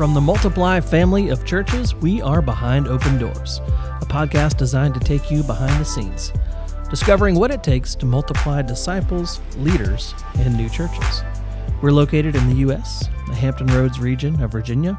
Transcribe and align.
From 0.00 0.14
the 0.14 0.20
Multiply 0.22 0.80
family 0.80 1.28
of 1.28 1.44
churches, 1.44 1.94
we 1.94 2.22
are 2.22 2.40
Behind 2.40 2.88
Open 2.88 3.18
Doors, 3.18 3.60
a 4.00 4.06
podcast 4.06 4.56
designed 4.56 4.94
to 4.94 5.00
take 5.00 5.30
you 5.30 5.42
behind 5.42 5.78
the 5.78 5.84
scenes, 5.84 6.32
discovering 6.88 7.34
what 7.34 7.50
it 7.50 7.62
takes 7.62 7.94
to 7.96 8.06
multiply 8.06 8.62
disciples, 8.62 9.42
leaders, 9.58 10.14
and 10.38 10.56
new 10.56 10.70
churches. 10.70 11.22
We're 11.82 11.92
located 11.92 12.34
in 12.34 12.48
the 12.48 12.54
U.S., 12.60 13.10
the 13.26 13.34
Hampton 13.34 13.66
Roads 13.66 14.00
region 14.00 14.42
of 14.42 14.50
Virginia. 14.50 14.98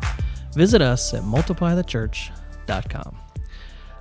Visit 0.53 0.83
us 0.83 1.15
at 1.15 1.23
multiplythechurch.com. 1.23 3.17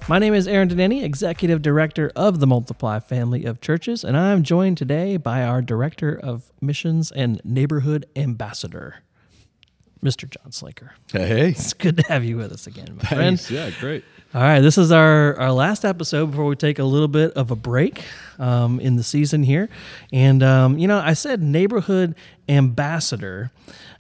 My 0.07 0.19
name 0.19 0.35
is 0.35 0.47
Aaron 0.47 0.69
Denny, 0.69 1.03
Executive 1.03 1.63
Director 1.63 2.13
of 2.15 2.41
the 2.41 2.47
Multiply 2.47 2.99
family 2.99 3.47
of 3.47 3.63
churches, 3.63 4.05
and 4.05 4.19
I'm 4.19 4.43
joined 4.43 4.77
today 4.77 5.17
by 5.17 5.45
our 5.45 5.63
Director 5.63 6.13
of 6.13 6.53
Missions 6.61 7.11
and 7.11 7.41
Neighborhood 7.43 8.05
Ambassador, 8.15 8.97
Mr. 10.03 10.29
Jon 10.29 10.51
Slaker. 10.53 10.93
Hey, 11.13 11.51
It's 11.51 11.73
good 11.75 11.97
to 11.99 12.03
have 12.09 12.25
you 12.25 12.37
with 12.37 12.53
us 12.53 12.67
again, 12.67 12.97
my 12.97 13.03
friend. 13.09 13.51
Yeah, 13.51 13.71
great. 13.81 14.05
All 14.33 14.41
right, 14.41 14.61
this 14.61 14.79
is 14.79 14.93
our, 14.93 15.37
our 15.41 15.51
last 15.53 15.85
episode 15.85 16.31
before 16.31 16.45
we 16.47 16.55
take 16.55 16.79
a 16.79 16.85
little 16.85 17.09
bit 17.09 17.33
of 17.33 17.51
a 17.51 17.57
break 17.57 18.05
um, 18.39 18.79
in 18.79 18.95
the 18.97 19.03
season 19.03 19.43
here. 19.43 19.69
And, 20.13 20.43
um, 20.43 20.79
you 20.79 20.87
know, 20.87 20.99
I 21.01 21.15
said 21.15 21.43
neighborhood 21.43 22.15
ambassador 22.49 23.51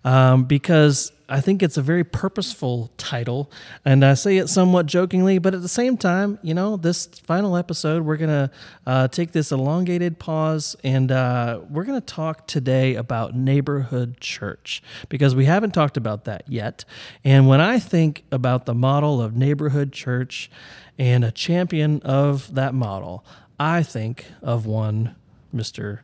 um, 0.04 0.44
because 0.44 1.12
I 1.30 1.40
think 1.40 1.62
it's 1.62 1.76
a 1.76 1.82
very 1.82 2.02
purposeful 2.02 2.90
title. 2.96 3.52
And 3.84 4.04
I 4.04 4.14
say 4.14 4.38
it 4.38 4.48
somewhat 4.48 4.86
jokingly, 4.86 5.38
but 5.38 5.54
at 5.54 5.62
the 5.62 5.68
same 5.68 5.96
time, 5.96 6.40
you 6.42 6.54
know, 6.54 6.76
this 6.76 7.06
final 7.06 7.56
episode, 7.56 8.04
we're 8.04 8.16
going 8.16 8.30
to 8.30 8.50
uh, 8.84 9.08
take 9.08 9.30
this 9.30 9.52
elongated 9.52 10.18
pause 10.18 10.74
and 10.82 11.12
uh, 11.12 11.60
we're 11.70 11.84
going 11.84 12.00
to 12.00 12.04
talk 12.04 12.48
today 12.48 12.96
about 12.96 13.36
neighborhood 13.36 14.20
church 14.20 14.82
because 15.08 15.36
we 15.36 15.44
haven't 15.44 15.70
talked 15.70 15.96
about 15.96 16.24
that 16.24 16.42
yet. 16.48 16.84
And 17.22 17.46
when 17.46 17.60
I 17.60 17.78
think 17.78 18.24
about 18.32 18.66
the 18.66 18.74
model 18.74 19.22
of 19.22 19.36
neighborhood 19.36 19.92
church 19.92 20.50
and 20.98 21.24
a 21.24 21.30
champion 21.30 22.02
of 22.02 22.52
that 22.56 22.74
model, 22.74 23.24
I 23.60 23.84
think 23.84 24.26
of 24.42 24.66
one 24.66 25.14
Mr. 25.54 26.00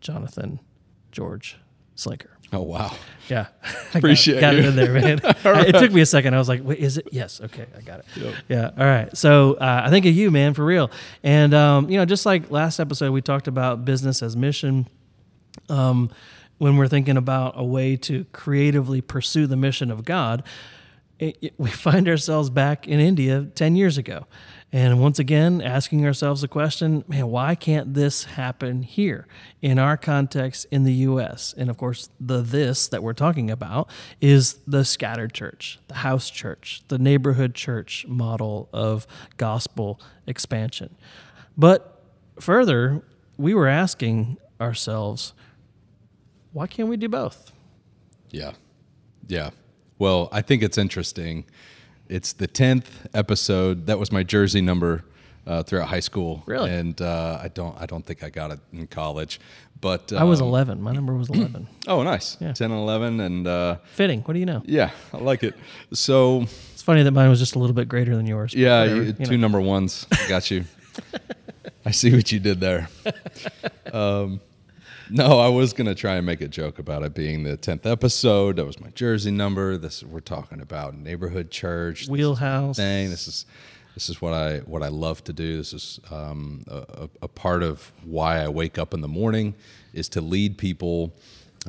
Jonathan 0.00 0.60
George 1.10 1.58
Slaker. 1.96 2.37
Oh 2.52 2.62
wow. 2.62 2.94
Yeah, 3.28 3.48
I 3.94 3.98
Appreciate 3.98 4.40
got, 4.40 4.52
got 4.52 4.54
you. 4.54 4.60
it 4.60 4.64
in 4.66 4.76
there, 4.76 4.92
man. 4.94 5.20
It 5.68 5.72
took 5.78 5.92
me 5.92 6.00
a 6.00 6.06
second. 6.06 6.34
I 6.34 6.38
was 6.38 6.48
like, 6.48 6.62
"Wait, 6.64 6.78
is 6.78 6.96
it?" 6.96 7.08
Yes. 7.12 7.42
Okay, 7.42 7.66
I 7.76 7.82
got 7.82 7.98
it. 8.00 8.06
Yep. 8.16 8.34
Yeah. 8.48 8.70
All 8.78 8.86
right. 8.86 9.14
So 9.16 9.54
uh, 9.54 9.82
I 9.84 9.90
think 9.90 10.06
of 10.06 10.14
you, 10.14 10.30
man, 10.30 10.54
for 10.54 10.64
real. 10.64 10.90
And 11.22 11.52
um, 11.52 11.90
you 11.90 11.98
know, 11.98 12.06
just 12.06 12.24
like 12.24 12.50
last 12.50 12.80
episode, 12.80 13.12
we 13.12 13.20
talked 13.20 13.46
about 13.48 13.84
business 13.84 14.22
as 14.22 14.34
mission. 14.36 14.88
Um, 15.68 16.10
when 16.56 16.76
we're 16.78 16.88
thinking 16.88 17.16
about 17.18 17.52
a 17.56 17.64
way 17.64 17.96
to 17.96 18.24
creatively 18.32 19.00
pursue 19.00 19.46
the 19.46 19.56
mission 19.56 19.90
of 19.90 20.04
God, 20.04 20.42
it, 21.18 21.36
it- 21.42 21.54
we 21.58 21.68
find 21.86 22.08
ourselves 22.08 22.48
back 22.50 22.88
in 22.88 22.98
India 22.98 23.46
10 23.54 23.76
years 23.76 23.98
ago. 23.98 24.26
And 24.70 25.00
once 25.00 25.18
again, 25.18 25.62
asking 25.62 26.04
ourselves 26.04 26.42
the 26.42 26.48
question, 26.48 27.02
man, 27.08 27.28
why 27.28 27.54
can't 27.54 27.94
this 27.94 28.24
happen 28.24 28.82
here 28.82 29.26
in 29.62 29.78
our 29.78 29.96
context 29.96 30.66
in 30.70 30.84
the 30.84 30.92
U.S.? 30.92 31.54
And 31.56 31.70
of 31.70 31.78
course, 31.78 32.10
the 32.20 32.42
this 32.42 32.86
that 32.88 33.02
we're 33.02 33.14
talking 33.14 33.50
about 33.50 33.88
is 34.20 34.58
the 34.66 34.84
scattered 34.84 35.32
church, 35.32 35.78
the 35.88 35.94
house 35.94 36.28
church, 36.28 36.82
the 36.88 36.98
neighborhood 36.98 37.54
church 37.54 38.04
model 38.06 38.68
of 38.72 39.06
gospel 39.38 40.00
expansion. 40.26 40.94
But 41.56 42.02
further, 42.38 43.02
we 43.38 43.54
were 43.54 43.68
asking 43.68 44.36
ourselves, 44.60 45.32
why 46.52 46.66
can't 46.66 46.88
we 46.90 46.98
do 46.98 47.08
both? 47.08 47.52
Yeah. 48.30 48.52
Yeah. 49.26 49.50
Well, 49.98 50.28
I 50.30 50.42
think 50.42 50.62
it's 50.62 50.76
interesting. 50.76 51.46
It's 52.08 52.32
the 52.32 52.46
tenth 52.46 53.06
episode. 53.14 53.86
That 53.86 53.98
was 53.98 54.10
my 54.10 54.22
jersey 54.22 54.60
number 54.60 55.04
uh, 55.46 55.62
throughout 55.62 55.88
high 55.88 56.00
school. 56.00 56.42
Really? 56.46 56.70
And 56.70 57.00
uh, 57.00 57.38
I 57.42 57.48
don't. 57.48 57.80
I 57.80 57.86
don't 57.86 58.04
think 58.04 58.22
I 58.22 58.30
got 58.30 58.50
it 58.50 58.60
in 58.72 58.86
college. 58.86 59.40
But 59.80 60.12
I 60.12 60.24
was 60.24 60.40
um, 60.40 60.48
11. 60.48 60.82
My 60.82 60.92
number 60.92 61.14
was 61.14 61.28
11. 61.30 61.68
Oh, 61.86 62.02
nice. 62.02 62.36
Yeah. 62.40 62.52
Ten 62.52 62.70
and 62.70 62.80
eleven, 62.80 63.20
and 63.20 63.46
uh, 63.46 63.76
Fitting. 63.94 64.20
What 64.22 64.34
do 64.34 64.40
you 64.40 64.46
know? 64.46 64.62
yeah, 64.66 64.90
I 65.14 65.18
like 65.18 65.42
it. 65.42 65.54
So 65.92 66.42
It's 66.72 66.82
funny 66.82 67.02
that 67.02 67.12
mine 67.12 67.30
was 67.30 67.38
just 67.38 67.54
a 67.54 67.58
little 67.58 67.74
bit 67.74 67.88
greater 67.88 68.14
than 68.16 68.26
yours. 68.26 68.52
Yeah, 68.54 68.80
whatever, 68.80 68.96
you, 69.02 69.14
you 69.18 69.26
two 69.26 69.36
know. 69.38 69.42
number 69.42 69.60
ones. 69.60 70.06
Got 70.28 70.50
you. 70.50 70.64
I 71.86 71.92
see 71.92 72.12
what 72.12 72.30
you 72.32 72.40
did 72.40 72.60
there. 72.60 72.88
Um, 73.90 74.40
no, 75.10 75.38
I 75.38 75.48
was 75.48 75.72
gonna 75.72 75.94
try 75.94 76.16
and 76.16 76.26
make 76.26 76.40
a 76.40 76.48
joke 76.48 76.78
about 76.78 77.02
it 77.02 77.14
being 77.14 77.42
the 77.44 77.56
tenth 77.56 77.86
episode. 77.86 78.56
That 78.56 78.66
was 78.66 78.80
my 78.80 78.90
jersey 78.90 79.30
number. 79.30 79.76
This 79.76 80.02
we're 80.02 80.20
talking 80.20 80.60
about 80.60 80.94
neighborhood 80.96 81.50
church 81.50 82.00
this 82.02 82.08
Wheelhouse. 82.08 82.76
thing. 82.76 83.10
This 83.10 83.26
is 83.28 83.46
this 83.94 84.08
is 84.08 84.20
what 84.20 84.32
I 84.34 84.58
what 84.60 84.82
I 84.82 84.88
love 84.88 85.24
to 85.24 85.32
do. 85.32 85.56
This 85.58 85.72
is 85.72 86.00
um, 86.10 86.62
a, 86.68 86.76
a- 87.04 87.08
a 87.22 87.28
part 87.28 87.62
of 87.62 87.90
why 88.04 88.40
I 88.40 88.48
wake 88.48 88.78
up 88.78 88.92
in 88.94 89.00
the 89.00 89.08
morning 89.08 89.54
is 89.92 90.08
to 90.10 90.20
lead 90.20 90.58
people, 90.58 91.12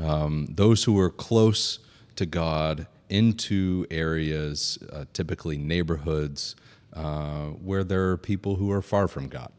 um, 0.02 0.48
those 0.50 0.84
who 0.84 1.00
are 1.00 1.10
close 1.10 1.80
to 2.18 2.26
God, 2.26 2.86
into 3.10 3.86
areas, 3.90 4.78
uh, 4.92 5.06
typically 5.14 5.58
neighborhoods, 5.58 6.56
uh, 6.94 7.46
where 7.46 7.84
there 7.84 8.10
are 8.10 8.18
people 8.18 8.58
who 8.58 8.72
are 8.72 8.82
far 8.82 9.08
from 9.08 9.28
God. 9.30 9.52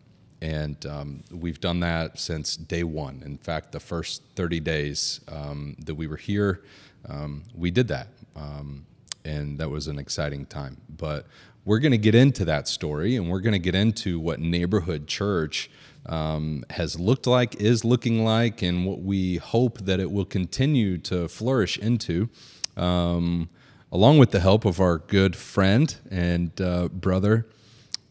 And 0.43 0.85
um, 0.87 1.25
we've 1.31 1.61
done 1.61 1.81
that 1.81 2.19
since 2.19 2.57
day 2.57 2.83
one. 2.83 3.23
In 3.25 3.37
fact, 3.37 3.73
the 3.73 3.81
first 3.81 4.23
30 4.37 4.61
days 4.61 5.21
um, 5.29 5.77
that 5.85 5.95
we 5.95 6.07
were 6.07 6.17
here, 6.17 6.63
um, 7.09 7.43
we 7.55 7.71
did 7.71 7.89
that. 7.89 8.09
Um, 8.35 8.87
and 9.25 9.59
that 9.59 9.69
was 9.69 9.87
an 9.87 9.99
exciting 9.99 10.47
time. 10.47 10.79
But 10.89 11.27
we're 11.65 11.79
going 11.79 11.93
to 11.93 11.99
get 11.99 12.15
into 12.15 12.45
that 12.47 12.69
story 12.69 13.17
and 13.17 13.29
we're 13.29 13.41
going 13.41 13.53
to 13.53 13.59
get 13.59 13.75
into 13.75 14.19
what 14.19 14.41
neighborhood 14.41 15.07
church 15.07 15.71
um, 16.07 16.65
has 16.71 16.99
looked 16.99 17.27
like, 17.27 17.57
is 17.57 17.85
looking 17.85 18.25
like, 18.25 18.63
and 18.63 18.87
what 18.87 19.01
we 19.03 19.37
hope 19.37 19.81
that 19.81 20.01
it 20.01 20.11
will 20.11 20.25
continue 20.25 20.97
to 20.99 21.29
flourish 21.29 21.79
into. 21.79 22.31
Um, 22.77 23.51
along 23.93 24.19
with 24.19 24.31
the 24.31 24.41
help 24.41 24.65
of 24.65 24.81
our 24.81 24.99
good 24.99 25.37
friend 25.37 25.95
and 26.11 26.59
uh, 26.61 26.89
brother, 26.89 27.47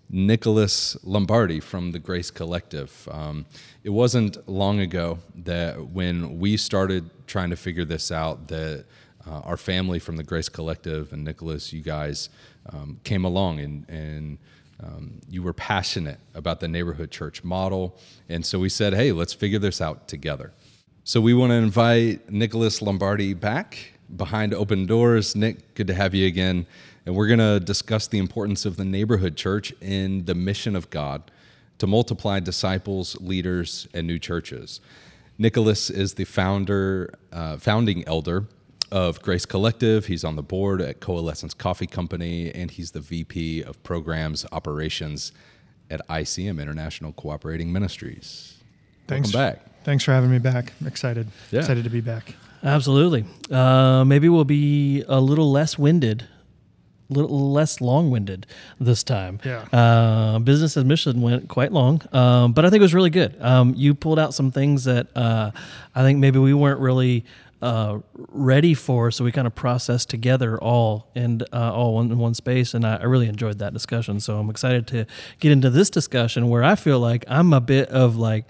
Nicholas 0.09 0.97
Lombardi 1.03 1.59
from 1.59 1.91
the 1.91 1.99
Grace 1.99 2.31
Collective. 2.31 3.07
Um, 3.11 3.45
it 3.83 3.89
wasn't 3.89 4.47
long 4.49 4.79
ago 4.79 5.19
that 5.35 5.89
when 5.89 6.39
we 6.39 6.57
started 6.57 7.09
trying 7.27 7.51
to 7.51 7.55
figure 7.55 7.85
this 7.85 8.11
out, 8.11 8.47
that 8.47 8.85
uh, 9.27 9.41
our 9.41 9.57
family 9.57 9.99
from 9.99 10.17
the 10.17 10.23
Grace 10.23 10.49
Collective 10.49 11.13
and 11.13 11.23
Nicholas, 11.23 11.71
you 11.71 11.81
guys 11.81 12.29
um, 12.71 12.99
came 13.03 13.23
along 13.23 13.59
and, 13.59 13.87
and 13.87 14.37
um, 14.83 15.19
you 15.29 15.43
were 15.43 15.53
passionate 15.53 16.19
about 16.33 16.59
the 16.59 16.67
neighborhood 16.67 17.11
church 17.11 17.43
model. 17.43 17.97
And 18.29 18.45
so 18.45 18.59
we 18.59 18.69
said, 18.69 18.93
hey, 18.93 19.11
let's 19.11 19.33
figure 19.33 19.59
this 19.59 19.81
out 19.81 20.07
together. 20.07 20.53
So 21.03 21.21
we 21.21 21.33
want 21.33 21.51
to 21.51 21.55
invite 21.55 22.29
Nicholas 22.31 22.81
Lombardi 22.81 23.33
back 23.33 23.93
behind 24.15 24.53
open 24.53 24.85
doors. 24.85 25.35
Nic, 25.35 25.75
good 25.75 25.87
to 25.87 25.93
have 25.93 26.15
you 26.15 26.25
again. 26.27 26.65
And 27.09 27.17
we're 27.17 27.25
going 27.25 27.39
to 27.39 27.59
discuss 27.59 28.05
the 28.05 28.19
importance 28.19 28.67
of 28.67 28.77
the 28.77 28.85
neighborhood 28.85 29.35
church 29.35 29.73
in 29.81 30.25
the 30.25 30.35
mission 30.35 30.75
of 30.75 30.91
God 30.91 31.31
to 31.79 31.87
multiply 31.87 32.39
disciples, 32.39 33.19
leaders, 33.19 33.87
and 33.95 34.05
new 34.05 34.19
churches. 34.19 34.79
Nicholas 35.39 35.89
is 35.89 36.13
the 36.13 36.25
founder, 36.25 37.11
uh, 37.33 37.57
founding 37.57 38.07
elder 38.07 38.45
of 38.91 39.23
Grace 39.23 39.47
Collective. 39.47 40.05
He's 40.05 40.23
on 40.23 40.35
the 40.35 40.43
board 40.43 40.83
at 40.83 40.99
Coalescence 40.99 41.55
Coffee 41.55 41.87
Company, 41.87 42.53
and 42.53 42.69
he's 42.69 42.91
the 42.91 42.99
VP 42.99 43.63
of 43.63 43.81
Programs 43.81 44.45
Operations 44.51 45.31
at 45.89 46.07
ICM 46.09 46.61
International 46.61 47.11
Cooperating 47.13 47.73
Ministries. 47.73 48.59
Thanks. 49.07 49.33
Welcome 49.33 49.55
back. 49.55 49.83
Thanks 49.83 50.03
for 50.03 50.11
having 50.11 50.29
me 50.29 50.37
back. 50.37 50.73
I'm 50.79 50.85
excited. 50.85 51.27
Yeah. 51.49 51.61
Excited 51.61 51.85
to 51.85 51.89
be 51.89 52.01
back. 52.01 52.35
Absolutely. 52.63 53.25
Uh, 53.49 54.03
maybe 54.05 54.29
we'll 54.29 54.43
be 54.43 55.03
a 55.07 55.19
little 55.19 55.51
less 55.51 55.75
winded, 55.79 56.27
a 56.38 56.38
little 57.09 57.51
less 57.51 57.81
long 57.81 58.11
winded 58.11 58.45
this 58.79 59.03
time. 59.03 59.39
Yeah. 59.43 59.65
Uh, 59.73 60.39
business 60.39 60.77
as 60.77 60.85
mission 60.85 61.21
went 61.21 61.47
quite 61.49 61.71
long, 61.71 62.01
um, 62.13 62.53
but 62.53 62.65
I 62.65 62.69
think 62.69 62.79
it 62.79 62.83
was 62.83 62.93
really 62.93 63.09
good. 63.09 63.35
Um, 63.41 63.73
you 63.75 63.95
pulled 63.95 64.19
out 64.19 64.33
some 64.33 64.51
things 64.51 64.83
that 64.85 65.07
uh, 65.15 65.51
I 65.95 66.01
think 66.03 66.19
maybe 66.19 66.39
we 66.39 66.53
weren't 66.53 66.79
really. 66.79 67.25
Uh, 67.61 67.99
ready 68.29 68.73
for, 68.73 69.11
so 69.11 69.25
we 69.25 69.33
kind 69.33 69.45
of 69.45 69.53
processed 69.53 70.09
together 70.09 70.57
all 70.63 71.09
and 71.13 71.43
uh, 71.51 71.73
all 71.73 71.99
in 71.99 72.17
one 72.17 72.33
space, 72.33 72.73
and 72.73 72.87
I, 72.87 72.95
I 72.95 73.03
really 73.03 73.27
enjoyed 73.27 73.59
that 73.59 73.73
discussion. 73.73 74.21
So 74.21 74.39
I'm 74.39 74.49
excited 74.49 74.87
to 74.87 75.05
get 75.41 75.51
into 75.51 75.69
this 75.69 75.89
discussion 75.89 76.47
where 76.47 76.63
I 76.63 76.75
feel 76.75 77.01
like 77.01 77.25
I'm 77.27 77.51
a 77.51 77.59
bit 77.59 77.89
of 77.89 78.15
like 78.15 78.45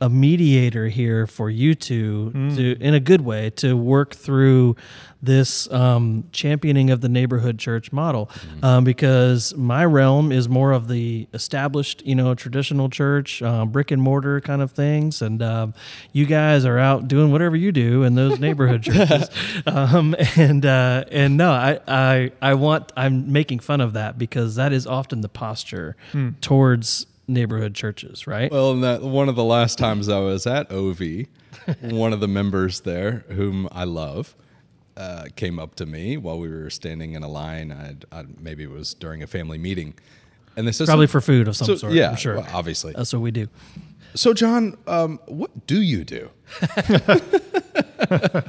a 0.00 0.08
mediator 0.08 0.88
here 0.88 1.26
for 1.26 1.50
you 1.50 1.74
two 1.74 2.30
to, 2.54 2.76
in 2.80 2.94
a 2.94 3.00
good 3.00 3.20
way, 3.22 3.50
to 3.50 3.76
work 3.76 4.14
through 4.14 4.76
this 5.20 5.68
um, 5.72 6.22
championing 6.30 6.90
of 6.90 7.00
the 7.00 7.08
neighborhood 7.08 7.58
church 7.58 7.90
model, 7.90 8.30
um, 8.62 8.84
because 8.84 9.52
my 9.56 9.84
realm 9.84 10.30
is 10.30 10.48
more 10.48 10.70
of 10.70 10.86
the 10.86 11.26
established, 11.34 12.06
you 12.06 12.14
know, 12.14 12.34
traditional 12.36 12.88
church, 12.88 13.42
uh, 13.42 13.64
brick 13.64 13.90
and 13.90 14.00
mortar 14.00 14.40
kind 14.40 14.62
of 14.62 14.70
things, 14.70 15.20
and 15.20 15.42
um, 15.42 15.74
you 16.12 16.24
guys 16.24 16.64
are 16.64 16.78
out 16.78 17.08
doing 17.08 17.32
whatever 17.32 17.56
you 17.56 17.72
do 17.72 18.04
in 18.04 18.14
those 18.14 18.38
neighborhood 18.38 18.82
churches, 18.84 19.28
um, 19.66 20.14
and 20.36 20.64
uh, 20.64 21.04
and 21.10 21.36
no, 21.36 21.50
I, 21.50 21.80
I 21.88 22.32
I 22.40 22.54
want 22.54 22.92
I'm 22.96 23.32
making 23.32 23.58
fun 23.58 23.80
of 23.80 23.94
that 23.94 24.18
because 24.18 24.54
that 24.54 24.72
is 24.72 24.86
often 24.86 25.20
the 25.22 25.28
posture 25.28 25.96
towards 26.40 27.06
neighborhood 27.28 27.74
churches, 27.74 28.26
right? 28.26 28.50
Well, 28.50 28.74
that, 28.80 29.02
one 29.02 29.28
of 29.28 29.36
the 29.36 29.44
last 29.44 29.78
times 29.78 30.08
I 30.08 30.18
was 30.20 30.46
at 30.46 30.72
OV, 30.72 31.26
one 31.82 32.12
of 32.12 32.20
the 32.20 32.28
members 32.28 32.80
there, 32.80 33.24
whom 33.28 33.68
I 33.70 33.84
love, 33.84 34.34
uh, 34.96 35.26
came 35.36 35.58
up 35.58 35.76
to 35.76 35.86
me 35.86 36.16
while 36.16 36.38
we 36.38 36.48
were 36.48 36.70
standing 36.70 37.12
in 37.12 37.22
a 37.22 37.28
line. 37.28 37.70
I'd, 37.70 38.04
i 38.10 38.24
maybe 38.40 38.64
it 38.64 38.70
was 38.70 38.94
during 38.94 39.22
a 39.22 39.26
family 39.26 39.58
meeting, 39.58 39.94
and 40.56 40.66
they 40.66 40.72
said 40.72 40.86
Probably 40.86 41.06
for 41.06 41.20
food 41.20 41.46
of 41.46 41.56
some 41.56 41.66
so- 41.66 41.76
sort. 41.76 41.92
Yeah, 41.92 42.10
I'm 42.10 42.16
sure. 42.16 42.36
well, 42.36 42.48
obviously. 42.52 42.94
That's 42.96 43.12
what 43.12 43.22
we 43.22 43.30
do. 43.30 43.48
So, 44.14 44.32
Jon, 44.32 44.76
um, 44.86 45.20
what 45.26 45.66
do 45.66 45.80
you 45.80 46.02
do? 46.02 46.30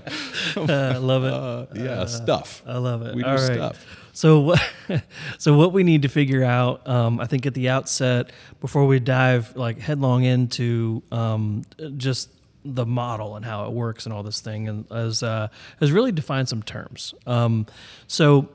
Uh, 0.55 0.93
I 0.95 0.97
love 0.97 1.23
it. 1.23 1.33
Uh, 1.33 1.65
yeah, 1.75 2.05
stuff. 2.05 2.61
I 2.65 2.77
love 2.77 3.01
it. 3.03 3.15
We 3.15 3.23
do 3.23 3.29
All 3.29 3.35
right. 3.35 3.53
stuff. 3.53 3.85
So 4.13 4.39
what? 4.39 4.61
So 5.37 5.55
what 5.55 5.71
we 5.71 5.83
need 5.83 6.01
to 6.01 6.09
figure 6.09 6.43
out, 6.43 6.87
um, 6.87 7.19
I 7.19 7.25
think, 7.25 7.45
at 7.45 7.53
the 7.53 7.69
outset, 7.69 8.31
before 8.59 8.85
we 8.85 8.99
dive 8.99 9.55
like 9.55 9.79
headlong 9.79 10.23
into 10.23 11.01
um, 11.11 11.63
just 11.97 12.29
the 12.65 12.85
model 12.85 13.35
and 13.35 13.45
how 13.45 13.65
it 13.65 13.71
works 13.71 14.05
and 14.05 14.13
all 14.13 14.23
this 14.23 14.41
thing, 14.41 14.67
and 14.67 14.91
as 14.91 15.23
uh, 15.23 15.47
is 15.79 15.91
really 15.91 16.11
define 16.11 16.45
some 16.45 16.61
terms. 16.63 17.13
Um, 17.25 17.65
so 18.07 18.49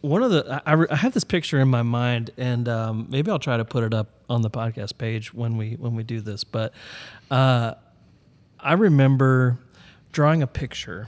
one 0.00 0.22
of 0.22 0.30
the 0.30 0.62
I, 0.66 0.74
I 0.74 0.86
I 0.90 0.96
have 0.96 1.14
this 1.14 1.24
picture 1.24 1.58
in 1.60 1.68
my 1.68 1.82
mind, 1.82 2.30
and 2.36 2.68
um, 2.68 3.06
maybe 3.08 3.30
I'll 3.30 3.38
try 3.38 3.56
to 3.56 3.64
put 3.64 3.84
it 3.84 3.94
up 3.94 4.08
on 4.28 4.42
the 4.42 4.50
podcast 4.50 4.98
page 4.98 5.32
when 5.32 5.56
we 5.56 5.74
when 5.74 5.94
we 5.94 6.02
do 6.02 6.20
this. 6.20 6.44
But 6.44 6.72
uh, 7.30 7.74
I 8.60 8.72
remember 8.74 9.58
drawing 10.18 10.42
a 10.42 10.48
picture 10.48 11.06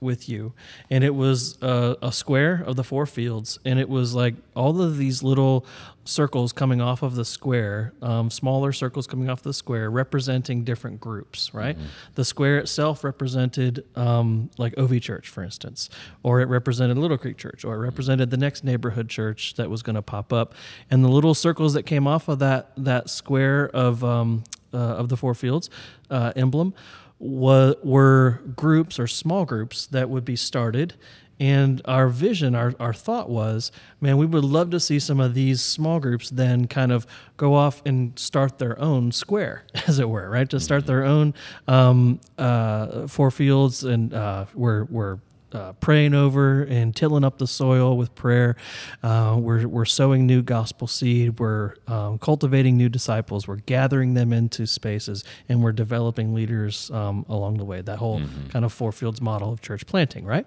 with 0.00 0.28
you, 0.28 0.52
and 0.88 1.02
it 1.02 1.16
was 1.16 1.60
a, 1.62 1.96
a 2.00 2.12
square 2.12 2.62
of 2.64 2.76
the 2.76 2.84
four 2.84 3.04
fields, 3.04 3.58
and 3.64 3.80
it 3.80 3.88
was 3.88 4.14
like 4.14 4.36
all 4.54 4.80
of 4.80 4.98
these 4.98 5.20
little 5.20 5.66
circles 6.04 6.52
coming 6.52 6.80
off 6.80 7.02
of 7.02 7.16
the 7.16 7.24
square, 7.24 7.92
um, 8.02 8.30
smaller 8.30 8.70
circles 8.70 9.08
coming 9.08 9.28
off 9.28 9.42
the 9.42 9.52
square, 9.52 9.90
representing 9.90 10.62
different 10.62 11.00
groups. 11.00 11.52
Right, 11.52 11.76
the 12.14 12.24
square 12.24 12.58
itself 12.58 13.02
represented 13.02 13.84
um, 13.96 14.48
like 14.58 14.78
OV 14.78 15.00
Church, 15.00 15.28
for 15.28 15.42
instance, 15.42 15.90
or 16.22 16.40
it 16.40 16.46
represented 16.46 16.96
Little 16.98 17.18
Creek 17.18 17.38
Church, 17.38 17.64
or 17.64 17.74
it 17.74 17.78
represented 17.78 18.30
the 18.30 18.36
next 18.36 18.62
neighborhood 18.62 19.08
church 19.08 19.54
that 19.54 19.68
was 19.70 19.82
going 19.82 19.96
to 19.96 20.02
pop 20.02 20.32
up, 20.32 20.54
and 20.88 21.04
the 21.04 21.08
little 21.08 21.34
circles 21.34 21.74
that 21.74 21.82
came 21.82 22.06
off 22.06 22.28
of 22.28 22.38
that 22.38 22.70
that 22.76 23.10
square 23.10 23.68
of 23.70 24.04
um, 24.04 24.44
uh, 24.72 24.76
of 24.76 25.08
the 25.08 25.16
four 25.16 25.34
fields 25.34 25.68
uh, 26.10 26.32
emblem 26.36 26.74
were 27.18 28.40
groups 28.54 28.98
or 28.98 29.06
small 29.06 29.44
groups 29.44 29.86
that 29.86 30.10
would 30.10 30.24
be 30.24 30.36
started. 30.36 30.94
And 31.38 31.82
our 31.84 32.08
vision, 32.08 32.54
our, 32.54 32.72
our 32.80 32.94
thought 32.94 33.28
was, 33.28 33.70
man, 34.00 34.16
we 34.16 34.24
would 34.24 34.44
love 34.44 34.70
to 34.70 34.80
see 34.80 34.98
some 34.98 35.20
of 35.20 35.34
these 35.34 35.60
small 35.60 36.00
groups 36.00 36.30
then 36.30 36.66
kind 36.66 36.90
of 36.90 37.06
go 37.36 37.54
off 37.54 37.82
and 37.84 38.18
start 38.18 38.58
their 38.58 38.78
own 38.80 39.12
square, 39.12 39.64
as 39.86 39.98
it 39.98 40.08
were, 40.08 40.30
right? 40.30 40.48
To 40.48 40.58
start 40.58 40.86
their 40.86 41.04
own 41.04 41.34
um, 41.68 42.20
uh, 42.38 43.06
four 43.06 43.30
fields 43.30 43.84
and 43.84 44.14
uh, 44.14 44.46
we're, 44.54 44.84
we're 44.84 45.18
uh, 45.56 45.72
praying 45.74 46.14
over 46.14 46.62
and 46.62 46.94
tilling 46.94 47.24
up 47.24 47.38
the 47.38 47.46
soil 47.46 47.96
with 47.96 48.14
prayer. 48.14 48.56
Uh, 49.02 49.36
we're, 49.38 49.66
we're 49.66 49.84
sowing 49.86 50.26
new 50.26 50.42
gospel 50.42 50.86
seed. 50.86 51.38
We're 51.40 51.74
um, 51.86 52.18
cultivating 52.18 52.76
new 52.76 52.88
disciples. 52.88 53.48
We're 53.48 53.56
gathering 53.56 54.14
them 54.14 54.32
into 54.32 54.66
spaces, 54.66 55.24
and 55.48 55.62
we're 55.62 55.72
developing 55.72 56.34
leaders 56.34 56.90
um, 56.90 57.24
along 57.28 57.56
the 57.56 57.64
way. 57.64 57.80
That 57.80 57.98
whole 57.98 58.20
kind 58.50 58.64
of 58.64 58.72
four 58.72 58.92
fields 58.92 59.20
model 59.20 59.52
of 59.52 59.60
church 59.62 59.86
planting, 59.86 60.26
right? 60.26 60.46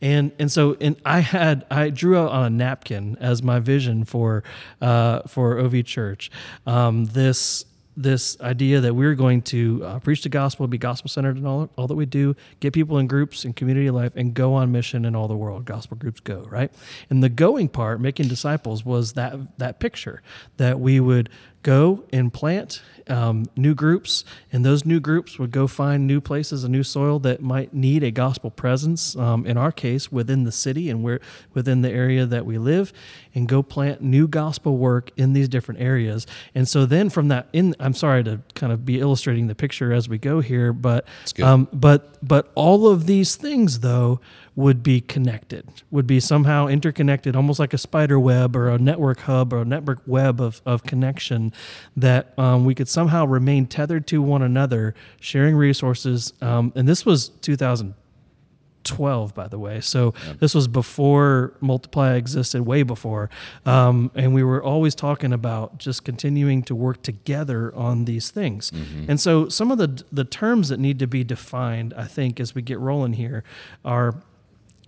And 0.00 0.32
and 0.38 0.50
so 0.50 0.76
and 0.80 0.96
I 1.04 1.20
had 1.20 1.66
I 1.70 1.90
drew 1.90 2.16
out 2.16 2.30
on 2.30 2.44
a 2.46 2.50
napkin 2.50 3.16
as 3.20 3.42
my 3.42 3.58
vision 3.60 4.04
for 4.04 4.42
uh, 4.80 5.20
for 5.26 5.58
OV 5.58 5.84
Church 5.84 6.30
um, 6.66 7.04
this 7.06 7.64
this 7.96 8.38
idea 8.40 8.80
that 8.80 8.94
we're 8.94 9.14
going 9.14 9.40
to 9.42 9.82
uh, 9.84 9.98
preach 10.00 10.22
the 10.22 10.28
gospel, 10.28 10.66
be 10.66 10.78
gospel 10.78 11.08
centered 11.08 11.38
in 11.38 11.46
all, 11.46 11.70
all 11.76 11.86
that 11.86 11.94
we 11.94 12.06
do, 12.06 12.36
get 12.60 12.72
people 12.72 12.98
in 12.98 13.06
groups 13.06 13.44
in 13.44 13.52
community 13.52 13.90
life, 13.90 14.12
and 14.16 14.34
go 14.34 14.54
on 14.54 14.70
mission 14.70 15.04
in 15.04 15.16
all 15.16 15.28
the 15.28 15.36
world. 15.36 15.64
Gospel 15.64 15.96
groups 15.96 16.20
go 16.20 16.46
right, 16.50 16.70
and 17.08 17.22
the 17.22 17.28
going 17.28 17.68
part, 17.68 18.00
making 18.00 18.28
disciples, 18.28 18.84
was 18.84 19.14
that 19.14 19.58
that 19.58 19.80
picture 19.80 20.22
that 20.58 20.78
we 20.78 21.00
would 21.00 21.30
go 21.66 22.04
and 22.12 22.32
plant 22.32 22.80
um, 23.08 23.46
new 23.56 23.74
groups, 23.74 24.24
and 24.52 24.64
those 24.64 24.84
new 24.84 25.00
groups 25.00 25.36
would 25.36 25.50
go 25.50 25.66
find 25.66 26.06
new 26.06 26.20
places, 26.20 26.62
a 26.62 26.68
new 26.68 26.84
soil 26.84 27.18
that 27.20 27.42
might 27.42 27.74
need 27.74 28.04
a 28.04 28.12
gospel 28.12 28.52
presence. 28.52 29.16
Um, 29.16 29.44
in 29.46 29.56
our 29.56 29.72
case, 29.72 30.12
within 30.12 30.44
the 30.44 30.52
city 30.52 30.88
and 30.88 31.02
where 31.02 31.18
within 31.54 31.82
the 31.82 31.90
area 31.90 32.24
that 32.24 32.46
we 32.46 32.56
live, 32.56 32.92
and 33.34 33.48
go 33.48 33.64
plant 33.64 34.00
new 34.00 34.28
gospel 34.28 34.78
work 34.78 35.10
in 35.16 35.32
these 35.32 35.48
different 35.48 35.80
areas. 35.80 36.24
And 36.54 36.68
so 36.68 36.86
then 36.86 37.10
from 37.10 37.28
that, 37.28 37.48
in 37.52 37.74
I'm 37.80 37.94
sorry 37.94 38.22
to 38.24 38.40
kind 38.54 38.72
of 38.72 38.84
be 38.84 39.00
illustrating 39.00 39.48
the 39.48 39.56
picture 39.56 39.92
as 39.92 40.08
we 40.08 40.18
go 40.18 40.40
here, 40.40 40.72
but 40.72 41.04
um, 41.42 41.68
but 41.72 42.16
but 42.26 42.52
all 42.54 42.88
of 42.88 43.06
these 43.06 43.34
things 43.34 43.80
though 43.80 44.20
would 44.56 44.82
be 44.82 45.02
connected, 45.02 45.68
would 45.90 46.06
be 46.06 46.18
somehow 46.18 46.66
interconnected, 46.66 47.36
almost 47.36 47.60
like 47.60 47.74
a 47.74 47.78
spider 47.78 48.18
web 48.18 48.56
or 48.56 48.70
a 48.70 48.78
network 48.78 49.20
hub 49.20 49.52
or 49.52 49.60
a 49.60 49.64
network 49.66 50.00
web 50.06 50.40
of, 50.40 50.62
of 50.64 50.82
connection 50.82 51.52
that 51.94 52.32
um, 52.38 52.64
we 52.64 52.74
could 52.74 52.88
somehow 52.88 53.26
remain 53.26 53.66
tethered 53.66 54.06
to 54.06 54.22
one 54.22 54.40
another, 54.40 54.94
sharing 55.20 55.56
resources. 55.56 56.32
Um, 56.40 56.72
and 56.74 56.88
this 56.88 57.04
was 57.04 57.28
2012, 57.28 59.34
by 59.34 59.46
the 59.46 59.58
way. 59.58 59.82
So 59.82 60.14
this 60.38 60.54
was 60.54 60.68
before 60.68 61.52
Multiply 61.60 62.14
existed, 62.14 62.62
way 62.62 62.82
before. 62.82 63.28
Um, 63.66 64.10
and 64.14 64.32
we 64.32 64.42
were 64.42 64.64
always 64.64 64.94
talking 64.94 65.34
about 65.34 65.76
just 65.76 66.02
continuing 66.02 66.62
to 66.62 66.74
work 66.74 67.02
together 67.02 67.74
on 67.74 68.06
these 68.06 68.30
things. 68.30 68.72
And 69.06 69.20
so 69.20 69.50
some 69.50 69.70
of 69.70 69.76
the 69.76 70.02
the 70.10 70.24
terms 70.24 70.70
that 70.70 70.80
need 70.80 70.98
to 71.00 71.06
be 71.06 71.24
defined, 71.24 71.92
I 71.94 72.04
think, 72.04 72.40
as 72.40 72.54
we 72.54 72.62
get 72.62 72.78
rolling 72.78 73.12
here, 73.12 73.44
are 73.84 74.14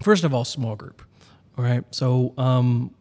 first 0.01 0.25
of 0.25 0.35
all 0.35 0.45
small 0.45 0.77
group. 0.77 1.03
All 1.57 1.65
right. 1.65 1.85
So 1.91 2.35
um, 2.39 2.95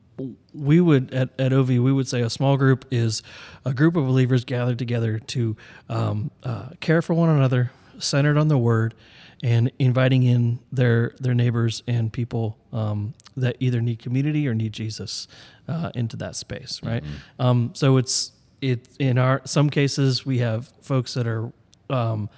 we 0.54 0.82
would 0.82 1.14
at, 1.14 1.30
at 1.40 1.54
OV 1.54 1.70
we 1.70 1.92
would 1.92 2.08
say 2.08 2.22
a 2.22 2.30
small 2.30 2.58
group 2.58 2.86
is 2.90 3.22
a 3.64 3.74
group 3.74 3.96
of 3.96 4.06
believers 4.06 4.44
gathered 4.46 4.80
together 4.80 5.20
to 5.20 5.56
um, 5.90 6.32
uh, 6.44 6.70
care 6.80 7.02
for 7.02 7.14
one 7.14 7.30
another, 7.30 7.72
centered 8.00 8.38
on 8.38 8.48
the 8.48 8.58
Word, 8.58 8.96
and 9.44 9.72
inviting 9.78 10.24
in 10.24 10.60
their 10.72 11.12
their 11.20 11.36
neighbors 11.36 11.84
and 11.88 12.12
people 12.12 12.58
um, 12.74 13.14
that 13.36 13.56
either 13.60 13.80
need 13.82 14.00
community 14.00 14.48
or 14.48 14.56
need 14.56 14.74
Jesus 14.74 15.28
uh, 15.68 15.92
into 15.94 16.18
that 16.18 16.36
space. 16.36 16.82
Right. 16.84 17.04
Um, 17.38 17.72
so 17.74 17.98
it's 17.98 18.32
it 18.62 18.88
in 18.98 19.20
our 19.20 19.42
some 19.46 19.70
cases 19.70 20.26
we 20.26 20.40
have 20.40 20.72
folks 20.82 21.14
that 21.14 21.28
are 21.28 21.52
um, 21.90 22.30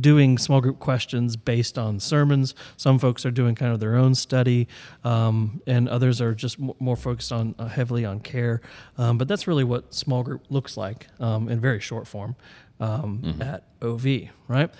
doing 0.00 0.38
small 0.38 0.60
group 0.60 0.78
questions 0.78 1.36
based 1.36 1.78
on 1.78 2.00
sermons. 2.00 2.54
Some 2.76 2.98
folks 2.98 3.24
are 3.26 3.30
doing 3.30 3.54
kind 3.54 3.72
of 3.72 3.80
their 3.80 3.96
own 3.96 4.14
study, 4.14 4.68
um, 5.04 5.60
and 5.66 5.88
others 5.88 6.20
are 6.20 6.34
just 6.34 6.60
m- 6.60 6.72
more 6.78 6.96
focused 6.96 7.32
on 7.32 7.54
uh, 7.58 7.66
heavily 7.66 8.04
on 8.04 8.20
care. 8.20 8.60
Um, 8.98 9.18
but 9.18 9.28
that's 9.28 9.46
really 9.46 9.64
what 9.64 9.94
small 9.94 10.22
group 10.22 10.44
looks 10.50 10.76
like 10.76 11.06
um, 11.20 11.48
in 11.48 11.60
very 11.60 11.80
short 11.80 12.06
form 12.06 12.36
um, 12.80 13.38
at 13.40 13.64
OV, 13.82 14.06
right? 14.48 14.70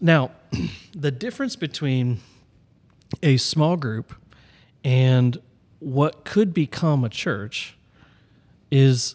Now, 0.00 0.30
the 0.94 1.10
difference 1.10 1.56
between 1.56 2.20
a 3.22 3.36
small 3.36 3.76
group 3.76 4.14
and 4.84 5.38
what 5.78 6.24
could 6.24 6.54
become 6.54 7.04
a 7.04 7.08
church 7.08 7.76
is 8.70 9.14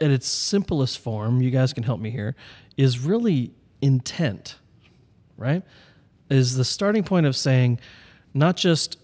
at 0.00 0.10
its 0.10 0.28
simplest 0.28 0.98
form, 0.98 1.40
you 1.40 1.50
guys 1.50 1.72
can 1.72 1.82
help 1.82 2.00
me 2.00 2.10
here, 2.10 2.36
is 2.76 2.98
really 2.98 3.52
intent, 3.80 4.56
right? 5.36 5.62
Is 6.28 6.56
the 6.56 6.64
starting 6.64 7.04
point 7.04 7.26
of 7.26 7.36
saying 7.36 7.80
not 8.34 8.56
just 8.56 8.98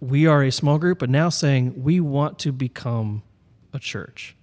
we 0.00 0.26
are 0.26 0.42
a 0.42 0.52
small 0.52 0.78
group, 0.78 0.98
but 0.98 1.08
now 1.08 1.28
saying 1.28 1.82
we 1.82 2.00
want 2.00 2.38
to 2.40 2.52
become 2.52 3.22
a 3.72 3.78
church. 3.78 4.36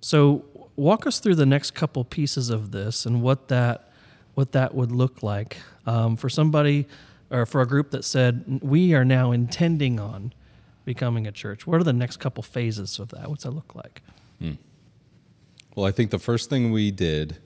So 0.00 0.44
walk 0.76 1.06
us 1.06 1.20
through 1.20 1.36
the 1.36 1.46
next 1.46 1.72
couple 1.72 2.04
pieces 2.04 2.50
of 2.50 2.70
this 2.70 3.06
and 3.06 3.22
what 3.22 3.48
that 3.48 3.90
what 4.34 4.52
that 4.52 4.74
would 4.74 4.92
look 4.92 5.22
like 5.22 5.56
um, 5.86 6.16
for 6.16 6.28
somebody 6.28 6.86
or 7.30 7.44
for 7.44 7.60
a 7.60 7.66
group 7.66 7.90
that 7.90 8.04
said 8.04 8.60
we 8.62 8.94
are 8.94 9.04
now 9.04 9.32
intending 9.32 9.98
on 9.98 10.32
becoming 10.84 11.26
a 11.26 11.32
church. 11.32 11.66
What 11.66 11.80
are 11.80 11.84
the 11.84 11.92
next 11.92 12.18
couple 12.18 12.42
phases 12.42 12.98
of 12.98 13.08
that? 13.10 13.28
What's 13.28 13.44
that 13.44 13.50
look 13.50 13.74
like? 13.74 14.02
Well, 15.74 15.86
I 15.86 15.90
think 15.90 16.10
the 16.10 16.18
first 16.18 16.48
thing 16.50 16.70
we 16.72 16.90
did 16.90 17.38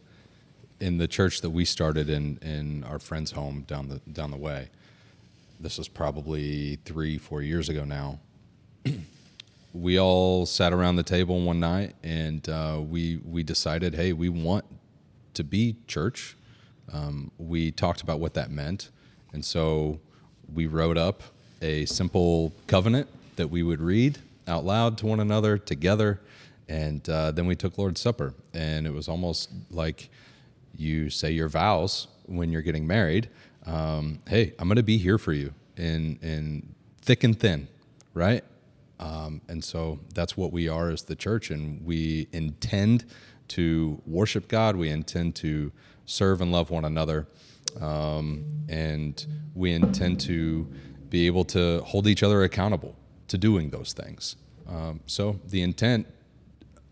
in 0.82 0.98
the 0.98 1.06
church 1.06 1.40
that 1.42 1.50
we 1.50 1.64
started 1.64 2.10
in 2.10 2.38
in 2.42 2.82
our 2.82 2.98
friend's 2.98 3.30
home 3.30 3.64
down 3.68 3.88
the 3.88 4.00
down 4.10 4.32
the 4.32 4.36
way. 4.36 4.68
This 5.60 5.78
was 5.78 5.86
probably 5.86 6.76
three 6.84 7.18
four 7.18 7.40
years 7.40 7.68
ago 7.68 7.84
now. 7.84 8.18
we 9.72 9.98
all 10.00 10.44
sat 10.44 10.72
around 10.72 10.96
the 10.96 11.04
table 11.04 11.40
one 11.40 11.60
night 11.60 11.94
and 12.02 12.46
uh, 12.48 12.80
we 12.82 13.20
we 13.24 13.44
decided, 13.44 13.94
hey, 13.94 14.12
we 14.12 14.28
want 14.28 14.64
to 15.34 15.44
be 15.44 15.76
church. 15.86 16.36
Um, 16.92 17.30
we 17.38 17.70
talked 17.70 18.02
about 18.02 18.18
what 18.18 18.34
that 18.34 18.50
meant, 18.50 18.90
and 19.32 19.44
so 19.44 20.00
we 20.52 20.66
wrote 20.66 20.98
up 20.98 21.22
a 21.62 21.86
simple 21.86 22.52
covenant 22.66 23.08
that 23.36 23.48
we 23.48 23.62
would 23.62 23.80
read 23.80 24.18
out 24.48 24.64
loud 24.64 24.98
to 24.98 25.06
one 25.06 25.20
another 25.20 25.58
together, 25.58 26.20
and 26.68 27.08
uh, 27.08 27.30
then 27.30 27.46
we 27.46 27.54
took 27.54 27.78
Lord's 27.78 28.00
Supper, 28.00 28.34
and 28.52 28.84
it 28.84 28.92
was 28.92 29.08
almost 29.08 29.48
like 29.70 30.10
you 30.76 31.10
say 31.10 31.30
your 31.30 31.48
vows 31.48 32.08
when 32.26 32.50
you're 32.50 32.62
getting 32.62 32.86
married. 32.86 33.28
Um, 33.66 34.20
hey, 34.28 34.54
I'm 34.58 34.68
going 34.68 34.76
to 34.76 34.82
be 34.82 34.98
here 34.98 35.18
for 35.18 35.32
you 35.32 35.52
in 35.76 36.18
in 36.22 36.74
thick 37.00 37.24
and 37.24 37.38
thin, 37.38 37.68
right? 38.14 38.44
Um, 38.98 39.40
and 39.48 39.62
so 39.64 39.98
that's 40.14 40.36
what 40.36 40.52
we 40.52 40.68
are 40.68 40.90
as 40.90 41.02
the 41.02 41.16
church, 41.16 41.50
and 41.50 41.84
we 41.84 42.28
intend 42.32 43.04
to 43.48 44.00
worship 44.06 44.48
God. 44.48 44.76
We 44.76 44.90
intend 44.90 45.34
to 45.36 45.72
serve 46.06 46.40
and 46.40 46.52
love 46.52 46.70
one 46.70 46.84
another, 46.84 47.26
um, 47.80 48.44
and 48.68 49.24
we 49.54 49.72
intend 49.72 50.20
to 50.20 50.68
be 51.08 51.26
able 51.26 51.44
to 51.44 51.82
hold 51.82 52.06
each 52.06 52.22
other 52.22 52.42
accountable 52.42 52.96
to 53.28 53.36
doing 53.38 53.70
those 53.70 53.92
things. 53.92 54.36
Um, 54.68 55.00
so 55.06 55.40
the 55.46 55.62
intent, 55.62 56.06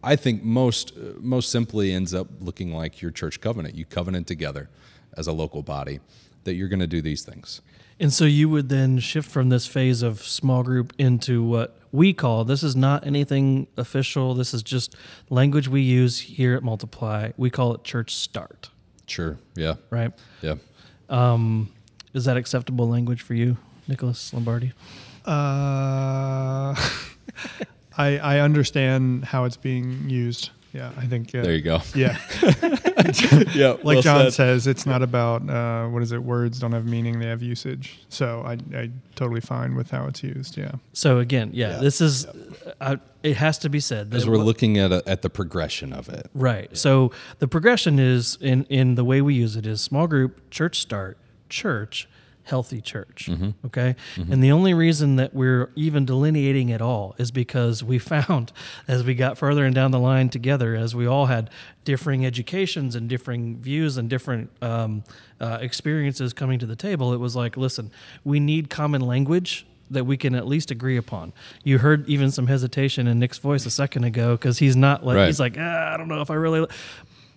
I 0.03 0.17
think, 0.17 0.43
most 0.43 0.97
most 1.19 1.51
simply 1.51 1.93
ends 1.93 2.15
up 2.15 2.29
looking 2.41 2.73
like 2.73 3.03
your 3.03 3.11
church 3.11 3.41
covenant. 3.41 3.75
You 3.75 3.85
covenant 3.85 4.27
together 4.27 4.69
as 5.17 5.27
a 5.27 5.33
local 5.33 5.63
body 5.63 6.01
that 6.45 6.55
you're 6.55 6.69
going 6.69 6.81
to 6.81 6.87
do 6.87 7.03
these 7.03 7.23
things. 7.23 7.61
And 7.99 8.13
so 8.13 8.25
you 8.25 8.49
would 8.49 8.71
then 8.71 8.99
shift 8.99 9.31
from 9.31 9.51
this 9.51 9.67
phase 9.67 10.01
of 10.01 10.23
small 10.23 10.63
group 10.63 10.95
into 10.99 11.43
what 11.43 11.77
we 11.93 12.15
call 12.15 12.45
this 12.45 12.63
is 12.63 12.75
not 12.75 13.07
anything 13.07 13.67
official. 13.77 14.35
This 14.35 14.55
is 14.55 14.63
just 14.63 14.97
language 15.29 15.69
we 15.69 15.83
use 15.83 16.21
here 16.21 16.55
at 16.55 16.63
Multiply. 16.63 17.33
We 17.37 17.51
call 17.51 17.75
it 17.75 17.85
church 17.85 18.15
start. 18.15 18.71
Sure. 19.07 19.39
Yeah. 19.55 19.75
Right. 19.91 20.13
Yeah. 20.41 20.55
Um, 21.11 21.71
is 22.15 22.25
that 22.25 22.39
acceptable 22.39 22.89
language 22.89 23.21
for 23.21 23.35
you, 23.35 23.59
Nicholas 23.87 24.33
Lombardi? 24.33 24.73
Uh, 25.27 26.75
I 27.99 28.19
I 28.19 28.41
understand 28.41 29.25
how 29.27 29.45
it's 29.45 29.57
being 29.57 30.09
used. 30.09 30.51
Yeah, 30.73 30.93
I 30.97 31.07
think. 31.07 31.35
Uh, 31.35 31.43
There 31.43 31.53
you 31.55 31.63
go. 31.63 31.81
Yeah, 31.97 32.17
yeah. 33.55 33.71
like 33.71 33.85
well 33.85 34.03
Jon 34.03 34.25
said. 34.27 34.33
says, 34.35 34.67
it's 34.69 34.87
not 34.87 35.03
about 35.03 35.49
uh, 35.51 35.89
what 35.89 36.01
is 36.03 36.13
it? 36.13 36.23
Words 36.23 36.61
don't 36.61 36.71
have 36.73 36.85
meaning; 36.87 37.19
they 37.19 37.27
have 37.27 37.43
usage. 37.43 37.99
So 38.09 38.43
I 38.47 38.53
I 38.77 38.91
totally 39.17 39.41
fine 39.41 39.75
with 39.75 39.91
how 39.91 40.07
it's 40.07 40.23
used. 40.23 40.57
Yeah. 40.57 40.73
So 40.93 41.19
again, 41.19 41.51
yeah, 41.53 41.73
Yeah. 41.73 41.79
this 41.79 42.01
is. 42.01 42.27
Uh, 42.81 42.97
it 43.23 43.37
has 43.37 43.59
to 43.59 43.69
be 43.69 43.81
said 43.81 44.15
As 44.15 44.25
that 44.25 44.31
we're 44.31 44.39
what- 44.39 44.47
looking 44.47 44.79
at 44.79 44.93
a, 44.93 45.03
at 45.07 45.23
the 45.23 45.29
progression 45.31 45.93
of 45.93 46.09
it. 46.09 46.31
Right. 46.35 46.75
So 46.77 47.11
the 47.41 47.49
progression 47.49 47.99
is 47.99 48.39
in 48.41 48.65
in 48.65 48.95
the 48.95 49.05
way 49.05 49.21
we 49.21 49.35
use 49.35 49.57
it 49.57 49.67
is 49.67 49.81
small 49.81 50.07
group, 50.07 50.51
church 50.51 50.79
start, 50.81 51.19
church, 51.49 52.09
healthy 52.51 52.81
church. 52.83 53.31
Okay. 53.65 53.97
And 54.17 54.43
the 54.45 54.53
only 54.53 54.75
reason 54.75 55.17
that 55.17 55.33
we're 55.33 55.71
even 55.77 56.05
delineating 56.05 56.71
at 56.73 56.83
all 56.83 57.15
is 57.19 57.31
because 57.31 57.83
we 57.83 57.99
found 58.15 58.53
as 58.87 59.03
we 59.05 59.15
got 59.15 59.39
further 59.39 59.65
and 59.65 59.75
down 59.75 59.91
the 59.93 59.99
line 59.99 60.29
together, 60.29 60.75
as 60.77 60.95
we 60.95 61.07
all 61.07 61.27
had 61.27 61.49
differing 61.85 62.27
educations 62.27 62.95
and 62.95 63.09
differing 63.09 63.57
views 63.57 63.97
and 63.97 64.11
different 64.11 64.51
um, 64.61 65.03
uh, 65.41 65.59
experiences 65.63 66.33
coming 66.35 66.59
to 66.59 66.67
the 66.67 66.77
table, 66.77 67.13
it 67.15 67.19
was 67.19 67.35
like, 67.35 67.57
listen, 67.57 67.91
we 68.25 68.39
need 68.39 68.69
common 68.69 69.01
language 69.01 69.65
that 69.93 70.05
we 70.05 70.17
can 70.17 70.37
at 70.37 70.47
least 70.47 70.71
agree 70.71 70.97
upon. 70.97 71.33
You 71.65 71.79
heard 71.79 72.09
even 72.09 72.31
some 72.31 72.47
hesitation 72.47 73.09
in 73.09 73.19
Nic's 73.19 73.39
voice 73.39 73.67
a 73.67 73.73
second 73.73 74.05
ago 74.05 74.37
because 74.37 74.61
he's 74.61 74.77
not 74.77 75.05
like 75.05 75.17
Right. 75.17 75.27
he's 75.27 75.41
like 75.41 75.57
ah, 75.59 75.95
I 75.95 75.97
don't 75.97 76.07
know 76.07 76.21
if 76.21 76.31
I 76.31 76.35
really, 76.35 76.65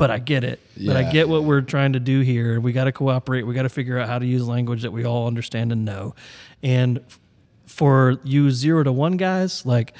but 0.03 0.11
I 0.11 0.19
get 0.19 0.43
it. 0.43 0.59
But 0.85 0.97
I 0.97 1.03
get 1.13 1.29
what 1.29 1.45
we're 1.45 1.61
trying 1.61 1.93
to 1.93 1.99
do 2.01 2.19
here. 2.19 2.59
We 2.59 2.73
got 2.73 2.83
to 2.83 2.91
cooperate. 2.91 3.43
We 3.43 3.53
got 3.53 3.61
to 3.61 3.69
figure 3.69 3.97
out 3.97 4.09
how 4.09 4.19
to 4.19 4.25
use 4.25 4.45
language 4.45 4.81
that 4.81 4.91
we 4.91 5.05
all 5.05 5.27
understand 5.27 5.71
and 5.71 5.85
know. 5.85 6.13
And 6.61 6.99
for 7.65 8.19
you 8.25 8.51
zero 8.51 8.83
to 8.83 8.91
one 8.91 9.15
guys, 9.15 9.65
like 9.65 9.93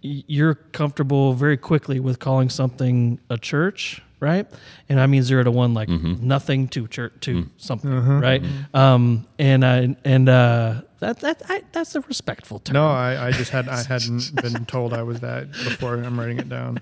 you're 0.00 0.54
comfortable 0.56 1.34
very 1.34 1.56
quickly 1.56 2.00
with 2.00 2.18
calling 2.18 2.48
something 2.48 3.20
a 3.30 3.38
church, 3.38 4.02
right? 4.18 4.48
And 4.88 4.98
I 4.98 5.06
mean 5.06 5.22
zero 5.22 5.44
to 5.44 5.52
one, 5.52 5.72
like 5.72 5.88
nothing 5.88 6.66
to 6.70 6.88
church 6.88 7.12
to 7.20 7.48
something, 7.58 7.90
right? 8.20 8.42
Um, 8.74 9.24
and 9.38 9.64
I 9.64 9.96
and 10.04 10.28
uh, 10.28 10.82
that 11.02 11.18
that 11.18 11.42
I, 11.48 11.62
that's 11.72 11.96
a 11.96 12.00
respectful 12.02 12.60
term. 12.60 12.74
No, 12.74 12.86
I, 12.86 13.26
I 13.26 13.32
just 13.32 13.50
had 13.50 13.68
I 13.68 13.82
hadn't 13.88 14.34
been 14.36 14.64
told 14.66 14.94
I 14.94 15.02
was 15.02 15.18
that 15.20 15.50
before. 15.50 15.94
I'm 15.94 16.18
writing 16.18 16.38
it 16.38 16.48
down. 16.48 16.80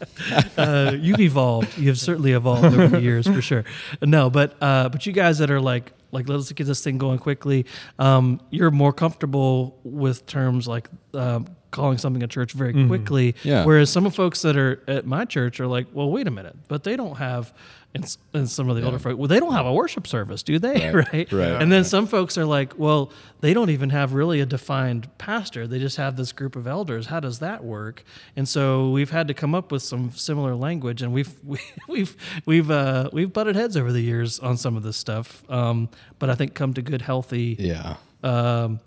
uh, 0.58 0.94
you've 0.94 1.20
evolved. 1.20 1.78
You've 1.78 1.98
certainly 1.98 2.32
evolved 2.32 2.66
over 2.66 2.86
the 2.86 3.00
years 3.00 3.26
for 3.26 3.40
sure. 3.40 3.64
No, 4.02 4.28
but 4.28 4.56
uh, 4.60 4.90
but 4.90 5.06
you 5.06 5.12
guys 5.14 5.38
that 5.38 5.50
are 5.50 5.60
like 5.60 5.92
like 6.10 6.28
let's 6.28 6.52
get 6.52 6.64
this 6.64 6.84
thing 6.84 6.98
going 6.98 7.18
quickly. 7.18 7.64
Um, 7.98 8.42
you're 8.50 8.70
more 8.70 8.92
comfortable 8.92 9.78
with 9.84 10.26
terms 10.26 10.68
like 10.68 10.90
um, 11.14 11.46
calling 11.70 11.96
something 11.96 12.22
a 12.22 12.28
church 12.28 12.52
very 12.52 12.86
quickly. 12.86 13.34
Yeah. 13.42 13.64
Whereas 13.64 13.88
some 13.88 14.04
of 14.04 14.14
folks 14.14 14.42
that 14.42 14.58
are 14.58 14.82
at 14.86 15.06
my 15.06 15.24
church 15.24 15.60
are 15.60 15.66
like, 15.66 15.86
well, 15.94 16.10
wait 16.10 16.28
a 16.28 16.30
minute, 16.30 16.56
but 16.68 16.84
they 16.84 16.94
don't 16.94 17.16
have. 17.16 17.54
And, 17.94 18.16
and 18.32 18.48
some 18.48 18.70
of 18.70 18.76
the 18.76 18.82
older 18.84 18.98
folk, 18.98 19.18
well, 19.18 19.28
they 19.28 19.38
don't 19.38 19.52
have 19.52 19.66
a 19.66 19.72
worship 19.72 20.06
service, 20.06 20.42
do 20.42 20.58
they? 20.58 20.90
Right. 20.94 21.12
Right. 21.12 21.32
Right. 21.32 21.60
And 21.62 21.70
then 21.70 21.84
some 21.84 22.06
folks 22.06 22.38
are 22.38 22.46
like, 22.46 22.78
well, 22.78 23.12
they 23.40 23.52
don't 23.52 23.68
even 23.68 23.90
have 23.90 24.14
really 24.14 24.40
a 24.40 24.46
defined 24.46 25.08
pastor. 25.18 25.66
They 25.66 25.78
just 25.78 25.98
have 25.98 26.16
this 26.16 26.32
group 26.32 26.56
of 26.56 26.66
elders. 26.66 27.06
How 27.06 27.20
does 27.20 27.40
that 27.40 27.62
work? 27.62 28.02
And 28.34 28.48
so 28.48 28.88
we've 28.90 29.10
had 29.10 29.28
to 29.28 29.34
come 29.34 29.54
up 29.54 29.70
with 29.70 29.82
some 29.82 30.10
similar 30.12 30.54
language, 30.54 31.02
and 31.02 31.12
we've 31.12 31.34
we, 31.44 31.58
we've 31.86 32.16
we've 32.46 32.70
uh, 32.70 33.10
we've 33.12 33.30
butted 33.32 33.56
heads 33.56 33.76
over 33.76 33.92
the 33.92 34.00
years 34.00 34.38
on 34.40 34.56
some 34.56 34.74
of 34.76 34.82
this 34.82 34.96
stuff. 34.96 35.42
Um, 35.50 35.90
but 36.18 36.30
I 36.30 36.34
think 36.34 36.54
come 36.54 36.72
to 36.74 36.80
good, 36.82 37.02
healthy 37.02 37.56
Yeah. 37.58 37.96
um, 38.22 38.80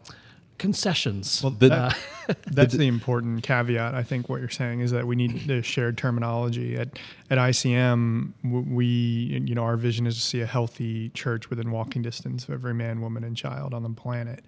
concessions. 0.57 1.41
Well, 1.43 1.51
The- 1.51 1.73
uh, 1.73 1.93
that, 2.27 2.43
that's 2.43 2.73
the 2.73 2.87
important 2.87 3.43
caveat. 3.43 3.93
I 3.93 4.03
think 4.03 4.29
what 4.29 4.39
you're 4.39 4.49
saying 4.49 4.79
is 4.79 4.91
that 4.91 5.05
we 5.05 5.15
need 5.15 5.47
the 5.47 5.61
shared 5.61 5.97
terminology 5.97 6.75
at 6.75 6.89
at 7.29 7.37
ICM. 7.37 8.33
We, 8.43 8.85
you 8.85 9.55
know, 9.55 9.63
our 9.63 9.77
vision 9.77 10.07
is 10.07 10.15
to 10.15 10.21
see 10.21 10.41
a 10.41 10.45
healthy 10.45 11.09
church 11.09 11.49
within 11.49 11.71
walking 11.71 12.01
distance 12.01 12.45
of 12.45 12.53
every 12.53 12.73
man, 12.73 13.01
woman, 13.01 13.23
and 13.23 13.35
child 13.37 13.73
on 13.73 13.83
the 13.83 13.89
planet. 13.89 14.43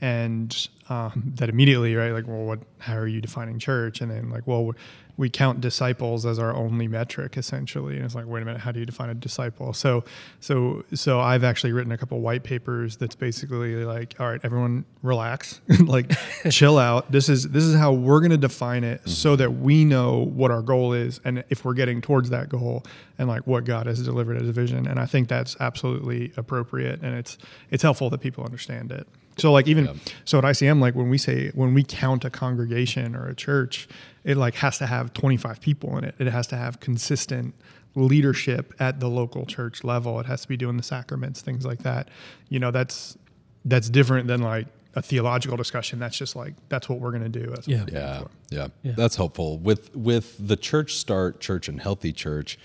And 0.00 0.68
um, 0.88 1.32
that 1.36 1.48
immediately, 1.48 1.94
right? 1.94 2.12
Like, 2.12 2.26
well, 2.26 2.44
what? 2.44 2.60
How 2.78 2.96
are 2.96 3.06
you 3.06 3.20
defining 3.20 3.58
church? 3.58 4.00
And 4.00 4.10
then, 4.10 4.30
like, 4.30 4.46
well, 4.46 4.74
we 5.18 5.28
count 5.28 5.60
disciples 5.60 6.24
as 6.24 6.38
our 6.38 6.54
only 6.54 6.86
metric, 6.86 7.36
essentially. 7.36 7.96
And 7.96 8.04
it's 8.04 8.14
like, 8.14 8.26
wait 8.26 8.40
a 8.40 8.44
minute, 8.44 8.60
how 8.60 8.70
do 8.70 8.78
you 8.78 8.86
define 8.86 9.10
a 9.10 9.14
disciple? 9.14 9.72
So, 9.72 10.04
so, 10.38 10.84
so 10.94 11.18
I've 11.18 11.42
actually 11.42 11.72
written 11.72 11.90
a 11.90 11.98
couple 11.98 12.20
white 12.20 12.44
papers 12.44 12.96
that's 12.96 13.16
basically 13.16 13.84
like, 13.84 14.14
all 14.20 14.30
right, 14.30 14.40
everyone, 14.44 14.84
relax, 15.02 15.60
like, 15.80 16.12
chill 16.50 16.78
out. 16.78 17.10
This 17.10 17.28
is 17.28 17.48
this 17.48 17.64
is 17.64 17.74
how 17.74 17.92
we're 17.92 18.20
going 18.20 18.30
to 18.30 18.36
define 18.36 18.84
it, 18.84 19.06
so 19.08 19.34
that 19.34 19.54
we 19.54 19.84
know 19.84 20.20
what 20.20 20.52
our 20.52 20.62
goal 20.62 20.92
is, 20.92 21.20
and 21.24 21.42
if 21.50 21.64
we're 21.64 21.74
getting 21.74 22.00
towards 22.00 22.30
that 22.30 22.48
goal, 22.48 22.84
and 23.18 23.28
like 23.28 23.44
what 23.44 23.64
God 23.64 23.86
has 23.86 24.00
delivered 24.00 24.40
as 24.40 24.48
a 24.48 24.52
vision. 24.52 24.86
And 24.86 25.00
I 25.00 25.06
think 25.06 25.28
that's 25.28 25.56
absolutely 25.58 26.32
appropriate, 26.36 27.02
and 27.02 27.16
it's 27.16 27.38
it's 27.72 27.82
helpful 27.82 28.08
that 28.10 28.20
people 28.20 28.44
understand 28.44 28.92
it. 28.92 29.08
So 29.38 29.52
like 29.52 29.68
even 29.68 29.84
Yeah. 29.86 29.94
so 30.24 30.38
at 30.38 30.44
ICM, 30.44 30.80
like 30.80 30.94
when 30.94 31.08
we 31.08 31.18
say 31.18 31.50
when 31.54 31.74
we 31.74 31.82
count 31.84 32.24
a 32.24 32.30
congregation 32.30 33.14
or 33.14 33.28
a 33.28 33.34
church, 33.34 33.88
it 34.24 34.36
like 34.36 34.54
has 34.56 34.78
to 34.78 34.86
have 34.86 35.12
25 35.14 35.60
people 35.60 35.96
in 35.98 36.04
it. 36.04 36.14
It 36.18 36.26
has 36.26 36.46
to 36.48 36.56
have 36.56 36.80
consistent 36.80 37.54
leadership 37.94 38.74
at 38.78 39.00
the 39.00 39.08
local 39.08 39.46
church 39.46 39.82
level. 39.84 40.20
It 40.20 40.26
has 40.26 40.42
to 40.42 40.48
be 40.48 40.56
doing 40.56 40.76
the 40.76 40.82
sacraments, 40.82 41.40
things 41.40 41.64
like 41.64 41.80
that. 41.84 42.08
You 42.48 42.58
know, 42.58 42.70
that's 42.70 43.16
that's 43.64 43.88
different 43.90 44.28
than 44.28 44.42
like 44.42 44.66
a 44.94 45.02
theological 45.02 45.56
discussion. 45.56 45.98
That's 45.98 46.16
just 46.16 46.34
like 46.36 46.54
that's 46.68 46.88
what 46.88 47.00
we're 47.00 47.12
gonna 47.12 47.28
do. 47.28 47.46
That's 47.46 47.68
Yeah. 47.68 47.84
we're 47.84 47.92
Yeah, 47.92 48.22
yeah, 48.50 48.68
Yeah. 48.82 48.92
That's 48.96 49.16
helpful. 49.16 49.58
With 49.58 49.94
with 49.94 50.36
the 50.46 50.56
church 50.56 50.94
start, 50.96 51.40
church 51.40 51.68
and 51.68 51.80
healthy 51.80 52.12
church, 52.12 52.58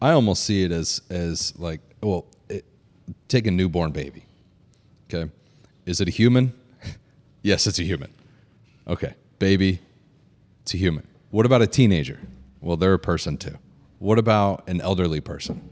I 0.00 0.12
almost 0.12 0.44
see 0.44 0.62
it 0.64 0.70
as 0.72 1.02
as 1.10 1.52
like 1.58 1.80
well, 2.02 2.26
it, 2.48 2.64
take 3.28 3.46
a 3.46 3.50
newborn 3.50 3.90
baby. 3.92 4.24
Okay, 5.12 5.30
is 5.86 6.00
it 6.00 6.08
a 6.08 6.10
human? 6.10 6.52
yes, 7.42 7.66
it's 7.66 7.78
a 7.78 7.84
human. 7.84 8.12
Okay, 8.86 9.14
baby, 9.38 9.80
it's 10.62 10.74
a 10.74 10.76
human. 10.76 11.06
What 11.30 11.46
about 11.46 11.62
a 11.62 11.66
teenager? 11.66 12.20
Well, 12.60 12.76
they're 12.76 12.94
a 12.94 12.98
person 12.98 13.36
too. 13.36 13.56
What 13.98 14.18
about 14.18 14.68
an 14.68 14.80
elderly 14.80 15.20
person? 15.20 15.68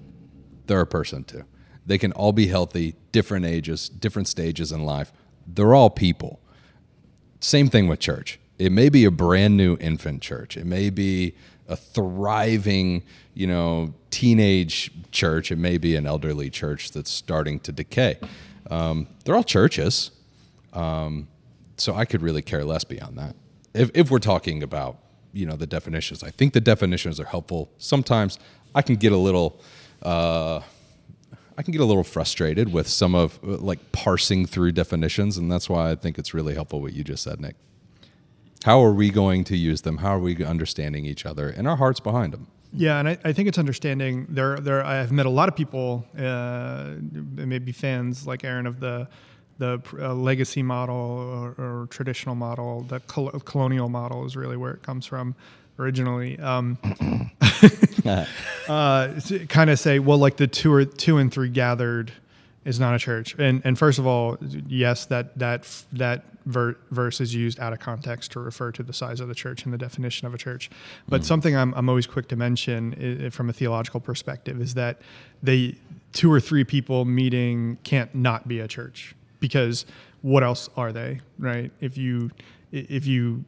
They're 0.67 0.81
a 0.81 0.87
person 0.87 1.25
too. 1.25 1.45
They 1.87 1.99
can 1.99 2.13
all 2.13 2.33
be 2.33 2.49
healthy, 2.49 2.95
different 3.13 3.47
ages, 3.47 3.89
different 3.89 4.29
stages 4.29 4.73
in 4.73 4.85
life. 4.85 5.13
They're 5.47 5.75
all 5.75 5.91
people. 5.91 6.41
Same 7.41 7.69
thing 7.69 7.89
with 7.89 8.01
church. 8.01 8.39
It 8.59 8.73
may 8.73 8.89
be 8.89 9.05
a 9.05 9.11
brand 9.11 9.57
new 9.57 9.77
infant 9.81 10.21
church. 10.21 10.57
It 10.57 10.67
may 10.67 10.91
be 10.91 11.35
a 11.69 11.77
thriving, 11.77 13.03
you 13.35 13.47
know, 13.47 13.95
teenage 14.11 14.91
church. 15.13 15.51
It 15.51 15.57
may 15.57 15.79
be 15.79 15.97
an 15.97 16.07
elderly 16.07 16.51
church 16.51 16.93
that's 16.93 17.11
starting 17.11 17.61
to 17.61 17.73
decay. 17.73 18.19
Um, 18.71 19.09
they're 19.25 19.35
all 19.35 19.45
churches. 19.45 20.11
Um, 20.73 21.29
so 21.77 21.95
I 21.95 22.05
could 22.05 22.23
really 22.23 22.43
care 22.43 22.65
less 22.65 22.85
beyond 22.85 23.19
that. 23.19 23.37
If, 23.75 23.91
if 23.95 24.11
we're 24.11 24.19
talking 24.19 24.63
about, 24.63 24.99
you 25.33 25.47
know, 25.47 25.57
the 25.57 25.67
definitions, 25.67 26.23
I 26.23 26.31
think 26.31 26.53
the 26.53 26.61
definitions 26.61 27.21
are 27.21 27.25
helpful. 27.25 27.71
Sometimes 27.79 28.39
I 28.75 28.83
can 28.83 28.97
get 28.97 29.13
a 29.13 29.17
little, 29.17 29.61
uh, 30.03 30.61
I 31.57 31.63
can 31.63 31.73
get 31.73 31.81
a 31.81 31.85
little 31.85 32.05
frustrated 32.05 32.73
with 32.73 32.89
some 32.89 33.15
of 33.15 33.39
like 33.43 33.93
parsing 33.93 34.47
through 34.47 34.73
definitions, 34.73 35.37
and 35.37 35.51
that's 35.51 35.69
why 35.69 35.91
I 35.91 35.95
think 35.95 36.19
it's 36.19 36.35
really 36.35 36.55
helpful 36.55 36.81
what 36.81 36.93
you 36.93 37.05
just 37.05 37.23
said, 37.23 37.41
Nic. 37.41 37.57
How 38.65 38.83
are 38.83 38.93
we 38.93 39.11
going 39.11 39.45
to 39.45 39.57
use 39.57 39.83
them? 39.83 39.99
How 39.99 40.17
are 40.17 40.19
we 40.19 40.45
understanding 40.45 41.05
each 41.05 41.25
other 41.25 41.49
and 41.49 41.69
our 41.69 41.77
hearts 41.77 42.01
behind 42.01 42.33
them? 42.33 42.49
Yeah, 42.73 42.99
and 42.99 43.09
I, 43.09 43.19
I 43.25 43.33
think 43.33 43.49
it's 43.49 43.59
understanding. 43.59 44.27
There, 44.29 44.59
there. 44.59 44.85
I've 44.85 45.11
met 45.11 45.27
a 45.27 45.31
lot 45.31 45.49
of 45.49 45.57
people, 45.57 46.05
uh, 46.19 46.95
maybe 47.13 47.73
fans 47.73 48.27
like 48.27 48.45
Aaron 48.45 48.67
of 48.67 48.81
the 48.81 49.09
the 49.59 49.83
uh, 49.99 50.15
legacy 50.15 50.63
model 50.63 50.95
or, 50.95 51.49
or, 51.59 51.87
traditional 51.91 52.37
model. 52.37 52.83
The 52.83 53.01
col- 53.01 53.31
colonial 53.41 53.89
model 53.89 54.25
is 54.25 54.37
really 54.37 54.57
where 54.57 54.73
it 54.73 54.83
comes 54.83 55.05
from 55.05 55.35
originally. 55.81 56.39
Um, 56.39 56.79
uh, 58.69 59.21
kind 59.49 59.71
of 59.71 59.81
say, 59.81 59.99
well, 59.99 60.19
like 60.19 60.37
the 60.37 60.47
two 60.47 60.73
or 60.73 60.85
two 60.85 61.19
and 61.19 61.33
three 61.33 61.49
gathered 61.49 62.13
is 62.65 62.79
not 62.79 62.95
a 62.95 62.99
church. 62.99 63.35
And 63.39 63.63
and 63.65 63.79
first 63.79 63.99
of 63.99 64.07
all, 64.07 64.37
yes, 64.41 65.07
that 65.07 65.37
that 65.39 65.67
that 65.93 66.25
ver- 66.49 66.77
verse 66.91 67.21
is 67.21 67.35
used 67.35 67.61
out 67.61 67.73
of 67.73 67.79
context 67.79 68.33
to 68.33 68.41
refer 68.41 68.73
to 68.73 68.83
the 68.83 68.93
size 68.93 69.21
of 69.21 69.29
the 69.29 69.35
church 69.35 69.65
and 69.65 69.73
the 69.73 69.79
definition 69.79 70.27
of 70.27 70.35
a 70.35 70.39
church. 70.39 70.71
But 71.09 71.21
mm. 71.21 71.25
something 71.25 71.57
I'm 71.57 71.73
I'm 71.75 71.89
always 71.89 72.07
quick 72.07 72.29
to 72.29 72.37
mention 72.37 73.31
from 73.31 73.49
a 73.49 73.53
theological 73.53 74.01
perspective 74.01 74.61
is 74.61 74.75
that 74.75 75.01
they 75.43 75.77
two 76.13 76.33
or 76.33 76.41
three 76.41 76.65
people 76.65 77.05
meeting 77.05 77.79
can't 77.85 78.13
not 78.15 78.49
be 78.49 78.61
a 78.61 78.69
church 78.69 79.15
because 79.41 79.87
what 80.23 80.43
else 80.43 80.69
are 80.77 80.93
they, 80.93 81.21
right? 81.39 81.71
If 81.81 81.97
you 81.97 82.31
if 82.73 83.07
you 83.07 83.45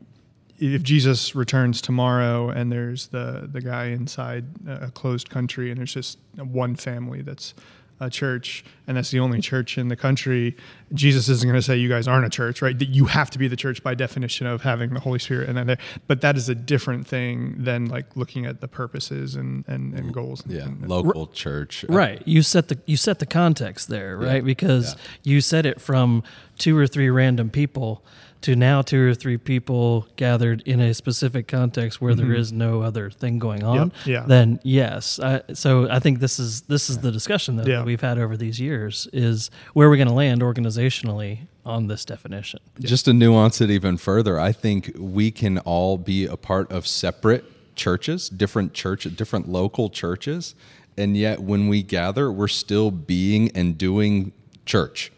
if 0.58 0.82
Jesus 0.82 1.34
returns 1.34 1.80
tomorrow 1.80 2.50
and 2.50 2.70
there's 2.70 3.08
the 3.08 3.48
the 3.50 3.62
guy 3.62 3.86
inside 3.86 4.44
a 4.66 4.90
closed 4.90 5.30
country 5.30 5.70
and 5.70 5.78
there's 5.78 5.94
just 5.94 6.18
one 6.36 6.76
family 6.76 7.22
that's 7.22 7.54
a 8.00 8.08
church 8.08 8.64
and 8.86 8.96
that's 8.96 9.10
the 9.10 9.20
only 9.20 9.40
church 9.40 9.78
in 9.78 9.88
the 9.88 9.94
country, 9.94 10.56
Jesus 10.94 11.28
isn't 11.28 11.46
going 11.46 11.58
to 11.58 11.62
say 11.62 11.76
you 11.76 11.88
guys 11.88 12.08
aren't 12.08 12.26
a 12.26 12.30
church, 12.30 12.60
right? 12.62 12.76
That 12.76 12.88
you 12.88 13.04
have 13.04 13.30
to 13.30 13.38
be 13.38 13.46
the 13.46 13.56
church 13.56 13.82
by 13.82 13.94
definition 13.94 14.46
of 14.46 14.62
having 14.62 14.94
the 14.94 15.00
Holy 15.00 15.18
Spirit 15.18 15.48
and 15.48 15.56
then 15.56 15.66
there. 15.68 15.78
But 16.06 16.22
that 16.22 16.36
is 16.36 16.48
a 16.48 16.54
different 16.54 17.06
thing 17.06 17.54
than 17.62 17.84
like 17.86 18.16
looking 18.16 18.46
at 18.46 18.60
the 18.60 18.68
purposes 18.68 19.36
and 19.36 19.64
and, 19.68 19.94
and 19.94 20.12
goals. 20.12 20.42
Yeah, 20.46 20.62
and, 20.62 20.88
local 20.88 21.22
r- 21.22 21.32
church. 21.32 21.84
Right. 21.88 22.20
You 22.26 22.42
set 22.42 22.68
the 22.68 22.78
you 22.86 22.96
set 22.96 23.18
the 23.18 23.26
context 23.26 23.88
there, 23.88 24.16
right? 24.16 24.36
Yeah. 24.36 24.40
Because 24.40 24.94
yeah. 24.94 25.00
you 25.22 25.40
set 25.40 25.66
it 25.66 25.80
from 25.80 26.22
two 26.58 26.76
or 26.76 26.86
three 26.86 27.10
random 27.10 27.50
people 27.50 28.04
to 28.42 28.56
now 28.56 28.82
two 28.82 29.08
or 29.08 29.14
three 29.14 29.36
people 29.36 30.06
gathered 30.16 30.62
in 30.62 30.80
a 30.80 30.94
specific 30.94 31.46
context 31.46 32.00
where 32.00 32.14
mm-hmm. 32.14 32.28
there 32.28 32.36
is 32.36 32.52
no 32.52 32.82
other 32.82 33.10
thing 33.10 33.38
going 33.38 33.62
on, 33.62 33.76
yep. 33.76 34.06
yeah. 34.06 34.24
then 34.26 34.60
yes. 34.62 35.20
I, 35.20 35.42
so 35.52 35.90
I 35.90 35.98
think 35.98 36.20
this 36.20 36.38
is 36.38 36.62
this 36.62 36.88
is 36.88 36.98
the 36.98 37.12
discussion 37.12 37.56
that, 37.56 37.66
yeah. 37.66 37.76
that 37.78 37.86
we've 37.86 38.00
had 38.00 38.18
over 38.18 38.36
these 38.36 38.60
years 38.60 39.08
is 39.12 39.50
where 39.74 39.88
are 39.88 39.90
we 39.90 39.96
going 39.96 40.08
to 40.08 40.14
land 40.14 40.40
organizationally 40.42 41.40
on 41.64 41.86
this 41.86 42.04
definition. 42.04 42.60
Just 42.80 43.04
to 43.04 43.12
nuance 43.12 43.60
it 43.60 43.70
even 43.70 43.96
further, 43.96 44.40
I 44.40 44.52
think 44.52 44.92
we 44.96 45.30
can 45.30 45.58
all 45.58 45.98
be 45.98 46.24
a 46.26 46.36
part 46.36 46.72
of 46.72 46.86
separate 46.86 47.44
churches, 47.76 48.28
different 48.28 48.72
church, 48.72 49.04
different 49.16 49.48
local 49.48 49.90
churches, 49.90 50.54
and 50.96 51.16
yet 51.16 51.40
when 51.40 51.68
we 51.68 51.82
gather, 51.82 52.32
we're 52.32 52.48
still 52.48 52.90
being 52.90 53.50
and 53.54 53.76
doing 53.76 54.32
church. 54.66 55.12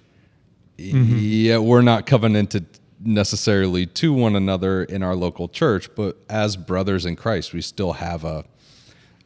Mm-hmm. 0.79 1.19
Yeah, 1.19 1.59
we're 1.59 1.83
not 1.83 2.07
covenanted 2.07 2.67
necessarily 3.05 3.87
to 3.87 4.13
one 4.13 4.37
another 4.37 4.85
in 4.85 5.03
our 5.03 5.15
local 5.15 5.49
church, 5.49 5.89
but 5.95 6.17
as 6.29 6.57
brothers 6.57 7.05
in 7.07 7.17
Christ, 7.17 7.53
we 7.53 7.61
still 7.61 7.95
have 7.95 8.25
a 8.25 8.45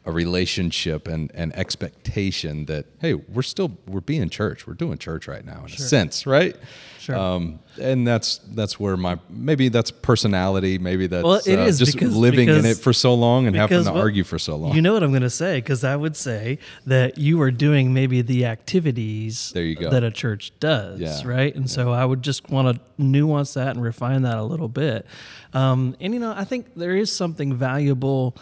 a 0.07 0.11
relationship 0.11 1.05
and 1.05 1.29
an 1.35 1.51
expectation 1.53 2.65
that 2.65 2.85
hey, 2.99 3.13
we're 3.13 3.41
still 3.41 3.77
we're 3.87 3.99
being 3.99 4.29
church, 4.29 4.65
we're 4.65 4.73
doing 4.73 4.97
church 4.97 5.27
right 5.27 5.45
now 5.45 5.63
in 5.63 5.67
sure. 5.67 5.85
a 5.85 5.87
sense, 5.87 6.25
right? 6.25 6.55
Sure. 6.97 7.17
Um, 7.17 7.59
and 7.79 8.07
that's 8.07 8.37
that's 8.37 8.79
where 8.79 8.95
my 8.95 9.19
maybe 9.29 9.67
that's 9.67 9.91
personality, 9.91 10.77
maybe 10.77 11.07
that's 11.07 11.25
well, 11.25 11.41
it 11.45 11.59
uh, 11.59 11.63
is 11.63 11.77
just 11.77 11.93
because, 11.93 12.15
living 12.15 12.47
because, 12.47 12.63
in 12.63 12.71
it 12.71 12.77
for 12.77 12.93
so 12.93 13.13
long 13.15 13.47
and 13.47 13.55
having 13.55 13.83
to 13.83 13.91
well, 13.91 14.01
argue 14.01 14.23
for 14.23 14.39
so 14.39 14.55
long. 14.55 14.75
You 14.75 14.81
know 14.81 14.93
what 14.93 15.03
I'm 15.03 15.11
going 15.11 15.23
to 15.23 15.29
say 15.29 15.57
because 15.57 15.83
I 15.83 15.97
would 15.97 16.15
say 16.15 16.59
that 16.85 17.17
you 17.17 17.41
are 17.41 17.51
doing 17.51 17.93
maybe 17.93 18.21
the 18.21 18.45
activities 18.45 19.51
there 19.53 19.63
you 19.63 19.75
go. 19.75 19.89
that 19.89 20.05
a 20.05 20.11
church 20.11 20.53
does, 20.61 21.01
yeah. 21.01 21.21
right? 21.25 21.53
And 21.53 21.65
yeah. 21.65 21.75
so 21.75 21.91
I 21.91 22.05
would 22.05 22.23
just 22.23 22.49
want 22.49 22.77
to 22.77 22.81
nuance 22.97 23.55
that 23.55 23.75
and 23.75 23.83
refine 23.83 24.21
that 24.21 24.37
a 24.37 24.43
little 24.43 24.69
bit. 24.69 25.05
Um, 25.53 25.97
and 25.99 26.13
you 26.13 26.21
know, 26.21 26.33
I 26.35 26.45
think 26.45 26.75
there 26.75 26.95
is 26.95 27.13
something 27.13 27.53
valuable 27.53 28.37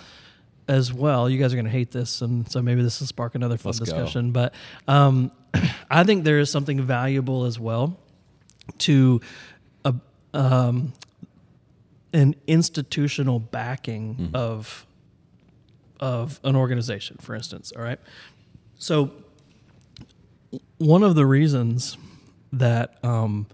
as 0.67 0.91
well. 0.93 1.29
You 1.29 1.37
guys 1.37 1.53
are 1.53 1.55
going 1.55 1.65
to 1.65 1.71
hate 1.71 1.91
this, 1.91 2.21
and 2.21 2.49
so 2.49 2.61
maybe 2.61 2.81
this 2.81 2.99
will 2.99 3.07
spark 3.07 3.35
another 3.35 3.57
fun 3.57 3.71
Let's 3.71 3.79
discussion. 3.79 4.31
Go. 4.31 4.33
But 4.33 4.53
um, 4.87 5.31
I 5.89 6.03
think 6.03 6.23
there 6.23 6.39
is 6.39 6.49
something 6.49 6.81
valuable 6.81 7.45
as 7.45 7.59
well 7.59 7.97
to 8.79 9.21
a, 9.83 9.93
um, 10.33 10.93
an 12.13 12.35
institutional 12.47 13.39
backing 13.39 14.15
mm-hmm. 14.15 14.35
of 14.35 14.85
of 15.99 16.39
an 16.43 16.55
organization, 16.55 17.17
for 17.21 17.35
instance. 17.35 17.71
All 17.75 17.83
right, 17.83 17.99
so 18.77 19.11
one 20.77 21.03
of 21.03 21.15
the 21.15 21.25
reasons 21.25 21.97
that 22.51 22.97
um, 23.03 23.47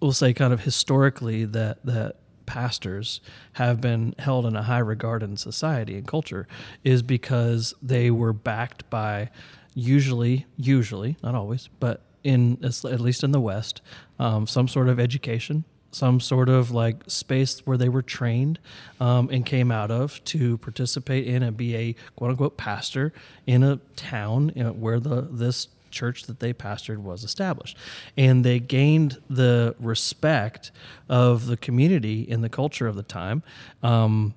we'll 0.00 0.12
say, 0.12 0.32
kind 0.32 0.52
of 0.52 0.60
historically, 0.62 1.44
that 1.44 1.84
that 1.84 2.16
pastors 2.46 3.20
have 3.54 3.80
been 3.80 4.14
held 4.18 4.46
in 4.46 4.56
a 4.56 4.62
high 4.62 4.78
regard 4.78 5.22
in 5.22 5.36
society 5.36 5.96
and 5.96 6.06
culture 6.06 6.46
is 6.84 7.02
because 7.02 7.74
they 7.82 8.10
were 8.10 8.32
backed 8.32 8.88
by 8.90 9.30
usually, 9.74 10.46
usually, 10.56 11.16
not 11.22 11.34
always, 11.34 11.68
but 11.78 12.00
in 12.24 12.58
at 12.64 13.00
least 13.00 13.22
in 13.22 13.30
the 13.30 13.40
West, 13.40 13.80
um, 14.18 14.46
some 14.46 14.66
sort 14.66 14.88
of 14.88 14.98
education, 14.98 15.64
some 15.92 16.18
sort 16.18 16.48
of 16.48 16.70
like 16.70 17.02
space 17.06 17.60
where 17.64 17.76
they 17.76 17.88
were 17.88 18.02
trained 18.02 18.58
um, 19.00 19.28
and 19.30 19.46
came 19.46 19.70
out 19.70 19.90
of 19.90 20.22
to 20.24 20.58
participate 20.58 21.26
in 21.26 21.42
and 21.42 21.56
be 21.56 21.76
a 21.76 21.94
quote 22.16 22.30
unquote 22.30 22.56
pastor 22.56 23.12
in 23.46 23.62
a 23.62 23.76
town 23.94 24.48
where 24.80 24.98
the 24.98 25.22
this 25.30 25.68
church 25.96 26.24
that 26.24 26.40
they 26.40 26.52
pastored 26.52 26.98
was 26.98 27.24
established. 27.24 27.76
And 28.16 28.44
they 28.44 28.60
gained 28.60 29.18
the 29.28 29.74
respect 29.80 30.70
of 31.08 31.46
the 31.46 31.56
community 31.56 32.22
in 32.22 32.42
the 32.42 32.48
culture 32.48 32.86
of 32.86 32.96
the 32.96 33.02
time. 33.02 33.42
Um, 33.82 34.34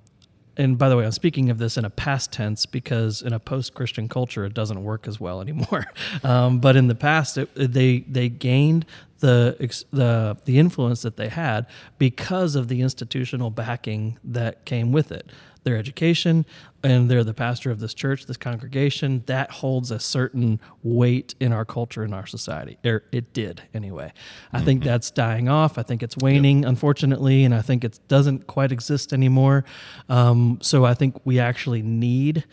and 0.60 0.78
by 0.78 0.90
the 0.90 0.98
way, 0.98 1.06
I'm 1.06 1.14
speaking 1.14 1.50
of 1.50 1.58
this 1.58 1.78
in 1.78 1.86
a 1.86 1.90
past 1.90 2.34
tense 2.34 2.66
because 2.66 3.22
in 3.22 3.32
a 3.32 3.40
post-Christian 3.40 4.10
culture, 4.10 4.44
it 4.44 4.54
doesn't 4.54 4.84
work 4.84 5.08
as 5.08 5.20
well 5.20 5.42
anymore. 5.42 5.86
Um, 6.24 6.60
but 6.60 6.76
in 6.76 6.88
the 6.88 6.96
past, 6.96 7.38
it, 7.38 7.50
they 7.56 8.00
they 8.00 8.30
gained 8.30 8.86
the 9.20 9.56
the 9.92 10.38
the 10.46 10.58
influence 10.58 11.02
that 11.04 11.18
they 11.18 11.30
had 11.30 11.66
because 11.98 12.56
of 12.56 12.68
the 12.68 12.82
institutional 12.82 13.50
backing 13.50 14.18
that 14.24 14.66
came 14.66 14.92
with 14.92 15.12
it 15.12 15.32
their 15.70 15.78
education 15.78 16.46
and 16.84 17.12
they're 17.12 17.24
the 17.24 17.34
pastor 17.34 17.72
of 17.72 17.80
this 17.80 17.94
church, 17.94 18.26
this 18.26 18.38
congregation, 18.38 19.24
that 19.28 19.52
holds 19.52 19.92
a 19.92 20.00
certain 20.00 20.60
weight 20.82 21.36
in 21.40 21.52
our 21.52 21.66
culture 21.66 22.04
in 22.04 22.14
our 22.14 22.26
society. 22.26 22.78
Or 22.86 23.04
it 23.12 23.34
did 23.34 23.62
anyway. 23.74 24.14
I 24.52 24.58
mm-hmm. 24.58 24.66
think 24.66 24.84
that's 24.84 25.12
dying 25.12 25.50
off. 25.50 25.78
I 25.78 25.84
think 25.84 26.02
it's 26.02 26.18
waning, 26.18 26.60
yep. 26.60 26.70
unfortunately, 26.70 27.44
and 27.44 27.54
I 27.54 27.62
think 27.62 27.84
it 27.84 28.00
doesn't 28.08 28.48
quite 28.48 28.72
exist 28.72 29.14
anymore. 29.14 29.66
Um, 30.08 30.60
so 30.62 30.86
I 30.86 30.94
think 30.94 31.18
we 31.26 31.40
actually 31.40 31.82
need 31.82 32.46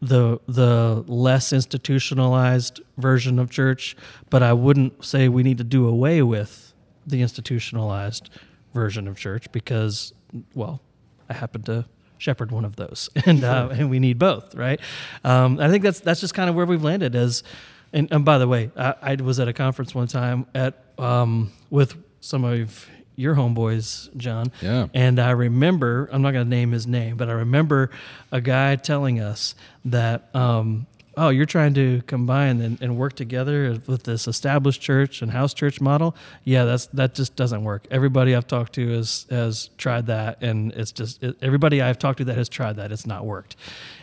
the 0.00 0.38
the 0.46 1.04
less 1.08 1.52
institutionalized 1.52 2.80
version 2.96 3.38
of 3.38 3.50
church, 3.50 3.96
but 4.30 4.42
I 4.42 4.52
wouldn't 4.52 5.04
say 5.04 5.28
we 5.28 5.42
need 5.42 5.58
to 5.58 5.64
do 5.64 5.86
away 5.88 6.22
with 6.22 6.72
the 7.06 7.20
institutionalized 7.20 8.30
version 8.72 9.08
of 9.08 9.18
church 9.18 9.50
because, 9.50 10.12
well, 10.54 10.80
I 11.28 11.34
happen 11.34 11.62
to 11.62 11.86
shepherd 12.18 12.50
one 12.50 12.64
of 12.64 12.76
those, 12.76 13.08
and 13.26 13.42
uh, 13.44 13.68
and 13.72 13.90
we 13.90 13.98
need 13.98 14.18
both, 14.18 14.54
right? 14.54 14.80
Um, 15.24 15.58
I 15.58 15.68
think 15.68 15.82
that's 15.82 16.00
that's 16.00 16.20
just 16.20 16.34
kind 16.34 16.50
of 16.50 16.56
where 16.56 16.66
we've 16.66 16.84
landed. 16.84 17.14
As 17.14 17.42
and, 17.92 18.08
and 18.12 18.24
by 18.24 18.38
the 18.38 18.46
way, 18.46 18.70
I, 18.76 18.94
I, 19.02 19.14
was 19.16 19.40
at 19.40 19.48
a 19.48 19.52
conference 19.52 19.94
one 19.94 20.08
time 20.08 20.46
at 20.54 20.84
um, 20.98 21.52
with 21.70 21.96
some 22.20 22.44
of 22.44 22.86
your 23.16 23.34
homeboys, 23.34 24.14
Jon. 24.16 24.52
Yeah. 24.60 24.86
And 24.94 25.18
I 25.18 25.30
remember, 25.30 26.08
I'm 26.12 26.22
not 26.22 26.32
going 26.32 26.46
to 26.46 26.50
name 26.50 26.70
his 26.70 26.86
name, 26.86 27.16
but 27.16 27.28
I 27.28 27.32
remember 27.32 27.90
a 28.30 28.40
guy 28.40 28.76
telling 28.76 29.20
us 29.20 29.54
that 29.86 30.34
um, 30.34 30.86
oh, 31.18 31.28
you're 31.28 31.46
trying 31.46 31.74
to 31.74 32.00
combine 32.06 32.60
and, 32.60 32.80
and 32.80 32.96
work 32.96 33.14
together 33.14 33.78
with 33.86 34.04
this 34.04 34.28
established 34.28 34.80
church 34.80 35.20
and 35.20 35.32
house 35.32 35.52
church 35.52 35.80
model. 35.80 36.14
Yeah, 36.44 36.64
that's 36.64 36.86
that 36.86 37.14
just 37.14 37.36
doesn't 37.36 37.64
work. 37.64 37.86
Everybody 37.90 38.34
I've 38.34 38.46
talked 38.46 38.74
to 38.74 38.88
has 38.96 39.26
has 39.28 39.70
tried 39.76 40.06
that, 40.06 40.42
and 40.42 40.72
it's 40.72 40.92
just 40.92 41.22
it, 41.22 41.36
everybody 41.42 41.82
I've 41.82 41.98
talked 41.98 42.18
to 42.18 42.24
that 42.26 42.36
has 42.36 42.48
tried 42.48 42.76
that, 42.76 42.92
it's 42.92 43.06
not 43.06 43.26
worked. 43.26 43.56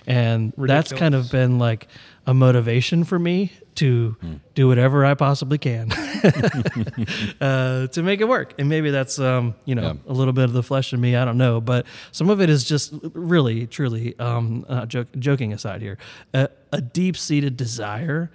And 0.05 0.53
that's 0.57 0.91
kind 0.91 1.15
of 1.15 1.31
been 1.31 1.57
like 1.57 1.87
a 2.27 2.33
motivation 2.33 3.03
for 3.03 3.17
me 3.17 3.51
to 3.75 4.15
mm. 4.23 4.39
do 4.53 4.67
whatever 4.67 5.05
I 5.05 5.13
possibly 5.13 5.57
can 5.57 5.91
uh, 7.41 7.87
to 7.87 8.03
make 8.03 8.21
it 8.21 8.27
work. 8.27 8.53
And 8.57 8.69
maybe 8.69 8.89
that's 8.89 9.19
um, 9.19 9.55
you 9.65 9.75
know 9.75 9.93
yeah. 10.05 10.11
a 10.11 10.13
little 10.13 10.33
bit 10.33 10.45
of 10.45 10.53
the 10.53 10.63
flesh 10.63 10.93
in 10.93 11.01
me. 11.01 11.15
I 11.15 11.25
don't 11.25 11.37
know, 11.37 11.61
but 11.61 11.85
some 12.11 12.29
of 12.29 12.41
it 12.41 12.49
is 12.49 12.63
just 12.63 12.93
really, 13.13 13.67
truly, 13.67 14.17
um, 14.19 14.65
uh, 14.67 14.85
joke, 14.85 15.07
joking 15.19 15.53
aside 15.53 15.81
here, 15.81 15.97
a, 16.33 16.49
a 16.75 16.81
deep 16.81 17.15
seated 17.15 17.55
desire 17.55 18.29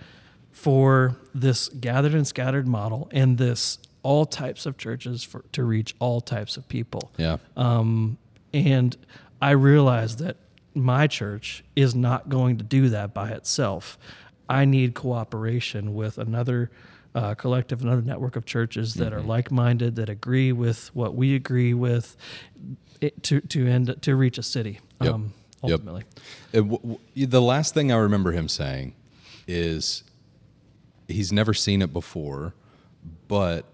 for 0.51 1.15
this 1.35 1.69
gathered 1.69 2.15
and 2.15 2.27
scattered 2.27 2.67
model 2.67 3.09
and 3.13 3.37
this 3.37 3.79
all 4.03 4.25
types 4.25 4.65
of 4.65 4.79
churches 4.79 5.23
for 5.23 5.45
to 5.53 5.63
reach 5.63 5.95
all 5.99 6.23
types 6.23 6.57
of 6.57 6.67
people. 6.69 7.13
Yeah. 7.19 7.37
Um, 7.55 8.17
and 8.55 8.97
I 9.43 9.51
realize 9.51 10.17
that 10.17 10.37
my 10.75 11.07
church 11.07 11.63
is 11.77 11.95
not 11.95 12.31
going 12.31 12.57
to 12.57 12.65
do 12.65 12.89
that 12.89 13.13
by 13.13 13.29
itself. 13.31 13.99
I 14.49 14.65
need 14.65 14.95
cooperation 14.95 15.95
with 15.95 16.17
another 16.17 16.71
uh, 17.15 17.35
collective, 17.35 17.83
another 17.83 18.03
network 18.03 18.37
of 18.37 18.47
churches 18.47 18.95
that 18.95 19.13
mm-hmm. 19.13 19.19
are 19.19 19.23
like-minded, 19.23 19.97
that 19.97 20.09
agree 20.09 20.53
with 20.53 20.91
what 20.95 21.15
we 21.15 21.35
agree 21.35 21.75
with, 21.75 22.17
it, 23.03 23.23
to 23.25 23.41
to 23.41 23.67
end 23.67 23.95
to 24.01 24.17
reach 24.17 24.39
a 24.39 24.43
city. 24.43 24.81
Yep. 25.03 25.15
Um, 25.15 25.33
ultimately, 25.63 26.05
yep. 26.53 26.65
w- 26.65 26.79
w- 26.79 27.27
the 27.27 27.43
last 27.43 27.75
thing 27.75 27.93
I 27.93 27.97
remember 27.97 28.33
him 28.33 28.49
saying 28.49 28.95
is 29.47 30.05
he's 31.09 31.33
never 31.33 31.55
seen 31.55 31.83
it 31.83 31.93
before, 31.93 32.55
but 33.29 33.65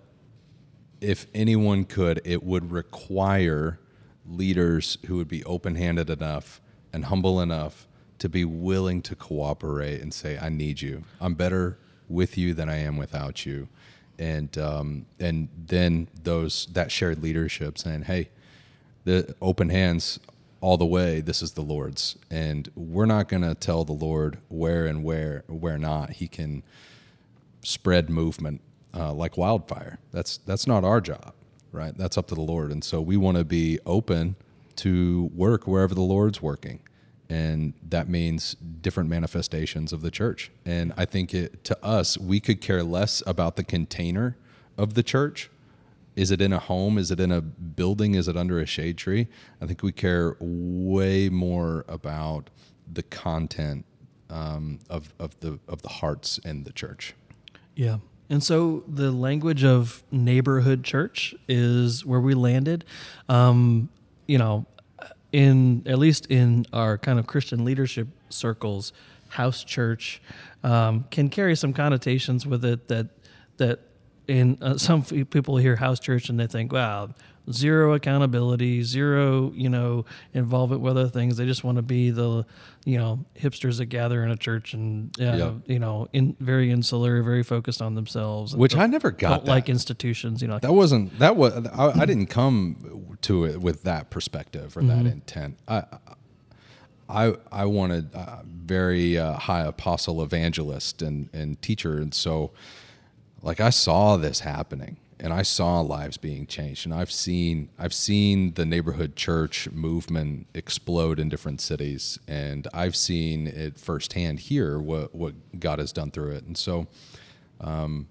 if 1.01 1.27
anyone 1.35 1.85
could, 1.85 2.21
it 2.25 2.43
would 2.43 2.71
require 2.71 3.79
leaders 4.29 4.99
who 5.07 5.17
would 5.17 5.29
be 5.29 5.45
open-handed 5.45 6.11
enough 6.11 6.61
and 6.93 7.07
humble 7.07 7.41
enough 7.41 7.87
to 8.19 8.29
be 8.29 8.45
willing 8.45 9.03
to 9.03 9.15
cooperate 9.15 10.01
and 10.01 10.13
say, 10.13 10.39
"I 10.39 10.49
need 10.49 10.81
you. 10.81 11.05
I'm 11.21 11.35
better 11.35 11.79
with 12.09 12.39
you 12.39 12.55
than 12.55 12.69
I 12.69 12.79
am 12.79 12.97
without 12.97 13.45
you," 13.45 13.69
and 14.19 14.57
um, 14.57 15.07
and 15.21 15.49
then 15.67 16.09
those 16.23 16.67
that 16.73 16.91
shared 16.91 17.23
leadership 17.23 17.77
saying, 17.77 18.03
"Hey, 18.03 18.31
the 19.05 19.35
open 19.43 19.69
hands 19.69 20.19
all 20.61 20.77
the 20.77 20.87
way. 20.87 21.21
This 21.21 21.43
is 21.43 21.53
the 21.53 21.63
Lord's, 21.63 22.17
and 22.31 22.71
we're 22.75 23.07
not 23.07 23.29
going 23.29 23.43
to 23.43 23.55
tell 23.55 23.85
the 23.85 23.93
Lord 23.93 24.39
where 24.49 24.87
and 24.87 25.05
where 25.05 25.45
where 25.47 25.79
not. 25.79 26.11
He 26.15 26.29
can 26.29 26.63
spread 27.63 28.09
movement 28.09 28.61
uh, 28.95 29.13
like 29.13 29.37
wildfire. 29.37 29.99
That's 30.13 30.39
that's 30.39 30.67
not 30.67 30.85
our 30.85 31.01
job, 31.01 31.35
right? 31.73 31.97
That's 31.97 32.17
up 32.17 32.29
to 32.29 32.35
the 32.35 32.43
Lord, 32.43 32.71
and 32.71 32.83
so 32.83 33.01
we 33.01 33.17
want 33.17 33.37
to 33.37 33.45
be 33.45 33.79
open 33.87 34.37
to 34.77 35.31
work 35.35 35.67
wherever 35.67 35.95
the 35.95 36.03
Lord's 36.03 36.41
working. 36.41 36.81
And 37.29 37.73
that 37.89 38.09
means 38.09 38.55
different 38.55 39.11
manifestations 39.11 39.93
of 39.93 40.01
the 40.01 40.13
church. 40.13 40.53
And 40.65 40.93
I 40.97 41.05
think 41.07 41.35
it, 41.35 41.65
to 41.65 41.85
us, 41.85 42.17
we 42.17 42.39
could 42.39 42.61
care 42.61 42.85
less 42.85 43.21
about 43.27 43.57
the 43.57 43.65
container 43.65 44.37
of 44.79 44.95
the 44.95 45.03
church. 45.03 45.51
Is 46.17 46.31
it 46.31 46.41
in 46.41 46.53
a 46.53 46.59
home? 46.59 46.97
Is 46.99 47.11
it 47.11 47.21
in 47.21 47.31
a 47.31 47.41
building? 47.43 48.15
Is 48.15 48.27
it 48.27 48.37
under 48.37 48.59
a 48.59 48.67
shade 48.67 48.97
tree? 48.97 49.29
I 49.61 49.67
think 49.67 49.83
we 49.83 49.93
care 49.93 50.37
way 50.41 51.29
more 51.29 51.85
about 51.89 52.51
the 52.91 53.03
content 53.03 53.85
um, 54.31 54.81
of, 54.91 55.13
of 55.19 55.39
the 55.41 55.61
of 55.69 55.83
the 55.83 55.89
hearts 55.89 56.39
in 56.39 56.65
the 56.65 56.73
church. 56.73 57.15
Yeah. 57.75 57.99
And 58.29 58.43
so 58.43 58.83
the 58.89 59.13
language 59.13 59.63
of 59.63 60.03
neighborhood 60.11 60.83
church 60.83 61.35
is 61.47 62.05
where 62.05 62.21
we 62.21 62.35
landed. 62.35 62.85
Um, 63.29 63.89
you 64.27 64.39
know, 64.39 64.67
in 65.33 65.85
at 65.87 65.99
least 65.99 66.27
in 66.27 66.67
our 66.73 66.99
kind 66.99 67.19
of 67.19 67.27
Christian 67.27 67.65
leadership 67.65 68.09
circles, 68.31 68.93
house 69.29 69.63
church 69.63 70.21
um, 70.65 71.05
can 71.11 71.29
carry 71.29 71.55
some 71.55 71.73
connotations 71.73 72.47
with 72.47 72.65
it 72.65 72.89
that 72.89 73.09
that 73.59 73.81
in 74.29 74.59
uh, 74.61 74.77
some 74.79 75.03
people 75.03 75.57
hear 75.57 75.77
house 75.77 76.01
church 76.01 76.29
and 76.29 76.39
they 76.39 76.47
think, 76.47 76.73
wow, 76.73 77.11
zero 77.51 77.95
accountability, 77.95 78.83
zero, 78.83 79.53
you 79.55 79.69
know, 79.69 80.05
involvement 80.35 80.83
with 80.83 80.97
other 80.97 81.09
things. 81.09 81.37
They 81.37 81.47
just 81.47 81.65
want 81.65 81.77
to 81.77 81.83
be 81.83 82.11
the, 82.11 82.45
you 82.85 82.99
know, 82.99 83.25
hipsters 83.37 83.79
that 83.79 83.87
gather 83.87 84.25
in 84.25 84.31
a 84.31 84.37
church 84.37 84.75
and, 84.75 85.19
uh, 85.21 85.53
you 85.67 85.79
know, 85.79 86.09
in 86.13 86.37
very 86.41 86.71
insular, 86.71 87.23
very 87.23 87.43
focused 87.43 87.81
on 87.81 87.95
themselves. 87.95 88.57
Which 88.57 88.77
I 88.77 88.87
never 88.87 89.11
got. 89.11 89.45
like 89.45 89.69
institutions, 89.69 90.43
you 90.43 90.49
know. 90.49 90.59
That 90.59 90.75
wasn't 90.75 91.19
that 91.19 91.37
was 91.37 91.67
I, 91.69 92.01
I, 92.01 92.07
didn't 92.07 92.27
come 92.27 93.17
to 93.23 93.45
it 93.45 93.61
with 93.61 93.85
that 93.85 94.11
perspective 94.11 94.77
or 94.77 94.81
mm-hmm. 94.81 95.05
that 95.05 95.11
intent. 95.11 95.59
I 95.69 95.85
I 97.09 97.35
I 97.53 97.65
wanted 97.67 98.15
a 98.15 98.43
very 98.45 99.19
uh, 99.19 99.35
high 99.35 99.63
apostle 99.63 100.23
evangelist 100.23 101.03
and 101.03 101.29
and 101.33 101.61
teacher, 101.63 101.99
and 101.99 102.13
so 102.13 102.53
like 103.43 103.61
I 103.61 103.71
saw 103.71 104.17
this 104.17 104.41
happening 104.41 104.97
and 105.19 105.33
I 105.33 105.43
saw 105.43 105.81
lives 105.81 106.17
being 106.17 106.47
changed 106.47 106.85
and 106.85 106.95
I've 106.95 107.11
seen 107.11 107.71
I've 107.79 107.95
seen 107.95 108.55
the 108.55 108.67
neighborhood 108.67 109.17
church 109.17 109.69
movement 109.71 110.47
explode 110.55 111.19
in 111.19 111.29
different 111.29 111.61
cities 111.61 112.19
and 112.29 112.69
I've 112.75 112.97
seen 112.97 113.47
it 113.47 113.79
firsthand 113.79 114.41
here 114.41 114.79
what 114.79 115.15
what 115.15 115.35
God 115.59 115.79
has 115.79 115.93
done 115.93 116.11
through 116.11 116.33
it. 116.33 116.45
And 116.45 116.57
so 116.57 116.87
um, 117.61 118.09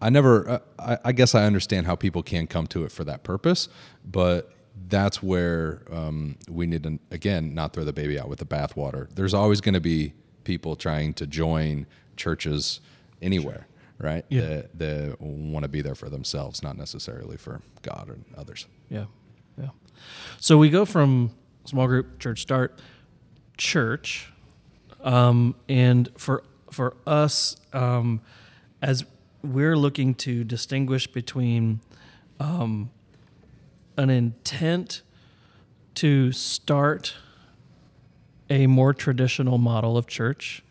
I 0.00 0.10
never 0.10 0.48
uh, 0.48 0.58
I, 0.78 0.98
I, 1.06 1.12
guess 1.12 1.34
I 1.34 1.44
understand 1.44 1.86
how 1.86 1.94
people 1.94 2.22
can 2.22 2.46
come 2.46 2.66
to 2.68 2.84
it 2.84 2.90
for 2.90 3.04
that 3.04 3.22
purpose 3.22 3.68
but 4.04 4.52
that's 4.88 5.22
where 5.22 5.82
um, 5.92 6.36
we 6.48 6.66
need 6.66 6.82
to 6.84 6.98
again 7.10 7.54
not 7.54 7.72
throw 7.72 7.84
the 7.84 7.92
baby 7.92 8.18
out 8.18 8.28
with 8.28 8.38
the 8.38 8.46
bathwater. 8.46 9.08
There's 9.14 9.34
always 9.34 9.60
going 9.60 9.74
to 9.74 9.80
be 9.80 10.14
people 10.44 10.74
trying 10.74 11.14
to 11.14 11.26
join 11.26 11.86
churches 12.16 12.80
anywhere 13.22 13.66
right? 14.00 14.24
Yeah. 14.28 14.40
That, 14.40 14.78
that 14.78 15.20
want 15.20 15.64
to 15.64 15.68
be 15.68 15.82
there 15.82 15.94
for 15.94 16.08
themselves, 16.08 16.62
not 16.62 16.76
necessarily 16.76 17.36
for 17.36 17.60
God 17.82 18.08
and 18.08 18.24
others. 18.36 18.66
Yeah. 18.88 19.04
Yeah. 19.58 19.68
So 20.38 20.58
we 20.58 20.70
go 20.70 20.84
from 20.84 21.32
small 21.64 21.86
group, 21.86 22.18
church 22.18 22.40
start, 22.42 22.80
church, 23.56 24.32
um, 25.02 25.54
and 25.68 26.08
for 26.16 26.42
for 26.70 26.96
us, 27.06 27.56
um, 27.72 28.20
as 28.80 29.04
we're 29.42 29.76
looking 29.76 30.14
to 30.14 30.44
distinguish 30.44 31.06
between 31.06 31.80
um, 32.38 32.90
an 33.96 34.08
intent 34.08 35.02
to 35.96 36.32
start 36.32 37.14
a 38.48 38.66
more 38.66 38.94
traditional 38.94 39.58
model 39.58 39.96
of 39.96 40.06
church, 40.06 40.62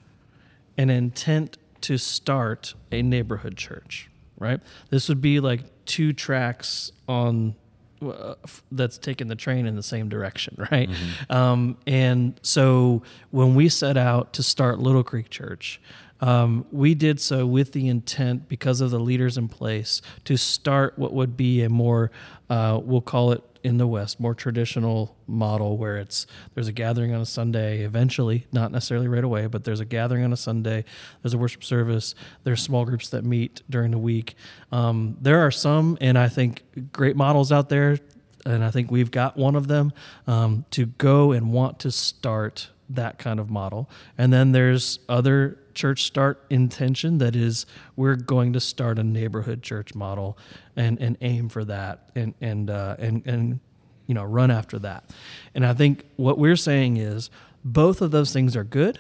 an 0.78 0.90
intent 0.90 1.58
to 1.82 1.98
start 1.98 2.74
a 2.92 3.02
neighborhood 3.02 3.58
church, 3.58 4.10
right? 4.38 4.60
This 4.90 5.10
would 5.10 5.22
be 5.22 5.40
like 5.40 5.86
two 5.86 6.14
tracks 6.14 6.92
on 7.08 7.56
uh, 8.02 8.36
that's 8.72 8.98
taking 8.98 9.28
the 9.28 9.36
train 9.36 9.66
in 9.66 9.76
the 9.76 9.84
same 9.84 10.08
direction, 10.08 10.56
right? 10.72 10.90
Mm-hmm. 10.90 11.34
Um, 11.34 11.78
and 11.86 12.40
so 12.44 13.04
when 13.32 13.56
we 13.56 13.70
set 13.70 13.98
out 13.98 14.34
to 14.34 14.44
start 14.44 14.80
Little 14.80 15.04
Creek 15.04 15.30
Church, 15.30 15.82
um, 16.22 16.66
we 16.72 16.96
did 16.96 17.20
so 17.20 17.46
with 17.46 17.72
the 17.72 17.88
intent, 17.88 18.50
because 18.50 18.82
of 18.82 18.92
the 18.92 19.00
leaders 19.00 19.38
in 19.38 19.48
place, 19.48 20.02
to 20.26 20.38
start 20.38 20.98
what 20.98 21.14
would 21.14 21.38
be 21.38 21.62
a 21.64 21.70
more, 21.70 22.12
uh, 22.50 22.80
we'll 22.84 23.02
call 23.02 23.32
it 23.32 23.44
in 23.64 23.78
the 23.78 23.88
West, 23.88 24.20
more 24.20 24.34
traditional 24.34 25.16
model 25.28 25.78
where 25.78 25.98
it's 25.98 26.26
there's 26.54 26.68
a 26.68 26.72
gathering 26.72 27.14
on 27.14 27.22
a 27.22 27.26
Sunday, 27.26 27.82
eventually, 27.82 28.48
not 28.52 28.72
necessarily 28.72 29.08
right 29.08 29.24
away, 29.24 29.48
but 29.48 29.64
there's 29.64 29.82
a 29.82 29.86
gathering 29.86 30.24
on 30.24 30.32
a 30.32 30.38
Sunday, 30.38 30.86
there's 31.22 31.34
a 31.34 31.38
worship 31.38 31.64
service, 31.64 32.16
there's 32.44 32.62
small 32.62 32.86
groups 32.86 33.10
that 33.10 33.26
meet 33.26 33.62
during 33.70 33.92
the 33.92 33.98
week. 33.98 34.36
Um, 34.72 35.18
there 35.22 35.40
are 35.46 35.52
some, 35.52 35.98
and 36.00 36.18
I 36.18 36.30
think 36.30 36.64
great 36.94 37.16
models 37.16 37.52
out 37.52 37.70
there, 37.70 37.98
and 38.46 38.64
I 38.64 38.72
think 38.72 38.92
we've 38.92 39.12
got 39.12 39.36
one 39.36 39.56
of 39.56 39.68
them 39.68 39.92
um, 40.26 40.66
to 40.72 40.86
go 40.86 41.34
and 41.34 41.52
want 41.52 41.80
to 41.80 41.92
start 41.92 42.70
that 42.90 43.20
kind 43.20 43.40
of 43.40 43.50
model. 43.50 43.90
And 44.18 44.32
then 44.32 44.52
there's 44.54 45.00
other 45.10 45.60
church 45.80 46.04
start 46.04 46.46
intention 46.50 47.20
that 47.20 47.38
is 47.38 47.66
we're 47.96 48.18
going 48.18 48.52
to 48.52 48.60
start 48.60 49.00
a 49.00 49.04
neighborhood 49.04 49.64
church 49.64 49.96
model 49.96 50.38
and, 50.76 51.00
and 51.00 51.18
aim 51.22 51.48
for 51.48 51.64
that 51.64 52.10
and 52.16 52.34
and 52.42 52.70
uh, 52.70 52.98
and 53.00 53.26
and 53.26 53.62
you 54.06 54.14
know 54.14 54.26
run 54.26 54.52
after 54.52 54.78
that. 54.80 55.10
And 55.56 55.66
I 55.66 55.74
think 55.74 56.04
what 56.18 56.38
we're 56.38 56.58
saying 56.58 56.98
is 56.98 57.30
both 57.64 58.02
of 58.02 58.12
those 58.12 58.34
things 58.34 58.58
are 58.58 58.66
good, 58.66 59.00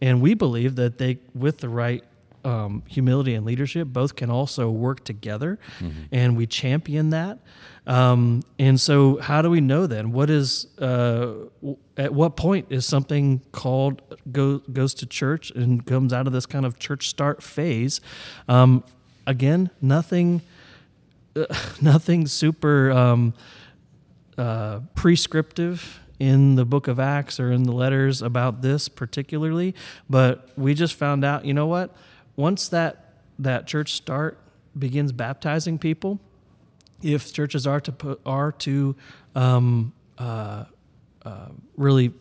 and 0.00 0.20
we 0.20 0.34
believe 0.34 0.74
that 0.74 0.98
they 0.98 1.18
with 1.34 1.58
the 1.58 1.68
right 1.68 2.02
um, 2.44 2.82
humility 2.86 3.34
and 3.34 3.46
leadership 3.46 3.88
both 3.88 4.16
can 4.16 4.30
also 4.30 4.70
work 4.70 5.04
together, 5.04 5.58
and 6.10 6.36
we 6.36 6.46
champion 6.46 7.10
that. 7.10 7.38
Um, 7.86 8.42
and 8.58 8.80
so, 8.80 9.18
how 9.18 9.42
do 9.42 9.50
we 9.50 9.60
know 9.60 9.86
then? 9.86 10.12
What 10.12 10.30
is 10.30 10.66
uh, 10.78 11.32
at 11.96 12.14
what 12.14 12.36
point 12.36 12.66
is 12.70 12.86
something 12.86 13.40
called 13.50 14.02
go, 14.30 14.58
goes 14.58 14.94
to 14.94 15.06
church 15.06 15.50
and 15.50 15.84
comes 15.84 16.12
out 16.12 16.26
of 16.26 16.32
this 16.32 16.46
kind 16.46 16.64
of 16.64 16.78
church 16.78 17.08
start 17.08 17.42
phase? 17.42 18.00
Um, 18.48 18.84
again, 19.26 19.70
nothing, 19.80 20.42
uh, 21.34 21.46
nothing 21.80 22.26
super 22.26 22.92
um, 22.92 23.34
uh, 24.38 24.80
prescriptive 24.94 26.00
in 26.20 26.54
the 26.54 26.64
book 26.64 26.86
of 26.86 27.00
Acts 27.00 27.40
or 27.40 27.50
in 27.50 27.64
the 27.64 27.72
letters 27.72 28.22
about 28.22 28.62
this 28.62 28.88
particularly, 28.88 29.74
but 30.08 30.50
we 30.56 30.72
just 30.72 30.94
found 30.94 31.24
out, 31.24 31.44
you 31.44 31.52
know 31.52 31.66
what? 31.66 31.92
Once 32.36 32.68
that 32.68 33.14
that 33.38 33.66
church 33.66 33.92
start 33.92 34.38
begins 34.78 35.12
baptizing 35.12 35.78
people, 35.78 36.20
if 37.02 37.32
churches 37.32 37.66
are 37.66 37.80
to 37.80 37.92
put, 37.92 38.20
are 38.24 38.52
to 38.52 38.94
um, 39.34 39.92
uh, 40.18 40.64
uh, 41.24 41.48
really 41.76 42.12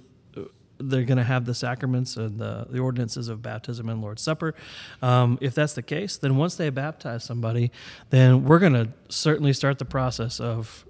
they're 0.84 1.04
going 1.04 1.18
to 1.18 1.24
have 1.24 1.46
the 1.46 1.54
sacraments 1.54 2.18
and 2.18 2.40
the, 2.40 2.66
the 2.70 2.80
ordinances 2.80 3.28
of 3.28 3.42
baptism 3.42 3.90
and 3.90 4.02
Lord's 4.02 4.22
Supper. 4.22 4.56
Um, 5.02 5.38
if 5.42 5.54
that's 5.54 5.74
the 5.74 5.84
case, 5.84 6.18
then 6.18 6.38
once 6.38 6.56
they 6.56 6.70
baptize 6.70 7.24
somebody, 7.24 7.72
then 8.10 8.46
we're 8.46 8.60
going 8.60 8.74
to 8.74 8.90
certainly 9.10 9.54
start 9.54 9.80
the 9.80 9.86
process 9.86 10.40
of 10.40 10.86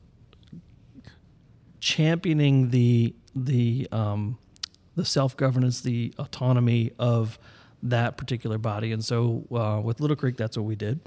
championing 1.80 2.70
the 2.70 3.16
the 3.36 3.88
um, 3.92 4.38
the 4.96 5.06
self 5.06 5.36
governance, 5.38 5.82
the 5.82 6.14
autonomy 6.18 6.92
of 7.00 7.40
that 7.84 8.17
particular 8.17 8.58
body. 8.58 8.91
And 8.91 9.04
so 9.04 9.44
uh, 9.52 9.82
with 9.84 10.00
Little 10.00 10.15
Creek, 10.15 10.38
that's 10.38 10.58
what 10.58 10.65
we 10.65 10.76
did. 10.76 11.00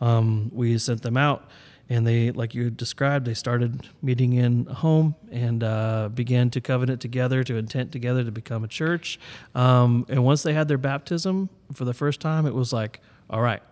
Um, 0.00 0.50
we 0.52 0.76
sent 0.78 1.02
them 1.02 1.16
out, 1.16 1.48
and 1.88 2.06
they, 2.06 2.30
like 2.30 2.54
you 2.54 2.70
described, 2.70 3.26
they 3.26 3.34
started 3.34 3.88
meeting 4.02 4.34
in 4.34 4.66
a 4.70 4.74
home 4.74 5.14
and 5.30 5.62
uh, 5.62 6.08
began 6.12 6.50
to 6.50 6.60
covenant 6.60 7.00
together, 7.00 7.42
to 7.44 7.56
intent 7.56 7.92
together 7.92 8.24
to 8.24 8.30
become 8.30 8.64
a 8.64 8.68
church. 8.68 9.18
Um, 9.54 10.06
and 10.08 10.24
once 10.24 10.42
they 10.42 10.54
had 10.54 10.68
their 10.68 10.78
baptism 10.78 11.48
for 11.72 11.84
the 11.84 11.94
first 11.94 12.20
time, 12.20 12.46
it 12.46 12.54
was 12.54 12.72
like, 12.72 13.00
all 13.28 13.40
right, 13.40 13.62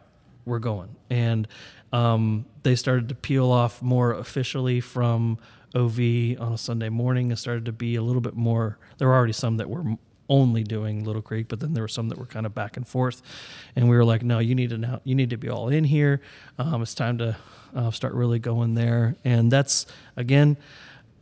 we're 0.45 0.59
going. 0.59 0.97
And 1.09 1.47
um, 1.93 2.47
they 2.63 2.75
started 2.75 3.09
to 3.09 3.15
peel 3.15 3.51
off 3.51 3.83
more 3.83 4.13
officially 4.13 4.81
from 4.81 5.39
OV 5.75 5.99
on 6.41 6.53
a 6.53 6.59
Sunday 6.59 6.89
morning. 6.89 7.31
and 7.31 7.39
started 7.39 7.65
to 7.67 7.73
be 7.73 7.97
a 7.97 8.03
little 8.03 8.21
bit 8.21 8.35
more. 8.35 8.79
There 8.99 9.09
were 9.09 9.15
already 9.15 9.33
some 9.33 9.57
that 9.59 9.69
were 9.69 9.97
only 10.31 10.63
doing 10.65 11.05
Little 11.05 11.21
Creek, 11.21 11.49
but 11.49 11.61
then 11.61 11.75
there 11.75 11.83
were 11.83 11.89
some 11.89 12.09
that 12.09 12.17
were 12.19 12.25
kind 12.25 12.47
of 12.47 12.55
back 12.55 12.77
and 12.79 12.87
forth, 12.89 13.21
and 13.77 13.91
we 13.91 13.97
were 13.97 14.05
like, 14.05 14.23
no, 14.23 14.39
you 14.39 14.55
need 14.55 14.71
to 14.71 14.79
now, 14.79 15.01
you 15.05 15.15
need 15.15 15.29
to 15.31 15.37
be 15.37 15.51
all 15.51 15.69
in 15.69 15.85
here. 15.85 16.23
Um, 16.59 16.81
it's 16.81 16.95
time 16.95 17.19
to 17.19 17.37
uh, 17.75 17.91
start 17.91 18.15
really 18.15 18.39
going 18.39 18.75
there, 18.75 19.17
and 19.25 19.51
that's 19.53 19.85
again, 20.17 20.57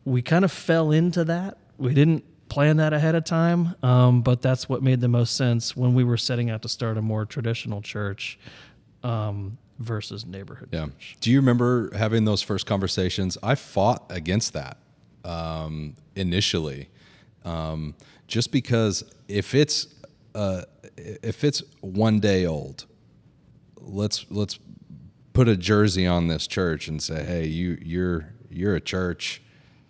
we 0.04 0.22
kind 0.22 0.44
of 0.44 0.52
fell 0.52 0.92
into 0.92 1.24
that. 1.24 1.58
We 1.78 1.94
didn't 1.94 2.24
plan 2.48 2.76
that 2.76 2.92
ahead 2.92 3.14
of 3.14 3.24
time, 3.24 3.74
um, 3.82 4.22
but 4.22 4.42
that's 4.42 4.68
what 4.68 4.82
made 4.82 5.00
the 5.00 5.08
most 5.08 5.36
sense 5.36 5.76
when 5.76 5.94
we 5.94 6.04
were 6.04 6.16
setting 6.16 6.50
out 6.50 6.62
to 6.62 6.68
start 6.68 6.96
a 6.96 7.02
more 7.02 7.24
traditional 7.24 7.82
church. 7.82 8.38
Um, 9.02 9.58
versus 9.78 10.26
neighborhood 10.26 10.68
Yeah. 10.72 10.86
church. 10.86 11.16
Do 11.20 11.30
you 11.30 11.38
remember 11.38 11.96
having 11.96 12.24
those 12.24 12.42
first 12.42 12.66
conversations? 12.66 13.38
I 13.44 13.54
fought 13.54 14.04
against 14.10 14.52
that 14.54 14.76
um, 15.24 15.94
initially, 16.16 16.88
um, 17.44 17.94
just 18.28 18.52
because 18.52 19.02
if 19.26 19.54
it's 19.54 19.88
uh, 20.34 20.62
if 20.96 21.42
it's 21.42 21.62
one 21.80 22.20
day 22.20 22.46
old, 22.46 22.84
let's 23.80 24.26
let's 24.30 24.60
put 25.32 25.48
a 25.48 25.56
jersey 25.56 26.06
on 26.06 26.28
this 26.28 26.46
church 26.46 26.86
and 26.86 27.02
say, 27.02 27.24
hey, 27.24 27.46
you 27.46 27.78
you're 27.82 28.32
you're 28.50 28.76
a 28.76 28.80
church. 28.80 29.42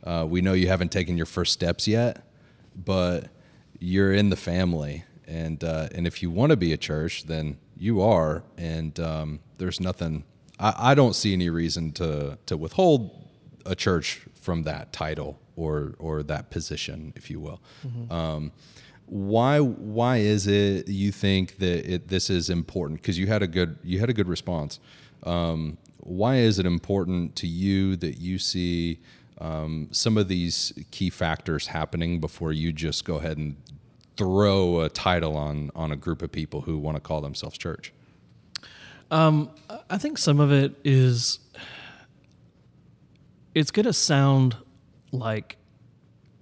Uh, 0.04 0.24
we 0.26 0.40
know 0.40 0.52
you 0.54 0.68
haven't 0.68 0.92
taken 0.92 1.16
your 1.16 1.26
first 1.26 1.52
steps 1.52 1.86
yet, 1.86 2.24
but 2.74 3.28
you're 3.78 4.12
in 4.12 4.30
the 4.30 4.36
family, 4.36 5.04
and 5.26 5.62
uh, 5.62 5.88
and 5.94 6.06
if 6.06 6.22
you 6.22 6.30
want 6.30 6.50
to 6.50 6.56
be 6.56 6.72
a 6.72 6.76
church, 6.78 7.24
then 7.24 7.58
you 7.76 8.00
are, 8.00 8.44
and 8.56 8.98
um, 9.00 9.40
there's 9.58 9.80
nothing. 9.80 10.24
I, 10.58 10.92
I 10.92 10.94
don't 10.94 11.14
see 11.14 11.32
any 11.32 11.50
reason 11.50 11.92
to 11.92 12.38
to 12.46 12.56
withhold 12.56 13.28
a 13.66 13.74
church 13.74 14.22
from 14.40 14.62
that 14.62 14.92
title 14.92 15.38
or 15.58 15.94
or 15.98 16.22
that 16.22 16.50
position, 16.50 17.12
if 17.16 17.30
you 17.30 17.40
will. 17.40 17.60
Um, 18.10 18.52
why 19.06 19.58
why 19.58 20.18
is 20.18 20.46
it 20.46 20.88
you 20.88 21.12
think 21.12 21.58
that 21.58 21.92
it, 21.92 22.08
this 22.08 22.30
is 22.30 22.50
important? 22.50 23.00
Because 23.00 23.18
you 23.18 23.26
had 23.26 23.42
a 23.42 23.46
good 23.46 23.78
you 23.82 23.98
had 23.98 24.10
a 24.10 24.12
good 24.12 24.28
response. 24.28 24.80
Um, 25.24 25.78
why 25.98 26.36
is 26.36 26.58
it 26.58 26.66
important 26.66 27.36
to 27.36 27.46
you 27.46 27.96
that 27.96 28.18
you 28.18 28.38
see 28.38 29.00
um, 29.40 29.88
some 29.90 30.16
of 30.16 30.28
these 30.28 30.72
key 30.90 31.10
factors 31.10 31.68
happening 31.68 32.20
before 32.20 32.52
you 32.52 32.72
just 32.72 33.04
go 33.04 33.16
ahead 33.16 33.36
and 33.36 33.56
throw 34.16 34.80
a 34.80 34.88
title 34.88 35.36
on 35.36 35.70
on 35.74 35.92
a 35.92 35.96
group 35.96 36.22
of 36.22 36.30
people 36.30 36.62
who 36.62 36.78
want 36.78 36.96
to 36.96 37.00
call 37.00 37.20
themselves 37.20 37.58
church? 37.58 37.92
I 39.90 39.96
think 39.98 40.18
some 40.18 40.38
of 40.38 40.52
it 40.52 40.74
is 40.84 41.38
it's 43.54 43.70
going 43.70 43.86
to 43.86 43.92
sound 43.92 44.56
like 45.12 45.56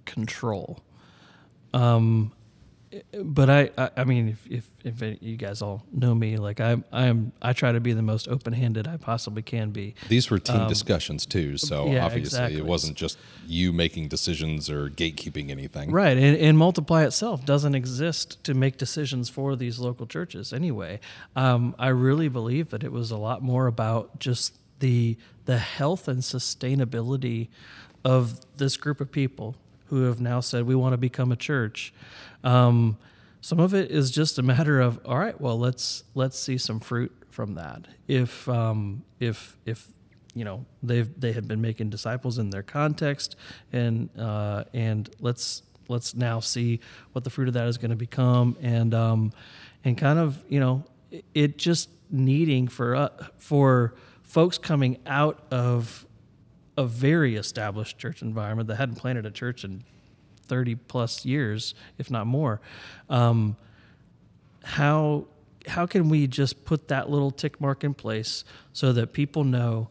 control. 0.05 0.81
Um, 1.73 2.31
but 3.21 3.49
I, 3.49 3.69
I, 3.77 3.89
I 3.97 4.03
mean, 4.05 4.29
if, 4.29 4.47
if, 4.85 5.01
if 5.01 5.21
you 5.21 5.35
guys 5.35 5.61
all 5.61 5.83
know 5.91 6.15
me, 6.15 6.37
like 6.37 6.61
I, 6.61 6.77
I'm, 6.91 7.33
I 7.41 7.51
try 7.51 7.73
to 7.73 7.81
be 7.81 7.91
the 7.91 8.01
most 8.01 8.29
open-handed 8.29 8.87
I 8.87 8.95
possibly 8.95 9.41
can 9.41 9.71
be. 9.71 9.93
These 10.07 10.31
were 10.31 10.39
team 10.39 10.67
discussions 10.69 11.25
too, 11.25 11.57
so 11.57 11.87
Um, 11.87 11.91
yeah, 11.91 12.05
obviously 12.05 12.39
exactly. 12.39 12.57
it 12.59 12.65
wasn't 12.65 12.95
just 12.95 13.17
you 13.45 13.73
making 13.73 14.07
decisions 14.07 14.69
or 14.69 14.89
gatekeeping 14.89 15.49
anything. 15.51 15.91
Right, 15.91 16.17
and, 16.17 16.37
and 16.37 16.57
Multiply 16.57 17.03
itself 17.03 17.45
doesn't 17.45 17.75
exist 17.75 18.41
to 18.45 18.53
make 18.53 18.77
decisions 18.77 19.29
for 19.29 19.57
these 19.57 19.79
local 19.79 20.07
churches 20.07 20.53
anyway. 20.53 21.01
Um, 21.35 21.75
I 21.77 21.89
really 21.89 22.29
believe 22.29 22.69
that 22.69 22.83
it 22.83 22.93
was 22.93 23.11
a 23.11 23.17
lot 23.17 23.43
more 23.43 23.67
about 23.67 24.19
just 24.19 24.55
the 24.79 25.17
the 25.45 25.57
health 25.57 26.07
and 26.07 26.21
sustainability 26.21 27.47
of 28.03 28.39
this 28.57 28.77
group 28.77 29.01
of 29.01 29.11
people 29.11 29.55
who 29.87 30.03
have 30.03 30.19
now 30.19 30.39
said 30.39 30.65
we 30.65 30.75
want 30.75 30.93
to 30.93 30.97
become 30.97 31.31
a 31.31 31.35
church. 31.35 31.93
Um, 32.43 32.97
some 33.41 33.59
of 33.59 33.73
it 33.73 33.91
is 33.91 34.11
just 34.11 34.37
a 34.39 34.43
matter 34.43 34.79
of 34.79 34.99
all 35.05 35.17
right, 35.17 35.39
well 35.39 35.57
let's 35.57 36.03
let's 36.15 36.37
see 36.37 36.57
some 36.57 36.79
fruit 36.79 37.11
from 37.29 37.53
that. 37.55 37.87
If 38.07 38.49
um, 38.49 39.03
if 39.19 39.57
if 39.65 39.87
you 40.33 40.43
know 40.43 40.65
they've 40.83 41.09
they 41.19 41.33
had 41.33 41.47
been 41.47 41.61
making 41.61 41.89
disciples 41.89 42.37
in 42.37 42.49
their 42.49 42.63
context 42.63 43.35
and 43.71 44.09
uh, 44.17 44.63
and 44.73 45.09
let's 45.19 45.63
let's 45.87 46.15
now 46.15 46.39
see 46.39 46.79
what 47.13 47.23
the 47.23 47.29
fruit 47.29 47.47
of 47.47 47.53
that 47.53 47.67
is 47.67 47.77
going 47.77 47.91
to 47.91 47.95
become 47.95 48.57
and 48.61 48.93
um, 48.93 49.31
and 49.83 49.97
kind 49.97 50.19
of 50.19 50.43
you 50.49 50.59
know 50.59 50.83
it, 51.33 51.57
just 51.57 51.89
needing 52.09 52.67
for 52.67 52.95
uh, 52.95 53.09
for 53.37 53.93
folks 54.23 54.57
coming 54.57 54.97
out 55.05 55.43
of 55.51 56.06
a 56.77 56.85
very 56.85 57.35
established 57.35 57.97
church 57.97 58.21
environment 58.21 58.67
that 58.67 58.75
hadn't 58.75 58.95
planted 58.95 59.25
a 59.25 59.31
church 59.31 59.63
in 59.63 59.83
30 60.47 60.75
plus 60.75 61.25
years 61.25 61.73
if 61.97 62.09
not 62.11 62.25
more 62.27 62.61
um, 63.09 63.57
how 64.63 65.25
how 65.67 65.85
can 65.85 66.07
we 66.07 66.27
just 66.27 66.63
put 66.65 66.87
that 66.87 67.09
little 67.09 67.31
tick 67.31 67.59
mark 67.59 67.83
in 67.83 67.93
place 67.93 68.45
so 68.73 68.93
that 68.93 69.11
people 69.11 69.43
know 69.43 69.89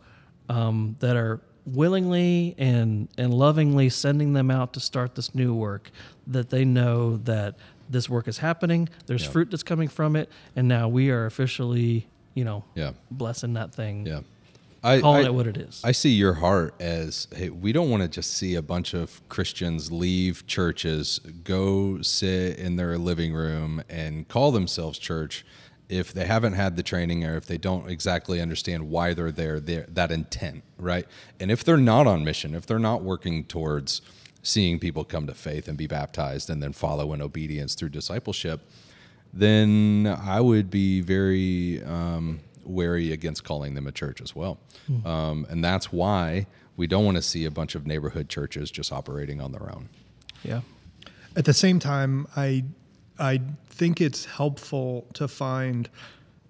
um, 0.48 0.96
that 1.00 1.16
are 1.16 1.40
willingly 1.66 2.54
and 2.56 3.08
and 3.18 3.34
lovingly 3.34 3.88
sending 3.88 4.32
them 4.32 4.50
out 4.50 4.72
to 4.72 4.80
start 4.80 5.14
this 5.16 5.34
new 5.34 5.52
work 5.52 5.90
that 6.26 6.48
they 6.50 6.64
know 6.64 7.16
that 7.18 7.56
this 7.90 8.08
work 8.08 8.28
is 8.28 8.38
happening 8.38 8.88
there's 9.06 9.24
Yeah. 9.24 9.30
fruit 9.30 9.50
that's 9.50 9.62
coming 9.64 9.88
from 9.88 10.14
it 10.16 10.30
and 10.54 10.68
now 10.68 10.88
we 10.88 11.10
are 11.10 11.26
officially 11.26 12.06
you 12.34 12.44
know 12.44 12.64
Yeah. 12.74 12.92
blessing 13.10 13.54
that 13.54 13.74
thing 13.74 14.06
Yeah. 14.06 14.20
I, 14.82 15.00
calling 15.00 15.24
I- 15.24 15.28
it 15.28 15.34
what 15.34 15.46
it 15.46 15.56
is 15.56 15.82
I 15.84 15.92
see 15.92 16.10
your 16.10 16.34
heart 16.34 16.74
as 16.80 17.28
hey, 17.34 17.50
we 17.50 17.72
don't 17.72 17.90
want 17.90 18.02
to 18.02 18.08
just 18.08 18.32
see 18.32 18.54
a 18.54 18.62
bunch 18.62 18.94
of 18.94 19.26
Christians 19.28 19.90
leave 19.90 20.46
churches, 20.46 21.20
go 21.44 22.02
sit 22.02 22.58
in 22.58 22.76
their 22.76 22.98
living 22.98 23.32
room 23.32 23.82
and 23.88 24.28
call 24.28 24.52
themselves 24.52 24.98
church 24.98 25.44
if 25.88 26.12
they 26.12 26.26
haven't 26.26 26.54
had 26.54 26.76
the 26.76 26.82
training 26.82 27.24
or 27.24 27.36
if 27.36 27.46
they 27.46 27.58
don't 27.58 27.88
exactly 27.88 28.40
understand 28.40 28.90
why 28.90 29.14
they're 29.14 29.30
there, 29.30 29.60
they're, 29.60 29.86
that 29.88 30.10
intent, 30.10 30.64
right? 30.78 31.06
And 31.38 31.50
if 31.50 31.62
they're 31.62 31.76
not 31.76 32.06
on 32.06 32.24
mission, 32.24 32.54
if 32.54 32.66
they're 32.66 32.78
not 32.78 33.02
working 33.02 33.44
towards 33.44 34.02
seeing 34.42 34.78
people 34.78 35.04
come 35.04 35.26
to 35.26 35.34
faith 35.34 35.68
and 35.68 35.76
be 35.76 35.86
baptized 35.86 36.50
and 36.50 36.62
then 36.62 36.72
follow 36.72 37.12
in 37.12 37.22
obedience 37.22 37.74
through 37.74 37.90
discipleship, 37.90 38.62
then 39.32 40.06
I 40.22 40.40
would 40.40 40.70
be 40.70 41.00
very 41.00 41.82
um, 41.84 42.40
wary 42.66 43.12
against 43.12 43.44
calling 43.44 43.74
them 43.74 43.86
a 43.86 43.92
church 43.92 44.20
as 44.20 44.34
well. 44.34 44.58
Um, 45.04 45.46
and 45.50 45.64
that's 45.64 45.92
why 45.92 46.46
we 46.76 46.86
don't 46.86 47.04
want 47.04 47.16
to 47.16 47.22
see 47.22 47.44
a 47.44 47.50
bunch 47.50 47.74
of 47.74 47.86
neighborhood 47.86 48.28
churches 48.28 48.70
just 48.70 48.92
operating 48.92 49.40
on 49.40 49.52
their 49.52 49.70
own. 49.74 49.88
yeah 50.42 50.60
At 51.36 51.44
the 51.44 51.54
same 51.54 51.78
time, 51.78 52.26
I 52.36 52.64
I 53.18 53.40
think 53.70 54.00
it's 54.00 54.26
helpful 54.26 55.06
to 55.14 55.26
find 55.26 55.88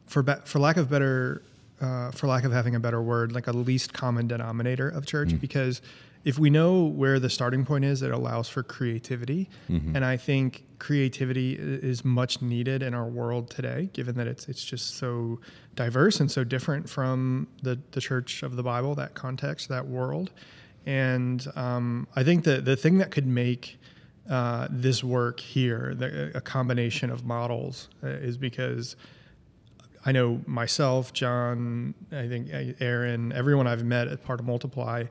for 0.06 0.22
be- 0.22 0.42
for 0.44 0.58
lack 0.58 0.76
of 0.76 0.90
better 0.90 1.42
uh, 1.80 2.10
for 2.10 2.26
lack 2.26 2.44
of 2.44 2.52
having 2.52 2.74
a 2.74 2.80
better 2.80 3.02
word, 3.02 3.32
like 3.32 3.46
a 3.46 3.52
least 3.52 3.92
common 3.92 4.26
denominator 4.26 4.88
of 4.88 5.04
church, 5.06 5.28
Mm. 5.28 5.40
because 5.40 5.82
if 6.24 6.38
we 6.38 6.48
know 6.50 6.84
where 6.84 7.20
the 7.20 7.28
starting 7.30 7.64
point 7.64 7.84
is, 7.84 8.02
it 8.02 8.10
allows 8.10 8.48
for 8.48 8.62
creativity, 8.64 9.48
Mm-hmm. 9.68 9.94
and 9.94 10.04
I 10.04 10.16
think 10.16 10.64
creativity 10.78 11.52
is 11.92 12.04
much 12.04 12.40
needed 12.42 12.82
in 12.82 12.94
our 12.94 13.06
world 13.06 13.50
today, 13.50 13.90
given 13.92 14.16
that 14.16 14.26
it's 14.26 14.48
it's 14.48 14.64
just 14.64 14.96
so 14.96 15.38
diverse 15.76 16.18
and 16.20 16.30
so 16.30 16.42
different 16.42 16.88
from 16.88 17.46
the 17.62 17.78
the 17.92 18.00
church 18.00 18.42
of 18.42 18.56
the 18.56 18.62
Bible, 18.62 18.94
that 18.96 19.14
context, 19.14 19.68
that 19.68 19.86
world, 19.86 20.30
and 20.86 21.46
um, 21.54 22.08
I 22.16 22.24
think 22.24 22.44
that 22.44 22.64
the 22.64 22.76
thing 22.76 22.98
that 22.98 23.10
could 23.10 23.26
make 23.26 23.78
uh, 24.28 24.66
this 24.70 25.04
work 25.04 25.38
here, 25.38 25.94
the, 25.96 26.32
a 26.34 26.40
combination 26.40 27.10
of 27.10 27.24
models, 27.24 27.88
uh, 28.02 28.08
is 28.08 28.36
because 28.36 28.96
I 30.04 30.12
know 30.12 30.40
myself, 30.46 31.12
Jon, 31.12 31.94
I 32.12 32.28
think 32.28 32.52
uh, 32.52 32.72
Aaron, 32.80 33.32
everyone 33.32 33.66
I've 33.66 33.84
met 33.84 34.08
as 34.08 34.18
part 34.20 34.40
of 34.40 34.46
Multiply 34.46 35.04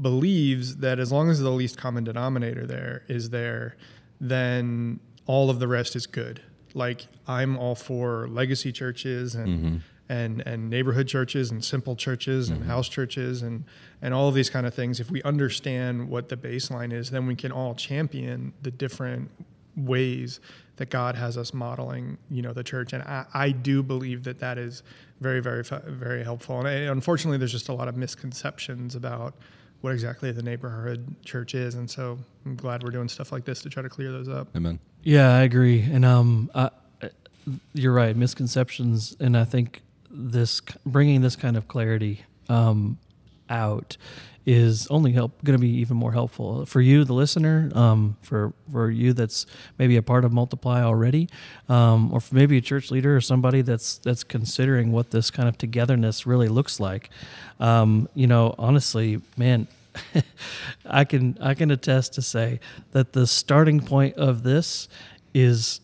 believes 0.00 0.76
that 0.76 0.98
as 0.98 1.12
long 1.12 1.30
as 1.30 1.40
the 1.40 1.50
least 1.50 1.76
common 1.78 2.04
denominator 2.04 2.66
there 2.66 3.04
is 3.08 3.30
there, 3.30 3.76
then 4.20 4.98
all 5.26 5.50
of 5.50 5.60
the 5.60 5.68
rest 5.68 5.94
is 5.94 6.06
good. 6.06 6.42
Like 6.74 7.06
I'm 7.28 7.56
all 7.56 7.74
for 7.74 8.28
legacy 8.28 8.72
churches 8.72 9.34
and 9.34 9.82
and 10.10 10.42
and 10.44 10.68
neighborhood 10.68 11.06
churches 11.06 11.52
and 11.52 11.64
simple 11.64 11.94
churches 11.94 12.50
and 12.50 12.64
house 12.64 12.88
churches 12.88 13.42
and 13.42 13.64
and 14.02 14.12
all 14.12 14.28
of 14.28 14.34
these 14.34 14.50
kind 14.50 14.66
of 14.66 14.74
things. 14.74 14.98
If 14.98 15.10
we 15.10 15.22
understand 15.22 16.08
what 16.08 16.28
the 16.28 16.36
baseline 16.36 16.92
is, 16.92 17.10
then 17.10 17.26
we 17.26 17.36
can 17.36 17.52
all 17.52 17.74
champion 17.74 18.52
the 18.60 18.72
different 18.72 19.30
ways 19.76 20.40
that 20.76 20.90
God 20.90 21.14
has 21.14 21.38
us 21.38 21.54
modeling, 21.54 22.18
you 22.28 22.42
know, 22.42 22.52
the 22.52 22.64
church. 22.64 22.92
And 22.92 23.02
I, 23.04 23.24
I 23.32 23.50
do 23.50 23.82
believe 23.82 24.24
that 24.24 24.40
that 24.40 24.58
is 24.58 24.82
very, 25.20 25.40
very, 25.40 25.62
very 25.62 26.24
helpful. 26.24 26.58
And 26.58 26.66
I, 26.66 26.72
unfortunately, 26.90 27.38
there's 27.38 27.52
just 27.52 27.68
a 27.68 27.74
lot 27.74 27.86
of 27.86 27.96
misconceptions 27.96 28.96
about 28.96 29.34
what 29.82 29.92
exactly 29.92 30.32
the 30.32 30.42
neighborhood 30.42 31.14
church 31.24 31.54
is. 31.54 31.74
And 31.74 31.88
so 31.88 32.18
I'm 32.44 32.56
glad 32.56 32.82
we're 32.82 32.90
doing 32.90 33.08
stuff 33.08 33.30
like 33.30 33.44
this 33.44 33.60
to 33.62 33.70
try 33.70 33.82
to 33.82 33.88
clear 33.88 34.10
those 34.10 34.28
up. 34.28 34.48
Amen. 34.56 34.80
Yeah, 35.02 35.34
I 35.34 35.42
agree, 35.42 35.82
and 35.82 36.04
um, 36.04 36.50
I, 36.54 36.70
you're 37.72 37.92
right. 37.92 38.14
Misconceptions, 38.14 39.16
and 39.18 39.36
I 39.36 39.44
think 39.44 39.82
this 40.10 40.60
bringing 40.84 41.20
this 41.20 41.36
kind 41.36 41.56
of 41.56 41.68
clarity 41.68 42.24
um, 42.48 42.98
out 43.48 43.96
is 44.46 44.86
only 44.88 45.12
help 45.12 45.44
going 45.44 45.56
to 45.56 45.60
be 45.60 45.68
even 45.68 45.96
more 45.96 46.12
helpful 46.12 46.64
for 46.64 46.80
you, 46.80 47.04
the 47.04 47.12
listener, 47.12 47.70
um, 47.74 48.16
for 48.22 48.52
for 48.72 48.90
you 48.90 49.12
that's 49.12 49.46
maybe 49.78 49.96
a 49.96 50.02
part 50.02 50.24
of 50.24 50.32
Multiply 50.32 50.82
already, 50.82 51.28
um, 51.68 52.12
or 52.12 52.20
maybe 52.32 52.56
a 52.56 52.60
church 52.60 52.90
leader 52.90 53.14
or 53.16 53.20
somebody 53.20 53.62
that's 53.62 53.98
that's 53.98 54.24
considering 54.24 54.92
what 54.92 55.10
this 55.10 55.30
kind 55.30 55.48
of 55.48 55.58
togetherness 55.58 56.26
really 56.26 56.48
looks 56.48 56.80
like. 56.80 57.10
Um, 57.58 58.08
you 58.14 58.26
know, 58.26 58.54
honestly, 58.58 59.20
man, 59.36 59.68
I 60.86 61.04
can 61.04 61.36
I 61.40 61.54
can 61.54 61.70
attest 61.70 62.14
to 62.14 62.22
say 62.22 62.60
that 62.92 63.12
the 63.12 63.26
starting 63.26 63.80
point 63.80 64.16
of 64.16 64.42
this 64.42 64.88
is 65.34 65.80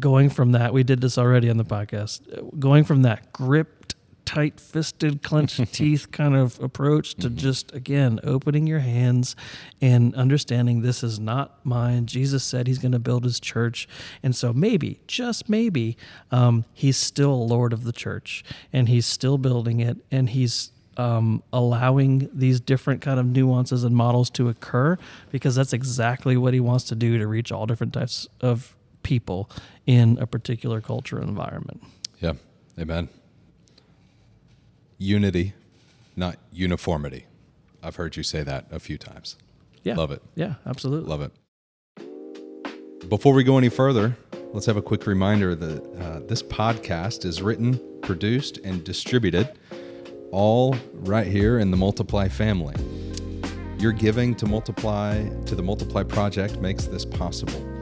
going 0.00 0.30
from 0.30 0.52
that 0.52 0.72
we 0.72 0.82
did 0.82 1.00
this 1.00 1.18
already 1.18 1.50
on 1.50 1.56
the 1.56 1.64
podcast 1.64 2.20
going 2.58 2.84
from 2.84 3.02
that 3.02 3.32
gripped 3.32 3.94
tight 4.24 4.58
fisted 4.58 5.22
clenched 5.22 5.72
teeth 5.72 6.10
kind 6.10 6.34
of 6.34 6.58
approach 6.60 7.14
to 7.14 7.30
just 7.30 7.72
again 7.74 8.18
opening 8.24 8.66
your 8.66 8.80
hands 8.80 9.36
and 9.80 10.14
understanding 10.14 10.82
this 10.82 11.02
is 11.02 11.18
not 11.18 11.64
mine. 11.64 12.06
Jesus 12.06 12.42
said 12.42 12.66
he's 12.66 12.78
going 12.78 12.92
to 12.92 12.98
build 12.98 13.24
his 13.24 13.40
church. 13.40 13.88
And 14.22 14.34
so 14.34 14.52
maybe 14.52 15.00
just 15.06 15.48
maybe 15.48 15.96
um, 16.30 16.64
he's 16.72 16.96
still 16.96 17.46
lord 17.46 17.72
of 17.72 17.84
the 17.84 17.92
church 17.92 18.44
and 18.72 18.88
he's 18.88 19.06
still 19.06 19.38
building 19.38 19.80
it 19.80 19.98
and 20.10 20.30
he's 20.30 20.70
um, 20.96 21.42
allowing 21.52 22.30
these 22.32 22.60
different 22.60 23.00
kind 23.00 23.18
of 23.18 23.26
nuances 23.26 23.82
and 23.82 23.96
models 23.96 24.30
to 24.30 24.48
occur 24.48 24.96
because 25.30 25.56
that's 25.56 25.72
exactly 25.72 26.36
what 26.36 26.54
he 26.54 26.60
wants 26.60 26.84
to 26.84 26.94
do 26.94 27.18
to 27.18 27.26
reach 27.26 27.50
all 27.50 27.66
different 27.66 27.92
types 27.92 28.28
of 28.40 28.76
people 29.02 29.50
in 29.86 30.18
a 30.18 30.26
particular 30.26 30.80
culture 30.80 31.20
environment. 31.20 31.82
Yeah. 32.20 32.34
Amen. 32.78 33.08
Unity, 34.98 35.54
not 36.16 36.38
uniformity. 36.52 37.26
I've 37.82 37.96
heard 37.96 38.16
you 38.16 38.22
say 38.22 38.42
that 38.42 38.66
a 38.70 38.80
few 38.80 38.96
times. 38.96 39.36
Yeah. 39.82 39.94
Love 39.94 40.10
it. 40.10 40.22
Yeah, 40.34 40.54
absolutely. 40.66 41.10
Love 41.10 41.22
it. 41.22 41.32
Before 43.08 43.34
we 43.34 43.44
go 43.44 43.58
any 43.58 43.68
further, 43.68 44.16
let's 44.52 44.64
have 44.66 44.78
a 44.78 44.82
quick 44.82 45.06
reminder 45.06 45.54
that 45.54 46.00
uh, 46.00 46.20
this 46.26 46.42
podcast 46.42 47.26
is 47.26 47.42
written, 47.42 47.78
produced, 48.00 48.58
and 48.64 48.82
distributed 48.82 49.52
all 50.30 50.74
right 50.94 51.26
here 51.26 51.58
in 51.58 51.70
the 51.70 51.76
Multiply 51.76 52.28
family. 52.28 52.74
Your 53.78 53.92
giving 53.92 54.34
to 54.36 54.46
Multiply 54.46 55.28
to 55.44 55.54
the 55.54 55.62
Multiply 55.62 56.02
project 56.02 56.58
makes 56.58 56.86
this 56.86 57.04
possible. 57.04 57.73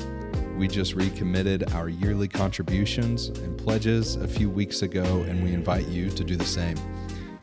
We 0.63 0.69
just 0.69 0.95
recommitted 0.95 1.73
our 1.73 1.89
yearly 1.89 2.29
contributions 2.29 3.31
and 3.31 3.59
pledges 3.59 4.15
a 4.15 4.29
few 4.29 4.49
weeks 4.49 4.83
ago, 4.83 5.03
and 5.03 5.43
we 5.43 5.53
invite 5.53 5.89
you 5.89 6.09
to 6.11 6.23
do 6.23 6.37
the 6.37 6.45
same. 6.45 6.77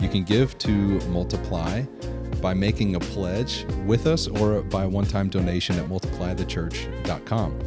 You 0.02 0.08
can 0.08 0.24
give 0.24 0.58
to 0.60 0.72
Multiply 1.10 1.82
by 2.42 2.54
making 2.54 2.96
a 2.96 3.00
pledge 3.02 3.66
with 3.86 4.08
us 4.08 4.30
or 4.30 4.62
by 4.62 4.86
a 4.86 4.88
one 4.88 5.04
time 5.04 5.28
donation 5.28 5.78
at 5.78 5.90
multiplythechurch.com. 5.90 7.60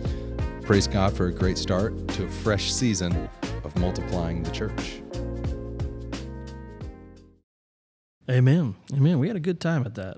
Praise 0.63 0.87
God 0.87 1.15
for 1.15 1.27
a 1.27 1.33
great 1.35 1.59
start 1.59 2.09
to 2.09 2.25
a 2.25 2.31
fresh 2.31 2.73
season 2.73 3.29
of 3.63 3.77
multiplying 3.77 4.43
the 4.43 4.51
church. 4.53 5.03
Amen. 8.31 8.75
Amen. 8.95 9.19
We 9.19 9.29
had 9.29 9.37
a 9.37 9.41
good 9.41 9.61
time 9.61 9.85
at 9.85 9.97
that 9.97 10.17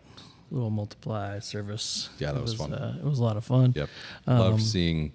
little 0.53 0.71
multiply 0.71 1.41
service. 1.41 2.09
Yeah, 2.21 2.31
that 2.31 2.39
It 2.39 2.43
was 2.43 2.55
fun. 2.55 2.73
Uh, 2.73 2.99
it 3.01 3.05
was 3.05 3.19
a 3.19 3.25
lot 3.25 3.37
of 3.37 3.45
fun. 3.45 3.73
Yep. 3.75 3.89
Um, 4.29 4.39
Love 4.39 4.63
seeing 4.63 5.11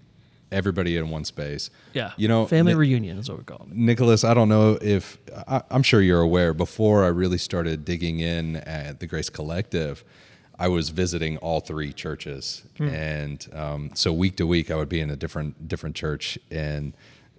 everybody 0.52 0.98
in 0.98 1.10
one 1.10 1.26
space. 1.26 1.70
Yeah. 1.94 2.12
You 2.18 2.28
know, 2.28 2.46
family 2.46 2.74
Ni- 2.74 2.80
reunion 2.80 3.18
is 3.18 3.30
what 3.30 3.38
we're 3.38 3.44
calling 3.44 3.72
it. 3.72 3.78
Nicholas, 3.78 4.24
I 4.24 4.34
don't 4.34 4.50
know 4.50 4.78
if 4.82 5.18
I, 5.48 5.62
I'm 5.70 5.84
sure 5.84 6.02
you're 6.02 6.22
aware. 6.22 6.54
Before 6.54 7.04
I 7.04 7.08
really 7.08 7.38
started 7.38 7.86
digging 7.86 8.20
in 8.20 8.58
at 8.58 9.00
the 9.00 9.08
Grace 9.08 9.30
Collective, 9.30 10.04
I 10.58 10.68
was 10.68 10.90
visiting 10.90 11.38
all 11.38 11.62
three 11.62 11.94
churches, 11.94 12.64
and 12.80 13.48
um, 13.54 13.92
so 13.94 14.12
week 14.12 14.36
to 14.38 14.46
week 14.46 14.70
I 14.70 14.76
would 14.76 14.90
be 14.90 15.00
in 15.00 15.10
a 15.10 15.16
different 15.16 15.68
different 15.70 15.96
church, 15.96 16.38
and 16.52 16.94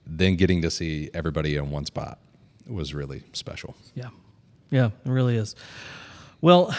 then 0.06 0.36
getting 0.36 0.62
to 0.62 0.70
see 0.70 1.10
everybody 1.12 1.56
in 1.56 1.70
one 1.70 1.84
spot 1.84 2.18
was 2.66 2.94
really 2.94 3.22
special. 3.32 3.76
Yeah. 3.94 4.08
Yeah, 4.70 4.86
it 5.04 5.10
really 5.10 5.36
is. 5.36 5.56
Well, 6.40 6.74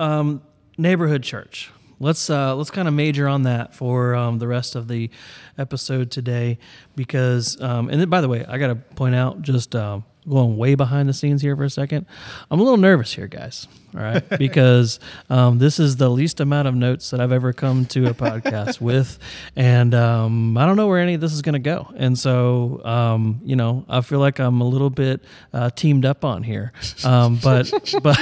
um, 0.00 0.42
neighborhood 0.76 1.22
church. 1.22 1.70
Let's 2.00 2.30
uh, 2.30 2.54
let's 2.54 2.70
kind 2.70 2.86
of 2.86 2.94
major 2.94 3.26
on 3.26 3.42
that 3.42 3.74
for 3.74 4.14
um, 4.14 4.38
the 4.38 4.46
rest 4.46 4.76
of 4.76 4.86
the 4.86 5.10
episode 5.56 6.10
today, 6.10 6.58
because 6.94 7.60
um, 7.60 7.88
and 7.88 8.00
then, 8.00 8.08
by 8.08 8.20
the 8.20 8.28
way, 8.28 8.44
I 8.46 8.58
got 8.58 8.68
to 8.68 8.76
point 8.76 9.14
out 9.14 9.42
just 9.42 9.74
um, 9.74 10.04
going 10.28 10.56
way 10.56 10.74
behind 10.74 11.08
the 11.08 11.14
scenes 11.14 11.42
here 11.42 11.56
for 11.56 11.64
a 11.64 11.70
second. 11.70 12.06
I'm 12.50 12.60
a 12.60 12.62
little 12.62 12.78
nervous 12.78 13.14
here, 13.14 13.26
guys. 13.26 13.66
All 13.94 14.02
right, 14.02 14.28
because 14.38 15.00
um, 15.30 15.58
this 15.58 15.78
is 15.80 15.96
the 15.96 16.10
least 16.10 16.40
amount 16.40 16.68
of 16.68 16.74
notes 16.74 17.10
that 17.10 17.20
I've 17.20 17.32
ever 17.32 17.52
come 17.52 17.86
to 17.86 18.06
a 18.06 18.14
podcast 18.14 18.80
with, 18.82 19.18
and 19.56 19.94
um, 19.94 20.58
I 20.58 20.66
don't 20.66 20.76
know 20.76 20.86
where 20.86 21.00
any 21.00 21.14
of 21.14 21.20
this 21.20 21.32
is 21.32 21.40
going 21.40 21.54
to 21.54 21.58
go. 21.58 21.90
And 21.96 22.18
so, 22.18 22.84
um, 22.84 23.40
you 23.44 23.56
know, 23.56 23.86
I 23.88 24.02
feel 24.02 24.18
like 24.18 24.38
I'm 24.40 24.60
a 24.60 24.68
little 24.68 24.90
bit 24.90 25.22
uh, 25.54 25.70
teamed 25.70 26.04
up 26.04 26.24
on 26.24 26.42
here, 26.42 26.72
um, 27.04 27.38
but 27.42 27.72
but 28.02 28.18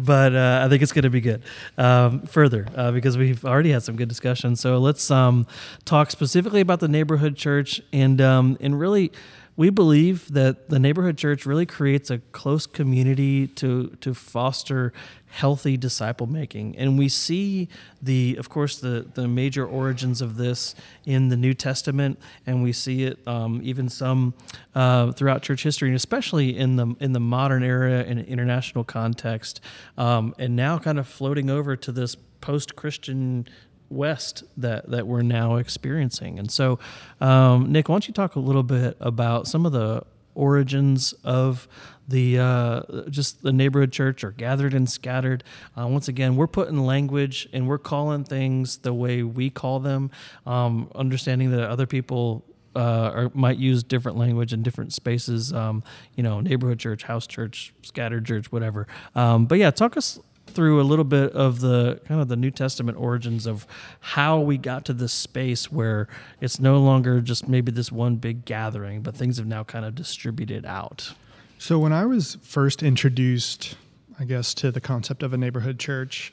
but 0.00 0.34
uh, 0.34 0.62
I 0.64 0.68
think 0.68 0.82
it's 0.82 0.92
going 0.92 1.02
to 1.02 1.10
be 1.10 1.20
good. 1.20 1.42
Um, 1.76 2.22
further, 2.26 2.68
uh, 2.76 2.92
because 2.92 3.18
we've 3.18 3.44
already 3.44 3.72
had 3.72 3.82
some 3.82 3.96
good 3.96 4.08
discussion. 4.08 4.54
So 4.54 4.78
let's 4.78 5.10
um, 5.10 5.46
talk 5.84 6.10
specifically 6.12 6.60
about 6.60 6.80
the 6.80 6.88
neighborhood 6.88 7.36
church 7.36 7.80
and 7.92 8.20
um, 8.20 8.56
and 8.60 8.78
really 8.78 9.10
we 9.56 9.70
believe 9.70 10.32
that 10.32 10.70
the 10.70 10.78
neighborhood 10.78 11.18
church 11.18 11.44
really 11.44 11.66
creates 11.66 12.10
a 12.10 12.18
close 12.18 12.66
community 12.66 13.46
to 13.46 13.88
to 14.00 14.14
foster 14.14 14.92
healthy 15.32 15.78
disciple 15.78 16.26
making. 16.26 16.76
And 16.76 16.98
we 16.98 17.08
see 17.08 17.68
the 18.02 18.36
of 18.38 18.48
course 18.48 18.78
the 18.78 19.06
the 19.14 19.28
major 19.28 19.66
origins 19.66 20.20
of 20.20 20.36
this 20.36 20.74
in 21.04 21.28
the 21.28 21.36
new 21.36 21.54
testament 21.54 22.18
and 22.46 22.62
we 22.62 22.72
see 22.72 23.04
it 23.04 23.26
um, 23.26 23.60
even 23.62 23.88
some 23.88 24.34
uh, 24.74 25.12
throughout 25.12 25.42
church 25.42 25.62
history 25.62 25.88
and 25.88 25.96
especially 25.96 26.56
in 26.56 26.76
the 26.76 26.94
in 27.00 27.12
the 27.12 27.20
modern 27.20 27.62
era 27.62 28.02
in 28.04 28.18
international 28.20 28.84
context 28.84 29.60
um, 29.96 30.34
and 30.38 30.54
now 30.56 30.78
kind 30.78 30.98
of 30.98 31.06
floating 31.06 31.48
over 31.50 31.76
to 31.76 31.92
this 31.92 32.14
post-christian 32.40 33.46
west 33.92 34.44
that 34.56 34.90
that 34.90 35.06
we're 35.06 35.22
now 35.22 35.56
experiencing. 35.56 36.38
And 36.38 36.50
so, 36.50 36.78
um, 37.20 37.70
Nic, 37.70 37.88
why 37.88 37.94
don't 37.94 38.08
you 38.08 38.14
talk 38.14 38.36
a 38.36 38.40
little 38.40 38.62
bit 38.62 38.96
about 39.00 39.46
some 39.46 39.66
of 39.66 39.72
the 39.72 40.04
origins 40.34 41.12
of 41.24 41.68
the 42.08 42.38
uh, 42.38 42.82
just 43.10 43.42
the 43.42 43.52
neighborhood 43.52 43.92
church 43.92 44.24
or 44.24 44.30
gathered 44.32 44.74
and 44.74 44.88
scattered. 44.88 45.44
Uh, 45.78 45.86
once 45.86 46.08
again, 46.08 46.36
we're 46.36 46.46
putting 46.46 46.78
language 46.80 47.48
and 47.52 47.68
we're 47.68 47.78
calling 47.78 48.24
things 48.24 48.78
the 48.78 48.92
way 48.92 49.22
we 49.22 49.50
call 49.50 49.80
them, 49.80 50.10
um, 50.46 50.90
understanding 50.94 51.50
that 51.50 51.68
other 51.68 51.86
people 51.86 52.44
uh, 52.74 53.12
or 53.14 53.30
might 53.34 53.58
use 53.58 53.82
different 53.82 54.18
language 54.18 54.52
in 54.52 54.62
different 54.62 54.92
spaces. 54.92 55.52
Um, 55.52 55.82
you 56.16 56.22
know, 56.22 56.40
neighborhood 56.40 56.78
church, 56.78 57.02
house 57.04 57.26
church, 57.26 57.72
scattered 57.82 58.24
church, 58.24 58.50
whatever. 58.50 58.86
Um, 59.14 59.46
but 59.46 59.58
yeah, 59.58 59.70
talk 59.70 59.96
us 59.96 60.18
through 60.46 60.80
a 60.80 60.84
little 60.84 61.04
bit 61.04 61.32
of 61.32 61.60
the 61.60 62.00
kind 62.06 62.20
of 62.20 62.28
the 62.28 62.36
New 62.36 62.50
Testament 62.50 62.98
origins 62.98 63.46
of 63.46 63.66
how 64.00 64.38
we 64.40 64.58
got 64.58 64.84
to 64.86 64.92
this 64.92 65.12
space 65.12 65.72
where 65.72 66.08
it's 66.40 66.60
no 66.60 66.78
longer 66.78 67.20
just 67.20 67.48
maybe 67.48 67.72
this 67.72 67.90
one 67.90 68.16
big 68.16 68.44
gathering, 68.44 69.02
but 69.02 69.16
things 69.16 69.38
have 69.38 69.46
now 69.46 69.64
kind 69.64 69.84
of 69.84 69.94
distributed 69.94 70.66
out. 70.66 71.14
So 71.58 71.78
when 71.78 71.92
I 71.92 72.06
was 72.06 72.38
first 72.42 72.82
introduced, 72.82 73.76
I 74.18 74.24
guess, 74.24 74.52
to 74.54 74.70
the 74.70 74.80
concept 74.80 75.22
of 75.22 75.32
a 75.32 75.36
neighborhood 75.36 75.78
church, 75.78 76.32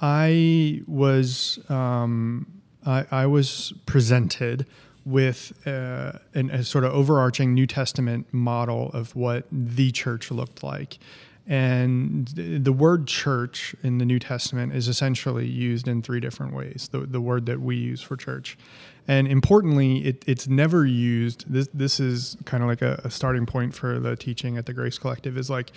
I 0.00 0.82
was 0.86 1.58
um, 1.68 2.46
I, 2.86 3.04
I, 3.10 3.26
was 3.26 3.74
presented 3.84 4.66
with 5.04 5.52
uh, 5.66 6.12
an, 6.34 6.50
a 6.50 6.64
sort 6.64 6.84
of 6.84 6.92
overarching 6.92 7.52
New 7.52 7.66
Testament 7.66 8.32
model 8.32 8.90
of 8.92 9.14
what 9.14 9.44
the 9.50 9.90
church 9.90 10.30
looked 10.30 10.62
like. 10.62 10.98
And 11.46 12.28
the 12.28 12.72
word 12.72 13.06
church 13.06 13.74
in 13.82 13.98
the 13.98 14.04
New 14.04 14.18
Testament 14.18 14.72
is 14.72 14.86
essentially 14.86 15.46
used 15.46 15.88
in 15.88 16.00
three 16.02 16.20
different 16.20 16.54
ways, 16.54 16.88
the, 16.92 17.00
the 17.00 17.20
word 17.20 17.46
that 17.46 17.60
we 17.60 17.76
use 17.76 18.00
for 18.00 18.16
church. 18.16 18.56
And 19.08 19.26
importantly, 19.26 20.06
it, 20.06 20.22
it's 20.28 20.46
never 20.46 20.86
used. 20.86 21.52
This, 21.52 21.68
this 21.74 21.98
is 21.98 22.36
kind 22.44 22.62
of 22.62 22.68
like 22.68 22.82
a, 22.82 23.00
a 23.04 23.10
starting 23.10 23.46
point 23.46 23.74
for 23.74 23.98
the 23.98 24.14
teaching 24.14 24.58
at 24.58 24.66
the 24.66 24.72
Grace 24.72 24.98
Collective 24.98 25.36
is 25.36 25.50
like 25.50 25.72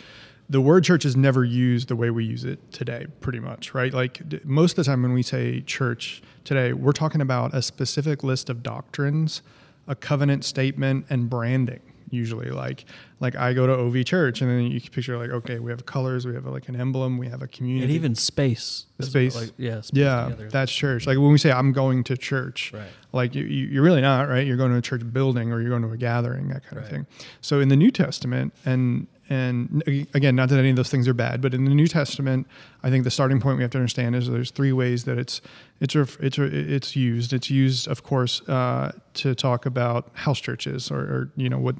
the 0.50 0.62
word 0.62 0.84
church 0.84 1.06
is 1.06 1.16
never 1.16 1.44
used 1.44 1.88
the 1.88 1.96
way 1.96 2.10
we 2.10 2.26
use 2.26 2.44
it 2.44 2.60
today, 2.72 3.08
pretty 3.22 3.40
much, 3.40 3.74
right? 3.74 3.94
Like 3.94 4.46
most 4.46 4.78
of 4.78 4.86
the 4.86 4.92
time 4.92 5.02
when 5.02 5.14
we 5.14 5.24
say 5.24 5.62
church 5.62 6.22
today, 6.44 6.74
we're 6.74 6.92
talking 6.92 7.22
about 7.22 7.54
a 7.56 7.62
specific 7.62 8.24
list 8.24 8.50
of 8.50 8.62
doctrines, 8.62 9.42
a 9.88 9.96
covenant 9.96 10.44
statement, 10.44 11.06
and 11.10 11.30
branding. 11.30 11.80
Usually, 12.14 12.52
like 12.52 12.86
like 13.20 13.36
I 13.36 13.54
go 13.54 13.66
to 13.66 13.74
OV 13.74 14.06
Church, 14.06 14.42
and 14.42 14.52
then 14.52 14.72
you 14.72 14.80
can 14.80 14.92
picture 14.92 15.18
like 15.18 15.32
okay, 15.32 15.58
we 15.58 15.72
have 15.72 15.84
colors, 15.88 16.28
we 16.28 16.36
have 16.36 16.46
like 16.46 16.70
an 16.70 16.80
emblem, 16.80 17.18
we 17.18 17.28
have 17.28 17.42
a 17.42 17.48
community, 17.48 17.86
and 17.86 17.92
even 17.92 18.14
space, 18.14 18.86
the 18.98 19.08
space, 19.08 19.36
like, 19.36 19.50
yeah, 19.58 19.82
yeah, 19.92 20.26
together. 20.26 20.50
that's 20.50 20.72
church. 20.72 21.08
Like 21.08 21.18
when 21.18 21.32
we 21.32 21.40
say 21.40 21.52
I'm 21.52 21.74
going 21.74 22.04
to 22.04 22.16
church, 22.16 22.72
right. 22.72 22.88
like 23.14 23.34
you, 23.34 23.44
you're 23.46 23.82
really 23.82 24.02
not, 24.02 24.30
right? 24.30 24.46
You're 24.46 24.58
going 24.58 24.72
to 24.72 24.78
a 24.78 24.82
church 24.82 25.02
building 25.12 25.52
or 25.52 25.60
you're 25.60 25.72
going 25.72 25.82
to 25.82 25.90
a 25.90 25.98
gathering, 25.98 26.50
that 26.50 26.64
kind 26.64 26.76
right. 26.78 26.86
of 26.86 26.90
thing. 26.90 27.08
So 27.42 27.60
in 27.60 27.70
the 27.70 27.76
New 27.76 27.90
Testament, 27.90 28.54
and 28.64 29.08
and 29.30 29.82
again, 30.14 30.36
not 30.36 30.50
that 30.50 30.60
any 30.60 30.70
of 30.70 30.76
those 30.76 30.90
things 30.90 31.08
are 31.08 31.14
bad, 31.14 31.42
but 31.42 31.54
in 31.54 31.66
the 31.66 31.74
New 31.74 31.88
Testament, 31.88 32.46
I 32.84 32.90
think 32.90 33.06
the 33.06 33.12
starting 33.12 33.40
point 33.40 33.58
we 33.58 33.64
have 33.64 33.72
to 33.72 33.78
understand 33.78 34.16
is 34.16 34.30
there's 34.30 34.52
three 34.52 34.74
ways 34.74 35.06
that 35.06 35.18
it's 35.18 35.42
it's 35.84 35.96
it's 35.96 36.38
it's 36.40 36.96
used. 36.96 37.34
It's 37.34 37.50
used, 37.50 37.90
of 37.90 38.04
course, 38.04 38.42
uh, 38.48 38.94
to 39.16 39.36
talk 39.36 39.66
about 39.66 40.10
house 40.14 40.40
churches, 40.40 40.90
or, 40.90 41.00
or, 41.00 41.32
you 41.36 41.50
know 41.50 41.58
what 41.58 41.76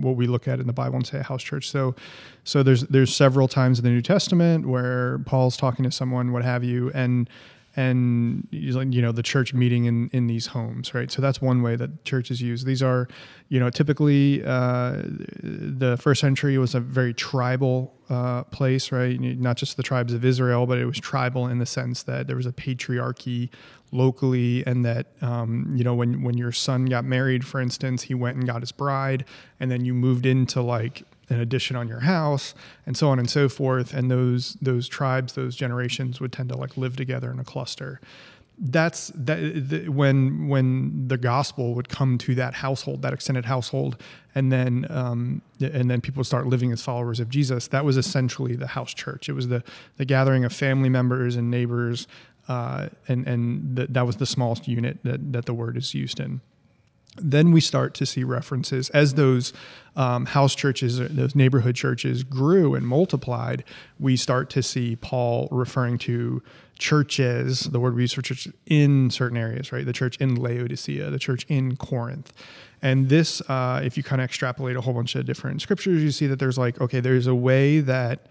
what 0.00 0.16
we 0.16 0.26
look 0.26 0.48
at 0.48 0.58
in 0.58 0.66
the 0.66 0.72
Bible 0.72 0.96
and 0.96 1.06
say 1.06 1.18
a 1.18 1.22
house 1.22 1.42
church. 1.42 1.68
So, 1.68 1.94
so 2.44 2.62
there's 2.62 2.82
there's 2.84 3.14
several 3.14 3.48
times 3.48 3.78
in 3.78 3.84
the 3.84 3.90
New 3.90 4.00
Testament 4.00 4.66
where 4.66 5.18
Paul's 5.26 5.58
talking 5.58 5.82
to 5.84 5.90
someone, 5.90 6.32
what 6.32 6.42
have 6.42 6.64
you, 6.64 6.90
and 6.94 7.28
and 7.76 8.46
you 8.50 9.02
know 9.02 9.12
the 9.12 9.22
church 9.22 9.54
meeting 9.54 9.86
in 9.86 10.10
in 10.12 10.26
these 10.26 10.46
homes 10.46 10.94
right? 10.94 11.10
So 11.10 11.22
that's 11.22 11.40
one 11.40 11.62
way 11.62 11.76
that 11.76 12.04
churches 12.04 12.40
use. 12.40 12.64
These 12.64 12.82
are 12.82 13.08
you 13.48 13.60
know 13.60 13.70
typically 13.70 14.42
uh, 14.44 15.02
the 15.42 15.96
first 16.00 16.20
century 16.20 16.58
was 16.58 16.74
a 16.74 16.80
very 16.80 17.14
tribal 17.14 17.94
uh, 18.08 18.44
place 18.44 18.92
right? 18.92 19.18
Not 19.20 19.56
just 19.56 19.76
the 19.76 19.82
tribes 19.82 20.12
of 20.12 20.24
israel 20.24 20.66
but 20.66 20.78
it 20.78 20.86
was 20.86 20.98
tribal 20.98 21.48
in 21.48 21.58
the 21.58 21.66
sense 21.66 22.02
that 22.04 22.26
there 22.26 22.36
was 22.36 22.46
a 22.46 22.52
patriarchy 22.52 23.50
locally 23.92 24.66
and 24.66 24.84
that 24.84 25.06
um, 25.20 25.70
you 25.76 25.84
know 25.84 25.94
when 25.94 26.22
when 26.22 26.36
your 26.36 26.50
son 26.52 26.86
got 26.86 27.04
married 27.04 27.44
for 27.44 27.60
instance 27.60 28.02
he 28.02 28.14
went 28.14 28.36
and 28.36 28.46
got 28.46 28.60
his 28.60 28.72
bride 28.72 29.24
and 29.60 29.70
then 29.70 29.84
you 29.84 29.94
moved 29.94 30.26
into 30.26 30.62
like 30.62 31.04
an 31.28 31.40
addition 31.40 31.76
on 31.76 31.88
your 31.88 32.00
house 32.00 32.54
and 32.86 32.96
so 32.96 33.08
on 33.08 33.18
and 33.18 33.28
so 33.28 33.48
forth. 33.48 33.94
And 33.94 34.10
those 34.10 34.54
those 34.54 34.88
tribes 34.88 35.34
those 35.34 35.56
generations 35.56 36.20
would 36.20 36.32
tend 36.32 36.48
to 36.50 36.56
like 36.56 36.76
live 36.76 36.96
together 36.96 37.30
in 37.30 37.38
a 37.38 37.44
cluster. 37.44 38.00
That's 38.58 39.10
that 39.14 39.70
the, 39.70 39.88
when 39.88 40.48
when 40.48 41.08
the 41.08 41.16
gospel 41.16 41.74
would 41.74 41.88
come 41.88 42.18
to 42.18 42.34
that 42.36 42.54
household 42.54 43.02
that 43.02 43.12
extended 43.12 43.46
household 43.46 44.00
and 44.34 44.52
then 44.52 44.86
um, 44.90 45.42
and 45.60 45.90
then 45.90 46.00
people 46.00 46.22
start 46.22 46.46
living 46.46 46.70
as 46.70 46.82
followers 46.82 47.18
of 47.18 47.28
jesus 47.28 47.68
that 47.68 47.84
was 47.84 47.96
essentially 47.96 48.54
the 48.54 48.68
house 48.68 48.92
church. 48.94 49.28
It 49.28 49.32
was 49.32 49.48
the 49.48 49.64
the 49.96 50.04
gathering 50.04 50.44
of 50.44 50.52
family 50.52 50.90
members 50.90 51.34
and 51.34 51.50
neighbors 51.50 52.06
uh, 52.46 52.88
and 53.08 53.26
and 53.26 53.76
th- 53.76 53.88
that 53.92 54.06
was 54.06 54.16
the 54.16 54.26
smallest 54.26 54.68
unit 54.68 54.98
that 55.02 55.32
that 55.32 55.46
the 55.46 55.54
word 55.54 55.76
is 55.76 55.94
used 55.94 56.20
in 56.20 56.40
then 57.16 57.52
we 57.52 57.60
start 57.60 57.94
to 57.94 58.06
see 58.06 58.24
references 58.24 58.88
as 58.90 59.14
those 59.14 59.52
um, 59.96 60.26
house 60.26 60.54
churches, 60.54 60.98
those 60.98 61.34
neighborhood 61.34 61.74
churches 61.74 62.24
grew 62.24 62.74
and 62.74 62.86
multiplied. 62.86 63.64
We 64.00 64.16
start 64.16 64.48
to 64.50 64.62
see 64.62 64.96
Paul 64.96 65.48
referring 65.50 65.98
to 65.98 66.42
churches, 66.78 67.60
the 67.60 67.78
word 67.78 67.94
we 67.94 68.02
use 68.02 68.14
for 68.14 68.22
church 68.22 68.48
in 68.66 69.10
certain 69.10 69.36
areas, 69.36 69.72
right? 69.72 69.84
The 69.84 69.92
church 69.92 70.16
in 70.16 70.36
Laodicea, 70.36 71.10
the 71.10 71.18
church 71.18 71.44
in 71.48 71.76
Corinth. 71.76 72.32
And 72.80 73.08
this, 73.08 73.40
uh, 73.42 73.80
if 73.84 73.96
you 73.96 74.02
kind 74.02 74.20
of 74.20 74.24
extrapolate 74.24 74.76
a 74.76 74.80
whole 74.80 74.94
bunch 74.94 75.14
of 75.14 75.24
different 75.26 75.62
scriptures, 75.62 76.02
you 76.02 76.10
see 76.10 76.26
that 76.26 76.38
there's 76.38 76.58
like, 76.58 76.80
okay, 76.80 77.00
there's 77.00 77.26
a 77.26 77.34
way 77.34 77.80
that, 77.80 78.26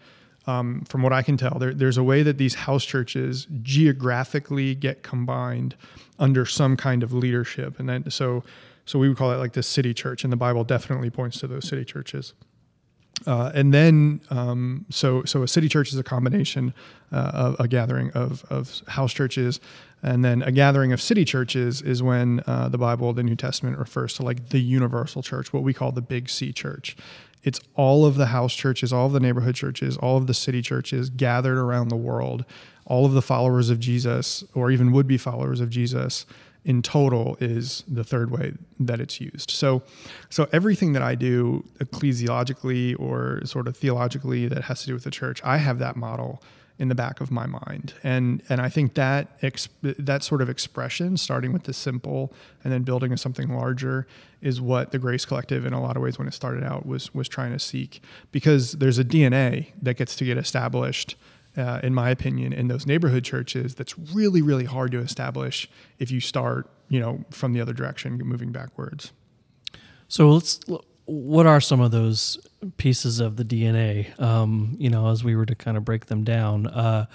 um, 0.47 0.83
from 0.89 1.03
what 1.03 1.13
I 1.13 1.21
can 1.21 1.37
tell, 1.37 1.57
there, 1.59 1.73
there's 1.73 1.97
a 1.97 2.03
way 2.03 2.23
that 2.23 2.37
these 2.37 2.55
house 2.55 2.83
churches 2.83 3.47
geographically 3.61 4.75
get 4.75 5.03
combined 5.03 5.75
under 6.19 6.45
some 6.45 6.75
kind 6.75 7.03
of 7.03 7.13
leadership. 7.13 7.79
And 7.79 7.87
then, 7.87 8.09
so, 8.09 8.43
so 8.85 8.99
we 8.99 9.07
would 9.07 9.17
call 9.17 9.31
it 9.31 9.37
like 9.37 9.53
the 9.53 9.63
city 9.63 9.93
church, 9.93 10.23
and 10.23 10.31
the 10.31 10.37
Bible 10.37 10.63
definitely 10.63 11.09
points 11.09 11.39
to 11.39 11.47
those 11.47 11.67
city 11.67 11.85
churches. 11.85 12.33
Uh, 13.27 13.51
and 13.53 13.71
then, 13.73 14.19
um, 14.31 14.85
so 14.89 15.23
so 15.25 15.43
a 15.43 15.47
city 15.47 15.69
church 15.69 15.93
is 15.93 15.99
a 15.99 16.03
combination 16.03 16.73
uh, 17.11 17.31
of 17.33 17.59
a 17.59 17.67
gathering 17.67 18.09
of, 18.11 18.43
of 18.49 18.81
house 18.87 19.13
churches, 19.13 19.59
and 20.01 20.25
then 20.25 20.41
a 20.41 20.51
gathering 20.51 20.91
of 20.91 20.99
city 20.99 21.23
churches 21.23 21.81
is 21.81 22.01
when 22.01 22.41
uh, 22.47 22.67
the 22.69 22.77
Bible, 22.79 23.13
the 23.13 23.21
New 23.21 23.35
Testament, 23.35 23.77
refers 23.77 24.15
to 24.15 24.23
like 24.23 24.49
the 24.49 24.59
universal 24.59 25.21
church, 25.21 25.53
what 25.53 25.61
we 25.61 25.73
call 25.73 25.91
the 25.91 26.01
Big 26.01 26.29
C 26.29 26.51
church. 26.51 26.97
It's 27.43 27.59
all 27.75 28.05
of 28.05 28.15
the 28.15 28.27
house 28.27 28.53
churches, 28.53 28.93
all 28.93 29.07
of 29.07 29.13
the 29.13 29.19
neighborhood 29.19 29.55
churches, 29.55 29.97
all 29.97 30.17
of 30.17 30.27
the 30.27 30.33
city 30.33 30.61
churches 30.61 31.09
gathered 31.09 31.57
around 31.57 31.89
the 31.89 31.95
world, 31.95 32.45
all 32.85 33.05
of 33.05 33.13
the 33.13 33.21
followers 33.21 33.69
of 33.69 33.79
Jesus, 33.79 34.43
or 34.53 34.71
even 34.71 34.91
would 34.91 35.07
be 35.07 35.17
followers 35.17 35.59
of 35.59 35.69
Jesus, 35.69 36.25
in 36.63 36.81
total 36.81 37.37
is 37.39 37.83
the 37.87 38.03
third 38.03 38.29
way 38.31 38.53
that 38.79 38.99
it's 38.99 39.19
used. 39.19 39.51
So, 39.51 39.81
so 40.29 40.47
everything 40.53 40.93
that 40.93 41.01
I 41.01 41.15
do 41.15 41.65
ecclesiologically 41.79 42.99
or 42.99 43.41
sort 43.45 43.67
of 43.67 43.75
theologically 43.75 44.47
that 44.47 44.65
has 44.65 44.81
to 44.81 44.87
do 44.87 44.93
with 44.93 45.03
the 45.03 45.11
church, 45.11 45.41
I 45.43 45.57
have 45.57 45.79
that 45.79 45.95
model 45.95 46.41
in 46.81 46.87
the 46.87 46.95
back 46.95 47.21
of 47.21 47.29
my 47.29 47.45
mind, 47.45 47.93
and 48.01 48.41
and 48.49 48.59
I 48.59 48.67
think 48.67 48.95
that 48.95 49.39
that 49.83 50.23
sort 50.23 50.41
of 50.41 50.49
expression, 50.49 51.15
starting 51.15 51.53
with 51.53 51.63
the 51.65 51.73
simple 51.73 52.33
and 52.63 52.73
then 52.73 52.81
building 52.81 53.15
something 53.17 53.55
larger, 53.55 54.07
is 54.41 54.59
what 54.59 54.89
the 54.89 54.97
Grace 54.97 55.23
Collective, 55.23 55.63
in 55.63 55.73
a 55.73 55.81
lot 55.81 55.95
of 55.95 56.01
ways, 56.01 56.17
when 56.17 56.27
it 56.27 56.33
started 56.33 56.63
out, 56.63 56.87
was 56.87 57.13
was 57.13 57.29
trying 57.29 57.51
to 57.51 57.59
seek. 57.59 58.01
Because 58.31 58.71
there's 58.71 58.97
a 58.97 59.03
DNA 59.03 59.67
that 59.79 59.95
gets 59.95 60.15
to 60.15 60.25
get 60.25 60.39
established 60.39 61.15
uh, 61.57 61.79
in 61.83 61.93
my 61.93 62.09
opinion, 62.09 62.53
in 62.53 62.67
those 62.67 62.85
neighborhood 62.85 63.23
churches 63.23 63.75
that's 63.75 63.97
really, 63.97 64.41
really 64.41 64.65
hard 64.65 64.91
to 64.91 64.99
establish 64.99 65.69
if 65.99 66.11
you 66.11 66.19
start, 66.19 66.69
you 66.89 66.99
know, 66.99 67.23
from 67.29 67.53
the 67.53 67.61
other 67.61 67.73
direction, 67.73 68.17
moving 68.17 68.51
backwards. 68.51 69.11
So 70.07 70.29
let's. 70.29 70.59
What 71.05 71.45
are 71.45 71.59
some 71.59 71.81
of 71.81 71.91
those 71.91 72.37
pieces 72.77 73.19
of 73.19 73.35
the 73.35 73.43
DNA? 73.43 74.17
Um, 74.21 74.75
you 74.77 74.89
know, 74.89 75.09
as 75.09 75.23
we 75.23 75.35
were 75.35 75.45
to 75.45 75.55
kind 75.55 75.75
of 75.75 75.83
break 75.83 76.05
them 76.05 76.23
down. 76.23 76.67
Uh, 76.67 77.07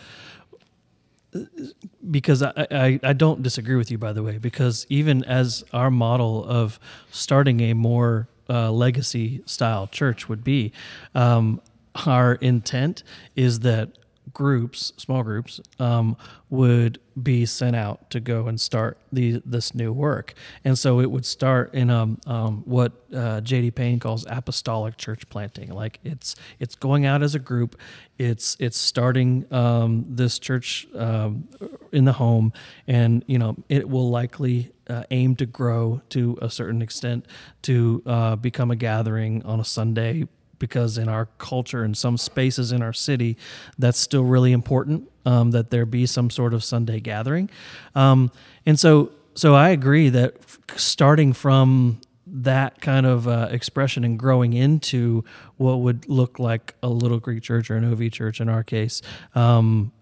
because 2.11 2.43
I, 2.43 2.53
I, 2.71 3.01
I, 3.03 3.13
don't 3.13 3.43
disagree 3.43 3.77
with 3.77 3.91
you, 3.91 3.99
by 3.99 4.13
the 4.13 4.23
way, 4.23 4.39
because 4.39 4.87
even 4.89 5.23
as 5.25 5.65
our 5.73 5.91
model 5.91 6.45
of 6.45 6.81
starting 7.11 7.61
a 7.61 7.75
more 7.75 8.29
uh, 8.49 8.71
legacy 8.71 9.43
style 9.45 9.87
church 9.87 10.29
would 10.29 10.45
be, 10.45 10.73
um, 11.15 11.61
our 12.07 12.35
intent 12.35 13.03
is 13.35 13.61
that 13.61 13.91
groups, 14.37 14.93
small 14.99 15.23
groups, 15.23 15.63
um, 15.81 16.15
would 16.51 16.99
be 17.23 17.47
sent 17.47 17.75
out 17.75 18.11
to 18.11 18.21
go 18.21 18.49
and 18.49 18.61
start 18.61 18.99
the, 19.11 19.41
this 19.47 19.75
new 19.75 19.91
work. 19.91 20.35
And 20.63 20.79
so 20.79 21.01
it 21.01 21.11
would 21.11 21.25
start 21.25 21.73
in 21.73 21.89
um, 21.89 22.21
um, 22.27 22.63
what 22.67 22.93
uh, 23.15 23.41
J.D. 23.41 23.71
Payne 23.71 23.99
calls 23.99 24.27
apostolic 24.29 24.99
church 24.99 25.27
planting. 25.31 25.73
Like 25.73 26.01
it's 26.05 26.37
it's 26.61 26.75
going 26.75 27.07
out 27.07 27.23
as 27.23 27.35
a 27.35 27.39
group. 27.39 27.81
It's 28.19 28.59
it's 28.61 28.77
starting 28.77 29.47
um, 29.51 30.05
this 30.07 30.39
church 30.39 30.87
um, 30.95 31.49
in 31.91 32.05
the 32.05 32.13
home, 32.13 32.53
and 32.87 33.25
you 33.27 33.39
know 33.39 33.57
it 33.71 33.89
will 33.89 34.11
likely 34.11 34.71
uh, 34.91 35.05
aim 35.11 35.35
to 35.37 35.47
grow 35.47 36.03
to 36.11 36.39
a 36.43 36.51
certain 36.51 36.83
extent 36.83 37.25
to 37.63 38.03
uh, 38.05 38.37
become 38.37 38.71
a 38.71 38.77
gathering 38.77 39.43
on 39.47 39.61
a 39.61 39.65
Sunday 39.65 40.29
because 40.59 40.99
in 40.99 41.09
our 41.09 41.27
culture 41.39 41.83
and 41.83 41.97
some 41.97 42.17
spaces 42.17 42.73
in 42.73 42.83
our 42.83 42.93
city, 42.93 43.37
that's 43.79 43.99
still 43.99 44.25
really 44.25 44.53
important 44.53 45.11
um, 45.25 45.51
that 45.53 45.71
there 45.71 45.87
be 45.87 46.07
some 46.07 46.31
sort 46.31 46.55
of 46.55 46.63
Sunday 46.65 47.01
gathering. 47.01 47.51
Um, 47.95 48.31
and 48.65 48.79
so, 48.79 49.11
so 49.35 49.55
I 49.55 49.71
agree 49.71 50.09
that 50.11 50.35
starting 50.77 51.33
from 51.33 52.01
that 52.27 52.81
kind 52.81 53.07
of 53.07 53.29
uh, 53.29 53.49
expression 53.51 54.03
and 54.05 54.19
growing 54.19 54.53
into 54.53 55.25
what 55.57 55.77
would 55.81 56.09
look 56.09 56.39
like 56.39 56.75
a 56.83 56.89
Little 56.89 57.21
Creek 57.21 57.43
church 57.43 57.71
or 57.71 57.77
an 57.77 57.85
OV 57.85 58.11
church 58.11 58.41
in 58.41 58.49
our 58.49 58.65
case 58.65 59.01
um, 59.35 59.93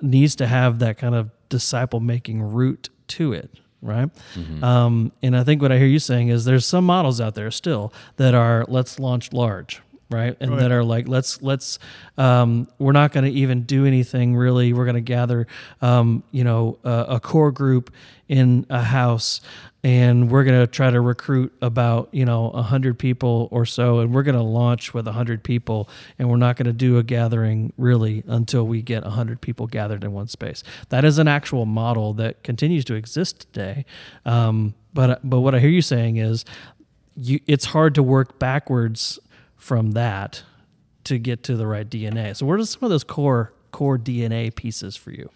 needs 0.00 0.36
to 0.36 0.46
have 0.46 0.78
that 0.78 0.96
kind 0.98 1.14
of 1.14 1.30
disciple 1.48 2.00
making 2.00 2.40
root 2.42 2.88
to 3.08 3.32
it 3.32 3.50
right 3.82 4.10
Mm-hmm. 4.34 4.62
um, 4.64 5.12
and 5.22 5.36
i 5.36 5.42
think 5.44 5.60
what 5.60 5.70
i 5.72 5.76
hear 5.76 5.86
you 5.88 5.98
saying 5.98 6.28
is 6.28 6.44
there's 6.44 6.64
some 6.64 6.84
models 6.86 7.20
out 7.20 7.34
there 7.34 7.50
still 7.50 7.92
that 8.16 8.32
are 8.32 8.64
let's 8.68 8.98
launch 9.00 9.32
large 9.32 9.82
right? 10.12 10.36
And 10.40 10.52
Right. 10.52 10.60
that 10.60 10.72
are 10.72 10.84
like 10.84 11.08
let's 11.08 11.42
let's 11.42 11.78
um, 12.18 12.68
we're 12.78 12.92
not 12.92 13.12
going 13.12 13.24
to 13.24 13.30
even 13.30 13.62
do 13.62 13.86
anything 13.86 14.36
really. 14.36 14.72
We're 14.72 14.84
going 14.84 14.94
to 14.96 15.00
gather 15.00 15.46
um, 15.80 16.22
you 16.30 16.44
know 16.44 16.78
a, 16.84 17.06
a 17.10 17.20
core 17.20 17.50
group 17.52 17.92
in 18.28 18.64
a 18.70 18.82
house 18.82 19.40
and 19.84 20.30
we're 20.30 20.44
going 20.44 20.58
to 20.58 20.66
try 20.66 20.90
to 20.90 21.00
recruit 21.00 21.52
about 21.60 22.08
you 22.12 22.24
know 22.24 22.48
100 22.50 22.98
people 22.98 23.48
or 23.50 23.66
so 23.66 23.98
and 23.98 24.14
we're 24.14 24.22
going 24.22 24.36
to 24.36 24.42
launch 24.42 24.94
with 24.94 25.06
100 25.06 25.42
people 25.42 25.88
and 26.18 26.30
we're 26.30 26.36
not 26.36 26.56
going 26.56 26.66
to 26.66 26.72
do 26.72 26.98
a 26.98 27.02
gathering 27.02 27.72
really 27.76 28.22
until 28.28 28.66
we 28.66 28.80
get 28.80 29.02
100 29.02 29.40
people 29.40 29.66
gathered 29.66 30.04
in 30.04 30.12
one 30.12 30.28
space. 30.28 30.62
That 30.90 31.04
is 31.04 31.18
an 31.18 31.28
actual 31.28 31.66
model 31.66 32.14
that 32.14 32.42
continues 32.42 32.84
to 32.86 32.94
exist 32.94 33.40
today 33.52 33.84
um, 34.24 34.74
but 34.94 35.20
but 35.28 35.40
what 35.40 35.54
i 35.54 35.58
hear 35.58 35.70
you 35.70 35.82
saying 35.82 36.16
is 36.16 36.44
you, 37.16 37.40
it's 37.46 37.66
hard 37.66 37.94
to 37.96 38.02
work 38.02 38.38
backwards 38.38 39.18
from 39.62 39.92
that 39.92 40.42
to 41.04 41.18
get 41.18 41.42
to 41.42 41.56
the 41.56 41.66
right 41.66 41.88
dna 41.88 42.36
so 42.36 42.44
what 42.44 42.58
are 42.58 42.64
some 42.64 42.82
of 42.82 42.90
those 42.90 43.04
core 43.04 43.52
core 43.70 43.98
dna 43.98 44.54
pieces 44.54 44.96
for 44.96 45.10
you 45.10 45.28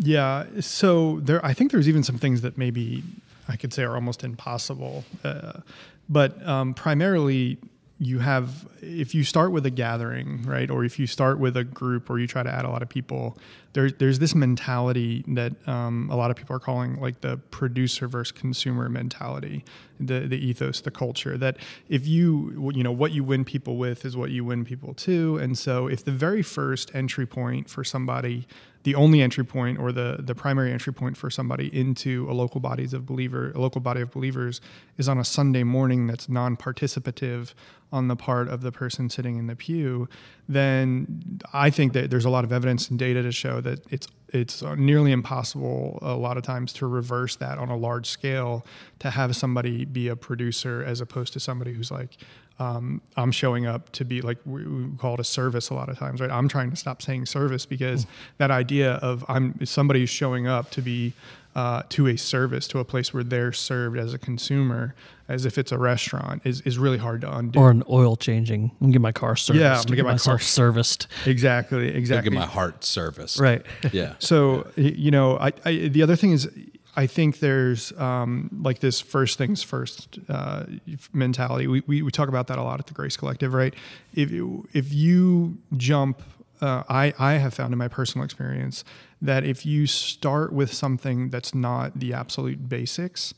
Yeah. 0.00 0.44
So 0.60 1.20
there, 1.20 1.44
I 1.44 1.54
think 1.54 1.72
there's 1.72 1.88
even 1.88 2.02
some 2.02 2.18
things 2.18 2.42
that 2.42 2.58
maybe 2.58 3.02
I 3.48 3.56
could 3.56 3.72
say 3.72 3.82
are 3.84 3.94
almost 3.94 4.22
impossible. 4.22 5.04
Uh, 5.24 5.60
but 6.08 6.46
um, 6.46 6.74
primarily, 6.74 7.56
you 7.98 8.18
have 8.18 8.66
if 8.82 9.14
you 9.14 9.24
start 9.24 9.52
with 9.52 9.64
a 9.64 9.70
gathering, 9.70 10.42
right, 10.42 10.70
or 10.70 10.84
if 10.84 10.98
you 10.98 11.06
start 11.06 11.38
with 11.38 11.56
a 11.56 11.64
group, 11.64 12.10
or 12.10 12.18
you 12.18 12.26
try 12.26 12.42
to 12.42 12.50
add 12.50 12.66
a 12.66 12.70
lot 12.70 12.82
of 12.82 12.88
people, 12.88 13.38
there, 13.72 13.90
there's 13.90 14.18
this 14.18 14.34
mentality 14.34 15.24
that 15.28 15.52
um, 15.68 16.08
a 16.10 16.16
lot 16.16 16.30
of 16.30 16.36
people 16.36 16.56
are 16.56 16.60
calling 16.60 17.00
like 17.00 17.20
the 17.20 17.36
producer 17.50 18.08
versus 18.08 18.32
consumer 18.32 18.88
mentality, 18.88 19.64
the 20.00 20.20
the 20.20 20.36
ethos, 20.36 20.80
the 20.80 20.90
culture. 20.90 21.38
That 21.38 21.58
if 21.88 22.06
you 22.06 22.72
you 22.74 22.82
know 22.82 22.92
what 22.92 23.12
you 23.12 23.22
win 23.22 23.44
people 23.44 23.76
with 23.76 24.04
is 24.04 24.16
what 24.16 24.30
you 24.30 24.44
win 24.44 24.64
people 24.64 24.94
to, 24.94 25.36
and 25.38 25.56
so 25.56 25.86
if 25.86 26.04
the 26.04 26.12
very 26.12 26.42
first 26.42 26.94
entry 26.94 27.26
point 27.26 27.70
for 27.70 27.84
somebody 27.84 28.46
the 28.82 28.94
only 28.94 29.20
entry 29.20 29.44
point 29.44 29.78
or 29.78 29.92
the 29.92 30.16
the 30.20 30.34
primary 30.34 30.72
entry 30.72 30.92
point 30.92 31.16
for 31.16 31.30
somebody 31.30 31.74
into 31.78 32.26
a 32.30 32.32
local 32.32 32.60
bodies 32.60 32.94
of 32.94 33.04
believer 33.04 33.52
a 33.54 33.60
local 33.60 33.80
body 33.80 34.00
of 34.00 34.10
believers 34.10 34.60
is 34.96 35.08
on 35.08 35.18
a 35.18 35.24
Sunday 35.24 35.62
morning 35.62 36.06
that's 36.06 36.28
non-participative 36.28 37.52
on 37.92 38.08
the 38.08 38.16
part 38.16 38.48
of 38.48 38.62
the 38.62 38.72
person 38.72 39.10
sitting 39.10 39.36
in 39.36 39.46
the 39.46 39.56
pew 39.56 40.08
then 40.50 41.40
I 41.52 41.70
think 41.70 41.92
that 41.92 42.10
there's 42.10 42.24
a 42.24 42.30
lot 42.30 42.42
of 42.42 42.52
evidence 42.52 42.90
and 42.90 42.98
data 42.98 43.22
to 43.22 43.30
show 43.30 43.60
that 43.60 43.80
it's 43.92 44.08
it's 44.32 44.62
nearly 44.62 45.12
impossible 45.12 45.98
a 46.02 46.14
lot 46.14 46.36
of 46.36 46.42
times 46.42 46.72
to 46.72 46.86
reverse 46.86 47.36
that 47.36 47.58
on 47.58 47.68
a 47.68 47.76
large 47.76 48.08
scale 48.08 48.66
to 48.98 49.10
have 49.10 49.34
somebody 49.34 49.84
be 49.84 50.08
a 50.08 50.16
producer 50.16 50.84
as 50.84 51.00
opposed 51.00 51.32
to 51.32 51.40
somebody 51.40 51.72
who's 51.72 51.90
like 51.90 52.16
um, 52.58 53.00
I'm 53.16 53.32
showing 53.32 53.66
up 53.66 53.90
to 53.92 54.04
be 54.04 54.20
like 54.20 54.38
we, 54.44 54.66
we 54.66 54.96
call 54.98 55.14
it 55.14 55.20
a 55.20 55.24
service 55.24 55.70
a 55.70 55.74
lot 55.74 55.88
of 55.88 55.98
times, 55.98 56.20
right? 56.20 56.30
I'm 56.30 56.46
trying 56.46 56.70
to 56.70 56.76
stop 56.76 57.00
saying 57.00 57.26
service 57.26 57.64
because 57.64 58.06
that 58.36 58.50
idea 58.50 58.94
of 58.96 59.24
I'm 59.28 59.64
somebody 59.64 60.04
showing 60.04 60.46
up 60.46 60.70
to 60.72 60.82
be 60.82 61.14
uh, 61.54 61.82
to 61.88 62.06
a 62.06 62.16
service 62.16 62.68
to 62.68 62.78
a 62.78 62.84
place 62.84 63.12
where 63.12 63.24
they're 63.24 63.52
served 63.52 63.98
as 63.98 64.14
a 64.14 64.18
consumer, 64.18 64.94
as 65.28 65.44
if 65.44 65.58
it's 65.58 65.72
a 65.72 65.78
restaurant, 65.78 66.42
is, 66.44 66.60
is 66.62 66.78
really 66.78 66.98
hard 66.98 67.20
to 67.22 67.36
undo. 67.36 67.58
or 67.58 67.70
an 67.70 67.82
oil 67.90 68.14
changing 68.16 68.70
i'm 68.80 68.86
gonna 68.86 68.92
get 68.92 69.00
my 69.00 69.12
car 69.12 69.34
serviced 69.36 69.60
Yeah, 69.60 69.76
I'm 69.78 69.82
gonna 69.84 69.96
get 69.96 70.04
my 70.04 70.16
car- 70.18 70.38
serviced 70.38 71.08
exactly, 71.26 71.86
Look 71.86 71.94
exactly. 71.96 72.36
at 72.36 72.38
my 72.40 72.46
heart 72.46 72.84
service. 72.84 73.38
right 73.40 73.64
Yeah. 73.92 74.14
So 74.20 74.66
y- 74.76 74.94
you 74.96 75.10
know, 75.10 75.38
I, 75.38 75.52
I 75.64 75.72
the 75.88 76.02
other 76.02 76.16
thing 76.16 76.32
is, 76.32 76.48
I 76.96 77.06
think 77.06 77.38
there's 77.38 77.92
um, 77.98 78.50
like 78.62 78.80
this 78.80 79.00
first 79.00 79.38
things 79.38 79.62
first 79.62 80.18
uh, 80.28 80.64
mentality. 81.12 81.66
We, 81.68 81.82
we 81.86 82.02
we 82.02 82.10
talk 82.10 82.28
about 82.28 82.46
that 82.48 82.58
a 82.58 82.62
lot 82.62 82.80
at 82.80 82.86
the 82.86 82.94
Grace 82.94 83.16
Collective, 83.16 83.54
right? 83.54 83.74
If 84.14 84.30
you, 84.32 84.68
if 84.72 84.92
you 84.92 85.58
jump, 85.76 86.20
uh, 86.60 86.84
I 86.88 87.14
I 87.18 87.34
have 87.34 87.54
found 87.54 87.72
in 87.72 87.78
my 87.78 87.88
personal 87.88 88.24
experience 88.24 88.84
that 89.22 89.44
if 89.44 89.66
you 89.66 89.86
start 89.86 90.52
with 90.52 90.72
something 90.72 91.30
that's 91.30 91.54
not 91.54 91.98
the 91.98 92.12
absolute 92.14 92.68
basics. 92.68 93.34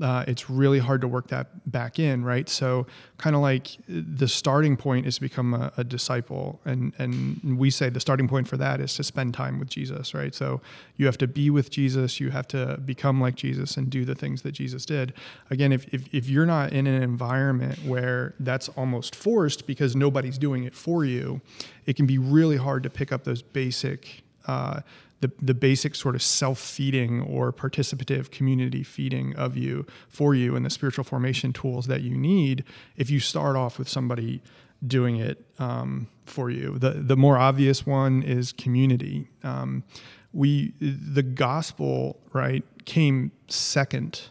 Uh, 0.00 0.24
it's 0.26 0.48
really 0.48 0.78
hard 0.78 1.02
to 1.02 1.08
work 1.08 1.28
that 1.28 1.70
back 1.70 1.98
in, 1.98 2.24
right? 2.24 2.48
So, 2.48 2.86
kind 3.18 3.36
of 3.36 3.42
like 3.42 3.76
the 3.86 4.26
starting 4.26 4.74
point 4.74 5.06
is 5.06 5.16
to 5.16 5.20
become 5.20 5.52
a, 5.52 5.70
a 5.76 5.84
disciple, 5.84 6.60
and 6.64 6.94
and 6.98 7.58
we 7.58 7.68
say 7.68 7.90
the 7.90 8.00
starting 8.00 8.26
point 8.26 8.48
for 8.48 8.56
that 8.56 8.80
is 8.80 8.94
to 8.94 9.04
spend 9.04 9.34
time 9.34 9.58
with 9.58 9.68
Jesus, 9.68 10.14
right? 10.14 10.34
So 10.34 10.62
you 10.96 11.04
have 11.04 11.18
to 11.18 11.26
be 11.26 11.50
with 11.50 11.70
Jesus, 11.70 12.20
you 12.20 12.30
have 12.30 12.48
to 12.48 12.78
become 12.78 13.20
like 13.20 13.34
Jesus, 13.34 13.76
and 13.76 13.90
do 13.90 14.06
the 14.06 14.14
things 14.14 14.40
that 14.42 14.52
Jesus 14.52 14.86
did. 14.86 15.12
Again, 15.50 15.72
if 15.72 15.92
if, 15.92 16.02
if 16.14 16.26
you're 16.26 16.46
not 16.46 16.72
in 16.72 16.86
an 16.86 17.02
environment 17.02 17.78
where 17.84 18.34
that's 18.40 18.70
almost 18.70 19.14
forced 19.14 19.66
because 19.66 19.94
nobody's 19.94 20.38
doing 20.38 20.64
it 20.64 20.74
for 20.74 21.04
you, 21.04 21.42
it 21.84 21.96
can 21.96 22.06
be 22.06 22.16
really 22.16 22.56
hard 22.56 22.82
to 22.84 22.90
pick 22.90 23.12
up 23.12 23.24
those 23.24 23.42
basic. 23.42 24.22
Uh, 24.46 24.80
the, 25.22 25.30
the 25.40 25.54
basic 25.54 25.94
sort 25.94 26.14
of 26.14 26.22
self-feeding 26.22 27.22
or 27.22 27.52
participative 27.52 28.30
community 28.30 28.82
feeding 28.82 29.34
of 29.36 29.56
you 29.56 29.86
for 30.08 30.34
you 30.34 30.54
and 30.56 30.66
the 30.66 30.70
spiritual 30.70 31.04
formation 31.04 31.52
tools 31.52 31.86
that 31.86 32.02
you 32.02 32.16
need 32.16 32.64
if 32.96 33.08
you 33.08 33.20
start 33.20 33.56
off 33.56 33.78
with 33.78 33.88
somebody 33.88 34.42
doing 34.84 35.16
it 35.16 35.46
um, 35.60 36.08
for 36.26 36.50
you. 36.50 36.76
The 36.78 36.90
the 36.90 37.16
more 37.16 37.38
obvious 37.38 37.86
one 37.86 38.22
is 38.22 38.52
community. 38.52 39.28
Um, 39.44 39.84
we 40.32 40.72
the 40.80 41.22
gospel 41.22 42.20
right 42.32 42.64
came 42.84 43.30
second 43.48 44.22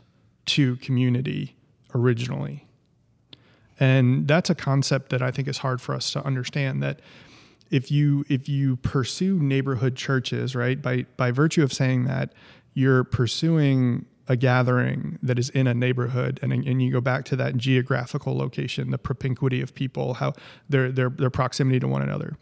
to 0.47 0.75
community 0.77 1.55
originally. 1.95 2.67
And 3.79 4.27
that's 4.27 4.49
a 4.49 4.55
concept 4.55 5.09
that 5.09 5.21
I 5.21 5.31
think 5.31 5.47
is 5.47 5.59
hard 5.59 5.81
for 5.81 5.95
us 5.95 6.11
to 6.11 6.23
understand 6.23 6.83
that 6.83 6.99
if 7.71 7.89
you 7.89 8.25
if 8.29 8.47
you 8.47 8.75
pursue 8.77 9.39
neighborhood 9.39 9.95
churches, 9.95 10.55
right, 10.55 10.79
by 10.81 11.05
by 11.17 11.31
virtue 11.31 11.63
of 11.63 11.73
saying 11.73 12.03
that 12.05 12.33
you're 12.73 13.03
pursuing 13.03 14.05
a 14.27 14.35
gathering 14.35 15.17
that 15.23 15.39
is 15.39 15.49
in 15.49 15.67
a 15.67 15.73
neighborhood 15.73 16.39
and, 16.41 16.53
and 16.53 16.81
you 16.81 16.91
go 16.91 17.01
back 17.01 17.25
to 17.25 17.35
that 17.35 17.57
geographical 17.57 18.37
location, 18.37 18.91
the 18.91 18.97
propinquity 18.97 19.61
of 19.61 19.73
people, 19.73 20.13
how 20.15 20.33
their 20.69 20.91
their 20.91 21.09
their 21.09 21.29
proximity 21.29 21.79
to 21.79 21.87
one 21.87 22.01
another. 22.01 22.37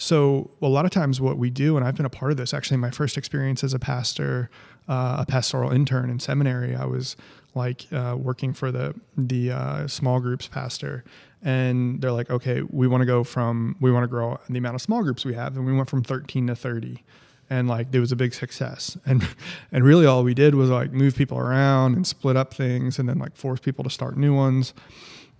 So 0.00 0.52
a 0.62 0.68
lot 0.68 0.84
of 0.84 0.92
times 0.92 1.20
what 1.20 1.38
we 1.38 1.50
do, 1.50 1.76
and 1.76 1.84
I've 1.84 1.96
been 1.96 2.06
a 2.06 2.10
part 2.10 2.30
of 2.30 2.36
this, 2.36 2.54
actually 2.54 2.76
my 2.76 2.92
first 2.92 3.18
experience 3.18 3.64
as 3.64 3.74
a 3.74 3.80
pastor, 3.80 4.48
uh, 4.88 5.16
a 5.18 5.26
pastoral 5.26 5.72
intern 5.72 6.08
in 6.08 6.20
seminary, 6.20 6.76
I 6.76 6.86
was 6.86 7.16
like 7.54 7.92
uh, 7.92 8.16
working 8.16 8.52
for 8.52 8.70
the 8.70 8.94
the 9.16 9.50
uh, 9.50 9.88
small 9.88 10.20
groups 10.20 10.46
pastor, 10.46 11.04
and 11.42 12.00
they're 12.00 12.12
like, 12.12 12.30
okay, 12.30 12.62
we 12.62 12.88
want 12.88 13.02
to 13.02 13.06
go 13.06 13.24
from 13.24 13.76
we 13.80 13.92
want 13.92 14.04
to 14.04 14.08
grow 14.08 14.38
the 14.48 14.58
amount 14.58 14.74
of 14.74 14.82
small 14.82 15.02
groups 15.02 15.24
we 15.24 15.34
have, 15.34 15.56
and 15.56 15.64
we 15.66 15.72
went 15.72 15.88
from 15.88 16.02
13 16.02 16.46
to 16.48 16.56
30, 16.56 17.04
and 17.50 17.68
like 17.68 17.88
it 17.92 18.00
was 18.00 18.12
a 18.12 18.16
big 18.16 18.34
success, 18.34 18.96
and 19.06 19.26
and 19.72 19.84
really 19.84 20.06
all 20.06 20.24
we 20.24 20.34
did 20.34 20.54
was 20.54 20.70
like 20.70 20.92
move 20.92 21.14
people 21.16 21.38
around 21.38 21.94
and 21.94 22.06
split 22.06 22.36
up 22.36 22.54
things, 22.54 22.98
and 22.98 23.08
then 23.08 23.18
like 23.18 23.36
force 23.36 23.60
people 23.60 23.84
to 23.84 23.90
start 23.90 24.16
new 24.16 24.34
ones, 24.34 24.74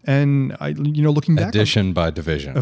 and 0.05 0.57
I 0.61 0.69
you 0.69 1.03
know 1.03 1.11
looking 1.11 1.35
back 1.35 1.45
on- 1.45 1.49
Addition 1.51 1.93
by 1.93 2.11
division. 2.11 2.57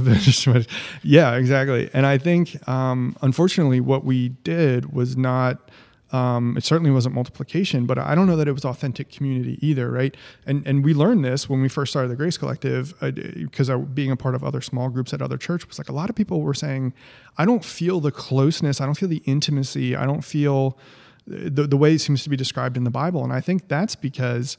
yeah 1.03 1.35
exactly. 1.37 1.91
And 1.93 2.07
i 2.07 2.19
think 2.19 2.67
um, 2.69 3.17
unfortunately 3.23 3.81
what 3.81 4.05
we 4.05 4.31
did 4.31 4.93
was 4.93 5.17
not 5.17 5.66
um, 6.13 6.57
it 6.57 6.65
certainly 6.65 6.91
wasn't 6.91 7.15
multiplication 7.15 7.87
but 7.87 7.99
i 7.99 8.15
don't 8.15 8.27
know 8.27 8.37
that 8.37 8.47
it 8.47 8.53
was 8.53 8.65
authentic 8.65 9.11
community 9.11 9.59
either 9.67 9.91
right? 9.91 10.17
And 10.47 10.67
and 10.67 10.85
we 10.85 10.95
learned 10.95 11.25
this 11.25 11.49
when 11.49 11.63
we 11.63 11.69
first 11.69 11.93
started 11.93 12.09
the 12.09 12.17
grace 12.17 12.37
collective 12.37 12.95
because 13.01 13.71
being 13.95 14.11
a 14.11 14.17
part 14.17 14.35
of 14.35 14.45
other 14.45 14.61
small 14.61 14.89
groups 14.89 15.13
at 15.13 15.23
other 15.23 15.39
church 15.39 15.67
was 15.67 15.79
like 15.79 15.89
a 15.89 15.93
lot 15.93 16.11
of 16.11 16.17
people 16.17 16.43
were 16.43 16.55
saying 16.55 16.93
i 17.39 17.45
don't 17.45 17.65
feel 17.65 18.01
the 18.01 18.13
closeness 18.13 18.81
i 18.81 18.85
don't 18.85 18.97
feel 18.97 19.09
the 19.09 19.23
intimacy 19.25 19.97
i 19.97 20.05
don't 20.05 20.23
feel 20.23 20.79
the, 21.27 21.67
the 21.67 21.77
way 21.77 21.95
it 21.95 22.01
seems 22.01 22.23
to 22.23 22.31
be 22.31 22.37
described 22.37 22.77
in 22.77 22.85
the 22.85 22.91
bible. 22.91 23.25
And 23.25 23.33
i 23.33 23.41
think 23.41 23.69
that's 23.69 23.97
because 23.97 24.57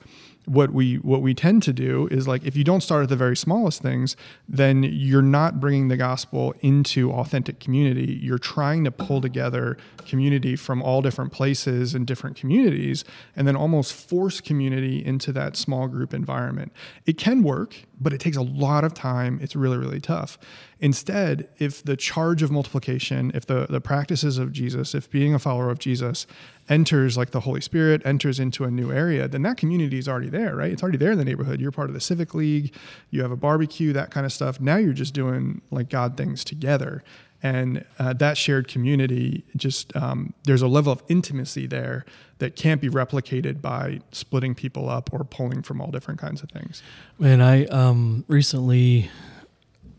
what 0.47 0.71
we 0.71 0.95
what 0.95 1.21
we 1.21 1.33
tend 1.33 1.61
to 1.61 1.73
do 1.73 2.07
is 2.09 2.25
like 2.25 2.45
if 2.45 2.55
you 2.55 2.63
don't 2.63 2.79
start 2.81 3.03
at 3.03 3.09
the 3.09 3.17
very 3.17 3.35
smallest 3.35 3.81
things 3.81 4.15
then 4.47 4.81
you're 4.81 5.21
not 5.21 5.59
bringing 5.59 5.89
the 5.89 5.97
gospel 5.97 6.55
into 6.61 7.11
authentic 7.11 7.59
community. 7.59 8.17
You're 8.21 8.37
trying 8.37 8.85
to 8.85 8.91
pull 8.91 9.19
together 9.19 9.75
community 10.07 10.55
from 10.55 10.81
all 10.81 11.01
different 11.01 11.33
places 11.33 11.93
and 11.93 12.07
different 12.07 12.37
communities 12.37 13.03
and 13.35 13.45
then 13.45 13.57
almost 13.57 13.91
force 13.91 14.39
community 14.39 15.05
into 15.05 15.33
that 15.33 15.57
small 15.57 15.89
group 15.89 16.13
environment. 16.13 16.71
It 17.05 17.17
can 17.17 17.43
work 17.43 17.75
but 17.99 18.13
it 18.13 18.19
takes 18.19 18.37
a 18.37 18.43
lot 18.43 18.85
of 18.85 18.93
time. 18.93 19.39
It's 19.41 19.55
really 19.55 19.77
really 19.77 19.99
tough 19.99 20.39
instead 20.79 21.47
if 21.57 21.83
the 21.83 21.97
charge 21.97 22.43
of 22.43 22.51
multiplication 22.51 23.31
if 23.33 23.45
the 23.45 23.65
the 23.69 23.81
practices 23.81 24.37
of 24.37 24.51
jesus 24.51 24.93
if 24.93 25.09
being 25.09 25.33
a 25.33 25.39
follower 25.39 25.69
of 25.69 25.79
jesus 25.79 26.27
enters 26.69 27.17
like 27.17 27.31
the 27.31 27.41
Holy 27.41 27.61
Spirit 27.61 28.01
enters 28.05 28.39
into 28.39 28.63
a 28.63 28.71
new 28.71 28.91
area, 28.91 29.27
then 29.27 29.41
that 29.43 29.57
community 29.57 29.97
is 29.97 30.07
already 30.07 30.29
there, 30.29 30.55
right? 30.55 30.71
It's 30.71 30.83
already 30.83 30.97
there 30.97 31.11
in 31.11 31.17
the 31.17 31.25
neighborhood. 31.25 31.61
You're 31.61 31.71
part 31.71 31.89
of 31.89 31.93
the 31.93 32.01
civic 32.01 32.33
league, 32.33 32.73
you 33.09 33.21
have 33.21 33.31
a 33.31 33.37
barbecue, 33.37 33.93
that 33.93 34.11
kind 34.11 34.25
of 34.25 34.33
stuff. 34.33 34.59
Now 34.59 34.77
you're 34.77 34.93
just 34.93 35.13
doing 35.13 35.61
like 35.71 35.89
God 35.89 36.17
things 36.17 36.43
together. 36.43 37.03
And 37.43 37.85
uh, 37.99 38.13
that 38.13 38.35
shared 38.35 38.67
community, 38.67 39.45
just 39.55 39.95
um, 39.95 40.33
there's 40.45 40.63
a 40.63 40.67
level 40.67 40.91
of 40.91 41.03
intimacy 41.07 41.67
there 41.67 42.03
that 42.39 42.55
can't 42.55 42.81
be 42.81 42.89
replicated 42.89 43.61
by 43.61 44.01
splitting 44.11 44.55
people 44.55 44.89
up 44.89 45.13
or 45.13 45.23
pulling 45.23 45.61
from 45.61 45.79
all 45.79 45.91
different 45.91 46.19
kinds 46.19 46.41
of 46.41 46.49
things. 46.49 46.81
Man, 47.19 47.39
I 47.39 47.65
um, 47.65 48.25
recently 48.27 49.11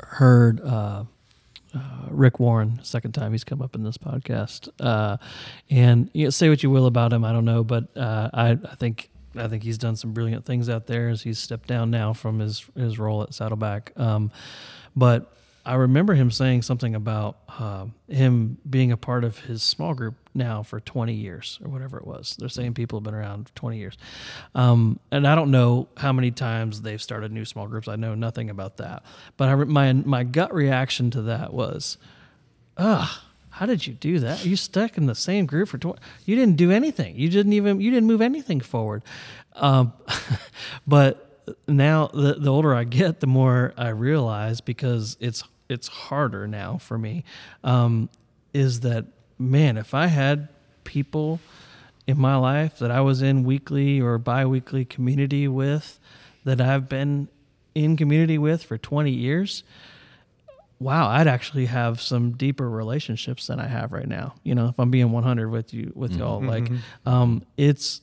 heard 0.02 0.60
uh, 0.60 1.04
uh, 1.74 1.80
Rick 2.08 2.40
Warren, 2.40 2.80
second 2.82 3.12
time 3.12 3.32
he's 3.32 3.44
come 3.44 3.60
up 3.60 3.74
in 3.74 3.82
this 3.82 3.98
podcast, 3.98 4.68
uh, 4.80 5.18
and 5.70 6.10
you 6.12 6.24
know, 6.24 6.30
say 6.30 6.48
what 6.48 6.62
you 6.62 6.70
will 6.70 6.86
about 6.86 7.12
him, 7.12 7.24
I 7.24 7.32
don't 7.32 7.44
know, 7.44 7.62
but 7.64 7.96
uh, 7.96 8.30
I, 8.32 8.50
I 8.50 8.74
think 8.76 9.10
I 9.36 9.48
think 9.48 9.62
he's 9.62 9.78
done 9.78 9.96
some 9.96 10.12
brilliant 10.12 10.44
things 10.44 10.68
out 10.68 10.86
there 10.86 11.08
as 11.08 11.22
he's 11.22 11.38
stepped 11.38 11.68
down 11.68 11.90
now 11.90 12.12
from 12.12 12.38
his 12.38 12.64
his 12.74 12.98
role 12.98 13.22
at 13.22 13.34
Saddleback. 13.34 13.92
Um, 13.96 14.30
but 14.96 15.32
I 15.68 15.74
remember 15.74 16.14
him 16.14 16.30
saying 16.30 16.62
something 16.62 16.94
about 16.94 17.36
uh, 17.46 17.84
him 18.08 18.56
being 18.68 18.90
a 18.90 18.96
part 18.96 19.22
of 19.22 19.40
his 19.40 19.62
small 19.62 19.92
group 19.92 20.14
now 20.34 20.62
for 20.62 20.80
20 20.80 21.12
years 21.12 21.58
or 21.62 21.68
whatever 21.68 21.98
it 21.98 22.06
was. 22.06 22.36
They're 22.38 22.48
saying 22.48 22.72
people 22.72 22.98
have 22.98 23.04
been 23.04 23.14
around 23.14 23.52
20 23.54 23.76
years. 23.76 23.98
Um, 24.54 24.98
and 25.10 25.28
I 25.28 25.34
don't 25.34 25.50
know 25.50 25.88
how 25.98 26.10
many 26.10 26.30
times 26.30 26.80
they've 26.80 27.02
started 27.02 27.32
new 27.32 27.44
small 27.44 27.66
groups. 27.66 27.86
I 27.86 27.96
know 27.96 28.14
nothing 28.14 28.48
about 28.48 28.78
that. 28.78 29.02
But 29.36 29.50
I, 29.50 29.54
my, 29.56 29.92
my 29.92 30.24
gut 30.24 30.54
reaction 30.54 31.10
to 31.10 31.22
that 31.22 31.52
was, 31.52 31.98
ugh, 32.78 33.20
how 33.50 33.66
did 33.66 33.86
you 33.86 33.92
do 33.92 34.20
that? 34.20 34.46
You 34.46 34.56
stuck 34.56 34.96
in 34.96 35.04
the 35.04 35.14
same 35.14 35.44
group 35.44 35.68
for 35.68 35.76
20, 35.76 35.98
you 36.24 36.34
didn't 36.34 36.56
do 36.56 36.70
anything. 36.70 37.14
You 37.16 37.28
didn't 37.28 37.52
even, 37.52 37.78
you 37.78 37.90
didn't 37.90 38.06
move 38.06 38.22
anything 38.22 38.60
forward. 38.60 39.02
Um, 39.54 39.92
but 40.86 41.42
now 41.68 42.06
the, 42.06 42.36
the 42.38 42.50
older 42.50 42.74
I 42.74 42.84
get, 42.84 43.20
the 43.20 43.26
more 43.26 43.74
I 43.76 43.88
realize 43.88 44.62
because 44.62 45.18
it's 45.20 45.44
it's 45.68 45.88
harder 45.88 46.46
now 46.46 46.78
for 46.78 46.98
me 46.98 47.24
um, 47.64 48.08
is 48.52 48.80
that 48.80 49.04
man 49.38 49.76
if 49.76 49.94
i 49.94 50.06
had 50.06 50.48
people 50.84 51.40
in 52.06 52.18
my 52.18 52.36
life 52.36 52.78
that 52.78 52.90
i 52.90 53.00
was 53.00 53.22
in 53.22 53.44
weekly 53.44 54.00
or 54.00 54.18
bi-weekly 54.18 54.84
community 54.84 55.46
with 55.46 56.00
that 56.44 56.60
i've 56.60 56.88
been 56.88 57.28
in 57.74 57.96
community 57.96 58.38
with 58.38 58.64
for 58.64 58.78
20 58.78 59.10
years 59.10 59.62
wow 60.80 61.08
i'd 61.08 61.28
actually 61.28 61.66
have 61.66 62.00
some 62.00 62.32
deeper 62.32 62.68
relationships 62.68 63.46
than 63.46 63.60
i 63.60 63.66
have 63.66 63.92
right 63.92 64.08
now 64.08 64.34
you 64.42 64.54
know 64.54 64.68
if 64.68 64.78
i'm 64.78 64.90
being 64.90 65.12
100 65.12 65.48
with 65.50 65.74
you 65.74 65.92
with 65.94 66.12
mm-hmm. 66.12 66.20
y'all 66.20 66.42
like 66.42 66.70
um, 67.06 67.44
it's 67.56 68.00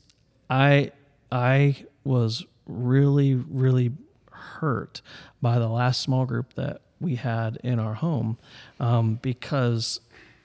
i 0.49 0.91
i 1.32 1.76
was 2.03 2.45
really 2.68 3.34
really 3.34 3.91
hurt 4.32 5.01
by 5.41 5.59
the 5.59 5.68
last 5.68 6.01
small 6.01 6.26
group 6.26 6.53
that 6.53 6.82
we 7.00 7.16
had 7.16 7.58
in 7.64 7.80
our 7.80 7.96
home 7.96 8.38
um, 8.80 9.16
because 9.22 10.00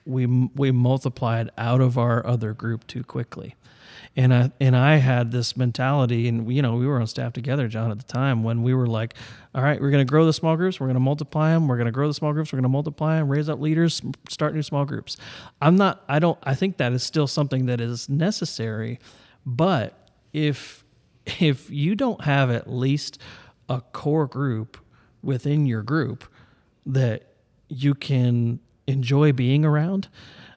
we 0.07 0.27
we 0.27 0.71
multiplied 0.71 1.51
out 1.57 1.81
of 1.81 1.99
our 1.99 2.25
other 2.27 2.53
group 2.53 2.87
too 2.87 3.05
quickly. 3.05 3.55
And 4.17 4.35
I 4.35 4.51
and 4.61 4.77
I 4.77 4.97
had 4.97 5.31
this 5.31 5.57
mentality, 5.57 6.27
and 6.27 6.45
we, 6.45 6.57
you 6.57 6.63
know 6.63 6.77
we 6.77 6.87
were 6.87 7.01
on 7.01 7.07
staff 7.07 7.33
together, 7.33 7.69
Jon, 7.69 7.91
at 7.91 7.99
the 7.99 8.13
time 8.13 8.43
when 8.43 8.63
we 8.63 8.75
were 8.75 8.89
like, 8.89 9.15
all 9.55 9.63
right, 9.63 9.81
we're 9.81 9.91
going 9.91 10.05
to 10.05 10.11
grow 10.11 10.27
the 10.27 10.33
small 10.33 10.57
groups, 10.57 10.81
we're 10.81 10.87
going 10.87 10.95
to 10.95 11.01
multiply 11.01 11.53
them, 11.53 11.69
we're 11.69 11.77
going 11.77 11.87
to 11.87 11.93
grow 11.93 12.09
the 12.09 12.15
small 12.15 12.33
groups, 12.33 12.53
we're 12.53 12.57
going 12.57 12.65
to 12.65 12.69
multiply 12.69 13.19
them, 13.19 13.29
raise 13.29 13.49
up 13.49 13.61
leaders, 13.61 14.03
start 14.29 14.55
new 14.55 14.63
small 14.63 14.85
groups. 14.85 15.17
I'm 15.63 15.77
not, 15.77 16.03
I 16.09 16.19
don't, 16.19 16.39
I 16.43 16.55
think 16.55 16.79
that 16.79 16.93
is 16.93 17.05
still 17.05 17.27
something 17.29 17.67
that 17.67 17.81
is 17.81 18.09
necessary, 18.09 18.99
but 19.47 20.09
if 20.33 20.85
if 21.39 21.71
you 21.71 21.95
don't 21.95 22.25
have 22.25 22.51
at 22.51 22.69
least 22.71 23.19
a 23.69 23.81
core 23.81 24.27
group 24.27 24.79
within 25.23 25.67
your 25.67 25.83
group 25.83 26.25
that 26.87 27.25
you 27.69 27.95
can 27.95 28.61
enjoy 28.87 29.33
being 29.33 29.65
around. 29.65 30.09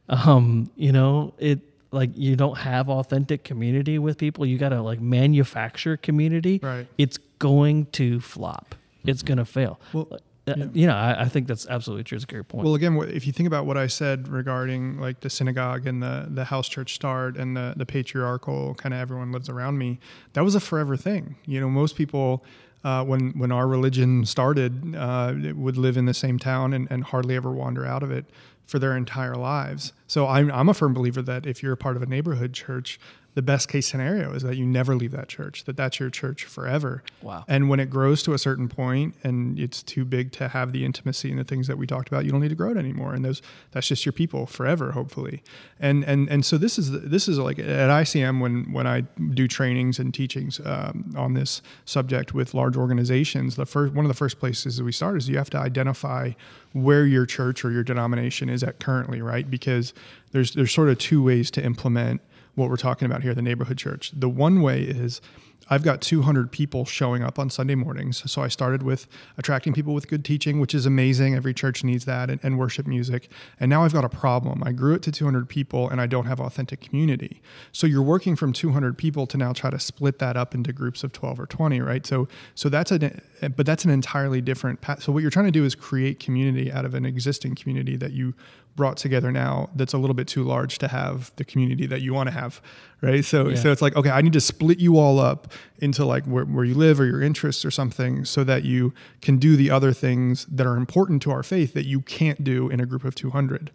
Um, 0.09 0.69
you 0.75 0.91
know, 0.91 1.33
it 1.37 1.59
like 1.91 2.09
you 2.15 2.35
don't 2.35 2.57
have 2.57 2.89
authentic 2.89 3.43
community 3.43 3.99
with 3.99 4.17
people. 4.17 4.45
You 4.45 4.57
got 4.57 4.69
to 4.69 4.81
like 4.81 4.99
manufacture 4.99 5.95
community. 5.95 6.59
Right. 6.61 6.87
It's 6.97 7.17
going 7.39 7.85
to 7.93 8.19
flop. 8.19 8.75
It's 9.05 9.21
going 9.21 9.37
to 9.37 9.45
fail. 9.45 9.79
Well, 9.93 10.07
uh, 10.11 10.17
yeah. 10.57 10.65
you 10.73 10.87
know, 10.87 10.95
I, 10.95 11.21
I, 11.21 11.29
think 11.29 11.47
that's 11.47 11.67
absolutely 11.67 12.03
true. 12.03 12.17
It's 12.17 12.25
a 12.25 12.27
great 12.27 12.47
point. 12.49 12.65
Well, 12.65 12.75
again, 12.75 12.97
if 13.07 13.25
you 13.25 13.31
think 13.31 13.47
about 13.47 13.65
what 13.65 13.77
I 13.77 13.87
said 13.87 14.27
regarding 14.27 14.99
like 14.99 15.21
the 15.21 15.29
synagogue 15.29 15.87
and 15.87 16.03
the 16.03 16.27
the 16.29 16.43
house 16.43 16.67
church 16.67 16.95
start 16.95 17.37
and 17.37 17.55
the 17.55 17.73
the 17.77 17.85
patriarchal 17.85 18.75
kind 18.75 18.93
of 18.93 18.99
everyone 18.99 19.31
lives 19.31 19.47
around 19.47 19.77
me, 19.77 19.99
that 20.33 20.43
was 20.43 20.55
a 20.55 20.59
forever 20.59 20.97
thing. 20.97 21.37
You 21.45 21.61
know, 21.61 21.69
most 21.69 21.95
people 21.95 22.43
uh, 22.83 23.03
when 23.03 23.31
when 23.37 23.51
our 23.51 23.67
religion 23.67 24.25
started, 24.25 24.95
uh, 24.95 25.33
would 25.55 25.77
live 25.77 25.97
in 25.97 26.05
the 26.05 26.13
same 26.13 26.37
town 26.37 26.73
and, 26.73 26.87
and 26.91 27.03
hardly 27.03 27.35
ever 27.35 27.51
wander 27.51 27.85
out 27.85 28.03
of 28.03 28.11
it 28.11 28.25
for 28.65 28.79
their 28.79 28.95
entire 28.95 29.35
lives. 29.35 29.93
So 30.07 30.27
I'm, 30.27 30.51
I'm 30.51 30.69
a 30.69 30.73
firm 30.73 30.93
believer 30.93 31.21
that 31.21 31.45
if 31.45 31.61
you're 31.61 31.73
a 31.73 31.77
part 31.77 31.95
of 31.95 32.01
a 32.01 32.05
neighborhood 32.05 32.53
church, 32.53 32.99
the 33.35 33.41
best 33.41 33.67
case 33.67 33.87
scenario 33.87 34.33
is 34.33 34.43
that 34.43 34.57
you 34.57 34.65
never 34.65 34.95
leave 34.95 35.11
that 35.11 35.27
church, 35.27 35.63
that 35.63 35.75
that's 35.75 35.99
your 35.99 36.09
church 36.09 36.45
forever. 36.45 37.03
Wow. 37.21 37.45
And 37.47 37.67
when 37.67 37.79
it 37.79 37.89
grows 37.89 38.21
to 38.23 38.33
a 38.33 38.37
certain 38.37 38.67
point 38.67 39.15
and 39.23 39.59
it's 39.59 39.81
too 39.81 40.05
big 40.05 40.31
to 40.33 40.49
have 40.49 40.71
the 40.71 40.85
intimacy 40.85 41.31
and 41.31 41.39
the 41.39 41.43
things 41.43 41.67
that 41.67 41.77
we 41.77 41.87
talked 41.87 42.09
about, 42.09 42.25
you 42.25 42.31
don't 42.31 42.41
need 42.41 42.49
to 42.49 42.55
grow 42.55 42.71
it 42.71 42.77
anymore. 42.77 43.13
And 43.13 43.25
those 43.25 43.41
that's 43.71 43.87
just 43.87 44.05
your 44.05 44.13
people 44.13 44.45
forever, 44.45 44.91
hopefully. 44.91 45.41
And 45.79 46.03
and 46.03 46.29
and 46.29 46.45
so 46.45 46.57
this 46.57 46.77
is 46.77 46.91
this 46.91 47.27
is 47.27 47.39
like 47.39 47.57
at 47.57 47.89
ICM 47.89 48.39
when 48.39 48.71
when 48.71 48.85
I 48.85 49.01
do 49.01 49.47
trainings 49.47 49.97
and 49.97 50.13
teachings 50.13 50.61
um, 50.63 51.13
on 51.17 51.33
this 51.33 51.61
subject 51.85 52.33
with 52.33 52.53
large 52.53 52.77
organizations, 52.77 53.55
the 53.55 53.65
first 53.65 53.93
one 53.93 54.05
of 54.05 54.09
the 54.09 54.15
first 54.15 54.39
places 54.39 54.77
that 54.77 54.83
we 54.83 54.91
start 54.91 55.17
is 55.17 55.27
you 55.27 55.37
have 55.37 55.49
to 55.51 55.57
identify 55.57 56.31
where 56.73 57.05
your 57.05 57.25
church 57.25 57.65
or 57.65 57.71
your 57.71 57.83
denomination 57.83 58.49
is 58.49 58.63
at 58.63 58.79
currently, 58.79 59.21
right? 59.21 59.49
Because 59.49 59.93
there's 60.31 60.53
there's 60.53 60.71
sort 60.71 60.89
of 60.89 60.99
two 60.99 61.23
ways 61.23 61.49
to 61.51 61.63
implement 61.63 62.21
what 62.55 62.69
we're 62.69 62.75
talking 62.77 63.05
about 63.05 63.23
here, 63.23 63.33
the 63.33 63.41
neighborhood 63.41 63.77
church. 63.77 64.11
The 64.15 64.29
one 64.29 64.61
way 64.61 64.83
is 64.83 65.21
I've 65.69 65.83
got 65.83 66.01
200 66.01 66.51
people 66.51 66.85
showing 66.85 67.23
up 67.23 67.39
on 67.39 67.49
Sunday 67.49 67.75
mornings. 67.75 68.29
So 68.29 68.41
I 68.41 68.47
started 68.47 68.83
with 68.83 69.07
attracting 69.37 69.73
people 69.73 69.93
with 69.93 70.07
good 70.07 70.25
teaching, 70.25 70.59
which 70.59 70.75
is 70.75 70.85
amazing. 70.85 71.35
Every 71.35 71.53
church 71.53 71.83
needs 71.83 72.05
that 72.05 72.29
and, 72.29 72.39
and, 72.43 72.59
worship 72.59 72.85
music. 72.85 73.29
And 73.59 73.69
now 73.69 73.83
I've 73.83 73.93
got 73.93 74.05
a 74.05 74.09
problem. 74.09 74.63
I 74.63 74.71
grew 74.71 74.93
it 74.93 75.01
to 75.03 75.11
200 75.11 75.49
people 75.49 75.89
and 75.89 75.99
I 75.99 76.07
don't 76.07 76.25
have 76.25 76.39
authentic 76.39 76.81
community. 76.81 77.41
So 77.71 77.87
you're 77.87 78.03
working 78.03 78.35
from 78.35 78.53
200 78.53 78.97
people 78.97 79.25
to 79.27 79.37
now 79.37 79.53
try 79.53 79.69
to 79.69 79.79
split 79.79 80.19
that 80.19 80.37
up 80.37 80.53
into 80.53 80.73
groups 80.73 81.03
of 81.03 81.11
12 81.13 81.39
or 81.39 81.45
20, 81.45 81.81
right? 81.81 82.05
So 82.05 82.27
so 82.55 82.69
that's 82.69 82.91
a 82.91 83.21
but 83.55 83.65
that's 83.65 83.85
an 83.85 83.91
entirely 83.91 84.41
different 84.41 84.81
path. 84.81 85.03
So 85.03 85.11
what 85.11 85.21
you're 85.21 85.31
trying 85.31 85.45
to 85.45 85.51
do 85.51 85.65
is 85.65 85.75
create 85.75 86.19
community 86.19 86.71
out 86.71 86.85
of 86.85 86.93
an 86.93 87.05
existing 87.05 87.55
community 87.55 87.95
that 87.97 88.11
you 88.11 88.33
brought 88.75 88.97
together 88.97 89.31
now 89.31 89.69
that's 89.75 89.93
a 89.93 89.97
little 89.97 90.13
bit 90.13 90.27
too 90.27 90.43
large 90.43 90.79
to 90.79 90.87
have 90.87 91.31
the 91.35 91.45
community 91.45 91.85
that 91.85 92.01
you 92.01 92.13
want 92.13 92.27
to 92.27 92.33
have 92.33 92.61
right 93.03 93.25
so 93.25 93.49
yeah. 93.49 93.55
so 93.55 93.71
it's 93.71 93.81
like 93.81 93.95
okay 93.95 94.09
i 94.09 94.21
need 94.21 94.33
to 94.33 94.41
split 94.41 94.79
you 94.79 94.97
all 94.97 95.19
up 95.19 95.51
into 95.79 96.05
like 96.05 96.23
where, 96.25 96.45
where 96.45 96.65
you 96.65 96.73
live 96.73 96.99
or 96.99 97.05
your 97.05 97.21
interests 97.21 97.65
or 97.65 97.71
something 97.71 98.23
so 98.25 98.43
that 98.43 98.63
you 98.63 98.93
can 99.21 99.37
do 99.37 99.55
the 99.55 99.69
other 99.69 99.91
things 99.93 100.45
that 100.45 100.65
are 100.65 100.77
important 100.77 101.21
to 101.21 101.29
our 101.29 101.43
faith 101.43 101.73
that 101.73 101.85
you 101.85 102.01
can't 102.01 102.43
do 102.43 102.69
in 102.69 102.79
a 102.79 102.85
group 102.85 103.03
of 103.03 103.13
200 103.13 103.69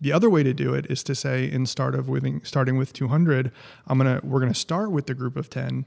the 0.00 0.12
other 0.12 0.30
way 0.30 0.44
to 0.44 0.54
do 0.54 0.74
it 0.74 0.86
is 0.86 1.02
to 1.02 1.14
say 1.14 1.50
in 1.50 1.66
start 1.66 1.94
of 1.94 2.08
with 2.08 2.46
starting 2.46 2.78
with 2.78 2.92
200 2.92 3.50
i'm 3.88 3.98
gonna 3.98 4.20
we're 4.22 4.40
gonna 4.40 4.54
start 4.54 4.90
with 4.90 5.06
the 5.06 5.14
group 5.14 5.36
of 5.36 5.50
10 5.50 5.84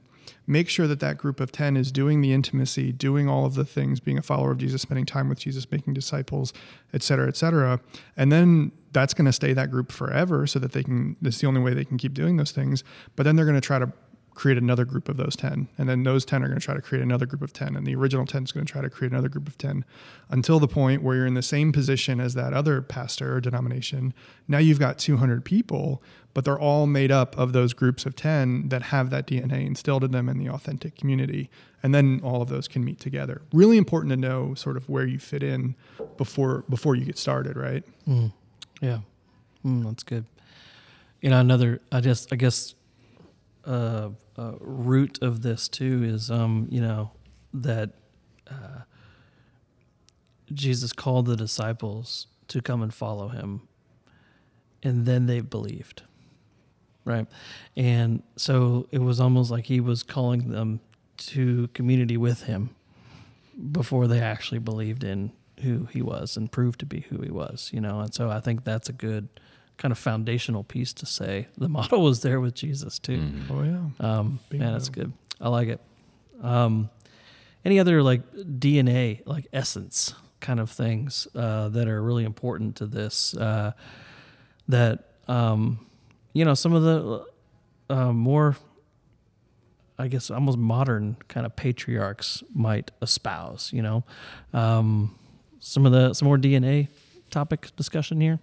make 0.47 0.69
sure 0.69 0.87
that 0.87 0.99
that 0.99 1.17
group 1.17 1.39
of 1.39 1.51
10 1.51 1.77
is 1.77 1.91
doing 1.91 2.21
the 2.21 2.33
intimacy, 2.33 2.91
doing 2.91 3.29
all 3.29 3.45
of 3.45 3.55
the 3.55 3.65
things, 3.65 3.99
being 3.99 4.17
a 4.17 4.21
follower 4.21 4.51
of 4.51 4.57
Jesus, 4.57 4.81
spending 4.81 5.05
time 5.05 5.29
with 5.29 5.39
Jesus, 5.39 5.69
making 5.71 5.93
disciples, 5.93 6.53
et 6.93 7.03
cetera, 7.03 7.27
et 7.27 7.37
cetera. 7.37 7.79
And 8.17 8.31
then 8.31 8.71
that's 8.91 9.13
going 9.13 9.25
to 9.25 9.33
stay 9.33 9.53
that 9.53 9.71
group 9.71 9.91
forever 9.91 10.45
so 10.47 10.59
that 10.59 10.73
they 10.73 10.83
can, 10.83 11.15
that's 11.21 11.39
the 11.39 11.47
only 11.47 11.61
way 11.61 11.73
they 11.73 11.85
can 11.85 11.97
keep 11.97 12.13
doing 12.13 12.37
those 12.37 12.51
things. 12.51 12.83
But 13.15 13.23
then 13.23 13.35
they're 13.35 13.45
going 13.45 13.55
to 13.55 13.61
try 13.61 13.79
to 13.79 13.91
create 14.33 14.57
another 14.57 14.85
group 14.85 15.09
of 15.09 15.17
those 15.17 15.35
10 15.35 15.67
and 15.77 15.89
then 15.89 16.03
those 16.03 16.23
10 16.23 16.43
are 16.43 16.47
going 16.47 16.59
to 16.59 16.65
try 16.65 16.73
to 16.73 16.81
create 16.81 17.03
another 17.03 17.25
group 17.25 17.41
of 17.41 17.51
10 17.51 17.75
and 17.75 17.85
the 17.85 17.93
original 17.93 18.25
10 18.25 18.43
is 18.43 18.51
going 18.51 18.65
to 18.65 18.71
try 18.71 18.81
to 18.81 18.89
create 18.89 19.11
another 19.11 19.27
group 19.27 19.47
of 19.47 19.57
10 19.57 19.83
until 20.29 20.59
the 20.59 20.67
point 20.67 21.03
where 21.03 21.17
you're 21.17 21.27
in 21.27 21.33
the 21.33 21.41
same 21.41 21.71
position 21.71 22.19
as 22.19 22.33
that 22.33 22.53
other 22.53 22.81
pastor 22.81 23.35
or 23.35 23.41
denomination. 23.41 24.13
Now 24.47 24.59
you've 24.59 24.79
got 24.79 24.97
200 24.97 25.43
people 25.43 26.01
but 26.33 26.45
they're 26.45 26.59
all 26.59 26.87
made 26.87 27.11
up 27.11 27.37
of 27.37 27.51
those 27.51 27.73
groups 27.73 28.05
of 28.05 28.15
10 28.15 28.69
that 28.69 28.83
have 28.83 29.09
that 29.09 29.27
dna 29.27 29.65
instilled 29.65 30.03
in 30.03 30.11
them 30.11 30.29
in 30.29 30.37
the 30.37 30.49
authentic 30.49 30.95
community. 30.95 31.49
And 31.83 31.93
then 31.93 32.21
all 32.23 32.41
of 32.41 32.47
those 32.47 32.67
can 32.67 32.85
meet 32.85 32.99
together. 32.99 33.41
Really 33.51 33.77
important 33.77 34.11
to 34.11 34.17
know 34.17 34.53
sort 34.53 34.77
of 34.77 34.87
where 34.87 35.05
you 35.05 35.19
fit 35.19 35.43
in 35.43 35.75
before 36.17 36.63
before 36.69 36.95
you 36.95 37.03
get 37.03 37.17
started 37.17 37.57
right? 37.57 37.83
Mm. 38.07 38.31
Yeah 38.81 38.99
mm, 39.65 39.85
that's 39.85 40.03
good 40.03 40.25
you 41.21 41.29
know 41.29 41.39
another 41.39 41.81
i 41.91 42.01
just 42.01 42.33
i 42.33 42.37
guess 42.37 42.75
uh, 43.65 44.09
uh, 44.37 44.53
root 44.59 45.19
of 45.21 45.43
this 45.43 45.67
too 45.69 46.03
is, 46.03 46.31
um, 46.31 46.67
you 46.71 46.81
know, 46.81 47.11
that 47.53 47.91
uh, 48.49 48.81
Jesus 50.53 50.93
called 50.93 51.27
the 51.27 51.35
disciples 51.37 52.27
to 52.49 52.61
come 52.61 52.81
and 52.81 52.93
follow 52.93 53.29
him, 53.29 53.67
and 54.83 55.05
then 55.05 55.27
they 55.27 55.41
believed. 55.41 56.03
right? 57.05 57.27
And 57.75 58.23
so 58.35 58.87
it 58.91 58.99
was 58.99 59.19
almost 59.19 59.51
like 59.51 59.65
he 59.65 59.79
was 59.79 60.03
calling 60.03 60.51
them 60.51 60.79
to 61.17 61.69
community 61.73 62.17
with 62.17 62.43
him 62.43 62.71
before 63.71 64.07
they 64.07 64.19
actually 64.19 64.59
believed 64.59 65.03
in 65.03 65.31
who 65.61 65.85
he 65.85 66.01
was 66.01 66.37
and 66.37 66.51
proved 66.51 66.79
to 66.81 66.85
be 66.85 67.01
who 67.01 67.21
he 67.21 67.31
was, 67.31 67.69
you 67.73 67.81
know. 67.81 67.99
And 67.99 68.13
so 68.13 68.29
I 68.29 68.39
think 68.39 68.63
that's 68.63 68.89
a 68.89 68.93
good 68.93 69.29
kind 69.77 69.91
of 69.91 69.97
foundational 69.97 70.63
piece 70.63 70.93
to 70.93 71.05
say. 71.05 71.47
The 71.57 71.69
model 71.69 72.03
was 72.03 72.21
there 72.21 72.39
with 72.39 72.53
Jesus 72.53 72.99
too. 72.99 73.31
Oh 73.49 73.63
yeah. 73.63 73.81
Um, 73.99 74.39
man, 74.51 74.73
that's 74.73 74.89
good. 74.89 75.11
I 75.39 75.49
like 75.49 75.69
it. 75.69 75.81
Um, 76.41 76.89
any 77.63 77.79
other 77.79 78.01
like 78.03 78.31
DNA, 78.33 79.21
like 79.25 79.47
essence 79.53 80.13
kind 80.39 80.59
of 80.59 80.69
things 80.69 81.27
uh, 81.35 81.69
that 81.69 81.87
are 81.87 82.01
really 82.01 82.23
important 82.23 82.75
to 82.77 82.85
this? 82.85 83.35
Uh, 83.35 83.71
that 84.67 85.05
um, 85.27 85.85
you 86.33 86.45
know, 86.45 86.53
some 86.53 86.73
of 86.73 86.83
the 86.83 87.25
uh, 87.89 88.11
more, 88.13 88.55
I 89.97 90.07
guess, 90.07 90.31
almost 90.31 90.57
modern 90.57 91.17
kind 91.27 91.45
of 91.45 91.55
patriarchs 91.55 92.43
might 92.53 92.91
espouse. 93.01 93.71
You 93.73 93.81
know, 93.81 94.03
um, 94.53 95.17
some 95.61 95.85
of 95.85 95.93
the 95.93 96.13
some 96.13 96.27
more 96.27 96.37
DNA 96.37 96.89
topic 97.29 97.69
discussion 97.77 98.19
here. 98.19 98.39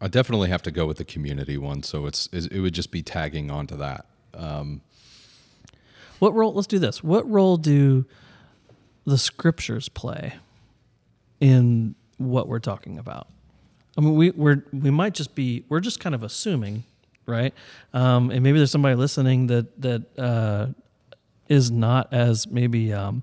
I 0.00 0.08
definitely 0.08 0.48
have 0.48 0.62
to 0.62 0.70
go 0.70 0.86
with 0.86 0.96
the 0.96 1.04
community 1.04 1.56
one. 1.58 1.82
So 1.84 2.06
it's 2.06 2.26
it 2.28 2.58
would 2.60 2.74
just 2.74 2.90
be 2.90 3.02
tagging 3.02 3.50
onto 3.50 3.76
that. 3.76 4.06
Um, 4.34 4.80
What 6.18 6.34
role? 6.34 6.54
Let's 6.54 6.66
do 6.66 6.78
this. 6.78 7.04
What 7.04 7.30
role 7.30 7.56
do 7.56 8.06
the 9.04 9.18
scriptures 9.18 9.88
play 9.88 10.34
in 11.40 11.94
what 12.16 12.48
we're 12.48 12.58
talking 12.58 12.98
about? 12.98 13.28
I 13.98 14.00
mean, 14.00 14.14
we 14.14 14.30
we're 14.30 14.64
we 14.72 14.90
might 14.90 15.14
just 15.14 15.34
be 15.34 15.64
we're 15.68 15.80
just 15.80 16.00
kind 16.00 16.14
of 16.14 16.22
assuming, 16.22 16.84
right? 17.26 17.52
Um, 17.92 18.30
and 18.30 18.42
maybe 18.42 18.58
there's 18.58 18.70
somebody 18.70 18.94
listening 18.94 19.48
that 19.48 19.80
that 19.82 20.18
uh, 20.18 20.66
is 21.48 21.70
not 21.70 22.12
as 22.12 22.46
maybe 22.46 22.92
um, 22.94 23.22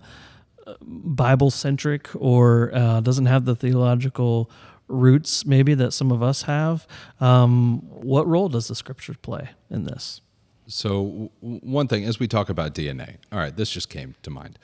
Bible 0.81 1.51
centric 1.51 2.09
or 2.15 2.73
uh, 2.73 2.99
doesn't 3.01 3.25
have 3.25 3.45
the 3.45 3.55
theological 3.55 4.49
roots 4.87 5.45
maybe 5.45 5.73
that 5.73 5.91
some 5.91 6.11
of 6.11 6.23
us 6.23 6.43
have. 6.43 6.87
Um, 7.19 7.79
what 7.89 8.27
role 8.27 8.49
does 8.49 8.67
the 8.67 8.75
scriptures 8.75 9.17
play 9.21 9.49
in 9.69 9.83
this? 9.83 10.21
So 10.67 11.31
one 11.39 11.87
thing, 11.87 12.03
as 12.03 12.19
we 12.19 12.27
talk 12.27 12.49
about 12.49 12.73
DNA, 12.73 13.17
all 13.31 13.39
right, 13.39 13.55
this 13.55 13.69
just 13.69 13.89
came 13.89 14.15
to 14.23 14.29
mind. 14.29 14.59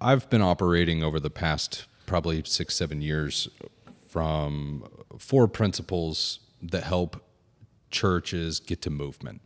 I've 0.00 0.28
been 0.30 0.42
operating 0.42 1.02
over 1.02 1.18
the 1.18 1.30
past 1.30 1.86
probably 2.06 2.42
six, 2.44 2.76
seven 2.76 3.00
years 3.00 3.48
from 4.08 4.84
four 5.18 5.48
principles 5.48 6.40
that 6.60 6.84
help 6.84 7.24
churches 7.90 8.60
get 8.60 8.82
to 8.82 8.90
movement. 8.90 9.40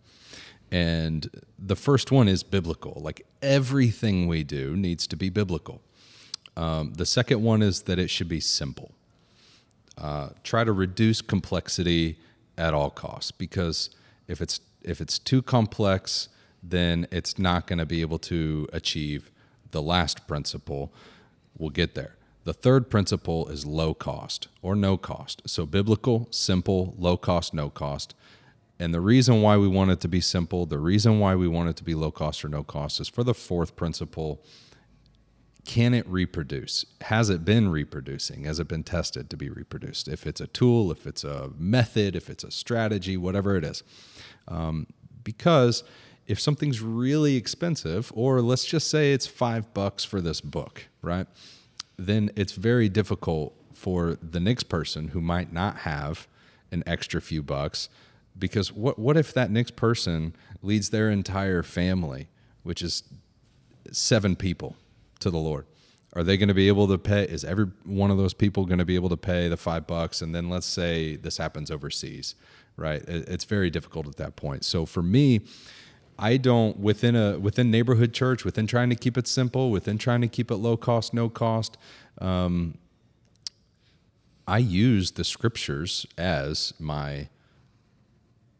And 0.70 1.30
the 1.58 1.76
first 1.76 2.10
one 2.10 2.28
is 2.28 2.42
biblical. 2.42 3.00
Like 3.02 3.26
everything 3.40 4.26
we 4.26 4.44
do 4.44 4.76
needs 4.76 5.06
to 5.08 5.16
be 5.16 5.30
biblical. 5.30 5.80
Um, 6.56 6.94
the 6.94 7.06
second 7.06 7.42
one 7.42 7.62
is 7.62 7.82
that 7.82 7.98
it 7.98 8.08
should 8.08 8.28
be 8.28 8.40
simple. 8.40 8.92
Uh, 9.98 10.30
try 10.42 10.64
to 10.64 10.72
reduce 10.72 11.22
complexity 11.22 12.18
at 12.58 12.74
all 12.74 12.90
costs 12.90 13.30
because 13.30 13.90
if 14.28 14.40
it's 14.40 14.60
if 14.82 15.00
it's 15.00 15.18
too 15.18 15.42
complex, 15.42 16.28
then 16.62 17.06
it's 17.10 17.38
not 17.38 17.66
going 17.66 17.78
to 17.78 17.86
be 17.86 18.00
able 18.00 18.18
to 18.18 18.68
achieve 18.72 19.30
the 19.72 19.82
last 19.82 20.26
principle. 20.26 20.92
We'll 21.58 21.70
get 21.70 21.94
there. 21.94 22.14
The 22.44 22.52
third 22.52 22.88
principle 22.88 23.48
is 23.48 23.66
low 23.66 23.94
cost 23.94 24.46
or 24.62 24.76
no 24.76 24.96
cost. 24.96 25.42
So 25.46 25.66
biblical, 25.66 26.28
simple, 26.30 26.94
low 26.96 27.16
cost, 27.16 27.52
no 27.52 27.68
cost. 27.68 28.14
And 28.78 28.92
the 28.92 29.00
reason 29.00 29.40
why 29.40 29.56
we 29.56 29.68
want 29.68 29.90
it 29.90 30.00
to 30.00 30.08
be 30.08 30.20
simple, 30.20 30.66
the 30.66 30.78
reason 30.78 31.18
why 31.18 31.34
we 31.34 31.48
want 31.48 31.70
it 31.70 31.76
to 31.76 31.84
be 31.84 31.94
low 31.94 32.10
cost 32.10 32.44
or 32.44 32.48
no 32.48 32.62
cost 32.62 33.00
is 33.00 33.08
for 33.08 33.24
the 33.24 33.34
fourth 33.34 33.76
principle 33.76 34.42
can 35.66 35.94
it 35.94 36.08
reproduce? 36.08 36.86
Has 37.02 37.28
it 37.28 37.44
been 37.44 37.68
reproducing? 37.68 38.44
Has 38.44 38.60
it 38.60 38.68
been 38.68 38.84
tested 38.84 39.28
to 39.30 39.36
be 39.36 39.50
reproduced? 39.50 40.06
If 40.06 40.24
it's 40.24 40.40
a 40.40 40.46
tool, 40.46 40.92
if 40.92 41.06
it's 41.06 41.24
a 41.24 41.50
method, 41.58 42.14
if 42.14 42.30
it's 42.30 42.44
a 42.44 42.52
strategy, 42.52 43.16
whatever 43.16 43.56
it 43.56 43.64
is. 43.64 43.82
Um, 44.46 44.86
because 45.24 45.82
if 46.28 46.40
something's 46.40 46.80
really 46.80 47.34
expensive, 47.34 48.12
or 48.14 48.40
let's 48.40 48.64
just 48.64 48.88
say 48.88 49.12
it's 49.12 49.26
five 49.26 49.74
bucks 49.74 50.04
for 50.04 50.20
this 50.20 50.40
book, 50.40 50.86
right? 51.02 51.26
Then 51.96 52.30
it's 52.36 52.52
very 52.52 52.88
difficult 52.88 53.54
for 53.74 54.16
the 54.22 54.40
next 54.40 54.64
person 54.64 55.08
who 55.08 55.20
might 55.20 55.52
not 55.52 55.78
have 55.78 56.28
an 56.70 56.84
extra 56.86 57.20
few 57.20 57.42
bucks. 57.42 57.88
Because 58.38 58.72
what, 58.72 58.98
what 58.98 59.16
if 59.16 59.32
that 59.34 59.50
next 59.50 59.76
person 59.76 60.34
leads 60.62 60.90
their 60.90 61.10
entire 61.10 61.62
family, 61.62 62.28
which 62.62 62.82
is 62.82 63.02
seven 63.92 64.36
people 64.36 64.76
to 65.20 65.30
the 65.30 65.38
Lord. 65.38 65.66
Are 66.14 66.22
they 66.22 66.36
going 66.36 66.48
to 66.48 66.54
be 66.54 66.68
able 66.68 66.88
to 66.88 66.98
pay? 66.98 67.24
Is 67.24 67.44
every 67.44 67.66
one 67.84 68.10
of 68.10 68.16
those 68.16 68.32
people 68.32 68.64
going 68.64 68.78
to 68.78 68.84
be 68.84 68.94
able 68.94 69.10
to 69.10 69.16
pay 69.16 69.48
the 69.48 69.56
five 69.56 69.86
bucks? 69.86 70.22
And 70.22 70.34
then 70.34 70.48
let's 70.48 70.66
say 70.66 71.16
this 71.16 71.36
happens 71.36 71.70
overseas, 71.70 72.34
right? 72.76 73.02
It's 73.06 73.44
very 73.44 73.68
difficult 73.68 74.06
at 74.06 74.16
that 74.16 74.34
point. 74.34 74.64
So 74.64 74.86
for 74.86 75.02
me, 75.02 75.42
I 76.18 76.38
don't 76.38 76.78
within 76.78 77.14
a 77.14 77.38
within 77.38 77.70
neighborhood 77.70 78.14
church, 78.14 78.46
within 78.46 78.66
trying 78.66 78.88
to 78.88 78.96
keep 78.96 79.18
it 79.18 79.28
simple, 79.28 79.70
within 79.70 79.98
trying 79.98 80.22
to 80.22 80.28
keep 80.28 80.50
it 80.50 80.56
low 80.56 80.78
cost, 80.78 81.12
no 81.12 81.28
cost. 81.28 81.76
Um, 82.18 82.78
I 84.48 84.58
use 84.58 85.10
the 85.12 85.24
scriptures 85.24 86.06
as 86.16 86.72
my 86.78 87.28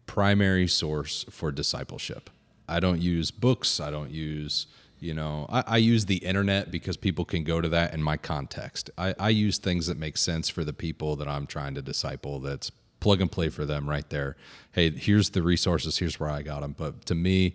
primary 0.06 0.66
source 0.66 1.24
for 1.30 1.52
discipleship. 1.52 2.30
I 2.68 2.80
don't 2.80 3.00
use 3.00 3.30
books. 3.30 3.80
I 3.80 3.90
don't 3.90 4.10
use, 4.10 4.66
you 4.98 5.14
know, 5.14 5.46
I, 5.48 5.64
I 5.66 5.76
use 5.76 6.06
the 6.06 6.16
internet 6.16 6.70
because 6.70 6.96
people 6.96 7.24
can 7.24 7.44
go 7.44 7.60
to 7.60 7.68
that 7.68 7.94
in 7.94 8.02
my 8.02 8.16
context. 8.16 8.90
I, 8.98 9.14
I 9.18 9.28
use 9.30 9.58
things 9.58 9.86
that 9.86 9.98
make 9.98 10.16
sense 10.16 10.48
for 10.48 10.64
the 10.64 10.72
people 10.72 11.16
that 11.16 11.28
I'm 11.28 11.46
trying 11.46 11.74
to 11.74 11.82
disciple. 11.82 12.40
That's 12.40 12.70
plug 13.00 13.20
and 13.20 13.30
play 13.30 13.48
for 13.48 13.64
them 13.64 13.88
right 13.88 14.08
there. 14.10 14.36
Hey, 14.72 14.90
here's 14.90 15.30
the 15.30 15.42
resources. 15.42 15.98
Here's 15.98 16.18
where 16.18 16.30
I 16.30 16.42
got 16.42 16.62
them. 16.62 16.74
But 16.76 17.06
to 17.06 17.14
me, 17.14 17.54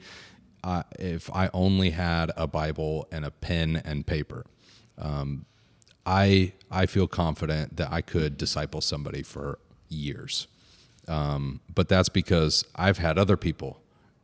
I, 0.64 0.84
if 1.00 1.30
I 1.34 1.50
only 1.54 1.90
had 1.90 2.32
a 2.38 2.48
Bible 2.48 3.08
and 3.12 3.26
a 3.26 3.32
pen 3.32 3.82
and 3.84 4.06
paper, 4.06 4.46
um, 4.98 5.46
I 6.06 6.54
I 6.70 6.86
feel 6.86 7.08
confident 7.08 7.78
that 7.78 7.92
I 7.92 8.02
could 8.02 8.38
disciple 8.38 8.82
somebody 8.82 9.24
for 9.24 9.60
years. 9.90 10.48
Um, 11.12 11.60
but 11.74 11.90
that's 11.90 12.10
because 12.10 12.64
I've 12.76 12.98
had 12.98 13.18
other 13.18 13.36
people 13.36 13.82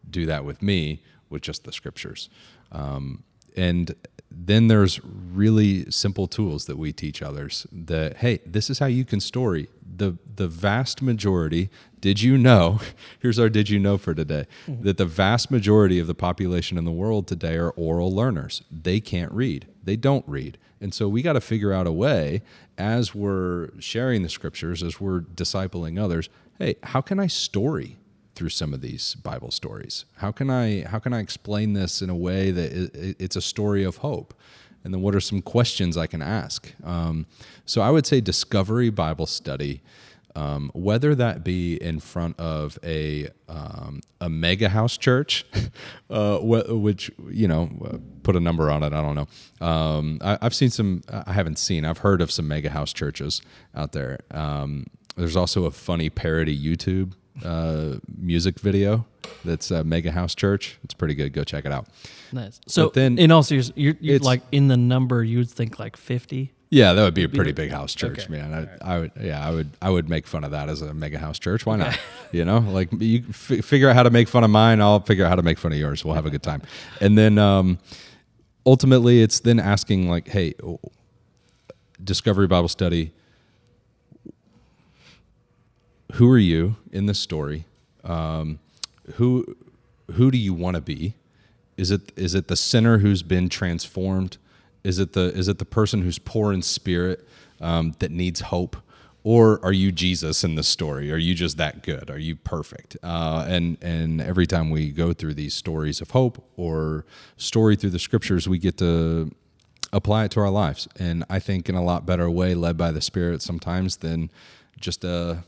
do 0.10 0.26
that 0.26 0.46
with 0.46 0.62
me 0.62 1.04
with 1.30 1.42
just 1.42 1.66
the 1.66 1.74
scriptures. 1.74 2.30
Um, 2.72 3.24
and 3.58 3.94
then 4.32 4.68
there's 4.68 5.04
really 5.04 5.90
simple 5.92 6.28
tools 6.28 6.66
that 6.66 6.78
we 6.78 6.94
teach 6.94 7.22
others 7.22 7.68
that 7.72 8.18
hey, 8.18 8.40
this 8.46 8.70
is 8.70 8.80
how 8.80 8.86
you 8.86 9.04
can 9.04 9.20
story. 9.20 9.68
The 9.98 10.18
the 10.36 10.48
vast 10.48 11.02
majority, 11.02 11.70
did 12.00 12.22
you 12.22 12.38
know? 12.38 12.80
Here's 13.20 13.40
our 13.40 13.50
did 13.50 13.70
you 13.70 13.80
know 13.80 13.98
for 13.98 14.14
today. 14.14 14.46
That 14.68 14.98
the 14.98 15.06
vast 15.06 15.52
majority 15.52 16.00
of 16.00 16.08
the 16.08 16.16
population 16.16 16.78
in 16.78 16.86
the 16.86 16.92
world 16.92 17.28
today 17.28 17.56
are 17.56 17.72
oral 17.72 18.14
learners. 18.14 18.62
They 18.72 19.02
can't 19.02 19.32
read. 19.34 19.68
They 19.84 19.98
don't 19.98 20.26
read. 20.28 20.58
And 20.80 20.94
so 20.94 21.10
we 21.10 21.22
got 21.22 21.34
to 21.34 21.42
figure 21.42 21.74
out 21.74 21.88
a 21.88 21.92
way 21.92 22.44
as 22.78 23.16
we're 23.16 23.70
sharing 23.80 24.22
the 24.22 24.30
scriptures, 24.30 24.84
as 24.84 25.02
we're 25.02 25.22
discipling 25.22 26.00
others, 26.00 26.30
hey, 26.60 26.76
how 26.84 27.02
can 27.02 27.20
I 27.20 27.28
story 27.28 27.98
through 28.36 28.50
some 28.50 28.74
of 28.74 28.82
these 28.82 29.16
Bible 29.16 29.52
stories? 29.52 30.06
How 30.18 30.32
can 30.32 30.50
I 30.50 30.84
how 30.88 31.00
can 31.00 31.14
I 31.14 31.20
explain 31.20 31.74
this 31.74 32.02
in 32.02 32.10
a 32.10 32.16
way 32.16 32.52
that 32.52 33.16
it's 33.20 33.36
a 33.36 33.42
story 33.42 33.84
of 33.84 33.98
hope? 33.98 34.34
And 34.84 34.94
then 34.94 35.02
what 35.02 35.16
are 35.16 35.20
some 35.20 35.42
questions 35.42 35.98
I 35.98 36.08
can 36.08 36.22
ask? 36.22 36.72
Um, 36.84 37.26
so 37.66 37.82
I 37.82 37.90
would 37.90 38.06
say 38.06 38.22
discovery 38.22 38.90
Bible 38.90 39.26
study, 39.26 39.82
um, 40.36 40.72
whether 40.74 41.14
that 41.16 41.44
be 41.44 41.76
in 41.82 42.00
front 42.00 42.40
of 42.40 42.78
a 42.84 43.28
um, 43.50 44.02
a 44.22 44.30
mega 44.30 44.70
house 44.70 44.96
church, 44.96 45.46
uh, 46.10 46.38
wh- 46.38 46.82
which 46.82 47.12
you 47.30 47.48
know 47.48 47.70
uh, 47.84 47.98
put 48.24 48.36
a 48.36 48.40
number 48.40 48.70
on 48.70 48.84
it. 48.84 48.94
I 48.94 49.02
don't 49.02 49.16
know. 49.16 49.68
Um, 49.68 50.20
I, 50.22 50.38
I've 50.42 50.56
seen 50.56 50.70
some. 50.70 51.02
I 51.12 51.34
haven't 51.34 51.58
seen. 51.58 51.84
I've 51.84 52.00
heard 52.00 52.22
of 52.22 52.32
some 52.32 52.48
mega 52.48 52.70
house 52.70 52.94
churches 52.94 53.42
out 53.76 53.94
there. 53.94 54.20
There's 55.18 55.36
also 55.36 55.66
a 55.66 55.72
funny 55.72 56.10
parody 56.10 56.58
YouTube 56.58 57.14
uh, 57.44 57.96
music 58.18 58.60
video 58.60 59.06
that's 59.44 59.72
uh, 59.72 59.84
Mega 59.84 60.12
House 60.12 60.36
Church. 60.36 60.78
It's 60.84 60.94
pretty 60.94 61.16
good. 61.16 61.34
Go 61.34 61.44
check 61.44 61.66
it 61.66 61.72
out. 61.72 61.88
Nice. 62.32 62.60
So 62.68 62.90
then 62.90 63.18
in 63.18 63.32
all 63.32 63.44
seriousness, 63.44 63.78
you're, 63.78 63.96
you're 64.00 64.20
like 64.20 64.42
in 64.52 64.68
the 64.68 64.78
number 64.78 65.24
you 65.24 65.40
would 65.40 65.50
think 65.50 65.80
like 65.80 65.98
50. 65.98 66.54
Yeah, 66.70 66.94
that 66.94 67.02
would 67.02 67.14
be 67.14 67.24
a 67.24 67.30
pretty 67.30 67.54
big 67.54 67.72
house 67.72 67.96
church, 67.96 68.26
okay. 68.26 68.34
man. 68.34 68.70
I, 68.82 68.96
I 68.96 69.00
would, 69.00 69.12
yeah, 69.22 69.46
I 69.46 69.52
would, 69.52 69.70
I 69.82 69.90
would 69.90 70.10
make 70.10 70.28
fun 70.28 70.44
of 70.44 70.52
that 70.52 70.68
as 70.68 70.82
a 70.82 70.94
mega 70.94 71.18
house 71.18 71.40
church. 71.40 71.66
Why 71.66 71.78
not? 71.78 71.98
You 72.34 72.44
know, 72.44 72.58
like 72.58 72.90
you 73.00 73.24
f- 73.30 73.64
figure 73.64 73.90
out 73.90 73.96
how 73.96 74.04
to 74.04 74.10
make 74.10 74.28
fun 74.28 74.44
of 74.44 74.50
mine, 74.50 74.82
I'll 74.82 75.00
figure 75.00 75.24
out 75.24 75.30
how 75.30 75.38
to 75.38 75.42
make 75.42 75.58
fun 75.58 75.72
of 75.72 75.78
yours. 75.78 76.04
We'll 76.04 76.16
have 76.16 76.26
a 76.26 76.30
good 76.30 76.44
time. 76.44 76.62
And 77.00 77.18
then 77.18 77.38
um, 77.38 77.80
ultimately, 78.66 79.22
it's 79.22 79.40
then 79.40 79.62
asking 79.62 80.10
like, 80.10 80.28
hey, 80.28 80.54
Discovery 82.04 82.48
Bible 82.48 82.68
Study. 82.68 83.14
Who 86.14 86.32
are 86.32 86.38
you 86.38 86.78
in 86.92 87.06
this 87.06 87.20
story? 87.20 87.66
um, 88.08 88.60
who 89.16 89.56
who 90.14 90.32
do 90.32 90.38
you 90.38 90.54
want 90.54 90.76
to 90.76 90.82
be? 90.82 91.14
Is 91.76 91.92
it 91.92 92.12
is 92.16 92.34
it 92.34 92.48
the 92.48 92.56
sinner 92.56 93.00
who's 93.00 93.22
been 93.22 93.50
transformed? 93.50 94.38
Is 94.84 95.00
it 95.00 95.14
the 95.14 95.34
is 95.36 95.48
it 95.48 95.60
the 95.60 95.66
person 95.66 96.02
who's 96.02 96.18
poor 96.18 96.54
in 96.54 96.62
spirit 96.62 97.28
um, 97.62 97.94
that 98.00 98.12
needs 98.12 98.42
hope? 98.42 98.78
Or 99.24 99.60
are 99.64 99.74
you 99.74 99.92
Jesus 99.92 100.46
in 100.46 100.56
this 100.56 100.70
story? 100.70 101.12
Are 101.12 101.18
you 101.18 101.36
just 101.36 101.58
that 101.58 101.84
good? 101.84 102.10
Are 102.10 102.18
you 102.18 102.36
perfect? 102.38 102.96
Uh, 103.04 103.46
and 103.48 103.78
and 103.82 104.22
every 104.22 104.48
time 104.48 104.70
we 104.70 104.90
go 104.90 105.12
through 105.12 105.34
these 105.34 105.54
stories 105.54 106.00
of 106.00 106.12
hope 106.12 106.44
or 106.56 107.06
story 107.36 107.76
through 107.76 107.90
the 107.90 108.00
scriptures, 108.00 108.48
we 108.48 108.58
get 108.58 108.78
to 108.78 109.32
apply 109.92 110.26
it 110.26 110.32
to 110.32 110.40
our 110.40 110.50
lives. 110.50 110.88
And 110.98 111.26
I 111.30 111.40
think 111.40 111.68
in 111.68 111.76
a 111.76 111.84
lot 111.84 112.06
better 112.06 112.30
way, 112.30 112.56
led 112.56 112.78
by 112.78 112.92
the 112.92 113.02
Spirit 113.02 113.42
sometimes 113.42 113.98
than 113.98 114.30
just 114.80 115.04
a 115.04 115.44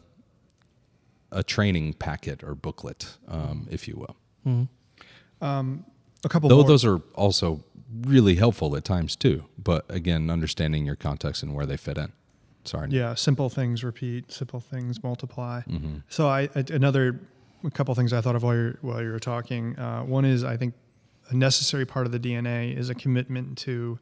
a 1.32 1.44
training 1.44 1.94
packet 1.94 2.44
or 2.44 2.56
booklet, 2.56 3.18
um, 3.28 3.68
if 3.70 3.88
you 3.88 3.96
will. 3.96 4.68
A 5.42 6.30
couple 6.30 6.50
Though 6.50 6.58
more. 6.58 6.68
those 6.68 6.84
are 6.84 6.98
also 7.16 7.64
really 8.02 8.36
helpful 8.36 8.76
at 8.76 8.84
times 8.84 9.16
too. 9.16 9.46
But 9.58 9.86
again, 9.90 10.30
understanding 10.30 10.86
your 10.86 10.96
context 10.98 11.44
and 11.44 11.54
where 11.56 11.66
they 11.66 11.78
fit 11.78 11.98
in. 11.98 12.12
Sorry. 12.66 12.90
Yeah, 12.92 13.14
simple 13.16 13.50
things 13.50 13.84
repeat, 13.84 14.32
simple 14.32 14.60
things 14.60 15.02
multiply. 15.02 15.62
Mm-hmm. 15.62 15.98
So 16.10 16.28
I 16.28 16.50
I- 16.56 16.66
another 16.72 17.20
a 17.64 17.72
couple 17.72 17.94
things 17.96 18.12
I 18.14 18.22
thought 18.22 18.36
of 18.36 18.44
while 18.44 18.54
you're 18.56 18.78
while 18.82 19.02
you 19.02 19.12
were 19.12 19.20
talking. 19.20 19.78
Uh, 19.80 20.04
one 20.04 20.26
is 20.26 20.44
I 20.44 20.58
think 20.58 20.74
a 21.30 21.36
necessary 21.36 21.86
part 21.86 22.06
of 22.06 22.12
the 22.12 22.20
DNA 22.20 22.76
is 22.76 22.90
a 22.90 22.96
commitment 22.96 23.58
to 23.60 23.98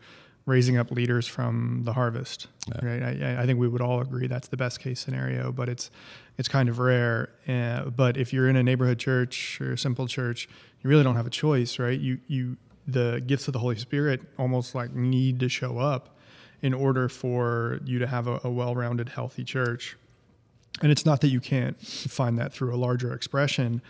raising 0.47 0.77
up 0.77 0.89
leaders 0.91 1.27
from 1.27 1.81
the 1.83 1.93
harvest. 1.93 2.47
Yeah. 2.69 2.85
Right. 2.85 3.21
I, 3.21 3.41
I 3.43 3.45
think 3.45 3.59
we 3.59 3.67
would 3.67 3.81
all 3.81 3.99
agree 4.01 4.27
that's 4.27 4.47
the 4.47 4.57
best 4.57 4.79
case 4.79 4.99
scenario, 4.99 5.51
but 5.51 5.67
it's 5.69 5.91
it's 6.37 6.47
kind 6.47 6.69
of 6.69 6.79
rare. 6.79 7.29
Uh, 7.47 7.85
but 7.85 8.17
if 8.17 8.31
you're 8.31 8.47
in 8.47 8.55
a 8.55 8.63
neighborhood 8.63 8.99
church 8.99 9.59
or 9.59 9.73
a 9.73 9.77
simple 9.77 10.07
church, 10.07 10.47
you 10.81 10.89
really 10.89 11.03
don't 11.03 11.15
have 11.15 11.27
a 11.27 11.31
choice, 11.31 11.79
right? 11.79 11.99
You 11.99 12.19
you 12.27 12.57
the 12.87 13.21
gifts 13.25 13.47
of 13.47 13.53
the 13.53 13.59
Holy 13.59 13.75
Spirit 13.75 14.21
almost 14.37 14.73
like 14.73 14.93
need 14.93 15.39
to 15.41 15.49
show 15.49 15.77
up 15.77 16.17
in 16.61 16.73
order 16.73 17.09
for 17.09 17.79
you 17.85 17.99
to 17.99 18.07
have 18.07 18.27
a, 18.27 18.39
a 18.43 18.49
well-rounded, 18.49 19.09
healthy 19.09 19.43
church. 19.43 19.97
And 20.81 20.91
it's 20.91 21.05
not 21.05 21.21
that 21.21 21.27
you 21.27 21.39
can't 21.39 21.79
find 21.85 22.39
that 22.39 22.53
through 22.53 22.73
a 22.73 22.77
larger 22.77 23.13
expression, 23.13 23.81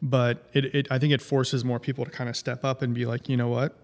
but 0.00 0.48
it, 0.52 0.74
it 0.74 0.88
I 0.90 0.98
think 0.98 1.12
it 1.12 1.22
forces 1.22 1.64
more 1.64 1.80
people 1.80 2.04
to 2.04 2.10
kind 2.10 2.30
of 2.30 2.36
step 2.36 2.64
up 2.64 2.82
and 2.82 2.94
be 2.94 3.06
like, 3.06 3.28
you 3.28 3.36
know 3.36 3.48
what, 3.48 3.76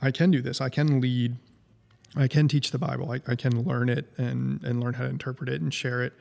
I 0.00 0.10
can 0.10 0.30
do 0.30 0.40
this. 0.40 0.60
I 0.60 0.70
can 0.70 1.00
lead. 1.00 1.36
I 2.18 2.28
can 2.28 2.48
teach 2.48 2.70
the 2.70 2.78
Bible. 2.78 3.12
I, 3.12 3.20
I 3.30 3.34
can 3.36 3.62
learn 3.64 3.90
it 3.90 4.06
and 4.16 4.62
and 4.64 4.82
learn 4.82 4.94
how 4.94 5.04
to 5.04 5.10
interpret 5.10 5.50
it 5.50 5.60
and 5.60 5.72
share 5.72 6.02
it 6.02 6.14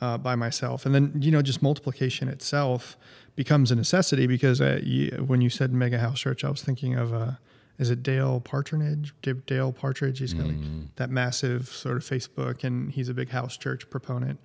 uh, 0.00 0.18
by 0.18 0.34
myself. 0.34 0.86
And 0.86 0.94
then 0.94 1.12
you 1.20 1.30
know, 1.30 1.42
just 1.42 1.62
multiplication 1.62 2.28
itself 2.28 2.96
becomes 3.36 3.70
a 3.70 3.74
necessity 3.74 4.26
because 4.26 4.60
uh, 4.60 4.80
you, 4.82 5.24
when 5.26 5.40
you 5.40 5.50
said 5.50 5.72
mega 5.72 5.98
house 5.98 6.20
church, 6.20 6.44
I 6.44 6.50
was 6.50 6.62
thinking 6.62 6.94
of. 6.94 7.12
Uh, 7.12 7.32
is 7.78 7.88
it 7.88 8.02
Dale 8.02 8.40
Partridge? 8.40 9.14
Dale 9.46 9.72
Partridge. 9.72 10.18
He's 10.18 10.34
got 10.34 10.48
like 10.48 10.56
that 10.96 11.08
massive 11.08 11.66
sort 11.66 11.96
of 11.96 12.02
Facebook, 12.02 12.62
and 12.62 12.92
he's 12.92 13.08
a 13.08 13.14
big 13.14 13.30
house 13.30 13.56
church 13.56 13.88
proponent. 13.88 14.38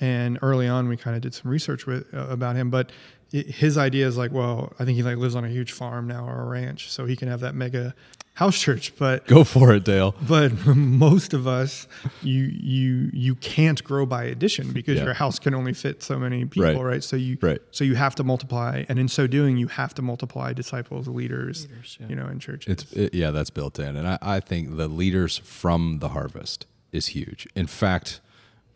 And 0.00 0.38
early 0.40 0.66
on, 0.66 0.88
we 0.88 0.96
kind 0.96 1.14
of 1.14 1.20
did 1.20 1.34
some 1.34 1.50
research 1.50 1.84
with 1.84 2.06
uh, 2.14 2.28
about 2.28 2.56
him, 2.56 2.70
but 2.70 2.90
i 3.34 3.36
his 3.36 3.76
idea 3.76 4.06
is 4.06 4.16
like, 4.16 4.32
well, 4.32 4.72
I 4.78 4.86
think 4.86 4.96
he 4.96 5.02
like 5.02 5.18
lives 5.18 5.34
on 5.34 5.44
a 5.44 5.48
huge 5.48 5.72
farm 5.72 6.08
now 6.08 6.26
or 6.26 6.40
a 6.40 6.44
ranch, 6.46 6.90
so 6.90 7.04
he 7.04 7.16
can 7.16 7.28
have 7.28 7.40
that 7.40 7.54
mega 7.54 7.94
house 8.34 8.58
church. 8.58 8.94
But 8.96 9.26
Go 9.26 9.44
for 9.44 9.74
it, 9.74 9.84
Dale. 9.84 10.14
but 10.26 10.66
most 10.76 11.34
of 11.34 11.46
us, 11.46 11.86
you 12.22 12.44
you 12.44 13.10
you 13.12 13.34
can't 13.36 13.82
grow 13.84 14.06
by 14.06 14.24
addition 14.24 14.72
because 14.72 14.96
Yeah. 14.98 15.04
your 15.04 15.14
house 15.14 15.38
can 15.38 15.54
only 15.54 15.72
fit 15.74 16.02
so 16.02 16.18
many 16.18 16.44
people, 16.46 16.62
Right. 16.82 16.92
right? 16.92 17.04
So 17.04 17.16
you 17.16 17.36
Right. 17.40 17.60
so 17.70 17.84
you 17.84 17.94
have 17.96 18.14
to 18.16 18.24
multiply, 18.24 18.84
and 18.88 18.98
in 18.98 19.08
so 19.08 19.26
doing, 19.26 19.56
you 19.56 19.66
have 19.68 19.94
to 19.94 20.02
multiply 20.02 20.52
disciples, 20.52 21.06
leaders, 21.08 21.66
Leaders, 21.68 21.98
yeah. 22.00 22.06
you 22.08 22.16
know, 22.16 22.26
in 22.28 22.38
churches. 22.38 22.72
It's 22.72 22.92
it, 22.92 23.14
yeah, 23.14 23.30
that's 23.30 23.50
built 23.50 23.78
in, 23.78 23.96
and 23.96 24.06
I, 24.08 24.18
I 24.22 24.40
think 24.40 24.76
the 24.76 24.88
leaders 24.88 25.38
from 25.38 25.98
the 25.98 26.08
harvest 26.10 26.66
is 26.92 27.08
huge. 27.08 27.46
In 27.54 27.66
fact, 27.66 28.20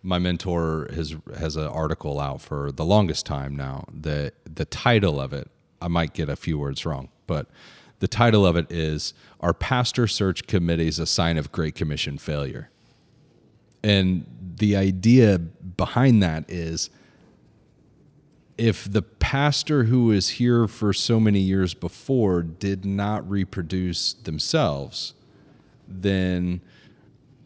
my 0.02 0.18
mentor 0.18 0.88
has 0.94 1.16
has 1.38 1.56
an 1.56 1.66
article 1.66 2.20
out 2.20 2.42
for 2.42 2.70
the 2.70 2.84
longest 2.84 3.24
time 3.24 3.56
now. 3.56 3.86
The 3.92 4.32
the 4.44 4.66
title 4.66 5.18
of 5.18 5.32
it, 5.32 5.48
I 5.80 5.88
might 5.88 6.12
get 6.12 6.28
a 6.28 6.36
few 6.36 6.58
words 6.58 6.84
wrong, 6.84 7.08
but 7.26 7.46
the 8.04 8.08
title 8.08 8.44
of 8.44 8.54
it 8.54 8.70
is 8.70 9.14
Are 9.40 9.54
Pastor 9.54 10.06
Search 10.06 10.46
Committee's 10.46 10.98
a 10.98 11.06
Sign 11.06 11.38
of 11.38 11.50
Great 11.50 11.74
Commission 11.74 12.18
Failure," 12.18 12.68
and 13.82 14.26
the 14.56 14.76
idea 14.76 15.38
behind 15.38 16.22
that 16.22 16.44
is 16.46 16.90
if 18.58 18.84
the 18.92 19.00
pastor 19.00 19.84
who 19.84 20.04
was 20.04 20.28
here 20.28 20.68
for 20.68 20.92
so 20.92 21.18
many 21.18 21.40
years 21.40 21.72
before 21.72 22.42
did 22.42 22.84
not 22.84 23.26
reproduce 23.28 24.12
themselves, 24.12 25.14
then 25.88 26.60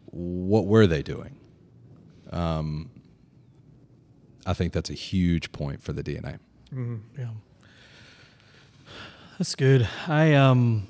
what 0.07 0.65
were 0.65 0.87
they 0.87 1.01
doing? 1.01 1.37
Um, 2.31 2.89
I 4.45 4.53
think 4.53 4.73
that's 4.73 4.89
a 4.89 4.93
huge 4.93 5.53
point 5.53 5.81
for 5.81 5.93
the 5.93 6.03
DNA. 6.03 6.39
Yeah. 7.17 7.29
That's 9.39 9.55
good. 9.55 9.87
I 10.05 10.33
um 10.33 10.85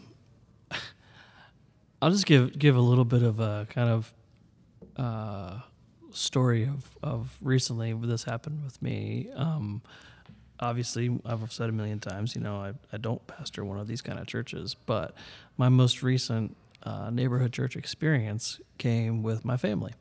I'll 2.01 2.09
just 2.09 2.25
give 2.25 2.57
give 2.57 2.75
a 2.75 2.81
little 2.81 3.05
bit 3.05 3.21
of 3.21 3.39
a 3.39 3.67
kind 3.69 3.89
of 3.89 4.13
uh 4.97 5.59
story 6.09 6.63
of 6.63 6.89
of 7.03 7.37
recently 7.43 7.93
this 7.93 8.23
happened 8.23 8.63
with 8.63 8.81
me. 8.81 9.29
Um 9.35 9.83
obviously 10.59 11.15
I've 11.27 11.53
said 11.53 11.69
a 11.69 11.71
million 11.71 11.99
times, 11.99 12.33
you 12.33 12.41
know, 12.41 12.55
I, 12.55 12.73
I 12.91 12.97
don't 12.97 13.25
pastor 13.27 13.63
one 13.63 13.77
of 13.77 13.87
these 13.87 14.01
kind 14.01 14.17
of 14.17 14.25
churches, 14.25 14.75
but 14.87 15.13
my 15.57 15.69
most 15.69 16.01
recent 16.01 16.57
uh, 16.81 17.11
neighborhood 17.11 17.53
church 17.53 17.75
experience 17.75 18.59
came 18.79 19.21
with 19.21 19.45
my 19.45 19.57
family. 19.57 19.93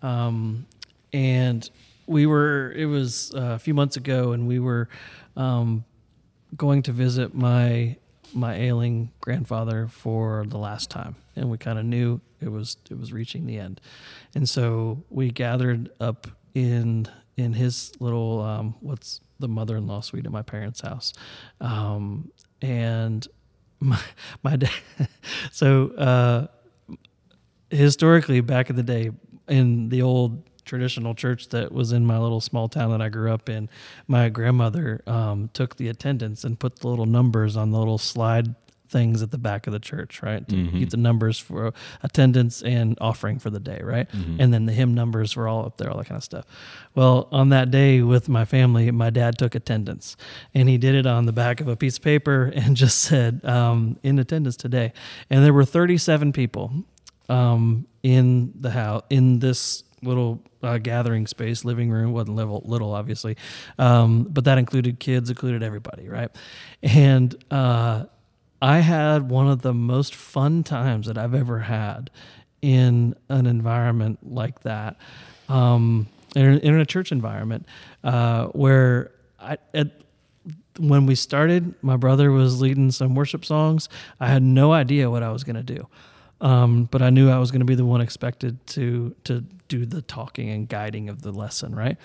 Um, 0.00 0.66
and 1.12 1.68
we 2.06 2.24
were, 2.24 2.72
it 2.72 2.86
was 2.86 3.32
uh, 3.34 3.52
a 3.54 3.58
few 3.58 3.74
months 3.74 3.96
ago, 3.96 4.32
and 4.32 4.48
we 4.48 4.58
were 4.58 4.88
um, 5.36 5.84
going 6.56 6.82
to 6.82 6.92
visit 6.92 7.34
my 7.34 7.96
my 8.32 8.54
ailing 8.54 9.10
grandfather 9.20 9.88
for 9.88 10.44
the 10.46 10.58
last 10.58 10.88
time, 10.90 11.16
and 11.34 11.50
we 11.50 11.58
kind 11.58 11.78
of 11.78 11.84
knew 11.84 12.20
it 12.40 12.50
was 12.50 12.76
it 12.90 12.98
was 12.98 13.12
reaching 13.12 13.46
the 13.46 13.58
end, 13.58 13.80
and 14.34 14.48
so 14.48 15.02
we 15.10 15.30
gathered 15.30 15.90
up 16.00 16.26
in 16.54 17.06
in 17.36 17.54
his 17.54 17.92
little 18.00 18.42
um, 18.42 18.74
what's 18.80 19.20
the 19.38 19.48
mother-in-law 19.48 20.00
suite 20.02 20.26
at 20.26 20.32
my 20.32 20.42
parents' 20.42 20.80
house, 20.80 21.12
um, 21.60 22.30
and 22.62 23.26
my 23.80 24.00
my 24.42 24.56
dad. 24.56 24.70
so 25.50 25.90
uh, 25.92 26.46
historically, 27.70 28.40
back 28.40 28.70
in 28.70 28.76
the 28.76 28.82
day, 28.82 29.10
in 29.48 29.88
the 29.88 30.02
old 30.02 30.49
traditional 30.70 31.16
church 31.16 31.48
that 31.48 31.72
was 31.72 31.90
in 31.90 32.06
my 32.06 32.16
little 32.16 32.40
small 32.40 32.68
town 32.68 32.92
that 32.92 33.02
I 33.02 33.08
grew 33.08 33.32
up 33.32 33.48
in, 33.48 33.68
my 34.06 34.28
grandmother 34.28 35.02
um, 35.06 35.50
took 35.52 35.76
the 35.76 35.88
attendance 35.88 36.44
and 36.44 36.58
put 36.58 36.76
the 36.78 36.86
little 36.88 37.06
numbers 37.06 37.56
on 37.56 37.72
the 37.72 37.78
little 37.78 37.98
slide 37.98 38.54
things 38.88 39.22
at 39.22 39.30
the 39.30 39.38
back 39.38 39.66
of 39.66 39.72
the 39.72 39.78
church, 39.78 40.20
right? 40.22 40.48
To 40.48 40.54
get 40.80 40.90
the 40.90 40.96
numbers 40.96 41.38
for 41.38 41.72
attendance 42.02 42.60
and 42.62 42.96
offering 43.00 43.38
for 43.38 43.48
the 43.50 43.60
day, 43.60 43.80
right? 43.82 44.08
And 44.40 44.52
then 44.52 44.66
the 44.66 44.72
hymn 44.72 44.94
numbers 44.94 45.36
were 45.36 45.46
all 45.46 45.64
up 45.64 45.76
there, 45.76 45.90
all 45.90 45.98
that 45.98 46.06
kind 46.06 46.16
of 46.16 46.24
stuff. 46.24 46.44
Well, 46.94 47.28
on 47.30 47.50
that 47.50 47.70
day 47.70 48.02
with 48.02 48.28
my 48.28 48.44
family, 48.44 48.90
my 48.90 49.10
dad 49.10 49.38
took 49.38 49.54
attendance 49.54 50.16
and 50.54 50.68
he 50.68 50.76
did 50.76 50.94
it 50.96 51.06
on 51.06 51.26
the 51.26 51.32
back 51.32 51.60
of 51.60 51.68
a 51.68 51.76
piece 51.76 51.98
of 51.98 52.02
paper 52.02 52.44
and 52.54 52.76
just 52.76 52.98
said, 53.00 53.44
um, 53.44 53.98
in 54.02 54.18
attendance 54.18 54.56
today. 54.56 54.92
And 55.30 55.44
there 55.44 55.52
were 55.52 55.64
37 55.64 56.32
people 56.32 56.72
um, 57.28 57.86
in 58.02 58.52
the 58.58 58.70
house, 58.72 59.02
in 59.08 59.38
this 59.38 59.84
little 60.02 60.42
uh, 60.62 60.78
gathering 60.78 61.26
space, 61.26 61.64
living 61.64 61.90
room 61.90 62.12
wasn't 62.12 62.36
little, 62.36 62.62
little 62.64 62.92
obviously, 62.92 63.36
um, 63.78 64.24
but 64.24 64.44
that 64.44 64.58
included 64.58 64.98
kids, 64.98 65.30
included 65.30 65.62
everybody, 65.62 66.08
right? 66.08 66.30
And 66.82 67.34
uh, 67.50 68.06
I 68.62 68.80
had 68.80 69.30
one 69.30 69.48
of 69.48 69.62
the 69.62 69.74
most 69.74 70.14
fun 70.14 70.62
times 70.62 71.06
that 71.06 71.18
I've 71.18 71.34
ever 71.34 71.60
had 71.60 72.10
in 72.62 73.14
an 73.28 73.46
environment 73.46 74.18
like 74.22 74.60
that, 74.60 74.96
um, 75.48 76.06
in, 76.36 76.58
in 76.58 76.78
a 76.78 76.86
church 76.86 77.10
environment, 77.12 77.66
uh, 78.04 78.46
where 78.46 79.12
I 79.38 79.56
at 79.74 79.88
when 80.78 81.04
we 81.04 81.14
started, 81.14 81.74
my 81.82 81.96
brother 81.96 82.30
was 82.30 82.60
leading 82.60 82.90
some 82.90 83.14
worship 83.14 83.44
songs. 83.44 83.88
I 84.18 84.28
had 84.28 84.42
no 84.42 84.72
idea 84.72 85.10
what 85.10 85.22
I 85.22 85.30
was 85.30 85.44
going 85.44 85.56
to 85.56 85.62
do, 85.62 85.88
um, 86.40 86.84
but 86.90 87.02
I 87.02 87.10
knew 87.10 87.30
I 87.30 87.38
was 87.38 87.50
going 87.50 87.60
to 87.60 87.66
be 87.66 87.74
the 87.74 87.84
one 87.84 88.00
expected 88.00 88.64
to 88.68 89.14
to 89.24 89.44
do 89.68 89.86
the 89.86 90.02
talking 90.02 90.50
and 90.50 90.68
guiding 90.68 91.08
of 91.08 91.22
the 91.22 91.32
lesson, 91.32 91.74
right? 91.74 91.96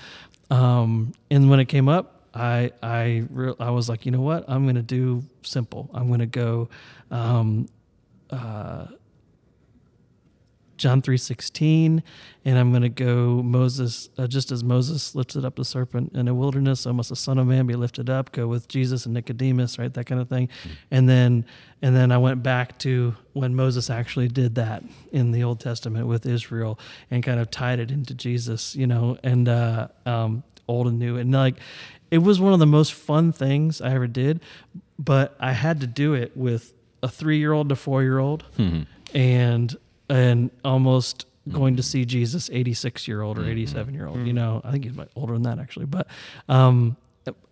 Um, 0.49 1.13
and 1.31 1.49
when 1.49 1.59
it 1.59 1.65
came 1.65 1.89
up, 1.89 2.21
I 2.33 2.71
I 2.83 3.23
re- 3.29 3.55
I 3.59 3.71
was 3.71 3.89
like, 3.89 4.05
you 4.05 4.11
know 4.11 4.21
what? 4.21 4.45
I'm 4.47 4.63
going 4.63 4.75
to 4.75 4.81
do 4.81 5.23
simple. 5.41 5.89
I'm 5.93 6.07
going 6.07 6.19
to 6.19 6.25
go. 6.25 6.69
Um, 7.11 7.67
uh, 8.29 8.87
John 10.77 11.01
3:16 11.01 12.03
and 12.43 12.57
I'm 12.57 12.71
going 12.71 12.81
to 12.81 12.89
go 12.89 13.41
Moses 13.43 14.09
uh, 14.17 14.27
just 14.27 14.51
as 14.51 14.63
Moses 14.63 15.15
lifted 15.15 15.45
up 15.45 15.55
the 15.55 15.65
serpent 15.65 16.13
in 16.13 16.25
the 16.25 16.33
wilderness 16.33 16.81
so 16.81 16.93
must 16.93 17.09
the 17.09 17.15
son 17.15 17.37
of 17.37 17.47
man 17.47 17.65
be 17.65 17.75
lifted 17.75 18.09
up 18.09 18.31
go 18.31 18.47
with 18.47 18.67
Jesus 18.67 19.05
and 19.05 19.13
Nicodemus 19.13 19.79
right 19.79 19.93
that 19.93 20.05
kind 20.05 20.19
of 20.21 20.29
thing. 20.29 20.49
And 20.91 21.07
then 21.07 21.45
and 21.81 21.95
then 21.95 22.11
I 22.11 22.17
went 22.17 22.43
back 22.43 22.77
to 22.79 23.15
when 23.33 23.55
Moses 23.55 23.89
actually 23.89 24.27
did 24.27 24.55
that 24.55 24.83
in 25.11 25.31
the 25.31 25.43
Old 25.43 25.59
Testament 25.59 26.07
with 26.07 26.25
Israel 26.25 26.79
and 27.09 27.23
kind 27.23 27.39
of 27.39 27.49
tied 27.51 27.79
it 27.79 27.91
into 27.91 28.13
Jesus 28.13 28.75
you 28.75 28.87
know 28.87 29.17
and 29.23 29.47
uh, 29.47 29.87
um, 30.05 30.43
old 30.67 30.87
and 30.87 30.99
new. 30.99 31.17
And 31.17 31.31
like 31.31 31.55
it 32.11 32.19
was 32.19 32.39
one 32.39 32.53
of 32.53 32.59
the 32.59 32.65
most 32.65 32.93
fun 32.93 33.31
things 33.31 33.81
I 33.81 33.93
ever 33.93 34.07
did 34.07 34.41
but 34.97 35.35
I 35.39 35.51
had 35.53 35.81
to 35.81 35.87
do 35.87 36.13
it 36.13 36.35
with 36.37 36.73
a 37.03 37.07
3-year-old 37.07 37.69
to 37.69 37.75
4-year-old 37.75 38.43
and 39.13 39.75
and 40.09 40.51
almost 40.63 41.25
mm-hmm. 41.47 41.57
going 41.57 41.75
to 41.77 41.83
see 41.83 42.05
Jesus 42.05 42.49
86 42.51 43.07
year 43.07 43.21
old 43.21 43.37
or 43.37 43.41
mm-hmm. 43.41 43.51
87 43.51 43.93
year 43.93 44.07
old 44.07 44.17
you 44.25 44.33
mm. 44.33 44.35
know? 44.35 44.61
I 44.63 44.71
think 44.71 44.83
he's 44.83 44.95
much 44.95 45.09
older 45.15 45.33
than 45.33 45.43
that 45.43 45.59
actually 45.59 45.85
but 45.85 46.07
um 46.49 46.97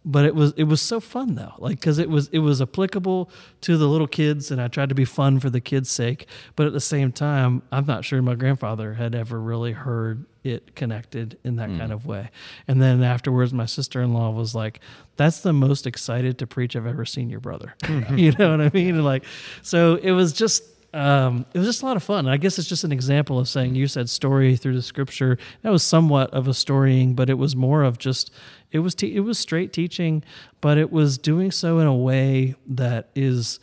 but 0.05 0.25
it 0.25 0.35
was 0.35 0.53
it 0.57 0.65
was 0.65 0.81
so 0.81 0.99
fun 0.99 1.35
though 1.35 1.53
like 1.57 1.79
because 1.79 1.97
it 1.97 2.09
was 2.09 2.27
it 2.29 2.39
was 2.39 2.61
applicable 2.61 3.29
to 3.61 3.77
the 3.77 3.87
little 3.87 4.07
kids 4.07 4.51
and 4.51 4.61
I 4.61 4.67
tried 4.67 4.89
to 4.89 4.95
be 4.95 5.05
fun 5.05 5.39
for 5.39 5.49
the 5.49 5.61
kids 5.61 5.89
sake 5.89 6.27
but 6.55 6.67
at 6.67 6.73
the 6.73 6.81
same 6.81 7.11
time 7.11 7.63
I'm 7.71 7.85
not 7.85 8.03
sure 8.03 8.21
my 8.21 8.35
grandfather 8.35 8.95
had 8.95 9.15
ever 9.15 9.39
really 9.39 9.71
heard 9.71 10.25
it 10.43 10.75
connected 10.75 11.37
in 11.45 11.55
that 11.55 11.69
kind 11.69 11.91
mm. 11.91 11.93
of 11.93 12.05
way. 12.05 12.29
And 12.67 12.81
then 12.81 13.01
afterwards 13.01 13.53
my 13.53 13.65
sister-in-law 13.65 14.31
was 14.31 14.53
like 14.53 14.81
that's 15.15 15.39
the 15.39 15.53
most 15.53 15.87
excited 15.87 16.37
to 16.39 16.47
preach 16.47 16.75
I've 16.75 16.85
ever 16.85 17.05
seen 17.05 17.29
your 17.29 17.39
brother. 17.39 17.75
Hmm. 17.83 18.17
You 18.17 18.31
know 18.33 18.51
what 18.51 18.61
I 18.61 18.69
mean? 18.73 18.95
And 18.95 19.05
like 19.05 19.23
so 19.61 19.95
it 19.95 20.11
was 20.11 20.33
just 20.33 20.63
um, 20.93 21.45
it 21.53 21.57
was 21.57 21.67
just 21.67 21.81
a 21.81 21.85
lot 21.85 21.97
of 21.97 22.03
fun. 22.03 22.27
I 22.27 22.37
guess 22.37 22.59
it's 22.59 22.67
just 22.67 22.83
an 22.83 22.91
example 22.91 23.39
of 23.39 23.49
saying 23.49 23.73
you 23.73 23.87
said 23.87 24.09
story 24.09 24.55
through 24.55 24.75
the 24.75 24.81
scripture. 24.81 25.39
That 25.63 25.71
was 25.71 25.81
somewhat 25.81 26.31
of 26.31 26.47
a 26.47 26.53
storying, 26.53 27.15
but 27.15 27.29
it 27.29 27.35
was 27.35 27.55
more 27.55 27.83
of 27.83 27.97
just 27.97 28.31
it 28.71 28.79
was 28.79 28.93
te- 28.93 29.15
it 29.15 29.21
was 29.21 29.39
straight 29.39 29.73
teaching, 29.73 30.23
but 30.61 30.77
it 30.77 30.91
was 30.91 31.17
doing 31.17 31.51
so 31.51 31.79
in 31.79 31.87
a 31.87 31.95
way 31.95 32.55
that 32.67 33.09
is 33.15 33.59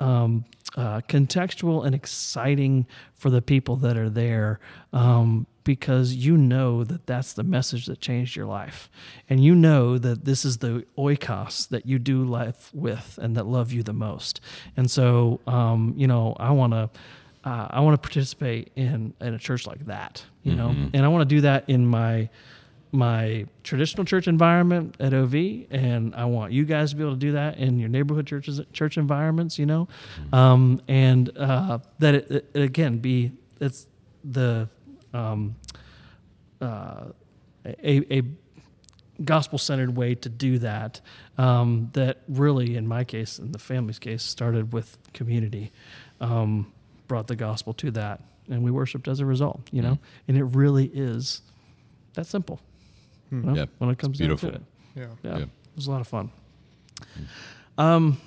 um, 0.00 0.46
uh, 0.76 1.02
contextual 1.02 1.84
and 1.84 1.94
exciting 1.94 2.86
for 3.14 3.28
the 3.28 3.42
people 3.42 3.76
that 3.76 3.96
are 3.96 4.10
there 4.10 4.58
um, 4.92 5.46
because 5.64 6.14
you 6.14 6.36
know 6.36 6.84
that 6.84 7.06
that's 7.06 7.32
the 7.32 7.42
message 7.42 7.86
that 7.86 8.00
changed 8.00 8.36
your 8.36 8.46
life. 8.46 8.90
And 9.28 9.42
you 9.42 9.54
know 9.54 9.98
that 9.98 10.24
this 10.24 10.44
is 10.44 10.58
the 10.58 10.84
oikos 10.96 11.68
that 11.70 11.86
you 11.86 11.98
do 11.98 12.22
life 12.24 12.70
with 12.74 13.18
and 13.20 13.36
that 13.36 13.46
love 13.46 13.72
you 13.72 13.82
the 13.82 13.92
most. 13.94 14.40
And 14.76 14.90
so, 14.90 15.40
um, 15.46 15.94
you 15.96 16.06
know, 16.06 16.36
I 16.38 16.50
want 16.50 16.72
to. 16.72 16.90
Uh, 17.46 17.68
I 17.68 17.80
want 17.80 17.94
to 17.94 18.00
participate 18.00 18.72
in, 18.74 19.12
in 19.20 19.34
a 19.34 19.38
church 19.38 19.66
like 19.66 19.84
that, 19.84 20.24
you 20.44 20.54
know, 20.54 20.70
and 20.94 21.04
I 21.04 21.08
want 21.08 21.28
to 21.28 21.34
do 21.34 21.42
that 21.42 21.68
in 21.68 21.86
my 21.86 22.30
my 22.90 23.44
traditional 23.64 24.06
church 24.06 24.28
environment 24.28 24.96
at 24.98 25.12
OV, 25.12 25.34
and 25.70 26.14
I 26.14 26.24
want 26.24 26.52
you 26.52 26.64
guys 26.64 26.90
to 26.90 26.96
be 26.96 27.02
able 27.02 27.12
to 27.12 27.18
do 27.18 27.32
that 27.32 27.58
in 27.58 27.78
your 27.78 27.90
neighborhood 27.90 28.26
churches, 28.26 28.62
church 28.72 28.96
environments, 28.96 29.58
you 29.58 29.66
know, 29.66 29.88
um, 30.32 30.80
and 30.88 31.36
uh, 31.36 31.80
that 31.98 32.14
it, 32.14 32.48
it 32.54 32.62
again 32.62 32.96
be 32.98 33.32
it's 33.60 33.88
the 34.24 34.68
um, 35.14 35.54
uh, 36.60 37.04
a, 37.64 38.18
a 38.18 38.22
gospel 39.24 39.58
centered 39.58 39.96
way 39.96 40.14
to 40.16 40.28
do 40.28 40.58
that. 40.58 41.00
Um, 41.38 41.90
that 41.94 42.18
really, 42.28 42.76
in 42.76 42.86
my 42.86 43.04
case, 43.04 43.38
in 43.38 43.52
the 43.52 43.58
family's 43.58 43.98
case, 43.98 44.22
started 44.22 44.72
with 44.72 44.98
community, 45.14 45.72
um, 46.20 46.72
brought 47.08 47.26
the 47.28 47.36
gospel 47.36 47.72
to 47.74 47.90
that, 47.92 48.20
and 48.50 48.62
we 48.62 48.70
worshiped 48.70 49.08
as 49.08 49.20
a 49.20 49.26
result. 49.26 49.62
You 49.72 49.82
know, 49.82 49.98
and 50.28 50.36
it 50.36 50.44
really 50.44 50.86
is 50.92 51.42
that 52.14 52.26
simple. 52.26 52.60
you 53.30 53.38
know, 53.38 53.54
Yep. 53.54 53.70
When 53.78 53.90
it 53.90 53.98
comes 53.98 54.18
down 54.18 54.28
beautiful. 54.28 54.50
to 54.50 54.54
it, 54.56 54.62
Yeah. 54.96 55.06
yeah, 55.22 55.36
Yeah. 55.38 55.42
it 55.44 55.48
was 55.76 55.86
a 55.86 55.90
lot 55.90 56.00
of 56.00 56.06
fun. 56.08 56.30
Um, 57.78 58.18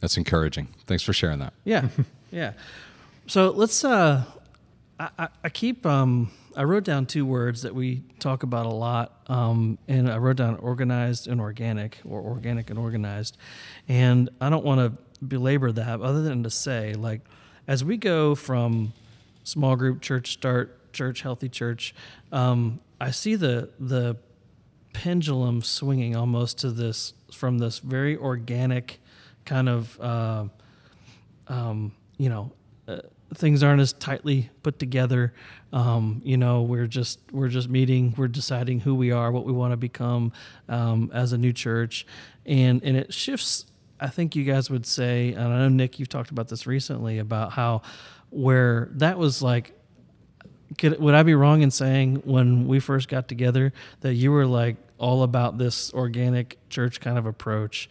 That's 0.00 0.16
encouraging. 0.16 0.68
Thanks 0.86 1.02
for 1.04 1.12
sharing 1.12 1.38
that. 1.38 1.52
yeah, 1.64 1.88
yeah. 2.30 2.52
So 3.26 3.50
let's. 3.50 3.84
Uh, 3.84 4.24
I, 4.98 5.28
I, 5.42 5.48
keep. 5.48 5.84
Um, 5.86 6.30
I 6.56 6.62
wrote 6.64 6.84
down 6.84 7.06
two 7.06 7.26
words 7.26 7.62
that 7.62 7.74
we 7.74 8.02
talk 8.20 8.44
about 8.44 8.66
a 8.66 8.70
lot, 8.70 9.20
um, 9.26 9.78
and 9.88 10.10
I 10.10 10.18
wrote 10.18 10.36
down 10.36 10.56
organized 10.56 11.26
and 11.26 11.40
organic, 11.40 11.98
or 12.04 12.20
organic 12.20 12.70
and 12.70 12.78
organized. 12.78 13.36
And 13.88 14.30
I 14.40 14.50
don't 14.50 14.64
want 14.64 14.80
to 14.80 15.24
belabor 15.24 15.72
that, 15.72 16.00
other 16.00 16.22
than 16.22 16.44
to 16.44 16.50
say, 16.50 16.94
like, 16.94 17.22
as 17.66 17.82
we 17.82 17.96
go 17.96 18.34
from 18.34 18.92
small 19.42 19.74
group 19.74 20.00
church 20.00 20.32
start, 20.32 20.92
church 20.92 21.22
healthy 21.22 21.48
church, 21.48 21.94
um, 22.30 22.80
I 23.00 23.10
see 23.10 23.34
the 23.34 23.70
the 23.80 24.16
pendulum 24.92 25.60
swinging 25.60 26.14
almost 26.14 26.58
to 26.58 26.70
this 26.70 27.14
from 27.32 27.58
this 27.58 27.80
very 27.80 28.16
organic 28.16 29.00
kind 29.44 29.68
of 29.68 30.00
uh, 30.00 30.44
um, 31.48 31.92
you 32.16 32.28
know 32.28 32.52
uh, 32.86 32.98
things 33.34 33.62
aren't 33.62 33.80
as 33.80 33.92
tightly 33.92 34.50
put 34.62 34.78
together. 34.78 35.32
Um, 35.72 36.20
you 36.24 36.36
know 36.36 36.62
we're 36.62 36.86
just 36.86 37.20
we're 37.32 37.48
just 37.48 37.68
meeting 37.68 38.14
we're 38.16 38.28
deciding 38.28 38.80
who 38.80 38.94
we 38.94 39.10
are 39.10 39.32
what 39.32 39.44
we 39.44 39.52
want 39.52 39.72
to 39.72 39.76
become 39.76 40.32
um, 40.68 41.10
as 41.12 41.32
a 41.32 41.38
new 41.38 41.52
church. 41.52 42.06
And 42.46 42.82
and 42.84 42.96
it 42.96 43.12
shifts 43.12 43.66
i 44.00 44.08
think 44.08 44.34
you 44.34 44.42
guys 44.42 44.68
would 44.68 44.84
say 44.84 45.32
and 45.34 45.40
i 45.40 45.58
know 45.60 45.68
Nic 45.68 46.00
you've 46.00 46.08
talked 46.08 46.30
about 46.30 46.48
this 46.48 46.66
recently 46.66 47.20
about 47.20 47.52
how 47.52 47.80
where 48.30 48.88
that 48.94 49.18
was 49.18 49.40
like 49.40 49.72
could, 50.78 51.00
would 51.00 51.14
I 51.14 51.22
be 51.22 51.34
wrong 51.34 51.62
in 51.62 51.70
saying 51.70 52.22
when 52.24 52.66
we 52.66 52.80
first 52.80 53.08
got 53.08 53.28
together 53.28 53.72
that 54.00 54.14
you 54.14 54.32
were 54.32 54.46
like 54.46 54.76
all 54.98 55.22
about 55.22 55.58
this 55.58 55.92
organic 55.92 56.58
church 56.68 57.00
kind 57.00 57.18
of 57.18 57.26
approach, 57.26 57.88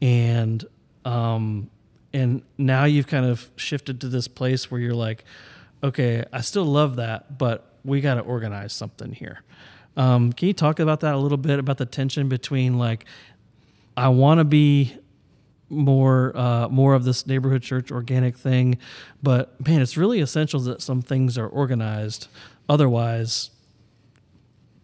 and 0.00 0.64
um, 1.04 1.70
and 2.12 2.42
now 2.58 2.84
you've 2.84 3.06
kind 3.06 3.26
of 3.26 3.50
shifted 3.56 4.00
to 4.02 4.08
this 4.08 4.28
place 4.28 4.70
where 4.70 4.80
you're 4.80 4.94
like, 4.94 5.24
okay, 5.82 6.24
I 6.32 6.40
still 6.40 6.64
love 6.64 6.96
that, 6.96 7.38
but 7.38 7.72
we 7.84 8.00
got 8.00 8.14
to 8.14 8.20
organize 8.20 8.72
something 8.72 9.12
here. 9.12 9.40
Um, 9.96 10.32
can 10.32 10.48
you 10.48 10.54
talk 10.54 10.78
about 10.78 11.00
that 11.00 11.14
a 11.14 11.18
little 11.18 11.38
bit 11.38 11.58
about 11.58 11.78
the 11.78 11.86
tension 11.86 12.28
between 12.28 12.78
like, 12.78 13.04
I 13.96 14.08
want 14.08 14.38
to 14.38 14.44
be 14.44 14.96
more 15.68 16.36
uh, 16.36 16.68
more 16.68 16.94
of 16.94 17.04
this 17.04 17.26
neighborhood 17.26 17.62
church 17.62 17.90
organic 17.90 18.36
thing, 18.36 18.78
but 19.22 19.58
man, 19.66 19.80
it's 19.80 19.96
really 19.96 20.20
essential 20.20 20.60
that 20.60 20.82
some 20.82 21.00
things 21.00 21.38
are 21.38 21.46
organized. 21.46 22.28
Otherwise, 22.68 23.50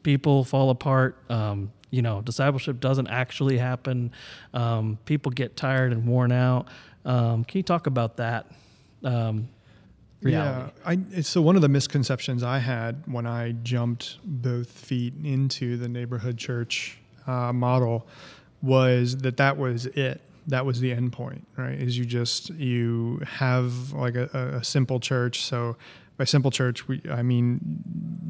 people 0.02 0.44
fall 0.44 0.70
apart. 0.70 1.18
Um, 1.30 1.72
you 1.90 2.02
know, 2.02 2.20
discipleship 2.20 2.80
doesn't 2.80 3.08
actually 3.08 3.58
happen. 3.58 4.12
Um, 4.52 4.98
people 5.04 5.32
get 5.32 5.56
tired 5.56 5.92
and 5.92 6.06
worn 6.06 6.32
out. 6.32 6.68
Um, 7.05 7.44
can 7.44 7.59
you 7.59 7.62
talk 7.62 7.86
about 7.86 8.16
that 8.16 8.46
um, 9.05 9.49
reality? 10.22 10.72
Yeah, 10.86 11.05
I, 11.16 11.20
so 11.22 11.40
one 11.40 11.57
of 11.57 11.62
the 11.62 11.68
misconceptions 11.68 12.42
I 12.42 12.59
had 12.59 13.03
when 13.07 13.26
I 13.26 13.53
jumped 13.62 14.18
both 14.24 14.70
feet 14.70 15.14
into 15.24 15.76
the 15.76 15.88
neighborhood 15.88 16.36
church 16.36 16.99
uh, 17.26 17.53
model 17.53 18.07
was 18.62 19.16
that 19.18 19.36
that 19.36 19.57
was 19.57 19.86
it. 19.86 20.20
That 20.46 20.64
was 20.64 20.80
the 20.80 20.92
end 20.92 21.12
point, 21.12 21.46
right? 21.57 21.78
Is 21.78 21.99
you 21.99 22.07
just 22.07 22.51
you 22.51 23.20
have 23.26 23.92
like 23.92 24.16
a, 24.16 24.59
a 24.61 24.64
simple 24.64 24.99
church. 24.99 25.42
So 25.42 25.76
by 26.16 26.24
simple 26.24 26.51
church, 26.51 26.88
we 26.88 27.03
I 27.11 27.22
mean 27.22 27.61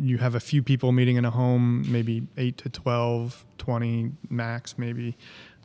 you 0.01 0.19
have 0.19 0.35
a 0.35 0.41
few 0.41 0.63
people 0.63 0.93
meeting 0.93 1.17
in 1.17 1.25
a 1.25 1.31
home, 1.31 1.85
maybe 1.91 2.27
eight 2.37 2.59
to 2.59 2.69
12, 2.69 3.45
20 3.59 4.13
max, 4.31 4.77
maybe 4.77 5.17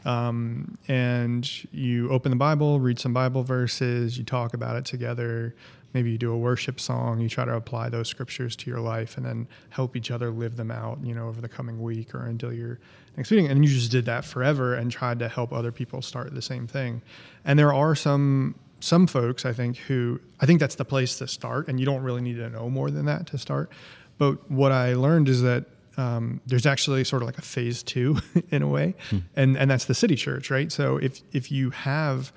um, 0.06 0.78
and 0.88 1.50
you 1.74 2.10
open 2.10 2.30
the 2.30 2.36
Bible, 2.36 2.80
read 2.80 3.00
some 3.00 3.14
Bible 3.14 3.44
verses, 3.44 4.18
you 4.18 4.24
talk 4.24 4.54
about 4.54 4.76
it 4.76 4.86
together. 4.86 5.56
Maybe 5.94 6.12
you 6.12 6.18
do 6.18 6.32
a 6.32 6.38
worship 6.38 6.80
song. 6.80 7.20
You 7.20 7.30
try 7.30 7.46
to 7.46 7.56
apply 7.56 7.90
those 7.90 8.08
scriptures 8.08 8.56
to 8.56 8.70
your 8.70 8.80
life, 8.80 9.16
and 9.16 9.26
then 9.26 9.48
help 9.70 9.96
each 9.96 10.10
other 10.10 10.32
live 10.32 10.56
them 10.56 10.72
out. 10.72 10.98
You 11.04 11.14
know, 11.14 11.28
over 11.28 11.40
the 11.40 11.48
coming 11.48 11.82
week 11.82 12.16
or 12.16 12.26
until 12.26 12.52
your 12.52 12.80
next 13.16 13.30
meeting. 13.30 13.48
And 13.48 13.64
you 13.64 13.72
just 13.72 13.92
did 13.92 14.06
that 14.06 14.26
forever, 14.26 14.74
and 14.74 14.92
tried 14.92 15.20
to 15.20 15.30
help 15.30 15.54
other 15.54 15.72
people 15.72 16.02
start 16.02 16.34
the 16.34 16.42
same 16.42 16.66
thing. 16.66 17.02
And 17.46 17.60
there 17.60 17.74
are 17.74 17.94
some 17.96 18.56
some 18.80 19.08
folks 19.08 19.46
I 19.46 19.54
think 19.54 19.78
who 19.78 20.20
I 20.40 20.46
think 20.46 20.60
that's 20.60 20.76
the 20.76 20.86
place 20.86 21.18
to 21.20 21.28
start, 21.28 21.68
and 21.68 21.80
you 21.80 21.86
don't 21.86 22.02
really 22.02 22.22
need 22.22 22.38
to 22.38 22.50
know 22.50 22.70
more 22.70 22.90
than 22.90 23.06
that 23.06 23.28
to 23.28 23.38
start. 23.38 23.70
But 24.18 24.50
what 24.50 24.72
I 24.72 24.96
learned 24.96 25.30
is 25.30 25.44
that 25.44 25.66
um, 25.98 26.42
there's 26.46 26.66
actually 26.66 27.04
sort 27.04 27.22
of 27.22 27.28
like 27.28 27.38
a 27.38 27.44
phase 27.44 27.84
two 27.84 28.18
in 28.50 28.62
a 28.62 28.68
way, 28.68 28.96
and 29.36 29.58
and 29.58 29.70
that's 29.70 29.86
the 29.86 29.94
city 29.94 30.16
church, 30.16 30.50
right? 30.50 30.72
So 30.72 30.98
if 30.98 31.22
if 31.32 31.52
you 31.52 31.70
have 31.72 32.32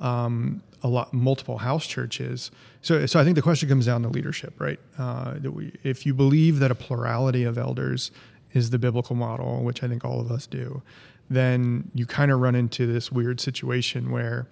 um, 0.00 0.62
a 0.82 0.88
lot 0.88 1.12
multiple 1.12 1.58
house 1.58 1.86
churches, 1.86 2.50
so 2.82 3.06
so 3.06 3.20
I 3.20 3.24
think 3.24 3.36
the 3.36 3.42
question 3.42 3.68
comes 3.68 3.86
down 3.86 4.02
to 4.02 4.08
leadership, 4.08 4.54
right? 4.58 4.80
Uh, 4.98 5.34
that 5.38 5.50
we, 5.50 5.72
if 5.82 6.06
you 6.06 6.14
believe 6.14 6.58
that 6.60 6.70
a 6.70 6.74
plurality 6.74 7.44
of 7.44 7.58
elders 7.58 8.10
is 8.52 8.70
the 8.70 8.78
biblical 8.78 9.16
model, 9.16 9.62
which 9.62 9.82
I 9.82 9.88
think 9.88 10.04
all 10.04 10.20
of 10.20 10.30
us 10.30 10.46
do, 10.46 10.82
then 11.28 11.90
you 11.94 12.06
kind 12.06 12.30
of 12.30 12.40
run 12.40 12.54
into 12.54 12.86
this 12.86 13.10
weird 13.10 13.40
situation 13.40 14.10
where 14.10 14.46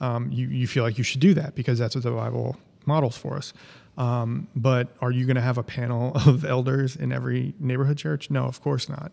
um, 0.00 0.30
you 0.30 0.48
you 0.48 0.66
feel 0.66 0.84
like 0.84 0.98
you 0.98 1.04
should 1.04 1.20
do 1.20 1.34
that 1.34 1.54
because 1.54 1.78
that's 1.78 1.94
what 1.94 2.04
the 2.04 2.10
Bible 2.10 2.56
models 2.86 3.16
for 3.16 3.36
us. 3.36 3.52
Um, 3.96 4.48
but 4.56 4.88
are 5.00 5.10
you 5.10 5.24
going 5.24 5.36
to 5.36 5.42
have 5.42 5.58
a 5.58 5.62
panel 5.62 6.12
of 6.26 6.44
elders 6.44 6.96
in 6.96 7.12
every 7.12 7.54
neighborhood 7.58 7.98
church? 7.98 8.30
No, 8.30 8.44
of 8.44 8.60
course 8.60 8.88
not. 8.88 9.12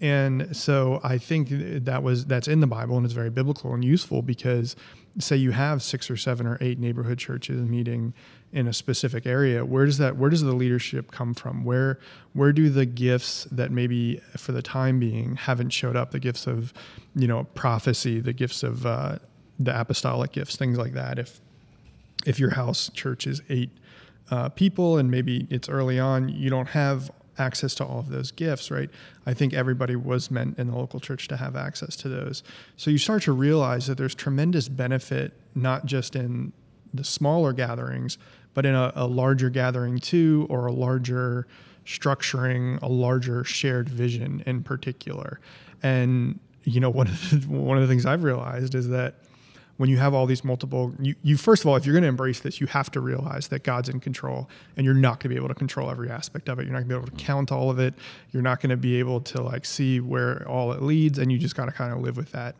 And 0.00 0.54
so 0.54 1.00
I 1.02 1.16
think 1.16 1.48
that 1.50 2.02
was 2.02 2.26
that's 2.26 2.48
in 2.48 2.60
the 2.60 2.66
Bible 2.66 2.96
and 2.96 3.06
it's 3.06 3.14
very 3.14 3.30
biblical 3.30 3.72
and 3.72 3.82
useful 3.82 4.20
because 4.20 4.76
say 5.18 5.36
you 5.36 5.52
have 5.52 5.82
six 5.82 6.10
or 6.10 6.18
seven 6.18 6.46
or 6.46 6.58
eight 6.60 6.78
neighborhood 6.78 7.18
churches 7.18 7.62
meeting 7.62 8.12
in 8.52 8.68
a 8.68 8.72
specific 8.72 9.26
area, 9.26 9.64
where 9.64 9.86
does 9.86 9.98
that 9.98 10.16
where 10.16 10.28
does 10.28 10.42
the 10.42 10.52
leadership 10.52 11.10
come 11.10 11.32
from? 11.32 11.64
Where 11.64 11.98
where 12.34 12.52
do 12.52 12.68
the 12.68 12.84
gifts 12.84 13.44
that 13.50 13.70
maybe 13.70 14.20
for 14.36 14.52
the 14.52 14.62
time 14.62 14.98
being 14.98 15.36
haven't 15.36 15.70
showed 15.70 15.96
up, 15.96 16.10
the 16.10 16.20
gifts 16.20 16.46
of, 16.46 16.74
you 17.14 17.26
know, 17.26 17.44
prophecy, 17.54 18.20
the 18.20 18.34
gifts 18.34 18.62
of 18.62 18.84
uh, 18.84 19.18
the 19.58 19.78
apostolic 19.78 20.32
gifts, 20.32 20.56
things 20.56 20.76
like 20.76 20.92
that. 20.92 21.18
If 21.18 21.40
if 22.26 22.38
your 22.38 22.50
house 22.50 22.90
church 22.92 23.26
is 23.26 23.40
eight 23.48 23.70
uh, 24.30 24.48
people 24.50 24.98
and 24.98 25.10
maybe 25.10 25.46
it's 25.50 25.68
early 25.68 25.98
on, 25.98 26.28
you 26.28 26.50
don't 26.50 26.68
have 26.68 27.10
access 27.38 27.74
to 27.74 27.84
all 27.84 27.98
of 27.98 28.08
those 28.08 28.30
gifts, 28.30 28.70
right? 28.70 28.90
I 29.26 29.34
think 29.34 29.52
everybody 29.52 29.94
was 29.94 30.30
meant 30.30 30.58
in 30.58 30.68
the 30.68 30.76
local 30.76 31.00
church 31.00 31.28
to 31.28 31.36
have 31.36 31.54
access 31.54 31.96
to 31.96 32.08
those. 32.08 32.42
So 32.76 32.90
you 32.90 32.98
start 32.98 33.22
to 33.24 33.32
realize 33.32 33.86
that 33.86 33.98
there's 33.98 34.14
tremendous 34.14 34.68
benefit, 34.68 35.32
not 35.54 35.86
just 35.86 36.16
in 36.16 36.52
the 36.94 37.04
smaller 37.04 37.52
gatherings, 37.52 38.16
but 38.54 38.64
in 38.64 38.74
a, 38.74 38.92
a 38.94 39.06
larger 39.06 39.50
gathering 39.50 39.98
too, 39.98 40.46
or 40.48 40.66
a 40.66 40.72
larger 40.72 41.46
structuring, 41.84 42.80
a 42.82 42.88
larger 42.88 43.44
shared 43.44 43.88
vision 43.88 44.42
in 44.46 44.62
particular. 44.62 45.40
And 45.82 46.40
you 46.64 46.80
know, 46.80 46.90
one 46.90 47.06
of 47.06 47.30
the, 47.30 47.48
one 47.48 47.76
of 47.76 47.82
the 47.82 47.88
things 47.88 48.06
I've 48.06 48.24
realized 48.24 48.74
is 48.74 48.88
that 48.88 49.16
when 49.76 49.90
you 49.90 49.98
have 49.98 50.14
all 50.14 50.26
these 50.26 50.44
multiple 50.44 50.92
you, 51.00 51.14
you 51.22 51.36
first 51.36 51.62
of 51.62 51.68
all 51.68 51.76
if 51.76 51.84
you're 51.84 51.92
going 51.92 52.02
to 52.02 52.08
embrace 52.08 52.40
this 52.40 52.60
you 52.60 52.66
have 52.66 52.90
to 52.90 53.00
realize 53.00 53.48
that 53.48 53.62
god's 53.62 53.88
in 53.88 54.00
control 54.00 54.48
and 54.76 54.84
you're 54.84 54.94
not 54.94 55.20
going 55.20 55.28
to 55.28 55.28
be 55.28 55.36
able 55.36 55.48
to 55.48 55.54
control 55.54 55.90
every 55.90 56.10
aspect 56.10 56.48
of 56.48 56.58
it. 56.58 56.64
You're 56.64 56.72
not 56.72 56.80
going 56.80 56.88
to 56.88 56.94
be 56.94 57.02
able 57.02 57.16
to 57.16 57.24
count 57.24 57.52
all 57.52 57.70
of 57.70 57.78
it. 57.78 57.94
You're 58.32 58.42
not 58.42 58.60
going 58.60 58.70
to 58.70 58.76
be 58.76 58.98
able 58.98 59.20
to 59.22 59.42
like 59.42 59.64
see 59.64 60.00
where 60.00 60.46
all 60.48 60.72
it 60.72 60.82
leads 60.82 61.18
and 61.18 61.30
you 61.30 61.38
just 61.38 61.56
got 61.56 61.66
to 61.66 61.72
kind 61.72 61.92
of 61.92 62.00
live 62.00 62.16
with 62.16 62.32
that 62.32 62.54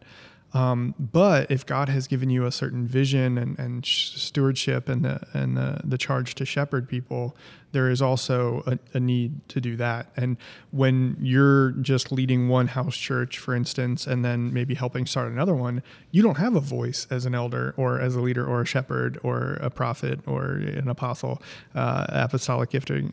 um, 0.56 0.94
but 0.98 1.50
if 1.50 1.66
God 1.66 1.90
has 1.90 2.06
given 2.06 2.30
you 2.30 2.46
a 2.46 2.50
certain 2.50 2.86
vision 2.86 3.36
and, 3.36 3.58
and 3.58 3.84
stewardship 3.84 4.88
and 4.88 5.04
the 5.04 5.20
and 5.34 5.54
the, 5.54 5.82
the 5.84 5.98
charge 5.98 6.34
to 6.36 6.46
shepherd 6.46 6.88
people, 6.88 7.36
there 7.72 7.90
is 7.90 8.00
also 8.00 8.62
a, 8.66 8.78
a, 8.94 9.00
need 9.00 9.46
to 9.50 9.60
do 9.60 9.76
that. 9.76 10.10
And 10.16 10.38
when 10.70 11.18
you're 11.20 11.72
just 11.72 12.10
leading 12.10 12.48
one 12.48 12.68
house 12.68 12.96
church, 12.96 13.38
for 13.38 13.54
instance, 13.54 14.06
and 14.06 14.24
then 14.24 14.50
maybe 14.50 14.74
helping 14.74 15.04
start 15.04 15.30
another 15.30 15.54
one, 15.54 15.82
you 16.10 16.22
don't 16.22 16.38
have 16.38 16.56
a 16.56 16.60
voice 16.60 17.06
as 17.10 17.26
an 17.26 17.34
elder 17.34 17.74
or 17.76 18.00
as 18.00 18.16
a 18.16 18.20
leader 18.22 18.46
or 18.46 18.62
a 18.62 18.66
shepherd 18.66 19.18
or 19.22 19.58
a 19.60 19.68
prophet 19.68 20.20
or 20.26 20.52
an 20.52 20.88
apostle, 20.88 21.42
uh, 21.74 22.06
apostolic 22.08 22.70
gifting 22.70 23.12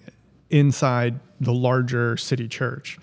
inside 0.50 1.20
the 1.42 1.52
larger 1.52 2.16
city 2.16 2.48
church. 2.48 2.98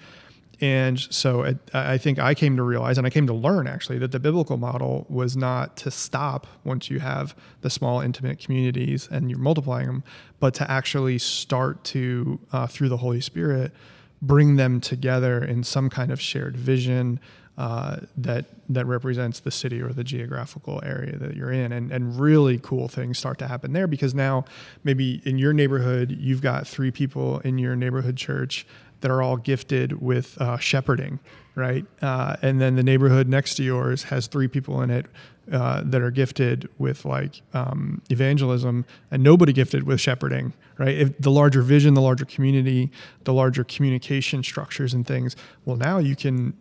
And 0.61 1.01
so 1.01 1.43
it, 1.43 1.59
I 1.73 1.97
think 1.97 2.19
I 2.19 2.35
came 2.35 2.57
to 2.57 2.63
realize, 2.63 2.99
and 2.99 3.07
I 3.07 3.11
came 3.11 3.27
to 3.27 3.33
learn 3.33 3.67
actually, 3.67 3.99
that 3.99 4.13
the 4.13 4.21
biblical 4.21 4.59
model 4.59 5.07
was 5.09 5.37
not 5.37 5.77
to 5.79 5.91
stop 5.91 6.47
once 6.65 6.91
you 6.91 7.01
have 7.01 7.35
the 7.63 7.71
small, 7.71 8.01
intimate 8.01 8.39
communities 8.39 9.09
and 9.11 9.31
you're 9.31 9.39
multiplying 9.39 9.87
them, 9.87 10.05
but 10.39 10.53
to 10.55 10.71
actually 10.71 11.19
start 11.19 11.83
to, 11.85 12.39
uh, 12.53 12.67
through 12.67 12.91
the 12.91 12.99
Holy 12.99 13.21
Spirit, 13.21 13.73
bring 14.21 14.57
them 14.57 14.81
together 14.81 15.43
in 15.43 15.65
some 15.65 15.89
kind 15.89 16.13
of 16.13 16.21
shared 16.21 16.57
vision 16.57 17.19
uh, 17.61 17.99
that 18.17 18.47
that 18.71 18.87
represents 18.87 19.41
the 19.41 19.51
city 19.51 19.83
or 19.83 19.93
the 19.93 20.05
geographical 20.05 20.81
area 20.83 21.19
that 21.19 21.37
you're 21.37 21.53
in, 21.53 21.73
and 21.73 21.91
and 21.91 22.19
really 22.19 22.59
cool 22.63 22.89
things 22.89 23.19
start 23.19 23.39
to 23.39 23.47
happen 23.47 23.75
there 23.75 23.87
because 23.87 24.15
now 24.15 24.45
maybe 24.83 25.21
in 25.27 25.37
your 25.37 25.53
neighborhood 25.53 26.11
you've 26.19 26.41
got 26.41 26.67
three 26.67 26.91
people 26.91 27.39
in 27.41 27.59
your 27.59 27.77
neighborhood 27.77 28.17
church 28.17 28.67
that 29.01 29.11
are 29.11 29.23
all 29.23 29.37
gifted 29.37 30.01
with 30.01 30.41
uh, 30.41 30.59
shepherding, 30.59 31.21
right? 31.55 31.85
Uh, 32.03 32.37
and 32.43 32.61
then 32.61 32.77
the 32.77 32.83
neighborhood 32.83 33.29
next 33.29 33.55
to 33.55 33.63
yours 33.63 34.05
has 34.05 34.27
three 34.27 34.49
people 34.49 34.83
in 34.83 34.91
it 34.91 35.07
uh, 35.53 35.83
that 35.85 36.01
are 36.01 36.11
gifted 36.11 36.69
with 36.79 37.05
like 37.05 37.43
um, 37.55 38.03
evangelism, 38.11 38.85
and 39.11 39.23
nobody 39.23 39.53
gifted 39.53 39.83
with 39.85 40.01
shepherding, 40.01 40.53
right? 40.79 40.97
If 40.97 41.19
the 41.19 41.31
larger 41.31 41.63
vision, 41.63 41.95
the 41.95 42.01
larger 42.01 42.25
community, 42.25 42.91
the 43.25 43.33
larger 43.33 43.65
communication 43.65 44.43
structures 44.43 44.95
and 44.95 45.07
things. 45.07 45.37
Well, 45.65 45.77
now 45.77 45.99
you 45.99 46.15
can 46.15 46.55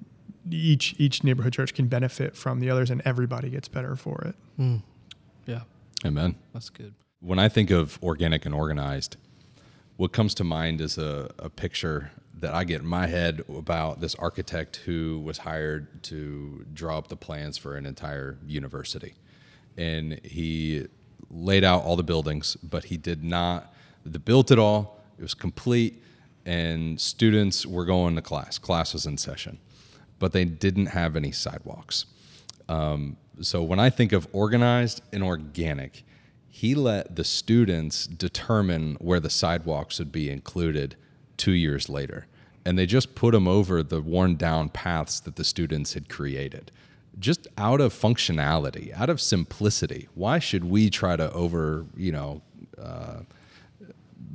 each 0.50 0.96
each 0.98 1.24
neighborhood 1.24 1.54
church 1.54 1.74
can 1.74 1.88
benefit 1.88 2.36
from 2.36 2.60
the 2.60 2.70
others, 2.70 2.90
and 2.90 3.02
everybody 3.06 3.50
gets 3.50 3.68
better 3.68 3.96
for 3.96 4.22
it. 4.24 4.36
Mm. 4.60 4.82
Yeah, 5.46 5.62
amen. 6.06 6.36
That's 6.54 6.70
good. 6.70 6.94
When 7.20 7.38
I 7.38 7.50
think 7.50 7.70
of 7.70 8.00
organic 8.02 8.46
and 8.46 8.56
organized, 8.56 9.18
what 9.98 10.14
comes 10.14 10.34
to 10.36 10.44
mind 10.44 10.80
is 10.80 10.98
a, 10.98 11.30
a 11.38 11.50
picture 11.50 12.12
that 12.40 12.54
I 12.54 12.64
get 12.64 12.82
in 12.82 12.88
my 12.88 13.08
head 13.08 13.44
about 13.50 14.02
this 14.02 14.16
architect 14.16 14.78
who 14.78 15.20
was 15.20 15.40
hired 15.40 16.04
to 16.04 16.66
draw 16.74 16.98
up 16.98 17.08
the 17.08 17.16
plans 17.16 17.58
for 17.58 17.76
an 17.76 17.86
entire 17.86 18.38
university. 18.46 19.16
And 19.78 20.20
he 20.24 20.88
laid 21.30 21.64
out 21.64 21.84
all 21.84 21.96
the 21.96 22.04
buildings, 22.04 22.56
but 22.58 22.86
he 22.86 22.98
did 22.98 23.24
not 23.24 23.74
the 24.06 24.20
built 24.20 24.52
it 24.52 24.60
all. 24.60 25.02
It 25.18 25.22
was 25.22 25.34
complete 25.34 26.02
and 26.46 27.00
students 27.00 27.66
were 27.66 27.86
going 27.86 28.16
to 28.16 28.22
class. 28.22 28.58
Class 28.58 28.94
was 28.94 29.06
in 29.06 29.18
session. 29.18 29.60
But 30.18 30.32
they 30.32 30.46
didn't 30.46 30.88
have 30.88 31.16
any 31.16 31.32
sidewalks. 31.32 32.06
Um, 32.68 33.18
so 33.42 33.64
when 33.64 33.80
I 33.80 33.90
think 33.90 34.12
of 34.12 34.28
organized 34.34 35.02
and 35.14 35.24
organic, 35.24 36.04
he 36.50 36.76
let 36.76 37.16
the 37.16 37.24
students 37.24 38.08
determine 38.08 38.96
where 38.96 39.20
the 39.20 39.30
sidewalks 39.30 40.00
would 40.00 40.12
be 40.12 40.30
included 40.30 40.96
two 41.38 41.54
years 41.54 41.88
later. 41.88 42.26
And 42.66 42.78
they 42.78 42.86
just 42.86 43.16
put 43.16 43.32
them 43.32 43.48
over 43.48 43.82
the 43.82 44.02
worn 44.02 44.36
down 44.36 44.70
paths 44.70 45.20
that 45.22 45.36
the 45.36 45.44
students 45.44 45.94
had 45.94 46.10
created. 46.10 46.72
Just 47.18 47.48
out 47.58 47.82
of 47.82 47.94
functionality, 47.94 48.94
out 48.94 49.10
of 49.10 49.20
simplicity. 49.20 50.08
Why 50.14 50.40
should 50.40 50.66
we 50.66 50.90
try 50.90 51.16
to 51.16 51.32
over, 51.34 51.86
you 51.96 52.12
know, 52.12 52.42
uh, 52.82 53.22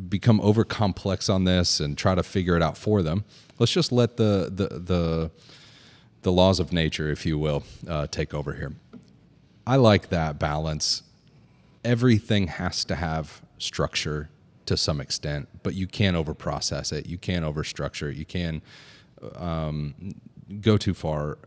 become 0.08 0.40
over 0.40 0.64
complex 0.64 1.28
on 1.28 1.44
this 1.44 1.80
and 1.80 1.96
try 1.96 2.14
to 2.14 2.22
figure 2.22 2.56
it 2.56 2.62
out 2.62 2.76
for 2.76 3.02
them? 3.02 3.24
Let's 3.58 3.72
just 3.72 3.92
let 3.92 4.16
the 4.16 4.50
the 4.52 4.78
the, 4.78 5.30
the 6.22 6.32
laws 6.32 6.60
of 6.60 6.72
nature, 6.72 7.10
if 7.10 7.24
you 7.24 7.38
will, 7.38 7.62
uh, 7.88 8.06
take 8.08 8.34
over 8.34 8.54
here. 8.54 8.72
I 9.66 9.76
like 9.76 10.08
that 10.10 10.38
balance. 10.38 11.02
Everything 11.84 12.48
has 12.48 12.84
to 12.86 12.96
have 12.96 13.42
structure 13.58 14.28
to 14.66 14.76
some 14.76 15.00
extent, 15.00 15.48
but 15.62 15.74
you 15.74 15.86
can't 15.86 16.16
overprocess 16.16 16.92
it. 16.92 17.06
You 17.06 17.18
can't 17.18 17.44
overstructure 17.44 18.10
it. 18.10 18.16
You 18.16 18.24
can 18.24 18.62
um, 19.36 19.94
go 20.60 20.76
too 20.76 20.94
far. 20.94 21.38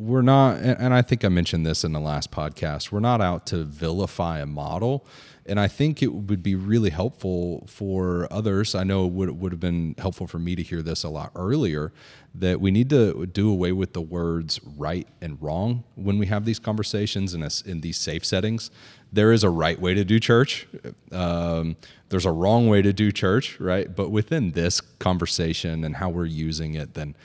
We're 0.00 0.22
not, 0.22 0.56
and 0.60 0.94
I 0.94 1.02
think 1.02 1.26
I 1.26 1.28
mentioned 1.28 1.66
this 1.66 1.84
in 1.84 1.92
the 1.92 2.00
last 2.00 2.30
podcast. 2.30 2.90
We're 2.90 3.00
not 3.00 3.20
out 3.20 3.44
to 3.48 3.64
vilify 3.64 4.38
a 4.38 4.46
model, 4.46 5.06
and 5.44 5.60
I 5.60 5.68
think 5.68 6.02
it 6.02 6.14
would 6.14 6.42
be 6.42 6.54
really 6.54 6.88
helpful 6.88 7.66
for 7.66 8.26
others. 8.30 8.74
I 8.74 8.82
know 8.82 9.04
it 9.04 9.12
would 9.12 9.38
would 9.38 9.52
have 9.52 9.60
been 9.60 9.94
helpful 9.98 10.26
for 10.26 10.38
me 10.38 10.56
to 10.56 10.62
hear 10.62 10.80
this 10.80 11.04
a 11.04 11.10
lot 11.10 11.32
earlier. 11.36 11.92
That 12.34 12.62
we 12.62 12.70
need 12.70 12.88
to 12.88 13.26
do 13.26 13.50
away 13.50 13.72
with 13.72 13.92
the 13.92 14.00
words 14.00 14.58
right 14.64 15.06
and 15.20 15.36
wrong 15.38 15.84
when 15.96 16.18
we 16.18 16.26
have 16.28 16.46
these 16.46 16.58
conversations 16.58 17.34
in 17.34 17.42
a, 17.42 17.50
in 17.66 17.82
these 17.82 17.98
safe 17.98 18.24
settings 18.24 18.70
there 19.12 19.32
is 19.32 19.42
a 19.42 19.50
right 19.50 19.80
way 19.80 19.92
to 19.92 20.04
do 20.04 20.20
church. 20.20 20.68
Um, 21.10 21.74
there's 22.10 22.26
a 22.26 22.30
wrong 22.30 22.68
way 22.68 22.80
to 22.80 22.92
do 22.92 23.10
church, 23.10 23.58
right? 23.58 23.92
But 23.92 24.10
within 24.10 24.52
this 24.52 24.80
conversation 24.80 25.82
and 25.82 25.96
how 25.96 26.10
we're 26.10 26.26
using 26.26 26.74
it, 26.74 26.94
then 26.94 27.16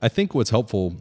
I 0.00 0.08
think 0.08 0.34
what's 0.34 0.50
helpful 0.50 1.00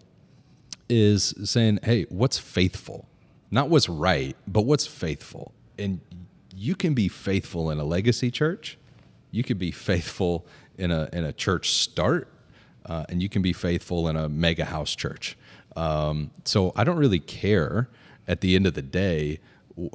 is 0.89 1.33
saying, 1.43 1.79
hey, 1.83 2.05
what's 2.09 2.37
faithful? 2.37 3.07
Not 3.51 3.69
what's 3.69 3.89
right, 3.89 4.35
but 4.47 4.61
what's 4.61 4.87
faithful. 4.87 5.53
And 5.77 6.01
you 6.55 6.75
can 6.75 6.93
be 6.93 7.07
faithful 7.07 7.69
in 7.69 7.79
a 7.79 7.83
legacy 7.83 8.31
church. 8.31 8.77
You 9.31 9.43
could 9.43 9.59
be 9.59 9.71
faithful 9.71 10.45
in 10.77 10.91
a 10.91 11.09
in 11.13 11.23
a 11.23 11.33
church 11.33 11.71
start, 11.71 12.27
uh, 12.85 13.05
and 13.09 13.21
you 13.21 13.29
can 13.29 13.41
be 13.41 13.53
faithful 13.53 14.07
in 14.07 14.15
a 14.15 14.29
mega 14.29 14.65
house 14.65 14.95
church. 14.95 15.37
Um, 15.75 16.31
so 16.45 16.71
I 16.75 16.83
don't 16.83 16.97
really 16.97 17.19
care 17.19 17.89
at 18.27 18.41
the 18.41 18.55
end 18.55 18.65
of 18.65 18.73
the 18.73 18.81
day 18.81 19.39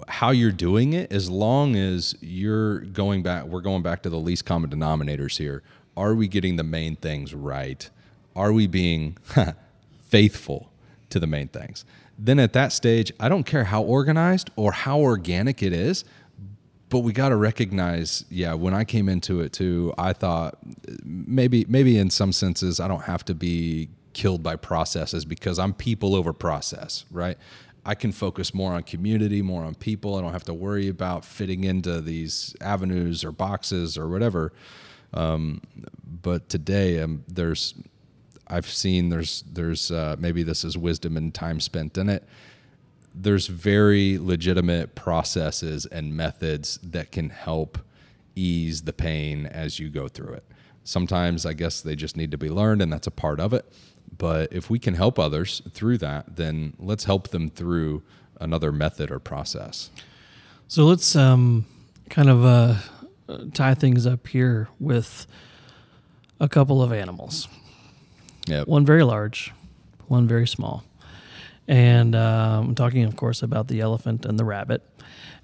how 0.08 0.30
you're 0.30 0.52
doing 0.52 0.92
it 0.92 1.10
as 1.10 1.30
long 1.30 1.74
as 1.74 2.14
you're 2.20 2.80
going 2.80 3.22
back 3.22 3.44
we're 3.44 3.62
going 3.62 3.82
back 3.82 4.02
to 4.02 4.10
the 4.10 4.18
least 4.18 4.44
common 4.44 4.68
denominators 4.68 5.38
here 5.38 5.62
are 5.96 6.14
we 6.14 6.28
getting 6.28 6.56
the 6.56 6.62
main 6.62 6.96
things 6.96 7.34
right 7.34 7.88
are 8.36 8.52
we 8.52 8.66
being 8.66 9.16
faithful 10.02 10.69
to 11.10 11.20
the 11.20 11.26
main 11.26 11.48
things 11.48 11.84
then 12.18 12.38
at 12.38 12.52
that 12.52 12.72
stage 12.72 13.12
i 13.20 13.28
don't 13.28 13.44
care 13.44 13.64
how 13.64 13.82
organized 13.82 14.50
or 14.56 14.72
how 14.72 14.98
organic 14.98 15.62
it 15.62 15.72
is 15.72 16.04
but 16.88 17.00
we 17.00 17.12
got 17.12 17.28
to 17.28 17.36
recognize 17.36 18.24
yeah 18.30 18.54
when 18.54 18.74
i 18.74 18.84
came 18.84 19.08
into 19.08 19.40
it 19.40 19.52
too 19.52 19.92
i 19.98 20.12
thought 20.12 20.58
maybe 21.04 21.64
maybe 21.68 21.98
in 21.98 22.10
some 22.10 22.32
senses 22.32 22.80
i 22.80 22.88
don't 22.88 23.04
have 23.04 23.24
to 23.24 23.34
be 23.34 23.88
killed 24.12 24.42
by 24.42 24.56
processes 24.56 25.24
because 25.24 25.58
i'm 25.58 25.72
people 25.72 26.14
over 26.14 26.32
process 26.32 27.04
right 27.10 27.38
I 27.84 27.94
can 27.94 28.12
focus 28.12 28.52
more 28.52 28.74
on 28.74 28.82
community, 28.82 29.42
more 29.42 29.64
on 29.64 29.74
people. 29.74 30.16
I 30.16 30.20
don't 30.20 30.32
have 30.32 30.44
to 30.44 30.54
worry 30.54 30.88
about 30.88 31.24
fitting 31.24 31.64
into 31.64 32.00
these 32.00 32.54
avenues 32.60 33.24
or 33.24 33.32
boxes 33.32 33.96
or 33.96 34.08
whatever. 34.08 34.52
Um, 35.12 35.62
but 36.04 36.48
today, 36.48 37.00
um, 37.00 37.24
there's 37.26 37.74
I've 38.50 38.68
seen 38.68 39.08
there's 39.08 39.44
there's 39.50 39.90
uh, 39.90 40.16
maybe 40.18 40.42
this 40.42 40.64
is 40.64 40.76
wisdom 40.76 41.16
and 41.16 41.32
time 41.32 41.60
spent 41.60 41.96
in 41.96 42.08
it. 42.08 42.24
There's 43.14 43.46
very 43.46 44.18
legitimate 44.18 44.94
processes 44.94 45.86
and 45.86 46.16
methods 46.16 46.78
that 46.82 47.12
can 47.12 47.30
help 47.30 47.78
ease 48.34 48.82
the 48.82 48.92
pain 48.92 49.46
as 49.46 49.78
you 49.78 49.88
go 49.88 50.08
through 50.08 50.34
it. 50.34 50.44
Sometimes 50.84 51.46
I 51.46 51.52
guess 51.52 51.80
they 51.80 51.94
just 51.94 52.16
need 52.16 52.30
to 52.32 52.38
be 52.38 52.50
learned, 52.50 52.82
and 52.82 52.92
that's 52.92 53.06
a 53.06 53.12
part 53.12 53.38
of 53.40 53.52
it. 53.52 53.64
But 54.16 54.52
if 54.52 54.68
we 54.68 54.78
can 54.78 54.94
help 54.94 55.18
others 55.18 55.62
through 55.72 55.98
that, 55.98 56.36
then 56.36 56.74
let's 56.78 57.04
help 57.04 57.28
them 57.28 57.48
through 57.48 58.02
another 58.40 58.72
method 58.72 59.10
or 59.10 59.18
process. 59.18 59.90
So 60.66 60.84
let's 60.84 61.14
um, 61.14 61.66
kind 62.08 62.28
of 62.28 62.44
uh, 62.44 62.76
tie 63.54 63.74
things 63.74 64.06
up 64.06 64.26
here 64.26 64.68
with 64.78 65.26
a 66.40 66.48
couple 66.48 66.82
of 66.82 66.92
animals. 66.92 67.48
Yep. 68.50 68.66
One 68.66 68.84
very 68.84 69.04
large, 69.04 69.52
one 70.08 70.26
very 70.26 70.46
small. 70.46 70.84
And 71.68 72.16
uh, 72.16 72.60
I'm 72.64 72.74
talking, 72.74 73.04
of 73.04 73.14
course, 73.14 73.42
about 73.42 73.68
the 73.68 73.80
elephant 73.80 74.26
and 74.26 74.38
the 74.38 74.44
rabbit. 74.44 74.82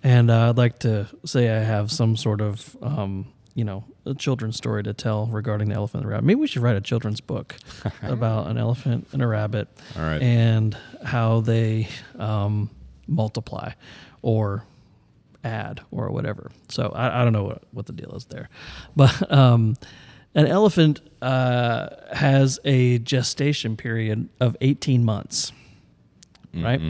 And 0.02 0.30
uh, 0.30 0.50
I'd 0.50 0.56
like 0.56 0.80
to 0.80 1.06
say 1.24 1.48
I 1.48 1.60
have 1.60 1.92
some 1.92 2.16
sort 2.16 2.40
of, 2.40 2.76
um, 2.82 3.32
you 3.54 3.64
know, 3.64 3.84
a 4.04 4.14
children's 4.14 4.56
story 4.56 4.82
to 4.82 4.92
tell 4.92 5.26
regarding 5.26 5.68
the 5.68 5.76
elephant 5.76 6.02
and 6.02 6.10
the 6.10 6.12
rabbit. 6.12 6.26
Maybe 6.26 6.40
we 6.40 6.48
should 6.48 6.62
write 6.62 6.76
a 6.76 6.80
children's 6.80 7.20
book 7.20 7.56
about 8.02 8.48
an 8.48 8.58
elephant 8.58 9.06
and 9.12 9.22
a 9.22 9.26
rabbit 9.26 9.68
right. 9.96 10.20
and 10.20 10.76
how 11.04 11.40
they 11.40 11.88
um, 12.18 12.70
multiply 13.06 13.72
or 14.20 14.64
add 15.44 15.80
or 15.92 16.10
whatever. 16.10 16.50
So 16.68 16.88
I, 16.88 17.20
I 17.20 17.24
don't 17.24 17.32
know 17.32 17.44
what, 17.44 17.62
what 17.70 17.86
the 17.86 17.92
deal 17.92 18.14
is 18.16 18.24
there. 18.26 18.48
But 18.96 19.30
um, 19.32 19.76
an 20.36 20.46
elephant 20.46 21.00
uh, 21.22 21.88
has 22.12 22.60
a 22.64 22.98
gestation 23.00 23.76
period 23.76 24.28
of 24.38 24.56
18 24.60 25.04
months, 25.04 25.50
right? 26.54 26.80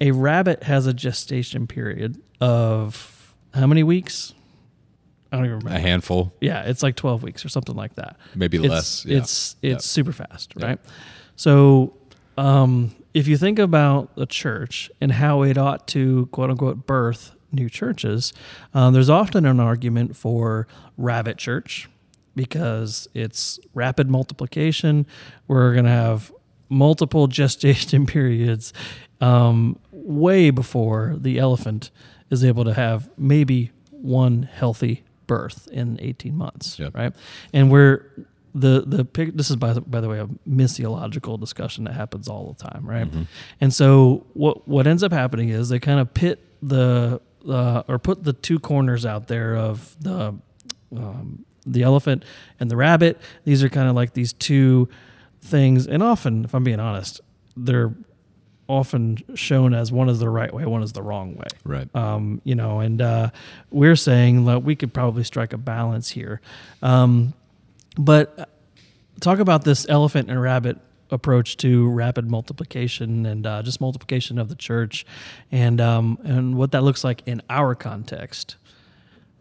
A 0.00 0.10
rabbit 0.12 0.62
has 0.62 0.86
a 0.86 0.94
gestation 0.94 1.66
period 1.66 2.20
of 2.40 3.34
how 3.54 3.66
many 3.66 3.82
weeks? 3.82 4.32
I 5.30 5.36
don't 5.36 5.46
even 5.46 5.58
remember. 5.58 5.76
A 5.78 5.80
handful, 5.80 6.32
Yeah, 6.40 6.62
it's 6.62 6.82
like 6.82 6.94
12 6.96 7.22
weeks 7.22 7.44
or 7.44 7.48
something 7.48 7.74
like 7.76 7.94
that. 7.94 8.16
maybe 8.34 8.58
It's, 8.58 8.66
less. 8.68 9.04
Yeah. 9.06 9.18
It's 9.18 9.56
it's 9.62 9.72
Yep. 9.72 9.80
super 9.82 10.12
fast, 10.12 10.54
right? 10.56 10.78
So 11.36 11.94
um, 12.38 12.94
if 13.14 13.26
you 13.28 13.36
think 13.36 13.58
about 13.58 14.14
the 14.16 14.26
church 14.26 14.90
and 15.00 15.12
how 15.12 15.42
it 15.42 15.56
ought 15.58 15.86
to 15.88 16.26
quote 16.32 16.50
unquote 16.50 16.86
birth 16.86 17.34
new 17.50 17.68
churches, 17.68 18.32
uh, 18.74 18.90
there's 18.90 19.10
often 19.10 19.44
an 19.46 19.58
argument 19.60 20.16
for 20.16 20.66
rabbit 20.96 21.36
church 21.38 21.88
because 22.34 23.08
it's 23.14 23.58
rapid 23.74 24.10
multiplication. 24.10 25.06
We're 25.48 25.72
going 25.72 25.84
to 25.84 25.90
have 25.90 26.32
multiple 26.68 27.26
gestation 27.38 28.06
periods 28.06 28.72
um, 29.20 29.78
way 29.92 30.50
before 30.50 31.16
the 31.18 31.38
elephant 31.38 31.90
is 32.30 32.44
able 32.44 32.64
to 32.64 32.74
have 32.74 33.10
maybe 33.18 33.70
one 33.90 34.42
healthy 34.44 35.04
birth 35.26 35.68
in 35.70 35.98
18 36.00 36.36
months, 36.36 36.78
Yep. 36.78 36.94
right? 36.96 37.12
And 37.52 37.70
we're 37.70 38.04
the 38.54 38.82
the 38.86 39.30
this 39.32 39.48
is 39.48 39.56
by 39.56 39.72
the, 39.72 39.80
by 39.80 40.00
the 40.02 40.08
way 40.08 40.18
a 40.18 40.26
missiological 40.48 41.40
discussion 41.40 41.84
that 41.84 41.94
happens 41.94 42.28
all 42.28 42.52
the 42.58 42.62
time, 42.68 42.84
right? 42.86 43.08
And 43.62 43.72
so 43.72 44.26
what 44.34 44.68
what 44.68 44.86
ends 44.86 45.02
up 45.02 45.10
happening 45.12 45.48
is 45.48 45.68
they 45.70 45.78
kind 45.78 46.00
of 46.00 46.12
pit 46.12 46.38
the 46.62 47.20
uh, 47.48 47.82
or 47.88 47.98
put 47.98 48.24
the 48.24 48.32
two 48.34 48.58
corners 48.58 49.06
out 49.06 49.28
there 49.28 49.56
of 49.56 49.96
the 50.00 50.34
um, 50.94 51.46
the 51.66 51.82
elephant 51.82 52.24
and 52.60 52.70
the 52.70 52.76
rabbit. 52.76 53.20
These 53.44 53.62
are 53.62 53.68
kind 53.68 53.88
of 53.88 53.94
like 53.94 54.14
these 54.14 54.32
two 54.32 54.88
things, 55.40 55.86
and 55.86 56.02
often, 56.02 56.44
if 56.44 56.54
I'm 56.54 56.64
being 56.64 56.80
honest, 56.80 57.20
they're 57.56 57.92
often 58.68 59.18
shown 59.34 59.74
as 59.74 59.92
one 59.92 60.08
is 60.08 60.18
the 60.18 60.30
right 60.30 60.52
way, 60.54 60.64
one 60.64 60.82
is 60.82 60.92
the 60.92 61.02
wrong 61.02 61.34
way 61.34 61.46
right. 61.64 61.94
um, 61.94 62.40
you 62.44 62.54
know, 62.54 62.80
and 62.80 63.02
uh, 63.02 63.30
we're 63.70 63.96
saying 63.96 64.44
that 64.46 64.62
we 64.62 64.74
could 64.74 64.94
probably 64.94 65.24
strike 65.24 65.52
a 65.52 65.58
balance 65.58 66.10
here. 66.10 66.40
Um, 66.80 67.34
but 67.98 68.38
uh, 68.38 68.44
talk 69.20 69.40
about 69.40 69.64
this 69.64 69.86
elephant 69.88 70.30
and 70.30 70.40
rabbit 70.40 70.78
approach 71.10 71.58
to 71.58 71.90
rapid 71.90 72.30
multiplication 72.30 73.26
and 73.26 73.46
uh, 73.46 73.62
just 73.62 73.80
multiplication 73.80 74.38
of 74.38 74.48
the 74.48 74.54
church, 74.54 75.04
and 75.50 75.80
um, 75.80 76.18
and 76.24 76.56
what 76.56 76.72
that 76.72 76.82
looks 76.82 77.04
like 77.04 77.22
in 77.26 77.42
our 77.50 77.74
context, 77.74 78.56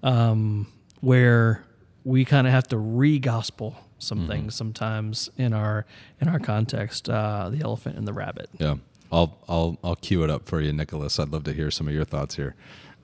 um, 0.04 0.68
where 1.00 1.64
we 2.04 2.26
kind 2.26 2.48
of 2.48 2.54
have 2.54 2.68
to 2.70 2.78
re-gospel 2.78 3.76
some 4.00 4.28
things 4.28 4.56
sometimes 4.56 5.30
in 5.38 5.54
our 5.54 5.86
in 6.20 6.28
our 6.28 6.40
context, 6.40 7.10
uh, 7.10 7.50
the 7.50 7.62
elephant 7.62 7.98
and 7.98 8.08
the 8.08 8.14
rabbit. 8.14 8.50
Yeah, 8.58 8.76
I'll 9.12 9.38
I'll 9.48 9.78
I'll 9.84 9.96
cue 9.96 10.24
it 10.24 10.30
up 10.30 10.48
for 10.48 10.60
you, 10.60 10.74
Nicholas. 10.74 11.20
I'd 11.20 11.30
love 11.30 11.44
to 11.46 11.54
hear 11.54 11.70
some 11.70 11.88
of 11.88 11.94
your 11.94 12.06
thoughts 12.06 12.36
here. 12.36 12.56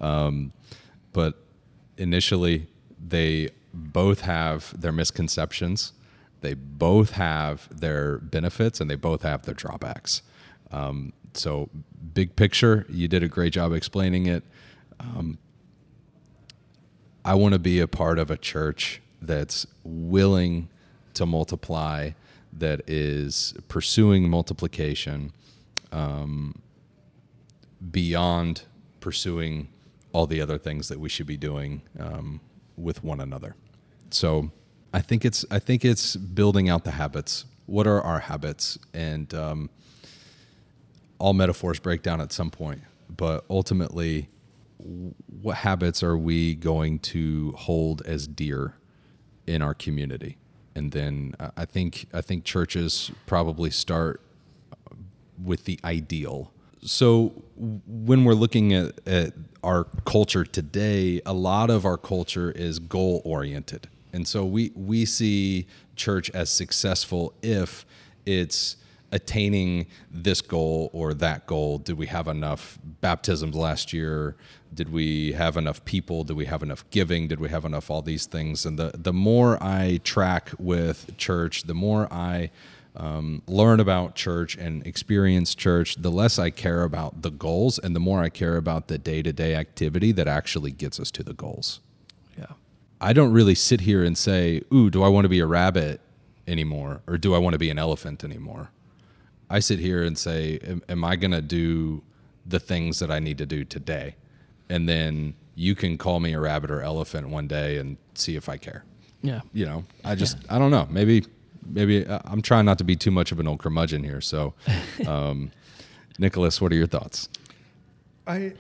Um, 0.02 0.54
but 1.14 1.36
initially, 1.98 2.68
they 3.00 3.50
both 3.74 4.22
have 4.22 4.80
their 4.80 4.92
misconceptions. 4.92 5.94
They 6.42 6.54
both 6.54 7.12
have 7.12 7.68
their 7.76 8.20
benefits, 8.20 8.80
and 8.80 8.90
they 8.90 8.96
both 8.96 9.24
have 9.24 9.44
their 9.44 9.56
drawbacks. 9.56 10.22
Um, 10.72 11.14
so, 11.34 11.70
big 12.14 12.36
picture, 12.36 12.86
you 12.90 13.08
did 13.08 13.24
a 13.24 13.28
great 13.28 13.54
job 13.54 13.74
explaining 13.74 14.26
it. 14.28 14.44
Um, 15.00 15.38
I 17.28 17.34
want 17.34 17.52
to 17.52 17.60
be 17.60 17.82
a 17.82 17.90
part 17.90 18.20
of 18.20 18.32
a 18.32 18.38
church 18.38 19.02
that's 19.22 19.68
willing 19.84 20.70
to 21.16 21.26
multiply, 21.26 22.12
that 22.54 22.82
is 22.88 23.54
pursuing 23.68 24.30
multiplication 24.30 25.34
um, 25.92 26.62
beyond 27.92 28.64
pursuing 29.02 29.68
all 30.14 30.26
the 30.26 30.40
other 30.40 30.58
things 30.58 30.88
that 30.88 31.02
we 31.02 31.10
should 31.10 31.28
be 31.28 31.36
doing 31.36 31.82
um, 32.00 32.40
with 32.78 33.04
one 33.04 33.20
another. 33.20 33.56
So 34.10 34.52
I 34.94 35.02
think 35.02 35.26
it's 35.26 35.44
I 35.52 35.60
think 35.60 35.84
it's 35.84 36.16
building 36.16 36.70
out 36.70 36.86
the 36.86 36.92
habits. 36.92 37.44
What 37.66 37.88
are 37.88 38.02
our 38.02 38.20
habits? 38.20 38.80
And 38.94 39.34
um, 39.34 39.70
all 41.20 41.34
metaphors 41.34 41.78
break 41.78 42.04
down 42.04 42.22
at 42.22 42.32
some 42.32 42.52
point, 42.52 42.84
but 43.10 43.44
ultimately, 43.50 44.30
what 45.42 45.58
habits 45.58 46.02
are 46.04 46.18
we 46.18 46.56
going 46.56 47.00
to 47.00 47.52
hold 47.54 48.02
as 48.06 48.28
dear 48.28 48.76
in 49.46 49.62
our 49.62 49.74
community? 49.74 50.38
And 50.76 50.92
then 50.92 51.34
uh, 51.40 51.52
I 51.58 51.66
think 51.66 52.08
I 52.14 52.22
think 52.22 52.44
churches 52.44 53.12
probably 53.26 53.72
start 53.72 54.22
with 55.44 55.66
the 55.66 55.80
ideal. 55.84 56.52
So 56.82 57.34
when 57.58 58.24
we're 58.24 58.34
looking 58.34 58.74
at, 58.74 59.08
at 59.08 59.34
our 59.64 59.86
culture 60.06 60.46
today, 60.46 61.22
a 61.26 61.34
lot 61.34 61.70
of 61.70 61.86
our 61.86 61.98
culture 61.98 62.52
is 62.52 62.80
goal 62.80 63.22
oriented. 63.26 63.90
And 64.14 64.28
so 64.28 64.46
we 64.46 64.72
we 64.76 65.06
see 65.06 65.68
church 65.96 66.30
as 66.32 66.50
successful 66.50 67.34
if 67.42 67.86
it's 68.26 68.78
attaining 69.12 69.88
this 70.12 70.42
goal 70.42 70.90
or 70.94 71.14
that 71.14 71.48
goal. 71.48 71.78
Did 71.78 71.98
we 71.98 72.08
have 72.08 72.28
enough 72.28 72.78
baptisms 73.02 73.56
last 73.56 73.94
year? 73.94 74.36
Did 74.74 74.92
we 74.92 75.34
have 75.34 75.58
enough 75.58 75.84
people? 75.86 76.24
Did 76.24 76.38
we 76.38 76.46
have 76.46 76.62
enough 76.62 76.88
giving? 76.90 77.28
Did 77.28 77.40
we 77.40 77.50
have 77.50 77.66
enough 77.66 77.90
all 77.90 78.02
these 78.02 78.26
things? 78.26 78.66
And 78.66 78.78
the 78.78 78.92
the 78.94 79.14
more 79.14 79.62
I 79.62 80.00
track 80.04 80.52
with 80.60 81.18
church, 81.18 81.64
the 81.64 81.74
more 81.74 82.12
I 82.12 82.52
um, 82.98 83.44
learn 83.48 83.80
about 83.80 84.16
church 84.16 84.58
and 84.58 84.86
experience 84.86 85.54
church, 85.54 85.96
the 85.96 86.10
less 86.10 86.40
I 86.40 86.50
care 86.50 86.84
about 86.84 87.22
the 87.22 87.30
goals 87.30 87.78
and 87.78 87.96
the 87.96 88.00
more 88.00 88.22
I 88.22 88.30
care 88.30 88.58
about 88.58 88.88
the 88.88 88.98
day 88.98 89.22
to 89.22 89.32
day 89.32 89.56
activity 89.56 90.12
that 90.14 90.28
actually 90.28 90.72
gets 90.72 91.00
us 91.00 91.12
to 91.12 91.24
the 91.24 91.34
goals. 91.34 91.80
Yeah. 92.38 92.54
I 93.00 93.14
don't 93.14 93.32
really 93.32 93.56
sit 93.56 93.82
here 93.82 94.04
and 94.04 94.18
say, 94.18 94.64
Ooh, 94.74 94.90
do 94.90 95.04
I 95.04 95.08
want 95.10 95.26
to 95.26 95.30
be 95.30 95.40
a 95.40 95.46
rabbit 95.46 96.02
anymore? 96.48 97.02
Or 97.06 97.18
do 97.18 97.36
I 97.36 97.38
want 97.38 97.54
to 97.54 97.60
be 97.60 97.70
an 97.70 97.78
elephant 97.78 98.24
anymore? 98.24 98.72
I 99.50 99.60
sit 99.60 99.80
here 99.80 100.04
and 100.04 100.18
say, 100.18 100.60
Am, 100.64 100.82
am 100.90 101.04
I 101.04 101.16
going 101.16 101.32
to 101.32 101.42
do 101.42 102.02
the 102.48 102.60
things 102.60 102.98
that 103.00 103.12
I 103.12 103.20
need 103.20 103.38
to 103.38 103.46
do 103.46 103.64
today? 103.64 104.16
And 104.70 104.88
then 104.88 105.36
you 105.56 105.76
can 105.76 105.98
call 105.98 106.20
me 106.20 106.34
a 106.34 106.40
rabbit 106.40 106.72
or 106.72 106.82
elephant 106.82 107.30
one 107.30 107.48
day 107.48 107.78
and 107.78 107.98
see 108.14 108.36
if 108.36 108.50
I 108.50 108.58
care. 108.58 108.84
Yeah. 109.22 109.42
You 109.54 109.66
know, 109.66 109.86
I 110.06 110.16
just, 110.16 110.38
I 110.50 110.60
don't 110.60 110.72
know. 110.72 110.88
Maybe, 110.90 111.26
maybe 111.66 112.06
uh, 112.06 112.20
I'm 112.26 112.42
trying 112.42 112.66
not 112.66 112.78
to 112.78 112.84
be 112.84 112.96
too 112.96 113.12
much 113.12 113.32
of 113.32 113.40
an 113.40 113.48
old 113.48 113.60
curmudgeon 113.60 114.04
here. 114.04 114.22
So, 114.22 114.54
um, 115.08 115.52
Nicholas, 116.20 116.62
what 116.62 116.72
are 116.72 116.76
your 116.76 116.88
thoughts? 116.88 117.30
I, 118.28 118.54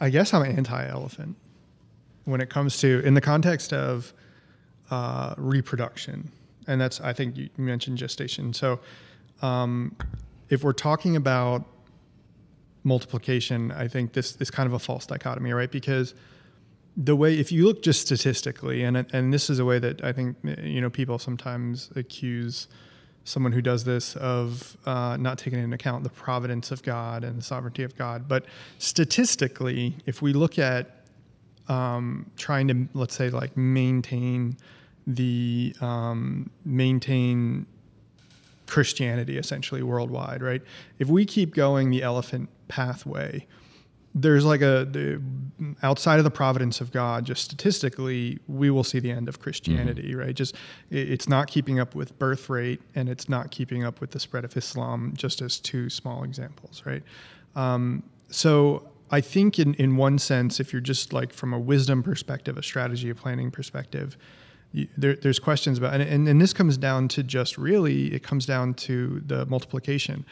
I 0.00 0.10
guess 0.10 0.32
I'm 0.32 0.44
anti-elephant 0.44 1.36
when 2.24 2.40
it 2.40 2.50
comes 2.50 2.78
to 2.78 3.00
in 3.00 3.14
the 3.14 3.20
context 3.20 3.72
of 3.72 4.12
uh, 4.90 5.34
reproduction, 5.36 6.30
and 6.66 6.80
that's 6.80 7.00
I 7.00 7.12
think 7.12 7.36
you 7.36 7.48
mentioned 7.56 7.98
gestation. 7.98 8.52
So, 8.52 8.80
um, 9.42 9.96
if 10.48 10.62
we're 10.62 10.72
talking 10.72 11.16
about 11.16 11.64
multiplication, 12.86 13.72
I 13.72 13.88
think 13.88 14.12
this 14.12 14.36
is 14.36 14.50
kind 14.50 14.66
of 14.66 14.72
a 14.72 14.78
false 14.78 15.04
dichotomy, 15.06 15.52
right? 15.52 15.70
Because 15.70 16.14
the 16.96 17.16
way, 17.16 17.38
if 17.38 17.52
you 17.52 17.66
look 17.66 17.82
just 17.82 18.00
statistically, 18.00 18.84
and 18.84 18.96
and 19.12 19.34
this 19.34 19.50
is 19.50 19.58
a 19.58 19.64
way 19.64 19.78
that 19.80 20.02
I 20.02 20.12
think 20.12 20.36
you 20.62 20.80
know 20.80 20.88
people 20.88 21.18
sometimes 21.18 21.90
accuse 21.96 22.68
someone 23.24 23.52
who 23.52 23.60
does 23.60 23.82
this 23.84 24.14
of 24.16 24.76
uh, 24.86 25.16
not 25.18 25.36
taking 25.36 25.58
into 25.58 25.74
account 25.74 26.04
the 26.04 26.10
providence 26.10 26.70
of 26.70 26.82
God 26.82 27.24
and 27.24 27.36
the 27.36 27.42
sovereignty 27.42 27.82
of 27.82 27.96
God. 27.96 28.28
But 28.28 28.46
statistically, 28.78 29.96
if 30.06 30.22
we 30.22 30.32
look 30.32 30.58
at 30.58 31.02
um, 31.68 32.30
trying 32.36 32.68
to 32.68 32.88
let's 32.94 33.16
say 33.16 33.28
like 33.28 33.56
maintain 33.56 34.56
the 35.06 35.74
um, 35.80 36.50
maintain 36.64 37.66
Christianity 38.66 39.38
essentially 39.38 39.82
worldwide, 39.82 40.42
right? 40.42 40.62
If 40.98 41.08
we 41.08 41.24
keep 41.24 41.54
going 41.54 41.90
the 41.90 42.02
elephant 42.02 42.48
pathway, 42.68 43.46
there's 44.14 44.46
like 44.46 44.62
a 44.62 44.88
the, 44.90 45.22
outside 45.82 46.18
of 46.18 46.24
the 46.24 46.30
providence 46.30 46.80
of 46.80 46.90
God, 46.90 47.26
just 47.26 47.44
statistically, 47.44 48.38
we 48.48 48.70
will 48.70 48.82
see 48.82 48.98
the 48.98 49.10
end 49.10 49.28
of 49.28 49.40
Christianity, 49.40 50.10
mm-hmm. 50.10 50.20
right? 50.20 50.34
Just 50.34 50.54
it, 50.90 51.10
it's 51.10 51.28
not 51.28 51.48
keeping 51.48 51.78
up 51.78 51.94
with 51.94 52.18
birth 52.18 52.48
rate, 52.48 52.80
and 52.94 53.10
it's 53.10 53.28
not 53.28 53.50
keeping 53.50 53.84
up 53.84 54.00
with 54.00 54.12
the 54.12 54.20
spread 54.20 54.44
of 54.44 54.56
Islam, 54.56 55.12
just 55.16 55.42
as 55.42 55.60
two 55.60 55.90
small 55.90 56.24
examples, 56.24 56.82
right? 56.86 57.02
Um, 57.54 58.02
so 58.30 58.88
I 59.10 59.20
think 59.20 59.58
in 59.58 59.74
in 59.74 59.96
one 59.96 60.18
sense, 60.18 60.60
if 60.60 60.72
you're 60.72 60.80
just 60.80 61.12
like 61.12 61.32
from 61.32 61.52
a 61.52 61.58
wisdom 61.58 62.02
perspective, 62.02 62.56
a 62.56 62.62
strategy, 62.62 63.10
a 63.10 63.14
planning 63.14 63.50
perspective, 63.50 64.16
there, 64.72 65.16
there's 65.16 65.38
questions 65.38 65.78
about, 65.78 65.94
and, 65.94 66.02
and, 66.02 66.28
and 66.28 66.40
this 66.40 66.52
comes 66.52 66.76
down 66.76 67.08
to 67.08 67.22
just 67.22 67.56
really, 67.56 68.12
it 68.14 68.22
comes 68.22 68.46
down 68.46 68.74
to 68.74 69.22
the 69.24 69.46
multiplication. 69.46 70.24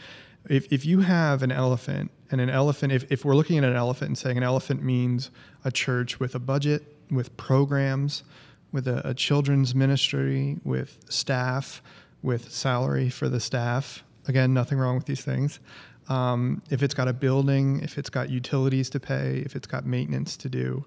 If, 0.49 0.71
if 0.73 0.85
you 0.85 1.01
have 1.01 1.43
an 1.43 1.51
elephant, 1.51 2.11
and 2.31 2.41
an 2.41 2.51
elephant, 2.51 2.93
if, 2.93 3.11
if 3.11 3.25
we're 3.25 3.37
looking 3.37 3.59
at 3.59 3.65
an 3.65 3.77
elephant 3.77 4.09
and 4.09 4.19
saying 4.19 4.37
an 4.37 4.43
elephant 4.43 4.83
means 4.83 5.31
a 5.65 5.71
church 5.71 6.19
with 6.21 6.35
a 6.35 6.39
budget, 6.39 6.83
with 7.11 7.37
programs, 7.37 8.25
with 8.73 8.89
a, 8.89 9.09
a 9.09 9.15
children's 9.15 9.75
ministry, 9.75 10.59
with 10.65 10.99
staff, 11.09 11.81
with 12.23 12.51
salary 12.51 13.09
for 13.09 13.29
the 13.29 13.41
staff, 13.41 14.03
again, 14.27 14.53
nothing 14.53 14.79
wrong 14.79 14.97
with 14.97 15.07
these 15.07 15.23
things. 15.23 15.61
Um, 16.09 16.61
if 16.71 16.83
it's 16.83 16.93
got 16.95 17.09
a 17.09 17.13
building, 17.13 17.81
if 17.83 17.97
it's 17.99 18.11
got 18.11 18.31
utilities 18.31 18.91
to 18.91 19.01
pay, 19.01 19.43
if 19.47 19.55
it's 19.57 19.67
got 19.67 19.87
maintenance 19.87 20.37
to 20.39 20.49
do, 20.49 20.85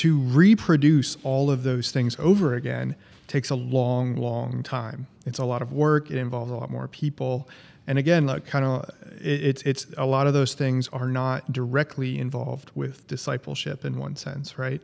to 0.00 0.18
reproduce 0.18 1.18
all 1.24 1.50
of 1.50 1.62
those 1.62 1.90
things 1.90 2.16
over 2.18 2.54
again 2.54 2.96
takes 3.26 3.50
a 3.50 3.54
long, 3.54 4.16
long 4.16 4.62
time. 4.62 5.06
It's 5.26 5.38
a 5.38 5.44
lot 5.44 5.60
of 5.60 5.74
work. 5.74 6.10
It 6.10 6.16
involves 6.16 6.50
a 6.50 6.54
lot 6.54 6.70
more 6.70 6.88
people. 6.88 7.46
And 7.86 7.98
again, 7.98 8.24
like 8.24 8.46
kind 8.46 8.64
of, 8.64 8.88
it, 9.20 9.44
it's 9.44 9.62
it's 9.64 9.86
a 9.98 10.06
lot 10.06 10.26
of 10.26 10.32
those 10.32 10.54
things 10.54 10.88
are 10.88 11.06
not 11.06 11.52
directly 11.52 12.18
involved 12.18 12.70
with 12.74 13.06
discipleship 13.08 13.84
in 13.84 13.98
one 13.98 14.16
sense, 14.16 14.58
right? 14.58 14.80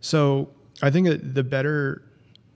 So 0.00 0.48
I 0.80 0.90
think 0.90 1.08
that 1.08 1.34
the 1.34 1.42
better 1.42 2.02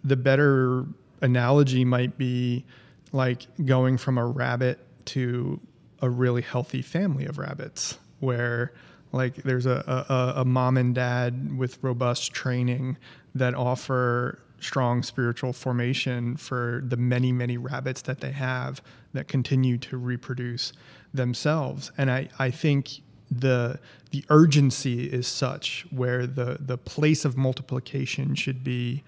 the 0.05 0.17
better 0.17 0.85
analogy 1.23 1.85
might 1.85 2.17
be 2.17 2.65
like 3.11 3.49
going 3.65 3.99
from 3.99 4.17
a 4.17 4.25
rabbit 4.25 4.79
to 5.07 5.61
a 6.01 6.09
really 6.09 6.43
healthy 6.43 6.83
family 6.83 7.27
of 7.27 7.39
rabbits, 7.39 7.99
where 8.21 8.73
like 9.17 9.37
there's 9.37 9.67
a, 9.67 10.05
a, 10.09 10.41
a 10.41 10.45
mom 10.45 10.77
and 10.77 10.95
dad 10.95 11.57
with 11.57 11.79
robust 11.83 12.33
training 12.33 12.97
that 13.35 13.55
offer 13.55 14.39
strong 14.61 15.03
spiritual 15.03 15.53
formation 15.53 16.37
for 16.37 16.83
the 16.87 16.97
many, 16.97 17.33
many 17.33 17.57
rabbits 17.57 18.03
that 18.03 18.21
they 18.21 18.33
have 18.33 18.81
that 19.13 19.29
continue 19.29 19.79
to 19.79 19.97
reproduce 19.97 20.73
themselves. 21.13 21.93
And 21.99 22.11
I, 22.11 22.29
I 22.39 22.51
think 22.51 23.01
the 23.31 23.79
the 24.13 24.25
urgency 24.29 25.07
is 25.07 25.27
such 25.27 25.85
where 25.91 26.27
the 26.27 26.59
the 26.61 26.79
place 26.79 27.25
of 27.25 27.37
multiplication 27.37 28.35
should 28.35 28.63
be 28.63 29.03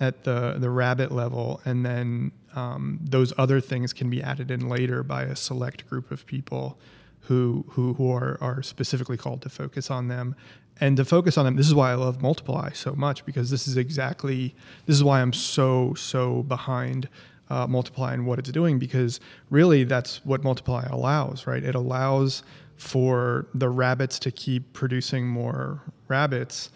at 0.00 0.24
the 0.24 0.56
the 0.58 0.70
rabbit 0.70 1.12
level, 1.12 1.60
and 1.64 1.86
then 1.86 2.32
um, 2.54 2.98
those 3.00 3.32
other 3.38 3.60
things 3.60 3.92
can 3.92 4.10
be 4.10 4.22
added 4.22 4.50
in 4.50 4.68
later 4.68 5.02
by 5.02 5.22
a 5.22 5.36
select 5.36 5.88
group 5.88 6.10
of 6.10 6.26
people 6.26 6.78
who 7.22 7.64
who, 7.70 7.94
who 7.94 8.10
are, 8.12 8.38
are 8.40 8.62
specifically 8.62 9.16
called 9.16 9.42
to 9.42 9.48
focus 9.48 9.90
on 9.90 10.08
them. 10.08 10.34
And 10.82 10.96
to 10.96 11.04
focus 11.04 11.36
on 11.36 11.44
them 11.44 11.56
this 11.56 11.66
is 11.66 11.74
why 11.74 11.90
i 11.90 11.94
love 11.94 12.22
multiply 12.22 12.70
so 12.72 12.94
much 12.94 13.26
because 13.26 13.50
this 13.50 13.68
is 13.68 13.76
exactly 13.76 14.54
this 14.86 14.96
is 14.96 15.04
why 15.04 15.20
i'm 15.20 15.34
so 15.34 15.92
so 15.92 16.42
behind 16.44 17.06
uh, 17.50 17.66
multiply 17.66 18.14
and 18.14 18.26
what 18.26 18.38
it's 18.38 18.50
doing 18.50 18.78
because 18.78 19.20
really 19.50 19.84
that's 19.84 20.24
what 20.24 20.42
multiply 20.42 20.84
allows 20.88 21.46
right? 21.46 21.62
It 21.62 21.74
allows 21.74 22.42
for 22.76 23.46
the 23.52 23.68
rabbits 23.68 24.18
to 24.20 24.30
keep 24.30 24.72
producing 24.72 25.26
more 25.26 25.82
rabbits 26.08 26.70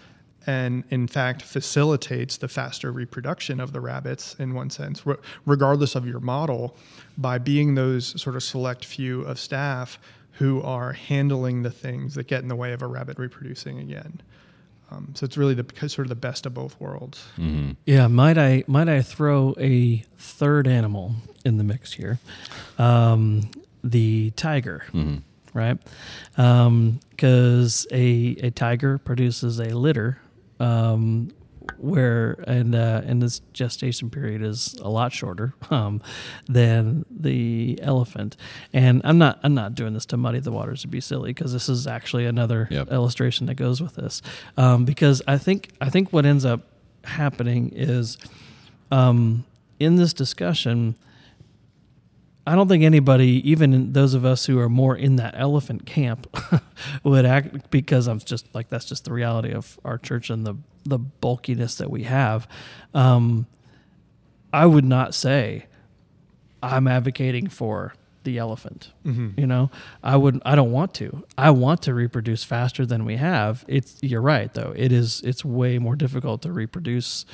and 0.46 0.84
in 0.90 1.06
fact 1.06 1.40
facilitates 1.40 2.36
the 2.36 2.48
faster 2.48 2.92
reproduction 2.92 3.58
of 3.58 3.72
the 3.72 3.80
rabbits 3.80 4.34
in 4.38 4.52
one 4.52 4.68
sense 4.68 5.02
regardless 5.46 5.94
of 5.94 6.06
your 6.06 6.20
model. 6.20 6.76
By 7.16 7.38
being 7.38 7.74
those 7.74 8.20
sort 8.20 8.36
of 8.36 8.42
select 8.42 8.84
few 8.84 9.22
of 9.22 9.38
staff 9.38 9.98
who 10.34 10.62
are 10.62 10.92
handling 10.92 11.62
the 11.62 11.70
things 11.70 12.14
that 12.14 12.26
get 12.26 12.42
in 12.42 12.48
the 12.48 12.56
way 12.56 12.72
of 12.72 12.82
a 12.82 12.86
rabbit 12.86 13.18
reproducing 13.18 13.78
again. 13.78 14.20
Um, 14.90 15.12
so 15.14 15.24
it's 15.24 15.36
really 15.36 15.54
the 15.54 15.88
sort 15.88 16.04
of 16.04 16.08
the 16.08 16.14
best 16.14 16.46
of 16.46 16.54
both 16.54 16.78
worlds. 16.80 17.24
Mm-hmm. 17.38 17.72
Yeah, 17.86 18.06
might 18.08 18.38
I 18.38 18.64
might 18.66 18.88
I 18.88 19.02
throw 19.02 19.54
a 19.58 20.04
third 20.18 20.66
animal 20.66 21.14
in 21.44 21.56
the 21.56 21.64
mix 21.64 21.92
here, 21.92 22.18
um, 22.78 23.50
the 23.82 24.30
tiger, 24.32 24.84
mm-hmm. 24.88 25.16
right? 25.52 25.78
Because 26.30 27.86
um, 27.86 27.96
a 27.96 28.36
a 28.42 28.50
tiger 28.50 28.98
produces 28.98 29.58
a 29.58 29.70
litter 29.70 30.18
um, 30.60 31.32
where 31.78 32.32
and 32.46 32.74
uh, 32.74 33.02
and 33.04 33.22
this 33.22 33.40
gestation 33.52 34.10
period 34.10 34.42
is 34.42 34.74
a 34.80 34.88
lot 34.88 35.12
shorter 35.12 35.54
um, 35.70 36.00
than 36.46 37.04
the 37.10 37.78
elephant. 37.82 38.36
And 38.72 39.00
I'm 39.04 39.18
not 39.18 39.40
I'm 39.42 39.54
not 39.54 39.74
doing 39.74 39.94
this 39.94 40.06
to 40.06 40.16
muddy 40.16 40.40
the 40.40 40.52
waters 40.52 40.82
to 40.82 40.88
be 40.88 41.00
silly 41.00 41.30
because 41.30 41.52
this 41.52 41.68
is 41.68 41.86
actually 41.86 42.26
another 42.26 42.68
yep. 42.70 42.90
illustration 42.90 43.46
that 43.46 43.54
goes 43.54 43.80
with 43.80 43.94
this. 43.94 44.22
Um, 44.56 44.84
because 44.84 45.22
I 45.26 45.38
think 45.38 45.70
I 45.80 45.90
think 45.90 46.12
what 46.12 46.26
ends 46.26 46.44
up 46.44 46.62
happening 47.04 47.72
is 47.74 48.18
um, 48.90 49.44
in 49.78 49.96
this 49.96 50.12
discussion. 50.12 50.96
I 52.46 52.54
don't 52.54 52.68
think 52.68 52.84
anybody, 52.84 53.48
even 53.48 53.92
those 53.92 54.12
of 54.14 54.24
us 54.24 54.46
who 54.46 54.58
are 54.58 54.68
more 54.68 54.96
in 54.96 55.16
that 55.16 55.34
elephant 55.36 55.86
camp, 55.86 56.26
would 57.02 57.24
act 57.24 57.70
because 57.70 58.06
I'm 58.06 58.18
just 58.18 58.54
like 58.54 58.68
that's 58.68 58.84
just 58.84 59.04
the 59.04 59.12
reality 59.12 59.52
of 59.52 59.78
our 59.84 59.98
church 59.98 60.30
and 60.30 60.46
the 60.46 60.56
the 60.84 60.98
bulkiness 60.98 61.76
that 61.76 61.90
we 61.90 62.02
have, 62.04 62.46
um, 62.92 63.46
I 64.52 64.66
would 64.66 64.84
not 64.84 65.14
say 65.14 65.66
I'm 66.62 66.86
advocating 66.86 67.48
for 67.48 67.94
the 68.24 68.38
elephant. 68.38 68.92
Mm-hmm. 69.04 69.38
You 69.38 69.46
know, 69.46 69.70
I 70.02 70.16
would 70.16 70.40
I 70.44 70.54
don't 70.54 70.72
want 70.72 70.94
to. 70.94 71.24
I 71.38 71.50
want 71.50 71.82
to 71.82 71.94
reproduce 71.94 72.44
faster 72.44 72.84
than 72.84 73.04
we 73.04 73.16
have. 73.16 73.64
It's 73.68 73.98
you're 74.02 74.22
right 74.22 74.52
though. 74.52 74.72
It 74.76 74.92
is 74.92 75.20
it's 75.22 75.44
way 75.44 75.78
more 75.78 75.96
difficult 75.96 76.42
to 76.42 76.52
reproduce 76.52 77.24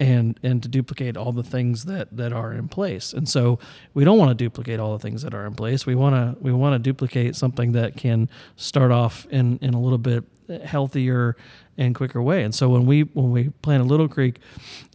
and 0.00 0.38
and 0.42 0.62
to 0.62 0.68
duplicate 0.68 1.16
all 1.16 1.32
the 1.32 1.42
things 1.42 1.84
that 1.84 2.16
that 2.16 2.32
are 2.32 2.52
in 2.52 2.68
place. 2.68 3.12
And 3.12 3.28
so 3.28 3.58
we 3.92 4.04
don't 4.04 4.18
want 4.18 4.30
to 4.30 4.34
duplicate 4.34 4.80
all 4.80 4.92
the 4.92 4.98
things 4.98 5.22
that 5.22 5.34
are 5.34 5.46
in 5.46 5.54
place. 5.54 5.86
We 5.86 5.94
want 5.94 6.14
to 6.14 6.42
we 6.42 6.52
want 6.52 6.74
to 6.74 6.78
duplicate 6.78 7.36
something 7.36 7.72
that 7.72 7.96
can 7.96 8.28
start 8.56 8.90
off 8.90 9.26
in 9.30 9.58
in 9.58 9.74
a 9.74 9.80
little 9.80 9.98
bit 9.98 10.24
healthier 10.64 11.36
and 11.76 11.94
quicker 11.94 12.22
way. 12.22 12.42
And 12.42 12.54
so 12.54 12.68
when 12.68 12.86
we 12.86 13.02
when 13.02 13.30
we 13.30 13.50
planted 13.62 13.84
Little 13.84 14.08
Creek, 14.08 14.38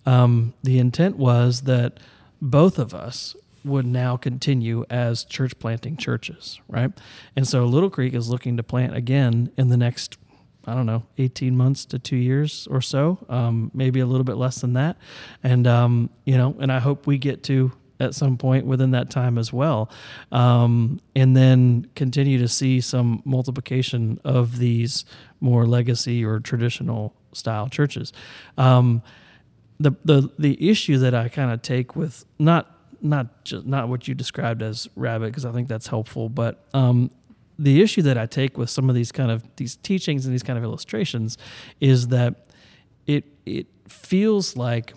um, 0.06 0.54
the 0.64 0.80
intent 0.80 1.18
was 1.18 1.62
that 1.62 2.00
both 2.42 2.80
of 2.80 2.94
us 2.94 3.36
would 3.64 3.86
now 3.86 4.18
continue 4.18 4.86
as 4.90 5.24
church 5.24 5.58
planting 5.60 5.98
churches, 5.98 6.60
right? 6.68 6.92
And 7.36 7.48
so 7.48 7.66
Little 7.66 7.90
Creek 7.90 8.14
is 8.14 8.30
looking 8.30 8.58
to 8.58 8.64
plant 8.64 8.96
again 8.96 9.52
in 9.58 9.70
the 9.70 9.78
next, 9.78 10.18
I 10.66 10.74
don't 10.74 10.86
know, 10.86 11.04
18 11.18 11.56
months 11.56 11.86
to 11.86 12.00
two 12.00 12.18
years 12.18 12.68
or 12.70 12.82
so, 12.82 13.18
um, 13.30 13.72
maybe 13.74 14.00
a 14.02 14.06
little 14.06 14.24
bit 14.24 14.36
less 14.36 14.62
than 14.62 14.74
that. 14.74 14.98
And, 15.44 15.66
um, 15.66 16.10
you 16.26 16.38
know, 16.38 16.56
and 16.60 16.72
I 16.72 16.80
hope 16.80 17.08
we 17.08 17.18
get 17.18 17.44
to 17.44 17.72
at 18.00 18.16
some 18.16 18.38
point 18.38 18.66
within 18.66 18.92
that 18.92 19.10
time 19.10 19.38
as 19.38 19.52
well. 19.52 19.90
Um, 20.32 21.00
and 21.16 21.36
then 21.36 21.88
continue 21.96 22.38
to 22.40 22.48
see 22.48 22.82
some 22.82 23.22
multiplication 23.26 24.20
of 24.24 24.58
these 24.58 25.06
more 25.42 25.66
legacy 25.66 26.24
or 26.24 26.40
traditional 26.40 27.14
style 27.34 27.68
churches. 27.68 28.14
Um, 28.58 29.02
the, 29.80 29.92
the, 30.04 30.30
the 30.38 30.70
issue 30.70 30.98
that 31.00 31.14
I 31.14 31.30
kind 31.30 31.52
of 31.52 31.62
take 31.62 31.96
with 31.96 32.26
not 32.38 32.76
not 33.02 33.46
just 33.46 33.66
not 33.66 33.88
what 33.88 34.10
you 34.10 34.14
described 34.14 34.62
as 34.62 34.90
rabbit 34.96 35.28
because 35.28 35.46
I 35.46 35.54
think 35.54 35.70
that's 35.70 35.88
helpful, 35.88 36.28
but 36.28 36.66
um, 36.74 37.12
the 37.60 37.82
issue 37.82 38.02
that 38.04 38.18
I 38.18 38.26
take 38.26 38.58
with 38.58 38.70
some 38.70 38.90
of 38.90 38.96
these 38.96 39.12
kind 39.12 39.30
of 39.30 39.44
these 39.58 39.76
teachings 39.76 40.26
and 40.26 40.34
these 40.34 40.44
kind 40.44 40.58
of 40.58 40.64
illustrations 40.64 41.38
is 41.82 42.08
that 42.08 42.48
it 43.06 43.26
it 43.46 43.68
feels 43.88 44.56
like 44.56 44.94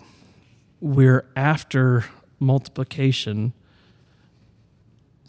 we're 0.79 1.25
after 1.35 2.05
multiplication 2.39 3.53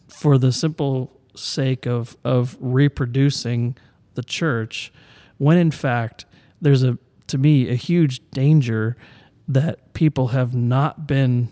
for 0.09 0.39
the 0.39 0.53
simple 0.53 1.21
sake 1.35 1.87
of 1.87 2.17
of 2.25 2.57
reproducing 2.61 3.77
the 4.15 4.23
church 4.23 4.93
when 5.39 5.59
in 5.59 5.73
fact 5.73 6.25
there's 6.61 6.85
a 6.85 6.97
to 7.27 7.37
me 7.37 7.69
a 7.69 7.75
huge 7.75 8.31
danger 8.31 8.97
that 9.49 9.93
people 9.93 10.29
have 10.29 10.55
not 10.55 11.07
been 11.07 11.49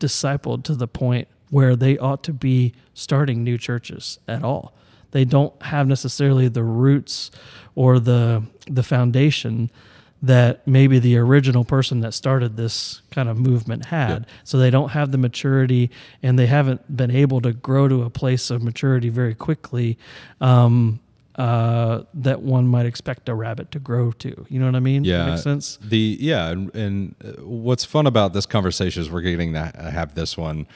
discipled 0.00 0.64
to 0.64 0.74
the 0.74 0.88
point 0.88 1.28
where 1.50 1.76
they 1.76 1.98
ought 1.98 2.22
to 2.24 2.32
be 2.32 2.74
starting 2.94 3.42
new 3.42 3.56
churches 3.56 4.18
at 4.28 4.42
all. 4.42 4.74
They 5.10 5.24
don't 5.24 5.60
have 5.62 5.86
necessarily 5.86 6.48
the 6.48 6.62
roots 6.62 7.30
or 7.74 7.98
the 7.98 8.42
the 8.66 8.82
foundation 8.82 9.70
that 10.20 10.66
maybe 10.66 10.98
the 10.98 11.16
original 11.16 11.64
person 11.64 12.00
that 12.00 12.12
started 12.12 12.56
this 12.56 13.02
kind 13.10 13.28
of 13.28 13.38
movement 13.38 13.86
had. 13.86 14.26
So 14.42 14.58
they 14.58 14.70
don't 14.70 14.90
have 14.90 15.12
the 15.12 15.18
maturity 15.18 15.90
and 16.22 16.36
they 16.38 16.46
haven't 16.46 16.96
been 16.96 17.10
able 17.10 17.40
to 17.42 17.52
grow 17.52 17.86
to 17.86 18.02
a 18.02 18.10
place 18.10 18.50
of 18.50 18.62
maturity 18.62 19.10
very 19.10 19.34
quickly 19.34 19.96
um, 20.40 20.98
uh, 21.36 22.02
that 22.14 22.42
one 22.42 22.66
might 22.66 22.84
expect 22.84 23.28
a 23.28 23.34
rabbit 23.34 23.70
to 23.70 23.78
grow 23.78 24.10
to. 24.10 24.44
You 24.48 24.58
know 24.58 24.66
what 24.66 24.74
I 24.74 24.80
mean? 24.80 25.04
Yeah, 25.04 25.26
Makes 25.26 25.44
sense? 25.44 25.78
The 25.80 26.16
yeah, 26.18 26.48
and, 26.48 26.74
and 26.74 27.14
uh, 27.24 27.44
what's 27.44 27.84
fun 27.84 28.08
about 28.08 28.32
this 28.32 28.44
conversation 28.44 29.00
is 29.02 29.08
we're 29.08 29.20
getting 29.20 29.52
to 29.52 29.66
have 29.66 30.16
this 30.16 30.36
one 30.36 30.66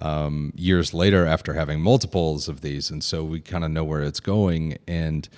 um, 0.00 0.52
years 0.56 0.92
later 0.92 1.26
after 1.26 1.54
having 1.54 1.80
multiples 1.80 2.48
of 2.48 2.60
these, 2.60 2.90
and 2.90 3.02
so 3.02 3.24
we 3.24 3.40
kind 3.40 3.64
of 3.64 3.70
know 3.70 3.84
where 3.84 4.02
it's 4.02 4.20
going. 4.20 4.78
And 4.86 5.28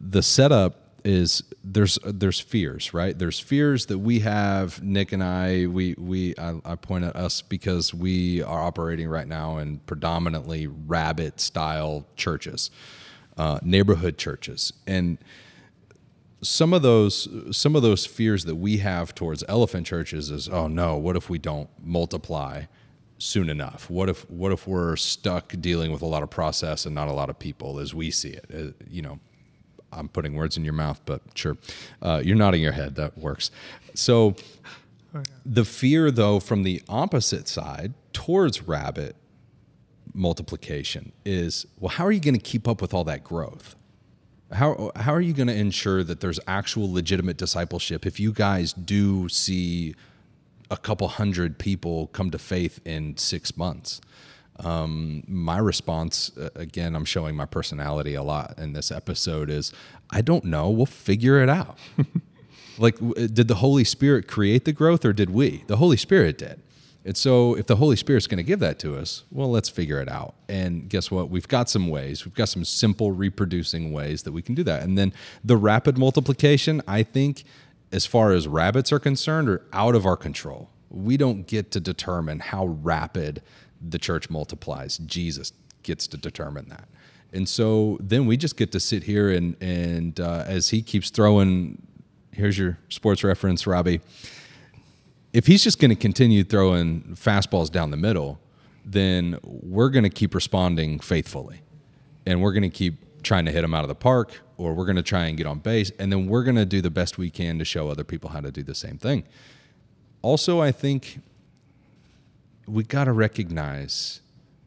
the 0.00 0.22
setup 0.22 0.82
is 1.04 1.42
there's 1.64 1.98
there's 2.04 2.40
fears, 2.40 2.94
right? 2.94 3.18
There's 3.18 3.40
fears 3.40 3.86
that 3.86 3.98
we 3.98 4.20
have. 4.20 4.82
Nic 4.82 5.12
and 5.12 5.22
I, 5.22 5.66
we 5.66 5.94
we 5.98 6.34
I, 6.38 6.60
I 6.64 6.74
point 6.76 7.04
at 7.04 7.16
us 7.16 7.42
because 7.42 7.92
we 7.92 8.42
are 8.42 8.62
operating 8.62 9.08
right 9.08 9.26
now 9.26 9.58
in 9.58 9.78
predominantly 9.78 10.66
rabbit 10.66 11.40
style 11.40 12.06
churches, 12.16 12.70
uh, 13.36 13.58
neighborhood 13.62 14.18
churches, 14.18 14.72
and 14.86 15.18
some 16.42 16.72
of 16.72 16.82
those 16.82 17.28
some 17.56 17.76
of 17.76 17.82
those 17.82 18.04
fears 18.04 18.44
that 18.44 18.56
we 18.56 18.78
have 18.78 19.14
towards 19.14 19.44
elephant 19.48 19.86
churches 19.86 20.30
is 20.30 20.48
oh 20.48 20.66
no 20.66 20.96
what 20.96 21.14
if 21.14 21.30
we 21.30 21.38
don't 21.38 21.70
multiply 21.80 22.64
soon 23.22 23.48
enough? 23.48 23.88
What 23.88 24.08
if 24.08 24.28
what 24.30 24.52
if 24.52 24.66
we're 24.66 24.96
stuck 24.96 25.54
dealing 25.60 25.92
with 25.92 26.02
a 26.02 26.06
lot 26.06 26.22
of 26.22 26.30
process 26.30 26.84
and 26.86 26.94
not 26.94 27.08
a 27.08 27.12
lot 27.12 27.30
of 27.30 27.38
people 27.38 27.78
as 27.78 27.94
we 27.94 28.10
see 28.10 28.30
it? 28.30 28.46
Uh, 28.52 28.84
you 28.90 29.02
know 29.02 29.18
i'm 29.92 30.08
putting 30.08 30.34
words 30.34 30.56
in 30.56 30.64
your 30.64 30.72
mouth 30.72 31.00
but 31.04 31.20
sure. 31.34 31.56
Uh, 32.00 32.20
you're 32.24 32.36
nodding 32.36 32.62
your 32.62 32.72
head. 32.72 32.96
That 32.96 33.16
works. 33.16 33.50
So 33.94 34.34
the 35.44 35.64
fear 35.64 36.10
though 36.10 36.40
from 36.40 36.62
the 36.62 36.82
opposite 36.88 37.46
side 37.46 37.92
towards 38.12 38.62
rabbit 38.62 39.16
multiplication 40.14 41.12
is 41.24 41.66
well 41.78 41.90
how 41.90 42.04
are 42.04 42.12
you 42.12 42.20
going 42.20 42.34
to 42.34 42.40
keep 42.40 42.66
up 42.66 42.80
with 42.82 42.92
all 42.92 43.04
that 43.04 43.22
growth? 43.22 43.76
How 44.50 44.90
how 44.96 45.14
are 45.14 45.20
you 45.20 45.32
going 45.32 45.48
to 45.48 45.54
ensure 45.54 46.02
that 46.02 46.20
there's 46.20 46.40
actual 46.46 46.92
legitimate 46.92 47.36
discipleship 47.36 48.04
if 48.04 48.18
you 48.18 48.32
guys 48.32 48.72
do 48.72 49.28
see 49.28 49.94
a 50.72 50.76
couple 50.78 51.06
hundred 51.06 51.58
people 51.58 52.08
come 52.08 52.30
to 52.30 52.38
faith 52.38 52.80
in 52.84 53.16
six 53.18 53.56
months? 53.56 54.00
Um, 54.58 55.22
my 55.26 55.58
response, 55.58 56.36
uh, 56.36 56.48
again, 56.54 56.94
I'm 56.94 57.04
showing 57.04 57.36
my 57.36 57.46
personality 57.46 58.14
a 58.14 58.22
lot 58.22 58.58
in 58.58 58.72
this 58.72 58.90
episode, 58.90 59.50
is 59.50 59.72
I 60.10 60.22
don't 60.22 60.44
know. 60.44 60.70
We'll 60.70 60.86
figure 60.86 61.42
it 61.42 61.48
out. 61.48 61.78
like, 62.78 62.98
w- 62.98 63.28
did 63.28 63.48
the 63.48 63.56
Holy 63.56 63.84
Spirit 63.84 64.26
create 64.26 64.64
the 64.64 64.72
growth 64.72 65.04
or 65.04 65.12
did 65.12 65.30
we? 65.30 65.64
The 65.66 65.76
Holy 65.76 65.96
Spirit 65.96 66.38
did. 66.38 66.60
And 67.04 67.16
so, 67.16 67.54
if 67.56 67.66
the 67.66 67.76
Holy 67.76 67.96
Spirit's 67.96 68.28
going 68.28 68.38
to 68.38 68.44
give 68.44 68.60
that 68.60 68.78
to 68.80 68.96
us, 68.96 69.24
well, 69.32 69.50
let's 69.50 69.68
figure 69.68 70.00
it 70.00 70.08
out. 70.08 70.34
And 70.48 70.88
guess 70.88 71.10
what? 71.10 71.28
We've 71.28 71.48
got 71.48 71.68
some 71.68 71.88
ways. 71.88 72.24
We've 72.24 72.34
got 72.34 72.48
some 72.48 72.64
simple 72.64 73.10
reproducing 73.10 73.92
ways 73.92 74.22
that 74.22 74.32
we 74.32 74.40
can 74.40 74.54
do 74.54 74.62
that. 74.64 74.84
And 74.84 74.96
then 74.96 75.12
the 75.42 75.56
rapid 75.56 75.98
multiplication, 75.98 76.80
I 76.86 77.02
think, 77.02 77.42
as 77.92 78.06
far 78.06 78.32
as 78.32 78.48
rabbits 78.48 78.92
are 78.92 78.98
concerned, 78.98 79.48
are 79.48 79.62
out 79.72 79.94
of 79.94 80.06
our 80.06 80.16
control. 80.16 80.70
We 80.90 81.16
don't 81.16 81.46
get 81.46 81.70
to 81.72 81.80
determine 81.80 82.40
how 82.40 82.66
rapid 82.66 83.42
the 83.80 83.98
church 83.98 84.30
multiplies. 84.30 84.98
Jesus 84.98 85.52
gets 85.82 86.06
to 86.08 86.16
determine 86.16 86.68
that. 86.68 86.88
And 87.32 87.48
so 87.48 87.98
then 88.00 88.26
we 88.26 88.36
just 88.36 88.56
get 88.56 88.72
to 88.72 88.80
sit 88.80 89.04
here 89.04 89.30
and 89.30 89.56
and 89.60 90.18
uh, 90.20 90.44
as 90.46 90.68
he 90.68 90.82
keeps 90.82 91.10
throwing, 91.10 91.80
here's 92.30 92.58
your 92.58 92.78
sports 92.88 93.24
reference, 93.24 93.66
Robbie 93.66 94.00
if 95.32 95.46
he's 95.46 95.64
just 95.64 95.78
going 95.78 95.90
to 95.90 95.96
continue 95.96 96.44
throwing 96.44 97.02
fastballs 97.14 97.70
down 97.70 97.90
the 97.90 97.96
middle, 97.96 98.38
then 98.84 99.38
we're 99.42 99.88
going 99.88 100.04
to 100.04 100.10
keep 100.10 100.34
responding 100.34 100.98
faithfully. 100.98 101.62
And 102.26 102.42
we're 102.42 102.52
going 102.52 102.62
to 102.62 102.68
keep 102.68 103.22
trying 103.22 103.46
to 103.46 103.52
hit 103.52 103.64
him 103.64 103.74
out 103.74 103.82
of 103.82 103.88
the 103.88 103.94
park, 103.94 104.40
or 104.62 104.74
we're 104.74 104.84
going 104.84 104.96
to 104.96 105.02
try 105.02 105.26
and 105.26 105.36
get 105.36 105.46
on 105.46 105.58
base. 105.58 105.90
And 105.98 106.12
then 106.12 106.26
we're 106.26 106.44
going 106.44 106.56
to 106.56 106.64
do 106.64 106.80
the 106.80 106.90
best 106.90 107.18
we 107.18 107.30
can 107.30 107.58
to 107.58 107.64
show 107.64 107.88
other 107.88 108.04
people 108.04 108.30
how 108.30 108.40
to 108.40 108.50
do 108.50 108.62
the 108.62 108.74
same 108.74 108.98
thing. 108.98 109.24
Also, 110.22 110.60
I 110.60 110.72
think 110.72 111.20
we 112.66 112.84
got 112.84 113.04
to 113.04 113.12
recognize, 113.12 114.20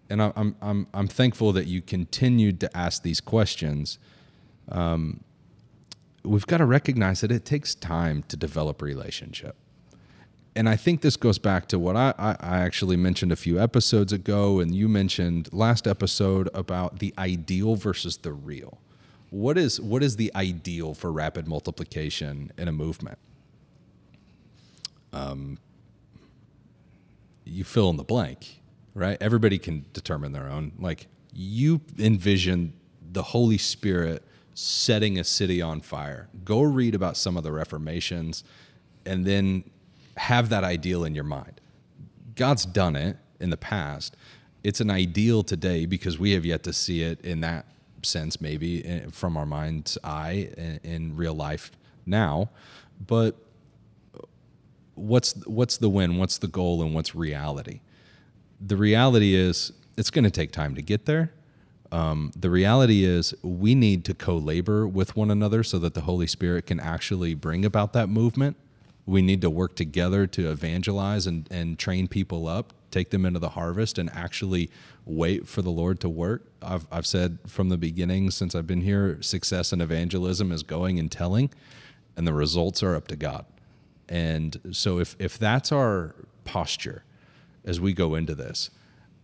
and 0.10 0.22
I'm, 0.22 0.56
I'm, 0.62 0.88
I'm 0.94 1.08
thankful 1.08 1.54
that 1.54 1.68
you 1.68 1.82
continued 1.82 2.60
to 2.62 2.78
ask 2.78 3.04
these 3.04 3.22
questions. 3.22 3.98
Um, 4.70 5.24
we've 6.24 6.48
got 6.48 6.58
to 6.58 6.66
recognize 6.66 7.22
that 7.22 7.32
it 7.32 7.46
takes 7.46 7.74
time 7.74 8.24
to 8.28 8.36
develop 8.36 8.82
a 8.82 8.86
relationship 8.86 9.56
and 10.56 10.70
I 10.70 10.78
think 10.78 11.02
this 11.02 11.18
goes 11.18 11.38
back 11.38 11.68
to 11.68 11.78
what 11.78 11.98
I, 11.98 12.14
I 12.18 12.60
actually 12.60 12.96
mentioned 12.96 13.32
a 13.32 13.36
few 13.36 13.60
episodes 13.60 14.14
ago, 14.14 14.60
and 14.60 14.74
you 14.74 14.88
mentioned 14.88 15.50
last 15.52 15.86
episode 15.86 16.50
about 16.54 17.00
the 17.00 17.14
ideal 17.18 17.76
versus 17.76 18.18
the 18.18 18.32
real. 18.32 18.80
What 19.36 19.58
is 19.58 19.82
what 19.82 20.02
is 20.02 20.16
the 20.16 20.32
ideal 20.34 20.94
for 20.94 21.12
rapid 21.12 21.46
multiplication 21.46 22.54
in 22.58 22.70
a 22.70 22.72
movement? 22.72 23.18
Um, 25.12 25.58
you 27.44 27.66
fill 27.66 27.90
in 27.90 27.98
the 27.98 28.06
blank, 28.06 28.62
right? 28.94 29.18
Everybody 29.20 29.58
can 29.58 29.88
determine 29.92 30.32
their 30.32 30.48
own. 30.48 30.72
Like 30.80 31.08
you 31.34 31.82
envision 32.00 32.76
the 33.12 33.24
Holy 33.24 33.58
Spirit 33.58 34.24
setting 34.54 35.20
a 35.20 35.24
city 35.26 35.62
on 35.62 35.82
fire. 35.82 36.30
Go 36.46 36.62
read 36.62 36.96
about 36.96 37.18
some 37.18 37.36
of 37.36 37.44
the 37.44 37.52
reformations, 37.52 38.46
and 39.06 39.26
then 39.26 39.70
have 40.16 40.48
that 40.48 40.64
ideal 40.64 41.04
in 41.04 41.14
your 41.14 41.26
mind. 41.26 41.60
God's 42.36 42.66
done 42.66 42.96
it 42.96 43.18
in 43.42 43.50
the 43.50 43.58
past. 43.58 44.16
It's 44.64 44.80
an 44.80 44.90
ideal 44.90 45.44
today 45.44 45.86
because 45.86 46.18
we 46.18 46.32
have 46.32 46.46
yet 46.46 46.64
to 46.64 46.72
see 46.72 47.02
it 47.02 47.20
in 47.20 47.42
that 47.42 47.66
sense, 48.06 48.40
maybe 48.40 48.86
eh, 48.86 49.02
from 49.12 49.36
our 49.38 49.46
mind's 49.46 49.98
eye 50.04 50.50
in, 50.58 50.80
in 50.84 51.16
real 51.16 51.34
life 51.34 51.72
now. 52.06 52.50
But 53.06 53.36
what's 54.96 55.34
what's 55.46 55.78
the 55.78 55.90
win? 55.90 56.18
What's 56.18 56.38
the 56.38 56.48
goal? 56.48 56.82
And 56.82 56.94
what's 56.94 57.14
reality? 57.14 57.82
The 58.60 58.78
reality 58.78 59.36
is 59.36 59.72
it's 59.98 60.10
going 60.10 60.24
to 60.24 60.32
take 60.32 60.52
time 60.52 60.76
to 60.76 60.82
get 60.82 61.06
there. 61.06 61.34
Um, 61.92 62.32
the 62.36 62.50
reality 62.50 63.06
is 63.06 63.34
we 63.42 63.76
need 63.76 64.04
to 64.06 64.14
co-labor 64.14 64.88
with 64.88 65.16
one 65.16 65.30
another 65.30 65.64
so 65.64 65.80
that 65.80 65.94
the 65.94 66.02
Holy 66.02 66.28
Spirit 66.28 66.66
can 66.66 66.80
actually 66.80 67.36
bring 67.36 67.64
about 67.64 67.94
that 67.94 68.10
movement. 68.10 68.58
We 69.06 69.22
need 69.22 69.42
to 69.42 69.50
work 69.50 69.76
together 69.76 70.26
to 70.28 70.50
evangelize 70.50 71.28
and, 71.28 71.48
and 71.52 71.78
train 71.78 72.08
people 72.08 72.48
up, 72.48 72.74
take 72.96 73.10
them 73.10 73.26
into 73.26 73.40
the 73.40 73.50
harvest, 73.50 73.98
and 73.98 74.10
actually 74.12 74.70
wait 75.06 75.48
for 75.48 75.62
the 75.62 75.70
Lord 75.70 76.00
to 76.00 76.10
work. 76.10 76.48
I've, 76.62 76.88
I've 76.92 77.06
said 77.06 77.40
from 77.46 77.68
the 77.70 77.78
beginning, 77.78 78.32
since 78.32 78.56
I've 78.56 78.66
been 78.66 78.82
here, 78.82 79.22
success 79.22 79.74
in 79.74 79.82
evangelism 79.82 80.52
is 80.52 80.64
going 80.64 80.98
and 80.98 81.12
telling, 81.12 81.52
and 82.16 82.26
the 82.26 82.34
results 82.34 82.82
are 82.82 82.96
up 82.96 83.10
to 83.10 83.18
God. 83.18 83.46
And 84.08 84.60
so, 84.72 85.00
if, 85.00 85.16
if 85.20 85.38
that's 85.38 85.72
our 85.72 86.16
posture 86.46 87.04
as 87.66 87.82
we 87.82 87.92
go 87.92 88.16
into 88.16 88.34
this, 88.34 88.70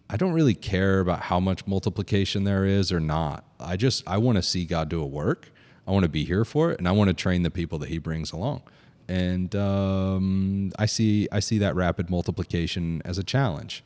I 0.09 0.17
don't 0.17 0.33
really 0.33 0.55
care 0.55 0.99
about 0.99 1.21
how 1.21 1.39
much 1.39 1.65
multiplication 1.65 2.43
there 2.43 2.65
is 2.65 2.91
or 2.91 2.99
not. 2.99 3.45
I 3.59 3.77
just 3.77 4.05
I 4.05 4.17
want 4.17 4.35
to 4.35 4.41
see 4.41 4.65
God 4.65 4.89
do 4.89 5.01
a 5.01 5.05
work. 5.05 5.49
I 5.87 5.91
want 5.91 6.03
to 6.03 6.09
be 6.09 6.25
here 6.25 6.43
for 6.43 6.71
it, 6.71 6.77
and 6.77 6.87
I 6.87 6.91
want 6.91 7.07
to 7.07 7.13
train 7.13 7.43
the 7.43 7.49
people 7.49 7.79
that 7.79 7.89
He 7.89 7.99
brings 7.99 8.33
along. 8.33 8.63
And 9.11 9.53
um, 9.57 10.71
I 10.79 10.85
see 10.85 11.27
I 11.33 11.41
see 11.41 11.57
that 11.57 11.75
rapid 11.75 12.09
multiplication 12.09 13.01
as 13.03 13.17
a 13.17 13.25
challenge, 13.25 13.83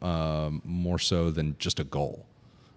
um, 0.00 0.62
more 0.64 1.00
so 1.00 1.32
than 1.32 1.56
just 1.58 1.80
a 1.80 1.84
goal. 1.84 2.24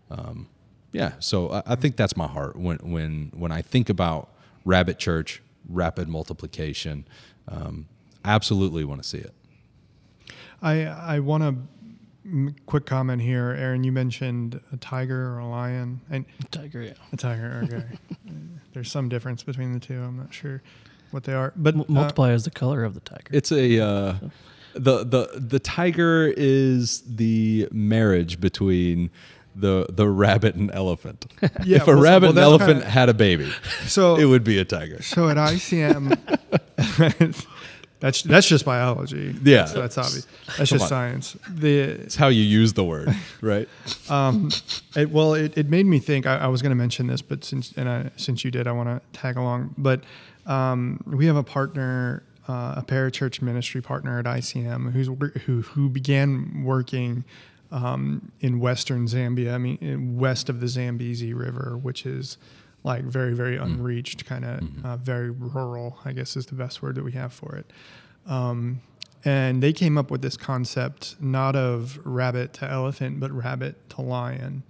Um, 0.10 0.48
yeah, 0.92 1.12
so 1.20 1.52
I, 1.52 1.62
I 1.68 1.76
think 1.76 1.96
that's 1.96 2.18
my 2.18 2.26
heart 2.26 2.56
when 2.56 2.78
when 2.78 3.32
when 3.36 3.52
I 3.52 3.62
think 3.62 3.90
about 3.90 4.30
Rabbit 4.66 4.98
Church, 4.98 5.44
rapid 5.70 6.10
multiplication. 6.10 7.06
Um, 7.48 7.88
absolutely 8.26 8.84
want 8.84 9.04
to 9.04 9.08
see 9.08 9.20
it. 9.20 9.34
I 10.64 10.86
I 10.86 11.20
want 11.20 11.44
to 11.44 12.54
quick 12.66 12.88
comment 12.88 13.22
here, 13.22 13.52
Aaron. 13.52 13.84
You 13.84 13.92
mentioned 13.92 14.60
a 14.72 14.78
tiger 14.78 15.36
or 15.36 15.38
a 15.38 15.48
lion, 15.48 16.02
and 16.10 16.26
Tiger, 16.50 16.82
yeah. 16.82 16.94
a 17.12 17.18
tiger. 17.18 17.62
Okay, 17.66 17.86
there's 18.74 18.92
some 18.92 19.10
difference 19.10 19.44
between 19.44 19.74
the 19.74 19.80
two. 19.80 20.02
I'm 20.02 20.18
not 20.18 20.34
sure 20.34 20.64
what 21.14 21.24
they 21.26 21.34
are, 21.34 21.54
but 21.56 21.76
M- 21.76 21.82
uh, 21.82 21.86
multiply 21.88 22.32
is 22.34 22.44
the 22.44 22.52
color 22.52 22.84
of 22.84 22.94
the 22.94 23.00
tiger. 23.02 23.30
It's 23.32 23.52
a 23.52 23.80
uh, 23.80 24.16
the 24.74 25.04
the 25.04 25.30
the 25.40 25.60
tiger 25.60 26.34
is 26.36 27.02
the 27.08 27.68
marriage 27.72 28.40
between 28.42 29.10
the 29.56 29.86
the 29.90 30.08
rabbit 30.08 30.56
and 30.56 30.72
elephant. 30.72 31.26
Yeah, 31.64 31.78
if 31.78 31.84
a 31.88 31.92
well, 31.92 32.02
rabbit 32.02 32.28
well, 32.28 32.30
and 32.32 32.40
elephant 32.40 32.72
kinda- 32.80 32.90
had 32.90 33.10
a 33.10 33.14
baby, 33.14 33.52
So 33.86 34.16
it 34.18 34.26
would 34.26 34.44
be 34.44 34.58
a 34.60 34.66
tiger. 34.66 35.02
So 35.04 35.30
at 35.30 35.38
ICM, 35.38 36.18
that's 38.00 38.22
that's 38.24 38.48
just 38.48 38.66
biology. 38.66 39.36
Yeah. 39.44 39.62
that's, 39.62 39.74
that's 39.74 39.98
obvious. 39.98 40.28
That's 40.46 40.58
Come 40.58 40.66
just 40.66 40.84
on. 40.84 40.88
science. 40.90 41.38
The 41.48 41.80
It's 41.80 42.16
how 42.16 42.28
you 42.28 42.44
use 42.44 42.74
the 42.74 42.84
word, 42.84 43.16
right? 43.42 43.70
it, 44.10 45.10
well, 45.10 45.34
it, 45.36 45.58
it 45.58 45.70
made 45.70 45.86
me 45.86 46.00
think. 46.00 46.26
I, 46.26 46.38
I 46.40 46.48
was 46.48 46.62
going 46.62 46.72
to 46.72 46.76
mention 46.76 47.08
this, 47.08 47.22
but 47.22 47.44
since 47.46 47.72
and 47.78 47.88
I, 47.88 48.10
since 48.18 48.44
you 48.44 48.52
did, 48.52 48.68
I 48.68 48.72
want 48.74 48.90
to 48.90 49.02
tag 49.18 49.38
along. 49.38 49.76
But 49.78 50.04
um, 50.46 51.02
we 51.06 51.26
have 51.26 51.36
a 51.36 51.44
partner, 51.44 52.24
uh, 52.48 52.76
a 52.78 52.84
parachurch 52.86 53.42
ministry 53.42 53.82
partner 53.82 54.20
at 54.20 54.26
ICM, 54.26 54.92
who's 54.92 55.10
who 55.44 55.62
who 55.62 55.90
began 55.90 56.64
working 56.64 57.24
um, 57.72 58.32
in 58.42 58.60
western 58.60 59.08
Zambia. 59.08 59.54
I 59.54 59.58
mean, 59.58 59.78
in 59.82 60.18
west 60.18 60.50
of 60.50 60.60
the 60.60 60.68
Zambezi 60.68 61.34
River, 61.34 61.78
which 61.82 62.06
is 62.06 62.38
like 62.84 63.04
very 63.04 63.34
very 63.34 63.58
unreached, 63.58 64.26
kind 64.26 64.46
of 64.46 64.86
uh, 64.86 64.98
very 64.98 65.30
rural. 65.30 66.00
I 66.04 66.12
guess 66.12 66.36
is 66.36 66.46
the 66.48 66.56
best 66.56 66.82
word 66.82 66.96
that 66.96 67.04
we 67.04 67.14
have 67.14 67.34
for 67.34 67.56
it. 67.56 67.72
Um, 68.26 68.82
and 69.26 69.64
they 69.64 69.72
came 69.72 69.98
up 69.98 70.12
with 70.12 70.22
this 70.22 70.36
concept 70.36 71.16
not 71.22 71.56
of 71.56 71.98
rabbit 72.04 72.54
to 72.56 72.70
elephant, 72.70 73.22
but 73.22 73.32
rabbit 73.32 73.90
to 73.92 74.02
lion, 74.02 74.64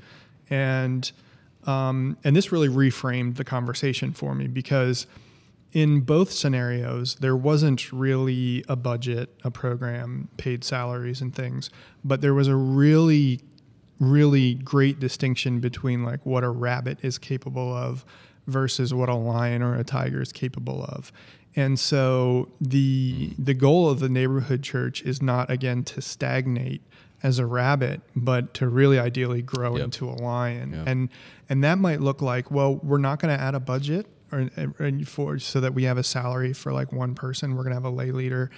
and 0.50 1.12
um, 1.66 2.18
and 2.24 2.36
this 2.36 2.52
really 2.52 2.70
reframed 2.70 3.38
the 3.38 3.44
conversation 3.44 4.12
for 4.14 4.36
me 4.36 4.48
because 4.48 5.08
in 5.74 6.02
both 6.02 6.32
scenarios 6.32 7.16
there 7.16 7.36
wasn't 7.36 7.92
really 7.92 8.64
a 8.70 8.76
budget, 8.76 9.30
a 9.44 9.52
program, 9.52 10.30
paid 10.38 10.64
salaries 10.64 11.20
and 11.22 11.34
things, 11.36 11.70
but 12.04 12.22
there 12.22 12.34
was 12.34 12.48
a 12.48 12.56
really 12.56 13.42
really 14.00 14.56
great 14.56 15.00
distinction 15.00 15.60
between 15.60 16.04
like 16.04 16.26
what 16.26 16.44
a 16.44 16.50
rabbit 16.50 16.98
is 17.04 17.18
capable 17.18 17.74
of 17.74 18.04
versus 18.48 18.94
what 18.94 19.08
a 19.08 19.16
lion 19.16 19.62
or 19.62 19.76
a 19.76 19.84
tiger 19.84 20.22
is 20.22 20.32
capable 20.34 20.84
of. 20.84 21.12
And 21.56 21.80
so 21.80 22.50
the 22.60 23.34
the 23.38 23.54
goal 23.54 23.90
of 23.90 24.00
the 24.00 24.10
neighborhood 24.10 24.64
church 24.64 25.02
is 25.04 25.22
not 25.22 25.50
again 25.50 25.84
to 25.86 26.02
stagnate 26.02 26.82
as 27.22 27.40
a 27.40 27.46
rabbit, 27.46 28.02
but 28.16 28.54
to 28.56 28.68
really 28.68 29.00
ideally 29.00 29.42
grow 29.42 29.76
Yep. 29.78 29.84
into 29.86 30.10
a 30.10 30.12
lion. 30.22 30.74
Yeah. 30.74 30.84
And 30.88 31.10
and 31.48 31.64
that 31.64 31.78
might 31.78 32.02
look 32.02 32.22
like, 32.22 32.52
well, 32.52 32.76
we're 32.84 32.98
not 32.98 33.20
going 33.20 33.36
to 33.38 33.42
add 33.42 33.56
a 33.56 33.60
budget 33.60 34.08
or, 34.34 34.50
or 34.80 34.92
for 35.06 35.40
so 35.40 35.60
that 35.60 35.74
we 35.74 35.84
have 35.84 35.98
a 35.98 36.04
salary 36.04 36.54
for 36.54 36.74
like 36.74 36.92
one 36.92 37.16
person. 37.16 37.56
We're 37.56 37.64
to 37.72 37.82
have 37.82 37.86
a 37.86 37.90
lay 37.90 38.12
leader, 38.12 38.50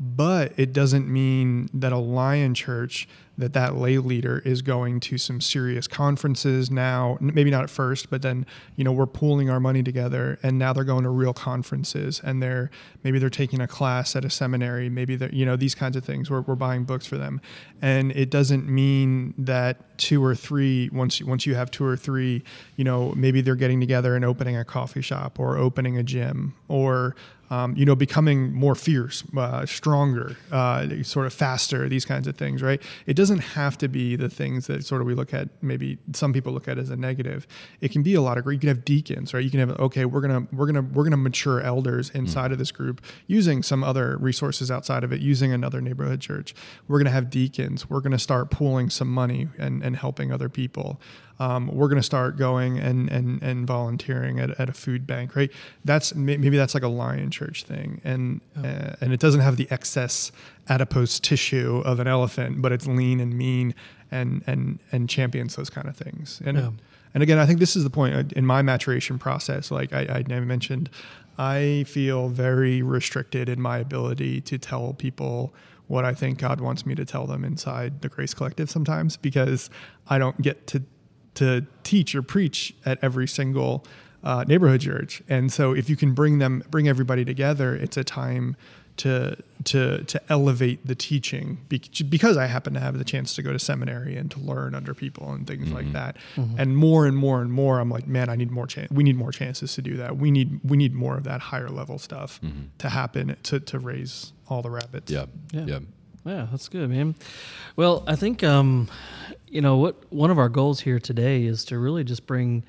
but 0.00 0.52
it 0.56 0.72
doesn't 0.72 1.08
mean 1.08 1.68
that 1.74 1.92
a 1.92 1.98
lion 1.98 2.54
church 2.54 3.06
that 3.38 3.52
that 3.54 3.76
lay 3.76 3.96
leader 3.96 4.42
is 4.44 4.60
going 4.60 5.00
to 5.00 5.16
some 5.16 5.40
serious 5.40 5.86
conferences 5.86 6.70
now 6.70 7.16
maybe 7.20 7.50
not 7.50 7.62
at 7.62 7.70
first 7.70 8.10
but 8.10 8.20
then 8.20 8.44
you 8.76 8.84
know 8.84 8.92
we're 8.92 9.06
pooling 9.06 9.48
our 9.48 9.60
money 9.60 9.82
together 9.82 10.38
and 10.42 10.58
now 10.58 10.72
they're 10.72 10.84
going 10.84 11.04
to 11.04 11.08
real 11.10 11.32
conferences 11.32 12.20
and 12.22 12.42
they're 12.42 12.70
maybe 13.02 13.18
they're 13.18 13.30
taking 13.30 13.60
a 13.60 13.66
class 13.66 14.14
at 14.14 14.24
a 14.26 14.30
seminary 14.30 14.90
maybe 14.90 15.16
they're 15.16 15.32
you 15.32 15.46
know 15.46 15.56
these 15.56 15.74
kinds 15.74 15.96
of 15.96 16.04
things. 16.04 16.30
We're, 16.30 16.40
we're 16.40 16.56
buying 16.56 16.84
books 16.84 17.06
for 17.06 17.16
them. 17.16 17.40
And 17.80 18.10
it 18.12 18.30
doesn't 18.30 18.68
mean 18.68 19.34
that 19.38 19.98
two 19.98 20.24
or 20.24 20.34
three 20.34 20.90
once 20.92 21.22
once 21.22 21.46
you 21.46 21.54
have 21.54 21.70
two 21.70 21.84
or 21.84 21.96
three 21.96 22.42
you 22.76 22.84
know 22.84 23.12
maybe 23.16 23.40
they're 23.40 23.54
getting 23.54 23.80
together 23.80 24.16
and 24.16 24.24
opening 24.24 24.56
a 24.56 24.64
coffee 24.64 25.02
shop 25.02 25.38
or 25.38 25.56
opening 25.56 25.96
a 25.96 26.02
gym 26.02 26.54
or 26.68 27.14
um, 27.50 27.76
you 27.76 27.84
know, 27.84 27.96
becoming 27.96 28.52
more 28.52 28.76
fierce, 28.76 29.24
uh, 29.36 29.66
stronger, 29.66 30.36
uh, 30.52 30.86
sort 31.02 31.26
of 31.26 31.32
faster, 31.32 31.88
these 31.88 32.04
kinds 32.04 32.28
of 32.28 32.36
things, 32.36 32.62
right? 32.62 32.80
It 33.06 33.14
doesn't 33.14 33.40
have 33.40 33.76
to 33.78 33.88
be 33.88 34.14
the 34.14 34.28
things 34.28 34.68
that 34.68 34.84
sort 34.84 35.00
of 35.00 35.06
we 35.06 35.14
look 35.14 35.34
at, 35.34 35.48
maybe 35.60 35.98
some 36.12 36.32
people 36.32 36.52
look 36.52 36.68
at 36.68 36.78
as 36.78 36.90
a 36.90 36.96
negative. 36.96 37.48
It 37.80 37.90
can 37.90 38.04
be 38.04 38.14
a 38.14 38.20
lot 38.20 38.38
of 38.38 38.44
great. 38.44 38.54
You 38.54 38.60
can 38.60 38.68
have 38.68 38.84
deacons, 38.84 39.34
right? 39.34 39.42
You 39.42 39.50
can 39.50 39.60
have, 39.60 39.80
okay, 39.80 40.04
we're 40.04 40.20
gonna 40.20 40.46
we're 40.52 40.66
gonna 40.66 40.82
we're 40.82 41.04
gonna 41.04 41.16
mature 41.16 41.60
elders 41.60 42.10
inside 42.10 42.52
of 42.52 42.58
this 42.58 42.70
group 42.70 43.02
using 43.26 43.62
some 43.62 43.82
other 43.82 44.16
resources 44.18 44.70
outside 44.70 45.02
of 45.02 45.12
it, 45.12 45.20
using 45.20 45.52
another 45.52 45.80
neighborhood 45.80 46.20
church. 46.20 46.54
We're 46.86 46.98
gonna 46.98 47.10
have 47.10 47.30
deacons. 47.30 47.90
We're 47.90 48.00
gonna 48.00 48.18
start 48.18 48.50
pooling 48.50 48.90
some 48.90 49.08
money 49.08 49.48
and 49.58 49.82
and 49.82 49.96
helping 49.96 50.32
other 50.32 50.48
people 50.48 51.00
um, 51.40 51.66
we're 51.74 51.88
going 51.88 52.00
to 52.00 52.02
start 52.14 52.36
going 52.36 52.78
and 52.78 53.10
and 53.10 53.42
and 53.42 53.66
volunteering 53.66 54.38
at, 54.38 54.50
at 54.60 54.68
a 54.68 54.72
food 54.72 55.06
bank 55.06 55.34
right? 55.34 55.50
That's 55.84 56.14
maybe 56.14 56.56
that's 56.56 56.74
like 56.74 56.82
a 56.84 56.88
lion 56.88 57.30
church 57.30 57.64
thing. 57.64 58.00
And 58.04 58.40
uh, 58.56 58.94
and 59.00 59.12
it 59.12 59.18
doesn't 59.20 59.40
have 59.40 59.56
the 59.56 59.66
excess 59.70 60.30
adipose 60.68 61.18
tissue 61.18 61.82
of 61.84 61.98
an 61.98 62.06
elephant 62.06 62.60
but 62.62 62.70
it's 62.72 62.86
lean 62.86 63.18
and 63.20 63.32
mean 63.36 63.74
and 64.12 64.44
and 64.46 64.78
and 64.92 65.08
champions 65.08 65.56
those 65.56 65.70
kind 65.70 65.88
of 65.88 65.96
things. 65.96 66.40
And 66.44 66.56
Yeah. 66.58 66.70
and 67.14 67.22
again 67.24 67.38
i 67.38 67.46
think 67.46 67.58
this 67.58 67.74
is 67.74 67.82
the 67.84 67.90
point 67.90 68.14
uh, 68.14 68.22
in 68.36 68.46
my 68.46 68.62
maturation 68.62 69.18
process 69.18 69.70
like 69.72 69.92
i, 69.92 70.22
I 70.30 70.40
mentioned 70.40 70.90
i 71.38 71.84
feel 71.88 72.28
very 72.28 72.82
restricted 72.82 73.48
in 73.48 73.60
my 73.60 73.78
ability 73.78 74.40
to 74.42 74.58
tell 74.58 74.92
people 74.92 75.52
what 75.88 76.04
i 76.04 76.14
think 76.14 76.38
god 76.38 76.60
wants 76.60 76.86
me 76.86 76.94
to 76.94 77.04
tell 77.04 77.26
them 77.26 77.44
inside 77.44 78.02
the 78.02 78.08
grace 78.08 78.32
collective 78.34 78.70
sometimes 78.70 79.16
because 79.16 79.70
i 80.08 80.18
don't 80.18 80.40
get 80.40 80.66
to 80.68 80.82
to 81.34 81.66
teach 81.82 82.14
or 82.14 82.22
preach 82.22 82.74
at 82.84 82.98
every 83.02 83.26
single 83.28 83.84
uh, 84.22 84.44
neighborhood 84.46 84.80
church. 84.82 85.22
And 85.28 85.52
so, 85.52 85.72
if 85.72 85.88
you 85.88 85.96
can 85.96 86.12
bring 86.14 86.38
them, 86.38 86.62
bring 86.70 86.88
everybody 86.88 87.24
together, 87.24 87.74
it's 87.74 87.96
a 87.96 88.04
time 88.04 88.56
to 88.98 89.34
to 89.64 90.04
to 90.04 90.20
elevate 90.28 90.86
the 90.86 90.94
teaching. 90.94 91.58
Because 91.68 92.36
I 92.36 92.46
happen 92.46 92.74
to 92.74 92.80
have 92.80 92.98
the 92.98 93.04
chance 93.04 93.34
to 93.36 93.42
go 93.42 93.50
to 93.52 93.58
seminary 93.58 94.16
and 94.16 94.30
to 94.32 94.40
learn 94.40 94.74
under 94.74 94.92
people 94.92 95.32
and 95.32 95.46
things 95.46 95.70
like 95.72 95.92
that. 95.92 96.18
And 96.58 96.76
more 96.76 97.06
and 97.06 97.16
more 97.16 97.40
and 97.40 97.50
more, 97.50 97.80
I'm 97.80 97.88
like, 97.88 98.06
man, 98.06 98.28
I 98.28 98.36
need 98.36 98.50
more 98.50 98.66
chance. 98.66 98.90
We 98.90 99.02
need 99.04 99.16
more 99.16 99.32
chances 99.32 99.74
to 99.76 99.82
do 99.82 99.96
that. 99.96 100.18
We 100.18 100.30
need 100.30 100.60
we 100.64 100.76
need 100.76 100.92
more 100.92 101.16
of 101.16 101.24
that 101.24 101.40
higher 101.40 101.70
level 101.70 101.98
stuff 101.98 102.40
to 102.78 102.88
happen 102.90 103.36
to 103.44 103.60
to 103.60 103.78
raise 103.78 104.32
all 104.48 104.60
the 104.60 104.70
rabbits. 104.70 105.10
Yeah, 105.10 105.26
Yeah. 105.52 105.64
yeah. 105.64 105.78
Yeah, 106.26 106.48
that's 106.50 106.68
good, 106.68 106.90
man. 106.90 107.14
Well, 107.76 108.04
I 108.06 108.14
think 108.14 108.44
um, 108.44 108.88
you 109.50 109.60
know 109.60 109.76
what 109.76 110.10
one 110.12 110.30
of 110.30 110.38
our 110.38 110.48
goals 110.48 110.80
here 110.80 110.98
today 110.98 111.44
is 111.44 111.64
to 111.66 111.78
really 111.78 112.04
just 112.04 112.26
bring 112.26 112.64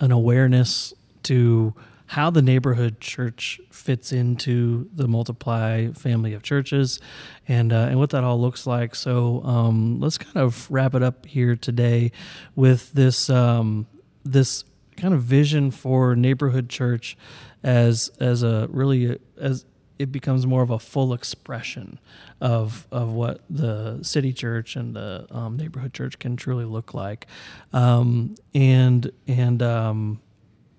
an 0.00 0.12
awareness 0.12 0.92
to 1.22 1.74
how 2.06 2.30
the 2.30 2.42
neighborhood 2.42 3.00
church 3.00 3.60
fits 3.70 4.12
into 4.12 4.88
the 4.94 5.08
multiply 5.08 5.88
family 5.92 6.34
of 6.34 6.42
churches 6.42 7.00
and 7.48 7.72
uh, 7.72 7.86
and 7.88 7.98
what 7.98 8.10
that 8.10 8.24
all 8.24 8.40
looks 8.40 8.66
like. 8.66 8.94
So 8.94 9.42
um, 9.44 10.00
let's 10.00 10.18
kind 10.18 10.36
of 10.36 10.70
wrap 10.70 10.94
it 10.94 11.02
up 11.02 11.24
here 11.24 11.56
today 11.56 12.12
with 12.54 12.92
this 12.92 13.30
um, 13.30 13.86
this 14.24 14.64
kind 14.96 15.14
of 15.14 15.22
vision 15.22 15.70
for 15.70 16.14
neighborhood 16.14 16.68
church 16.68 17.16
as 17.62 18.10
as 18.20 18.42
a 18.42 18.68
really 18.70 19.18
as 19.40 19.64
it 19.98 20.10
becomes 20.10 20.46
more 20.46 20.62
of 20.62 20.70
a 20.70 20.78
full 20.78 21.12
expression 21.12 21.98
of 22.40 22.86
of 22.90 23.12
what 23.12 23.42
the 23.48 24.02
city 24.02 24.32
church 24.32 24.76
and 24.76 24.94
the 24.96 25.26
um, 25.30 25.56
neighborhood 25.56 25.94
church 25.94 26.18
can 26.18 26.36
truly 26.36 26.64
look 26.64 26.94
like, 26.94 27.26
um, 27.72 28.34
and 28.54 29.10
and 29.26 29.62
um, 29.62 30.20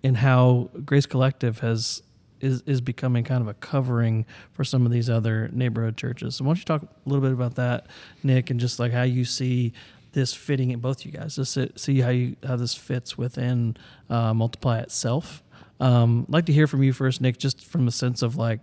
and 0.03 0.17
how 0.17 0.69
Grace 0.85 1.05
Collective 1.05 1.59
has 1.59 2.03
is 2.41 2.61
is 2.63 2.81
becoming 2.81 3.23
kind 3.23 3.41
of 3.41 3.47
a 3.47 3.53
covering 3.53 4.25
for 4.51 4.63
some 4.63 4.85
of 4.85 4.91
these 4.91 5.09
other 5.09 5.49
neighborhood 5.53 5.97
churches. 5.97 6.35
So 6.35 6.43
why 6.43 6.49
don't 6.49 6.59
you 6.59 6.65
talk 6.65 6.83
a 6.83 7.09
little 7.09 7.21
bit 7.21 7.31
about 7.31 7.55
that, 7.55 7.87
Nic, 8.23 8.49
and 8.49 8.59
just 8.59 8.79
like 8.79 8.91
how 8.91 9.03
you 9.03 9.25
see 9.25 9.73
this 10.11 10.33
fitting 10.33 10.71
in 10.71 10.79
both 10.79 11.05
you 11.05 11.11
guys, 11.11 11.35
just 11.35 11.57
see 11.77 11.99
how 11.99 12.09
you 12.09 12.35
how 12.45 12.55
this 12.55 12.73
fits 12.73 13.17
within 13.17 13.77
uh, 14.09 14.33
Multiply 14.33 14.79
itself. 14.79 15.43
Um, 15.79 16.25
I'd 16.29 16.33
like 16.33 16.45
to 16.45 16.53
hear 16.53 16.67
from 16.67 16.83
you 16.83 16.93
first, 16.93 17.19
Nic, 17.21 17.37
just 17.37 17.63
from 17.63 17.87
a 17.87 17.91
sense 17.91 18.21
of 18.21 18.37
like, 18.37 18.61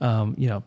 um, 0.00 0.34
you 0.38 0.48
know, 0.48 0.62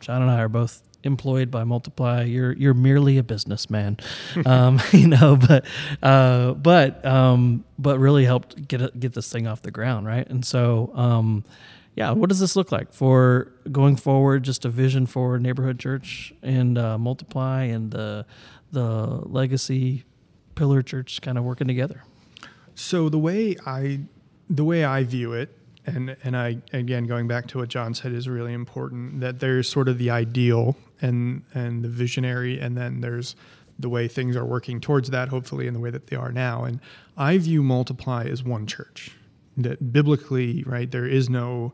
Jon 0.00 0.22
and 0.22 0.30
I 0.30 0.40
are 0.40 0.48
both 0.48 0.82
employed 1.02 1.50
by 1.50 1.64
Multiply. 1.64 2.24
You're 2.24 2.52
you're 2.52 2.74
merely 2.74 3.18
a 3.18 3.22
businessman, 3.22 3.98
um, 4.46 4.80
you 4.92 5.08
know, 5.08 5.36
but 5.36 5.64
uh, 6.02 6.52
but 6.52 7.04
um, 7.04 7.64
but 7.78 7.98
really 7.98 8.24
helped 8.24 8.68
get 8.68 8.98
get 8.98 9.14
this 9.14 9.30
thing 9.30 9.46
off 9.46 9.62
the 9.62 9.70
ground, 9.70 10.06
right? 10.06 10.28
And 10.28 10.44
so, 10.44 10.92
um, 10.94 11.44
yeah, 11.96 12.10
what 12.12 12.28
does 12.28 12.40
this 12.40 12.56
look 12.56 12.72
like 12.72 12.92
for 12.92 13.52
going 13.70 13.96
forward? 13.96 14.42
Just 14.42 14.64
a 14.64 14.68
vision 14.68 15.06
for 15.06 15.38
neighborhood 15.38 15.78
church 15.78 16.32
and 16.42 16.78
uh, 16.78 16.98
Multiply 16.98 17.64
and 17.64 17.90
the 17.90 18.26
the 18.72 19.22
legacy 19.26 20.04
pillar 20.54 20.82
church 20.82 21.20
kind 21.22 21.38
of 21.38 21.44
working 21.44 21.66
together. 21.66 22.04
So 22.74 23.08
the 23.08 23.18
way 23.18 23.56
I 23.66 24.00
the 24.48 24.64
way 24.64 24.84
I 24.84 25.04
view 25.04 25.32
it, 25.32 25.56
and 25.86 26.16
and 26.24 26.36
I 26.36 26.58
again 26.72 27.06
going 27.06 27.28
back 27.28 27.46
to 27.48 27.58
what 27.58 27.68
Jon 27.68 27.94
said 27.94 28.12
is 28.12 28.28
really 28.28 28.52
important 28.52 29.20
that 29.20 29.40
there's 29.40 29.68
sort 29.68 29.88
of 29.88 29.98
the 29.98 30.10
ideal 30.10 30.76
and 31.00 31.42
and 31.54 31.82
the 31.82 31.88
visionary, 31.88 32.58
and 32.60 32.76
then 32.76 33.00
there's 33.00 33.36
the 33.78 33.88
way 33.88 34.08
things 34.08 34.36
are 34.36 34.44
working 34.44 34.80
towards 34.80 35.10
that, 35.10 35.28
hopefully 35.28 35.66
in 35.66 35.74
the 35.74 35.80
way 35.80 35.90
that 35.90 36.08
they 36.08 36.16
are 36.16 36.32
now. 36.32 36.64
And 36.64 36.80
I 37.16 37.38
view 37.38 37.62
Multiply 37.62 38.24
as 38.24 38.44
one 38.44 38.66
church. 38.66 39.12
That 39.56 39.92
biblically, 39.92 40.62
right, 40.64 40.90
there 40.90 41.06
is 41.06 41.28
no 41.28 41.72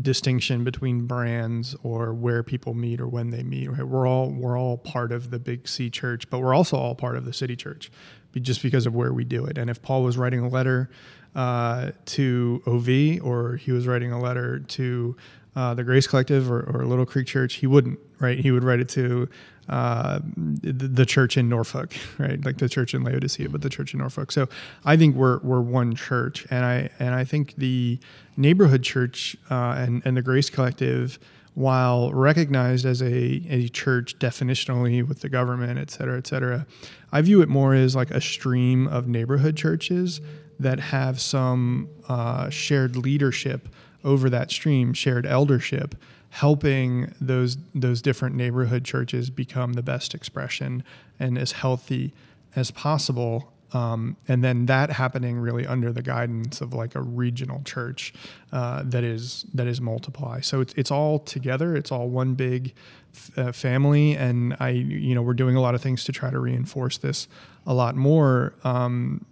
distinction 0.00 0.64
between 0.64 1.06
brands 1.06 1.76
or 1.82 2.12
where 2.12 2.42
people 2.42 2.74
meet 2.74 3.00
or 3.00 3.06
when 3.06 3.30
they 3.30 3.42
meet. 3.42 3.70
Right? 3.70 3.86
We're 3.86 4.06
all 4.06 4.30
we're 4.30 4.58
all 4.58 4.78
part 4.78 5.12
of 5.12 5.30
the 5.30 5.38
big 5.38 5.68
C 5.68 5.90
church, 5.90 6.28
but 6.28 6.40
we're 6.40 6.54
also 6.54 6.76
all 6.76 6.94
part 6.94 7.16
of 7.16 7.24
the 7.24 7.32
city 7.32 7.56
church, 7.56 7.90
just 8.34 8.62
because 8.62 8.86
of 8.86 8.94
where 8.94 9.12
we 9.12 9.24
do 9.24 9.44
it. 9.44 9.58
And 9.58 9.70
if 9.70 9.80
Paul 9.80 10.02
was 10.02 10.16
writing 10.18 10.40
a 10.40 10.48
letter 10.48 10.90
uh, 11.34 11.90
to 12.06 12.62
OV 12.66 13.24
or 13.24 13.56
he 13.56 13.72
was 13.72 13.86
writing 13.86 14.12
a 14.12 14.20
letter 14.20 14.60
to 14.60 15.16
uh, 15.56 15.74
the 15.74 15.84
Grace 15.84 16.06
Collective 16.06 16.50
or, 16.50 16.62
or, 16.62 16.84
Little 16.84 17.06
Creek 17.06 17.26
Church, 17.26 17.54
he 17.54 17.66
wouldn't, 17.66 17.98
right? 18.18 18.38
He 18.38 18.50
would 18.50 18.64
write 18.64 18.80
it 18.80 18.88
to 18.90 19.28
uh, 19.68 20.18
the, 20.36 21.06
church 21.06 21.36
in 21.36 21.48
Norfolk, 21.48 21.94
right? 22.18 22.44
Like 22.44 22.58
the 22.58 22.68
church 22.68 22.92
in 22.92 23.04
Laodicea, 23.04 23.48
but 23.48 23.62
the 23.62 23.70
church 23.70 23.94
in 23.94 24.00
Norfolk. 24.00 24.32
So 24.32 24.48
I 24.84 24.96
think 24.96 25.14
we're 25.14 25.38
we're 25.38 25.60
one 25.60 25.94
church, 25.94 26.46
and 26.50 26.64
I 26.64 26.90
and 26.98 27.14
I 27.14 27.24
think 27.24 27.54
the 27.56 27.98
neighborhood 28.36 28.82
church 28.82 29.36
uh, 29.50 29.76
and 29.78 30.02
and 30.04 30.16
the 30.16 30.22
Grace 30.22 30.50
Collective, 30.50 31.18
while 31.54 32.12
recognized 32.12 32.84
as 32.84 33.00
a 33.00 33.42
a 33.48 33.68
church 33.68 34.18
definitionally 34.18 35.06
with 35.06 35.20
the 35.20 35.28
government, 35.28 35.78
et 35.78 35.90
cetera, 35.90 36.18
et 36.18 36.26
cetera, 36.26 36.66
I 37.12 37.22
view 37.22 37.40
it 37.42 37.48
more 37.48 37.74
as 37.74 37.94
like 37.94 38.10
a 38.10 38.20
stream 38.20 38.86
of 38.88 39.06
neighborhood 39.06 39.56
churches 39.56 40.20
that 40.58 40.80
have 40.80 41.20
some 41.20 41.88
uh, 42.08 42.48
shared 42.50 42.96
leadership 42.96 43.68
over 44.04 44.28
that 44.30 44.50
stream, 44.50 44.92
shared 44.92 45.26
eldership, 45.26 45.94
helping 46.30 47.14
those 47.20 47.56
those 47.74 48.02
different 48.02 48.34
neighborhood 48.34 48.84
churches 48.84 49.30
become 49.30 49.74
the 49.74 49.82
best 49.82 50.14
expression 50.14 50.82
and 51.18 51.38
as 51.38 51.52
healthy 51.52 52.12
as 52.56 52.70
possible. 52.70 53.52
Um, 53.72 54.16
and 54.28 54.44
then 54.44 54.66
that 54.66 54.90
happening 54.90 55.38
really 55.38 55.66
under 55.66 55.92
the 55.92 56.02
guidance 56.02 56.60
of 56.60 56.74
like 56.74 56.94
a 56.94 57.00
regional 57.02 57.60
church 57.64 58.14
uh, 58.52 58.82
that 58.86 59.02
is 59.02 59.46
that 59.54 59.66
is 59.66 59.80
multiply. 59.80 60.40
So 60.40 60.60
it's 60.60 60.74
it's 60.74 60.90
all 60.90 61.18
together. 61.18 61.74
It's 61.74 61.90
all 61.90 62.08
one 62.08 62.34
big 62.34 62.72
uh, 63.36 63.52
family, 63.52 64.16
and 64.16 64.56
I 64.60 64.70
you 64.70 65.14
know 65.14 65.22
we're 65.22 65.34
doing 65.34 65.56
a 65.56 65.60
lot 65.60 65.74
of 65.74 65.82
things 65.82 66.04
to 66.04 66.12
try 66.12 66.30
to 66.30 66.38
reinforce 66.38 66.98
this 66.98 67.26
a 67.66 67.74
lot 67.74 67.96
more 67.96 68.54
um, 68.64 69.24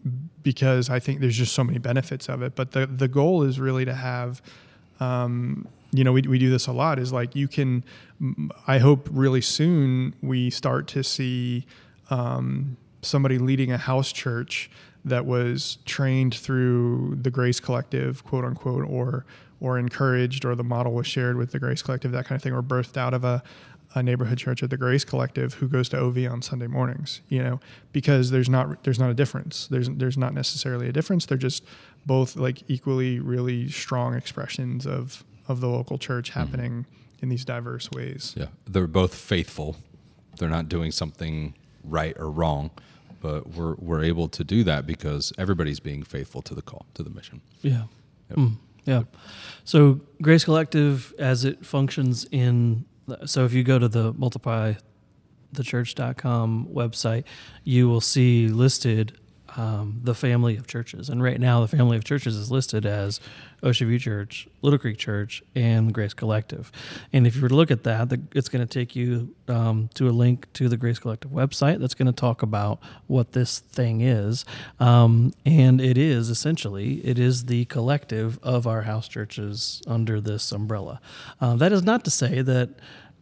because 0.43 0.91
I 0.91 0.99
think 0.99 1.21
there's 1.21 1.37
just 1.37 1.53
so 1.53 1.65
many 1.65 1.79
benefits 1.79 2.29
of 2.29 2.43
it. 2.43 2.55
But 2.55 2.73
the 2.73 2.87
the 2.87 3.09
goal 3.09 3.43
is 3.43 3.59
really 3.61 3.85
to 3.85 3.95
have, 3.95 4.43
um, 5.01 5.69
you 5.93 6.05
know, 6.05 6.13
we 6.13 6.23
we 6.23 6.39
do 6.39 6.51
this 6.51 6.67
a 6.67 6.73
lot. 6.73 6.99
Is 6.99 7.13
like 7.13 7.35
you 7.35 7.49
can, 7.49 7.85
I 8.67 8.79
hope 8.79 9.09
really 9.11 9.41
soon 9.41 10.15
we 10.23 10.51
start 10.51 10.89
to 10.89 11.03
see 11.03 11.67
um, 12.11 12.77
somebody 13.03 13.39
leading 13.39 13.73
a 13.73 13.79
house 13.79 14.13
church 14.13 14.71
that 15.05 15.27
was 15.27 15.79
trained 15.85 16.35
through 16.35 17.19
the 17.21 17.31
Grace 17.31 17.61
Collective, 17.61 18.25
quote 18.25 18.45
unquote, 18.45 18.89
or 18.89 19.25
or 19.61 19.79
encouraged, 19.79 20.45
or 20.45 20.57
the 20.57 20.65
model 20.65 20.93
was 20.93 21.07
shared 21.07 21.37
with 21.37 21.53
the 21.53 21.59
Grace 21.59 21.83
Collective, 21.83 22.11
that 22.11 22.27
kind 22.27 22.37
of 22.37 22.43
thing, 22.43 22.53
or 22.53 22.63
birthed 22.63 22.97
out 22.97 23.15
of 23.15 23.23
a 23.25 23.43
a 23.95 24.03
neighborhood 24.03 24.39
church 24.39 24.63
at 24.63 24.71
the 24.71 24.77
Grace 24.77 25.05
Collective 25.05 25.55
who 25.55 25.69
goes 25.69 25.89
to 25.91 25.99
OV 25.99 26.19
on 26.31 26.43
Sunday 26.43 26.67
mornings, 26.67 27.21
you 27.29 27.43
know, 27.43 27.61
because 27.93 28.31
there's 28.31 28.49
not 28.49 28.85
there's 28.85 28.99
not 28.99 29.11
a 29.11 29.15
difference. 29.15 29.67
There's 29.69 29.89
there's 29.91 30.17
not 30.17 30.35
necessarily 30.35 30.89
a 30.89 30.93
difference. 30.93 31.27
They're 31.27 31.39
just 31.39 31.65
both 32.07 32.37
like 32.37 32.63
equally 32.69 33.21
really 33.21 33.69
strong 33.69 34.15
expressions 34.15 34.87
of 34.87 35.25
of 35.49 35.61
the 35.61 35.69
local 35.69 35.99
church 35.99 36.31
mm-hmm. 36.31 36.41
happening 36.41 36.73
mm-hmm. 36.73 37.23
in 37.23 37.29
these 37.29 37.45
diverse 37.45 37.91
ways. 37.91 38.35
Yeah. 38.37 38.47
They're 38.67 38.87
both 38.87 39.15
faithful. 39.15 39.77
They're 40.39 40.49
not 40.49 40.69
doing 40.69 40.93
something 40.93 41.55
right 41.85 42.17
or 42.19 42.31
wrong, 42.31 42.71
but 43.21 43.51
we're 43.51 43.75
we're 43.75 44.03
able 44.03 44.29
to 44.29 44.45
do 44.45 44.65
that 44.65 44.87
because 44.87 45.33
everybody's 45.39 45.81
being 45.81 46.03
faithful 46.03 46.43
to 46.43 46.55
the 46.55 46.63
call, 46.63 46.87
to 46.95 47.03
the 47.03 47.11
mission. 47.11 47.41
Yeah. 47.61 47.85
Yep. 48.31 48.39
Mm, 48.39 48.57
yeah. 48.85 49.03
So 49.65 50.01
Grace 50.21 50.45
Collective 50.45 51.15
as 51.19 51.45
it 51.45 51.65
functions 51.65 52.27
in 52.31 52.87
so 53.25 53.45
if 53.45 53.53
you 53.53 53.63
go 53.63 53.79
to 53.79 53.89
the 53.89 54.13
multiplythechurch.com 54.15 56.69
website, 56.73 57.25
you 57.65 57.89
will 57.89 58.01
see 58.01 58.49
listed 58.49 59.19
um, 59.57 60.01
the 60.03 60.15
family 60.15 60.57
of 60.57 60.67
churches. 60.67 61.09
And 61.09 61.23
right 61.23 61.39
now, 61.39 61.61
the 61.61 61.69
family 61.69 61.97
of 61.97 62.05
churches 62.05 62.37
is 62.37 62.51
listed 62.51 62.87
as 62.87 63.21
Ocean 63.63 63.89
View 63.89 63.99
Church, 63.99 64.49
Little 64.63 64.79
Creek 64.79 64.99
Church, 64.99 65.43
and 65.55 65.93
Grace 65.93 66.15
Collective. 66.15 66.73
And 67.13 67.27
if 67.27 67.37
you 67.37 67.43
were 67.43 67.49
to 67.49 67.55
look 67.55 67.71
at 67.71 67.85
that, 67.85 68.09
the, 68.09 68.21
it's 68.35 68.49
going 68.49 68.67
to 68.67 68.73
take 68.73 68.97
you 68.97 69.35
um, 69.49 69.89
to 69.95 70.09
a 70.09 70.11
link 70.11 70.53
to 70.55 70.69
the 70.69 70.77
Grace 70.77 70.99
Collective 70.99 71.31
website 71.31 71.79
that's 71.79 71.95
going 71.95 72.07
to 72.07 72.13
talk 72.13 72.43
about 72.43 72.81
what 73.07 73.33
this 73.33 73.61
thing 73.61 74.01
is. 74.01 74.45
Um, 74.81 75.33
and 75.45 75.81
it 75.81 75.99
is 75.99 76.29
essentially 76.29 76.95
it 77.07 77.19
is 77.19 77.45
the 77.45 77.67
collective 77.67 78.39
of 78.43 78.67
our 78.67 78.83
house 78.83 79.07
churches 79.07 79.83
under 79.87 80.21
this 80.21 80.51
umbrella. 80.51 81.01
Uh, 81.41 81.55
that 81.57 81.73
is 81.73 81.83
not 81.83 82.05
to 82.05 82.11
say 82.11 82.43
that 82.43 82.71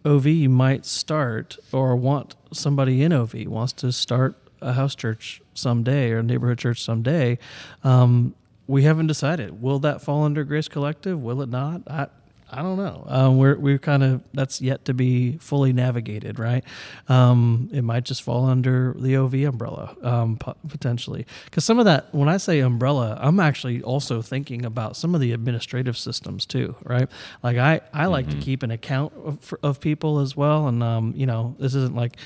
OV 0.05 0.27
might 0.27 0.86
start 0.86 1.59
or 1.72 1.94
want 1.97 2.35
somebody 2.52 3.02
in 3.02 3.12
OV 3.12 3.47
wants 3.47 3.72
to 3.74 3.93
start 3.93 4.36
a 4.60 4.72
house 4.72 4.94
church 4.94 5.43
someday 5.55 6.10
or 6.10 6.18
a 6.18 6.22
neighborhood 6.22 6.59
church 6.59 6.82
someday. 6.82 7.39
Um, 7.85 8.35
we 8.66 8.85
haven't 8.85 9.09
decided. 9.09 9.60
Will 9.60 9.78
that 9.81 10.01
fall 10.01 10.24
under 10.24 10.44
Grace 10.44 10.68
Collective? 10.68 11.22
Will 11.22 11.43
it 11.43 11.48
not? 11.48 11.82
I 11.89 12.06
I 12.52 12.62
don't 12.62 12.77
know. 12.77 13.05
Um, 13.06 13.39
we're 13.39 13.56
we're 13.56 13.78
kind 13.78 14.02
of 14.02 14.22
that's 14.35 14.60
yet 14.60 14.85
to 14.86 14.94
be 14.94 15.39
fully 15.39 15.72
navigated, 15.72 16.39
right? 16.39 16.64
Um, 17.09 17.70
it 17.72 17.82
might 17.82 18.05
just 18.05 18.22
fall 18.22 18.47
under 18.47 18.94
the 18.98 19.16
OV 19.16 19.35
umbrella 19.35 19.97
um, 20.02 20.36
potentially. 20.68 21.27
Because 21.44 21.64
some 21.64 21.78
of 21.78 21.85
that, 21.85 22.12
when 22.12 22.28
I 22.28 22.39
say 22.39 22.60
umbrella, 22.60 23.18
I'm 23.20 23.40
actually 23.40 23.82
also 23.82 24.20
thinking 24.20 24.64
about 24.64 24.97
some 24.97 25.14
of 25.14 25.20
the 25.20 25.32
administrative 25.32 25.97
systems 25.97 26.44
too, 26.44 26.74
right? 26.85 27.09
Like 27.43 27.56
I 27.56 27.81
I 27.94 28.06
like 28.06 28.27
mm-hmm. 28.27 28.40
to 28.40 28.44
keep 28.44 28.62
an 28.62 28.70
account 28.70 29.12
of, 29.14 29.55
of 29.62 29.81
people 29.81 30.18
as 30.18 30.36
well, 30.36 30.66
and 30.66 30.82
um, 30.82 31.12
you 31.16 31.27
know 31.27 31.55
this 31.59 31.74
isn't 31.74 31.94
like 31.94 32.16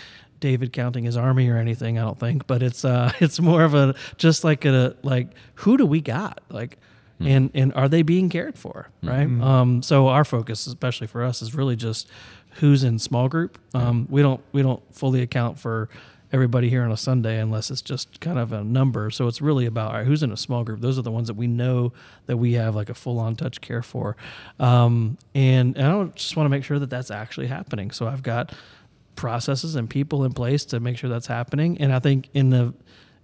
David 0.41 0.73
counting 0.73 1.05
his 1.05 1.17
army 1.17 1.49
or 1.49 1.57
anything. 1.57 1.99
I 1.99 2.03
don't 2.03 2.19
think, 2.19 2.47
but 2.47 2.63
it's 2.63 2.85
uh, 2.85 3.13
it's 3.21 3.41
more 3.41 3.65
of 3.65 3.75
a 3.75 3.95
just 4.17 4.45
like 4.45 4.65
a 4.65 4.97
like 5.03 5.29
who 5.57 5.77
do 5.77 5.87
we 5.87 6.01
got 6.01 6.41
like. 6.49 6.79
Mm-hmm. 7.25 7.37
And 7.37 7.51
and 7.55 7.75
are 7.75 7.89
they 7.89 8.03
being 8.03 8.29
cared 8.29 8.59
for, 8.59 8.89
right? 9.03 9.27
Mm-hmm. 9.27 9.43
Um, 9.43 9.83
so 9.83 10.09
our 10.09 10.25
focus, 10.25 10.67
especially 10.67 11.07
for 11.07 11.23
us, 11.23 11.43
is 11.43 11.55
really 11.55 11.77
just 11.77 12.09
who's 12.55 12.85
in 12.85 12.99
small 12.99 13.29
group. 13.29 13.59
Um, 13.75 14.07
we 14.11 14.23
don't 14.23 14.41
we 14.53 14.63
don't 14.63 14.83
fully 14.95 15.23
account 15.23 15.59
for 15.59 15.89
everybody 16.33 16.69
here 16.69 16.83
on 16.83 16.91
a 16.91 16.97
Sunday 16.97 17.39
unless 17.39 17.71
it's 17.71 17.81
just 17.81 18.21
kind 18.21 18.39
of 18.39 18.53
a 18.53 18.65
number. 18.65 19.11
So 19.11 19.29
it's 19.29 19.41
really 19.41 19.67
about 19.67 19.93
all 19.93 19.99
right, 19.99 20.07
who's 20.07 20.23
in 20.23 20.33
a 20.33 20.37
small 20.37 20.65
group. 20.65 20.81
Those 20.81 20.99
are 20.99 21.03
the 21.03 21.11
ones 21.11 21.29
that 21.29 21.35
we 21.35 21.47
know 21.47 21.93
that 22.27 22.37
we 22.37 22.55
have 22.55 22.75
like 22.75 22.91
a 22.91 22.95
full 22.95 23.19
on 23.21 23.37
touch 23.37 23.61
care 23.61 23.83
for, 23.83 24.17
um, 24.59 25.17
and, 25.35 25.77
and 25.77 25.87
I 25.87 26.05
just 26.15 26.37
want 26.37 26.47
to 26.47 26.51
make 26.51 26.65
sure 26.65 26.79
that 26.79 26.91
that's 26.91 27.11
actually 27.11 27.47
happening. 27.47 27.91
So 27.93 28.09
I've 28.09 28.23
got 28.23 28.53
processes 29.17 29.77
and 29.77 29.89
people 29.89 30.25
in 30.25 30.33
place 30.33 30.65
to 30.67 30.81
make 30.81 30.99
sure 30.99 31.09
that's 31.09 31.29
happening. 31.29 31.79
And 31.79 31.93
I 31.93 32.01
think 32.01 32.29
in 32.35 32.51
the 32.51 32.75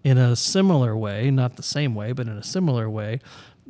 in 0.03 0.17
a 0.17 0.35
similar 0.35 0.97
way, 0.97 1.31
not 1.31 1.57
the 1.57 1.63
same 1.63 1.95
way, 1.95 2.13
but 2.13 2.27
in 2.27 2.37
a 2.37 2.43
similar 2.43 2.89
way, 2.89 3.21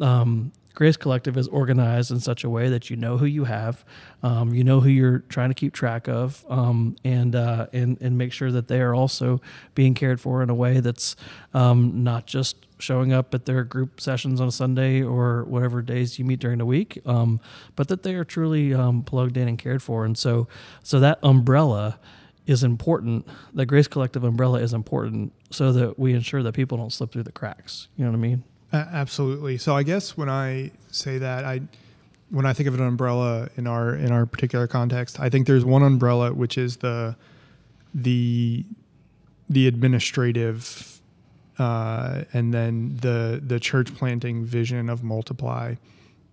um, 0.00 0.52
Grace 0.74 0.96
Collective 0.96 1.36
is 1.36 1.48
organized 1.48 2.10
in 2.10 2.20
such 2.20 2.44
a 2.44 2.48
way 2.48 2.68
that 2.68 2.90
you 2.90 2.96
know 2.96 3.18
who 3.18 3.26
you 3.26 3.44
have, 3.44 3.84
um, 4.22 4.54
you 4.54 4.64
know 4.64 4.80
who 4.80 4.88
you're 4.88 5.18
trying 5.28 5.50
to 5.50 5.54
keep 5.54 5.74
track 5.74 6.08
of, 6.08 6.44
um, 6.48 6.96
and 7.04 7.34
uh, 7.34 7.66
and 7.72 8.00
and 8.00 8.16
make 8.16 8.32
sure 8.32 8.50
that 8.52 8.68
they 8.68 8.80
are 8.80 8.94
also 8.94 9.40
being 9.74 9.94
cared 9.94 10.20
for 10.20 10.42
in 10.42 10.48
a 10.48 10.54
way 10.54 10.80
that's 10.80 11.16
um, 11.54 12.02
not 12.02 12.26
just 12.26 12.66
showing 12.78 13.12
up 13.12 13.34
at 13.34 13.44
their 13.44 13.62
group 13.62 14.00
sessions 14.00 14.40
on 14.40 14.48
a 14.48 14.52
Sunday 14.52 15.02
or 15.02 15.44
whatever 15.44 15.82
days 15.82 16.18
you 16.18 16.24
meet 16.24 16.38
during 16.40 16.58
the 16.58 16.66
week, 16.66 16.98
um, 17.04 17.40
but 17.76 17.88
that 17.88 18.02
they 18.02 18.14
are 18.14 18.24
truly 18.24 18.72
um, 18.72 19.02
plugged 19.02 19.36
in 19.36 19.48
and 19.48 19.58
cared 19.58 19.82
for. 19.82 20.04
And 20.04 20.16
so, 20.16 20.48
so 20.82 20.98
that 21.00 21.18
umbrella 21.22 21.98
is 22.46 22.64
important. 22.64 23.26
The 23.52 23.66
Grace 23.66 23.86
Collective 23.86 24.24
umbrella 24.24 24.60
is 24.60 24.72
important 24.72 25.32
so 25.50 25.72
that 25.72 25.98
we 25.98 26.14
ensure 26.14 26.42
that 26.42 26.54
people 26.54 26.78
don't 26.78 26.92
slip 26.92 27.12
through 27.12 27.24
the 27.24 27.32
cracks. 27.32 27.88
You 27.96 28.04
know 28.04 28.12
what 28.12 28.16
I 28.16 28.20
mean? 28.20 28.44
Uh, 28.72 28.84
absolutely. 28.92 29.58
So 29.58 29.74
I 29.74 29.82
guess 29.82 30.16
when 30.16 30.28
I 30.28 30.70
say 30.90 31.18
that, 31.18 31.44
I 31.44 31.62
when 32.30 32.46
I 32.46 32.52
think 32.52 32.68
of 32.68 32.74
an 32.74 32.82
umbrella 32.82 33.48
in 33.56 33.66
our 33.66 33.94
in 33.94 34.12
our 34.12 34.26
particular 34.26 34.66
context, 34.66 35.18
I 35.18 35.28
think 35.28 35.46
there's 35.46 35.64
one 35.64 35.82
umbrella 35.82 36.32
which 36.32 36.56
is 36.56 36.76
the 36.78 37.16
the 37.94 38.64
the 39.48 39.66
administrative 39.66 41.00
uh, 41.58 42.22
and 42.32 42.54
then 42.54 42.96
the 43.00 43.42
the 43.44 43.58
church 43.60 43.94
planting 43.94 44.44
vision 44.44 44.88
of 44.88 45.02
multiply 45.02 45.74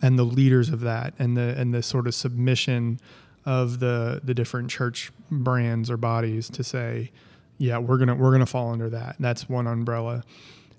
and 0.01 0.17
the 0.17 0.23
leaders 0.23 0.69
of 0.69 0.81
that 0.81 1.13
and 1.17 1.35
the 1.35 1.55
and 1.59 1.73
the 1.73 1.81
sort 1.81 2.07
of 2.07 2.13
submission 2.13 2.99
of 3.45 3.79
the 3.79 4.21
the 4.23 4.33
different 4.33 4.69
church 4.69 5.11
brands 5.31 5.89
or 5.89 5.97
bodies 5.97 6.49
to 6.49 6.63
say 6.63 7.11
yeah 7.57 7.77
we're 7.77 7.97
gonna 7.97 8.15
we're 8.15 8.31
gonna 8.31 8.45
fall 8.45 8.71
under 8.71 8.89
that 8.89 9.15
that's 9.19 9.49
one 9.49 9.65
umbrella 9.67 10.23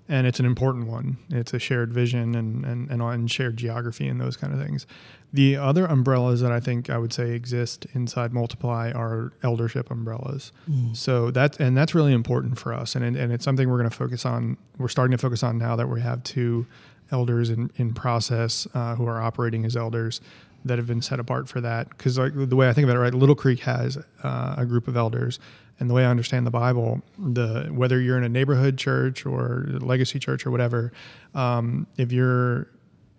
and 0.09 0.25
it's 0.25 0.39
an 0.39 0.45
important 0.45 0.87
one. 0.87 1.17
It's 1.29 1.53
a 1.53 1.59
shared 1.59 1.93
vision 1.93 2.35
and, 2.35 2.65
and, 2.65 2.89
and, 2.89 3.31
shared 3.31 3.57
geography 3.57 4.07
and 4.07 4.19
those 4.19 4.35
kind 4.35 4.51
of 4.51 4.59
things. 4.59 4.87
The 5.31 5.55
other 5.55 5.85
umbrellas 5.85 6.41
that 6.41 6.51
I 6.51 6.59
think 6.59 6.89
I 6.89 6.97
would 6.97 7.13
say 7.13 7.31
exist 7.31 7.85
inside 7.93 8.33
Multiply 8.33 8.91
are 8.91 9.31
eldership 9.43 9.91
umbrellas. 9.91 10.51
Mm. 10.69 10.97
So 10.97 11.29
that 11.31 11.59
and 11.59 11.77
that's 11.77 11.93
really 11.93 12.13
important 12.13 12.57
for 12.57 12.73
us, 12.73 12.95
and 12.95 13.05
and 13.15 13.31
it's 13.31 13.45
something 13.45 13.69
we're 13.69 13.77
going 13.77 13.89
to 13.89 13.95
focus 13.95 14.25
on. 14.25 14.57
We're 14.79 14.87
starting 14.87 15.15
to 15.15 15.21
focus 15.21 15.43
on 15.43 15.59
now 15.59 15.75
that 15.75 15.87
we 15.87 16.01
have 16.01 16.23
two 16.23 16.65
elders 17.11 17.49
in, 17.49 17.71
in 17.75 17.93
process 17.93 18.67
uh, 18.73 18.95
who 18.95 19.05
are 19.07 19.21
operating 19.21 19.65
as 19.65 19.75
elders 19.75 20.21
that 20.65 20.77
have 20.77 20.87
been 20.87 21.01
set 21.01 21.19
apart 21.19 21.47
for 21.47 21.61
that. 21.61 21.89
Because 21.89 22.17
like 22.17 22.33
the 22.35 22.55
way 22.55 22.69
I 22.69 22.73
think 22.73 22.85
about 22.85 22.97
it, 22.97 22.99
right, 22.99 23.13
Little 23.13 23.35
Creek 23.35 23.61
has 23.61 23.97
uh, 24.23 24.55
a 24.57 24.65
group 24.65 24.87
of 24.87 24.97
elders, 24.97 25.39
and 25.79 25.89
the 25.89 25.93
way 25.93 26.05
I 26.05 26.09
understand 26.09 26.45
the 26.45 26.51
Bible, 26.51 27.01
the 27.17 27.69
whether 27.71 27.99
you're 27.99 28.17
in 28.17 28.23
a 28.23 28.29
neighborhood 28.29 28.77
church 28.77 29.25
or 29.25 29.65
legacy 29.79 30.19
church 30.19 30.45
or 30.45 30.51
whatever, 30.51 30.91
um, 31.33 31.87
if 31.97 32.11
you're 32.11 32.67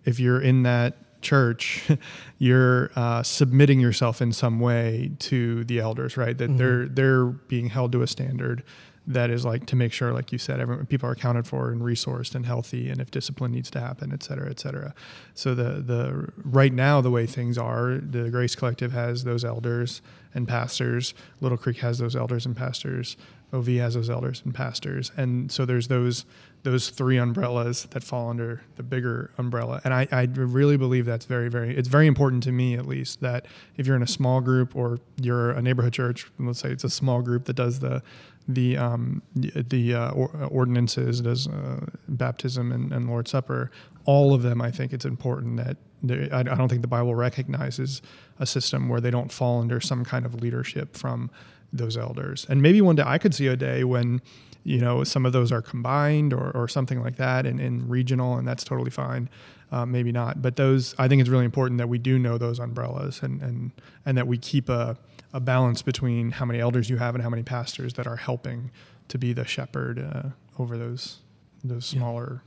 if 0.05 0.19
you're 0.19 0.41
in 0.41 0.63
that 0.63 1.21
church, 1.21 1.89
you're 2.37 2.91
uh, 2.95 3.23
submitting 3.23 3.79
yourself 3.79 4.21
in 4.21 4.31
some 4.31 4.59
way 4.59 5.11
to 5.19 5.63
the 5.65 5.79
elders, 5.79 6.17
right? 6.17 6.37
That 6.37 6.49
mm-hmm. 6.49 6.57
they're 6.57 6.87
they're 6.87 7.25
being 7.25 7.69
held 7.69 7.91
to 7.93 8.01
a 8.01 8.07
standard 8.07 8.63
that 9.07 9.31
is 9.31 9.43
like 9.43 9.65
to 9.65 9.75
make 9.75 9.91
sure, 9.91 10.13
like 10.13 10.31
you 10.31 10.37
said, 10.37 10.59
everyone, 10.59 10.85
people 10.85 11.09
are 11.09 11.13
accounted 11.13 11.47
for 11.47 11.71
and 11.71 11.81
resourced 11.81 12.35
and 12.35 12.45
healthy, 12.45 12.89
and 12.89 13.01
if 13.01 13.09
discipline 13.09 13.51
needs 13.51 13.71
to 13.71 13.79
happen, 13.79 14.13
et 14.13 14.21
cetera, 14.21 14.49
et 14.49 14.59
cetera. 14.59 14.93
So 15.33 15.55
the 15.55 15.81
the 15.81 16.31
right 16.43 16.73
now 16.73 17.01
the 17.01 17.11
way 17.11 17.25
things 17.25 17.57
are, 17.57 17.95
the 17.97 18.29
Grace 18.29 18.55
Collective 18.55 18.91
has 18.91 19.23
those 19.23 19.43
elders 19.43 20.01
and 20.33 20.47
pastors. 20.47 21.13
Little 21.39 21.57
Creek 21.57 21.77
has 21.77 21.97
those 21.99 22.15
elders 22.15 22.45
and 22.45 22.55
pastors. 22.55 23.17
OV 23.53 23.67
has 23.67 23.95
those 23.95 24.09
elders 24.09 24.41
and 24.45 24.53
pastors, 24.55 25.11
and 25.17 25.51
so 25.51 25.65
there's 25.65 25.89
those 25.89 26.25
those 26.63 26.89
three 26.89 27.17
umbrellas 27.17 27.87
that 27.91 28.03
fall 28.03 28.29
under 28.29 28.61
the 28.75 28.83
bigger 28.83 29.31
umbrella. 29.37 29.81
And 29.83 29.93
I, 29.93 30.07
I 30.11 30.23
really 30.35 30.77
believe 30.77 31.05
that's 31.05 31.25
very, 31.25 31.49
very, 31.49 31.75
it's 31.75 31.87
very 31.87 32.07
important 32.07 32.43
to 32.43 32.51
me 32.51 32.75
at 32.75 32.85
least 32.85 33.21
that 33.21 33.47
if 33.77 33.87
you're 33.87 33.95
in 33.95 34.03
a 34.03 34.07
small 34.07 34.41
group 34.41 34.75
or 34.75 34.99
you're 35.19 35.51
a 35.51 35.61
neighborhood 35.61 35.93
church, 35.93 36.29
let's 36.39 36.59
say 36.59 36.69
it's 36.69 36.83
a 36.83 36.89
small 36.89 37.21
group 37.21 37.45
that 37.45 37.53
does 37.53 37.79
the 37.79 38.01
the 38.47 38.75
um, 38.75 39.21
the 39.35 39.93
uh, 39.93 40.11
ordinances, 40.11 41.21
does 41.21 41.47
uh, 41.47 41.85
baptism 42.07 42.71
and, 42.71 42.91
and 42.91 43.07
Lord's 43.07 43.31
Supper, 43.31 43.71
all 44.05 44.33
of 44.33 44.41
them, 44.41 44.61
I 44.61 44.71
think 44.71 44.93
it's 44.93 45.05
important 45.05 45.57
that 45.57 45.77
I 46.03 46.43
don't 46.43 46.67
think 46.67 46.81
the 46.81 46.87
Bible 46.87 47.15
recognizes 47.15 48.01
a 48.39 48.45
system 48.45 48.89
where 48.89 49.01
they 49.01 49.11
don't 49.11 49.31
fall 49.31 49.61
under 49.61 49.79
some 49.79 50.03
kind 50.03 50.25
of 50.25 50.41
leadership 50.41 50.97
from 50.97 51.29
those 51.71 51.97
elders. 51.97 52.45
And 52.49 52.61
maybe 52.61 52.81
one 52.81 52.95
day 52.95 53.03
I 53.05 53.17
could 53.17 53.33
see 53.33 53.47
a 53.47 53.55
day 53.55 53.83
when, 53.83 54.21
you 54.63 54.79
know, 54.79 55.03
some 55.03 55.25
of 55.25 55.33
those 55.33 55.51
are 55.51 55.61
combined 55.61 56.33
or, 56.33 56.51
or 56.51 56.67
something 56.67 57.01
like 57.01 57.17
that 57.17 57.45
in, 57.45 57.59
in 57.59 57.87
regional, 57.87 58.37
and 58.37 58.47
that's 58.47 58.63
totally 58.63 58.89
fine. 58.89 59.29
Uh, 59.71 59.85
maybe 59.85 60.11
not, 60.11 60.41
but 60.41 60.57
those 60.57 60.93
I 60.97 61.07
think 61.07 61.21
it's 61.21 61.29
really 61.29 61.45
important 61.45 61.77
that 61.77 61.87
we 61.87 61.97
do 61.97 62.19
know 62.19 62.37
those 62.37 62.59
umbrellas 62.59 63.21
and 63.23 63.41
and 63.41 63.71
and 64.05 64.17
that 64.17 64.27
we 64.27 64.37
keep 64.37 64.67
a 64.67 64.97
a 65.33 65.39
balance 65.39 65.81
between 65.81 66.31
how 66.31 66.45
many 66.45 66.59
elders 66.59 66.89
you 66.89 66.97
have 66.97 67.15
and 67.15 67.23
how 67.23 67.29
many 67.29 67.43
pastors 67.43 67.93
that 67.93 68.05
are 68.05 68.17
helping 68.17 68.69
to 69.07 69.17
be 69.17 69.31
the 69.31 69.45
shepherd 69.45 69.97
uh, 69.97 70.29
over 70.59 70.77
those 70.77 71.19
those 71.63 71.85
smaller 71.85 72.43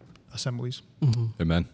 yeah. 0.00 0.34
assemblies. 0.34 0.82
Mm-hmm. 1.00 1.40
Amen. 1.40 1.68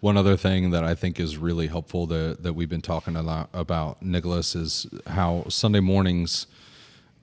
One 0.00 0.16
other 0.18 0.36
thing 0.36 0.70
that 0.72 0.84
I 0.84 0.94
think 0.94 1.18
is 1.18 1.38
really 1.38 1.68
helpful 1.68 2.06
that, 2.08 2.42
that 2.42 2.52
we've 2.52 2.68
been 2.68 2.82
talking 2.82 3.16
a 3.16 3.22
lot 3.22 3.48
about, 3.54 4.02
Nicholas, 4.02 4.54
is 4.54 4.86
how 5.06 5.46
Sunday 5.48 5.80
mornings 5.80 6.46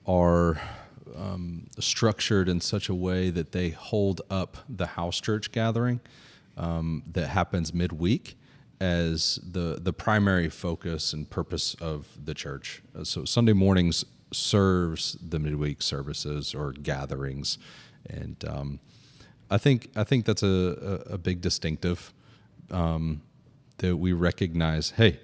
are 0.06 0.60
um, 1.16 1.68
structured 1.78 2.48
in 2.48 2.60
such 2.60 2.88
a 2.88 2.94
way 2.94 3.30
that 3.30 3.52
they 3.52 3.70
hold 3.70 4.22
up 4.28 4.56
the 4.68 4.86
house 4.86 5.20
church 5.20 5.52
gathering 5.52 6.00
um, 6.56 7.04
that 7.12 7.28
happens 7.28 7.72
midweek 7.72 8.36
as 8.80 9.38
the 9.52 9.78
the 9.80 9.92
primary 9.92 10.48
focus 10.48 11.12
and 11.12 11.30
purpose 11.30 11.74
of 11.80 12.08
the 12.22 12.34
church. 12.34 12.82
Uh, 12.98 13.04
so 13.04 13.24
Sunday 13.24 13.52
mornings 13.52 14.04
serves 14.32 15.16
the 15.26 15.38
midweek 15.38 15.80
services 15.80 16.54
or 16.54 16.72
gatherings, 16.72 17.56
and 18.10 18.44
um, 18.48 18.80
I 19.48 19.58
think 19.58 19.90
I 19.94 20.02
think 20.02 20.24
that's 20.24 20.42
a, 20.42 21.02
a, 21.08 21.14
a 21.14 21.18
big 21.18 21.40
distinctive 21.40 22.12
um, 22.70 23.22
that 23.78 23.96
we 23.96 24.12
recognize. 24.12 24.90
Hey, 24.90 25.20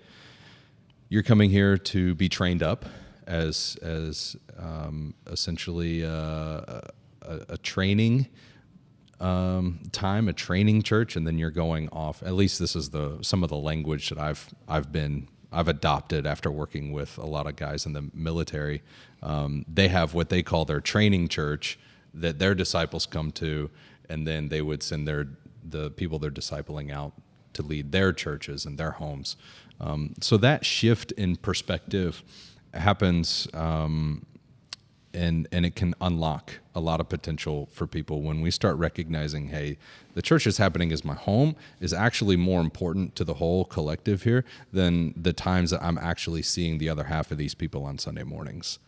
you're 1.09 1.23
coming 1.23 1.51
here 1.51 1.77
to 1.77 2.15
be 2.15 2.29
trained 2.29 2.63
up 2.63 2.85
as 3.27 3.77
as 3.83 4.37
um, 4.59 5.15
essentially 5.27 6.05
uh, 6.05 6.09
a, 6.11 7.41
a 7.51 7.59
training 7.59 8.29
um, 9.21 9.81
time, 9.93 10.29
a 10.29 10.33
training 10.33 10.83
church, 10.83 11.17
and 11.17 11.27
then 11.27 11.39
you're 11.39 11.51
going 11.51 11.89
off. 11.91 12.23
At 12.23 12.35
least 12.35 12.59
this 12.59 12.75
is 12.75 12.91
the 12.91 13.19
some 13.23 13.43
of 13.43 13.51
the 13.51 13.57
language 13.57 14.09
that 14.09 14.19
I've 14.19 14.53
I've 14.69 14.91
been 14.91 15.29
I've 15.53 15.69
adopted 15.69 16.27
after 16.27 16.51
working 16.51 16.93
with 16.93 17.19
a 17.19 17.27
lot 17.27 17.47
of 17.47 17.57
guys 17.57 17.87
in 17.87 17.93
the 17.93 18.11
military. 18.15 18.83
Um, 19.23 19.65
they 19.69 19.89
have 19.89 20.15
what 20.15 20.29
they 20.29 20.43
call 20.43 20.65
their 20.65 20.81
training 20.81 21.29
church 21.29 21.79
that 22.15 22.39
their 22.39 22.55
disciples 22.55 23.07
come 23.07 23.31
to, 23.33 23.71
and 24.09 24.27
then 24.27 24.49
they 24.49 24.63
would 24.63 24.83
send 24.83 25.07
their 25.07 25.29
the 25.63 25.91
people 25.91 26.19
they're 26.19 26.31
discipling 26.31 26.91
out 26.91 27.13
to 27.55 27.63
lead 27.63 27.93
their 27.93 28.13
churches 28.13 28.65
and 28.65 28.79
their 28.79 28.93
homes. 28.93 29.37
Um, 29.81 30.15
so 30.21 30.37
that 30.39 30.65
shift 30.65 31.13
in 31.13 31.37
perspective 31.37 32.23
happens 32.75 33.49
um, 33.55 34.27
and 35.13 35.49
and 35.51 35.67
it 35.67 35.75
can 35.75 35.95
unlock 36.01 36.59
a 36.75 36.81
lot 36.81 37.01
of 37.01 37.09
potential 37.09 37.69
for 37.73 37.87
people 37.87 38.23
when 38.23 38.41
we 38.41 38.51
start 38.51 38.77
recognizing 38.77 39.49
hey 39.49 39.77
the 40.15 40.23
church 40.23 40.47
is 40.47 40.59
happening 40.59 40.93
as 40.93 41.05
my 41.05 41.15
home 41.15 41.57
is 41.81 41.93
actually 41.93 42.37
more 42.37 42.61
important 42.61 43.17
to 43.17 43.25
the 43.25 43.35
whole 43.35 43.65
collective 43.65 44.23
here 44.23 44.45
than 44.73 45.13
the 45.17 45.33
times 45.33 45.71
that 45.71 45.83
i'm 45.83 45.99
actually 45.99 46.43
seeing 46.43 46.79
the 46.79 46.89
other 46.89 47.05
half 47.05 47.31
of 47.31 47.39
these 47.39 47.55
people 47.55 47.85
on 47.85 47.99
sunday 47.99 48.23
mornings 48.23 48.79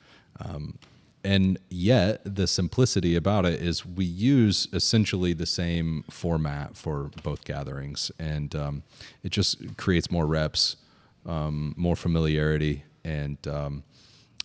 um, 0.40 0.78
and 1.24 1.58
yet 1.68 2.20
the 2.24 2.46
simplicity 2.46 3.14
about 3.14 3.46
it 3.46 3.60
is 3.62 3.86
we 3.86 4.04
use 4.04 4.68
essentially 4.72 5.32
the 5.32 5.46
same 5.46 6.04
format 6.10 6.76
for 6.76 7.10
both 7.22 7.44
gatherings 7.44 8.10
and 8.18 8.54
um, 8.54 8.82
it 9.22 9.30
just 9.30 9.76
creates 9.76 10.10
more 10.10 10.26
reps 10.26 10.76
um, 11.26 11.74
more 11.76 11.96
familiarity 11.96 12.84
and 13.04 13.38
um, 13.46 13.84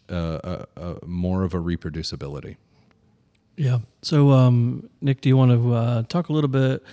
uh, 0.10 0.66
uh, 0.76 0.96
more 1.06 1.44
of 1.44 1.54
a 1.54 1.58
reproducibility. 1.58 2.58
Yeah. 3.56 3.80
So, 4.02 4.32
um, 4.32 4.90
Nic, 5.02 5.22
do 5.22 5.30
you 5.30 5.38
want 5.38 5.52
to 5.52 5.74
uh, 5.74 6.04
talk 6.04 6.30
a 6.30 6.34
little 6.34 6.50
bit 6.50 6.84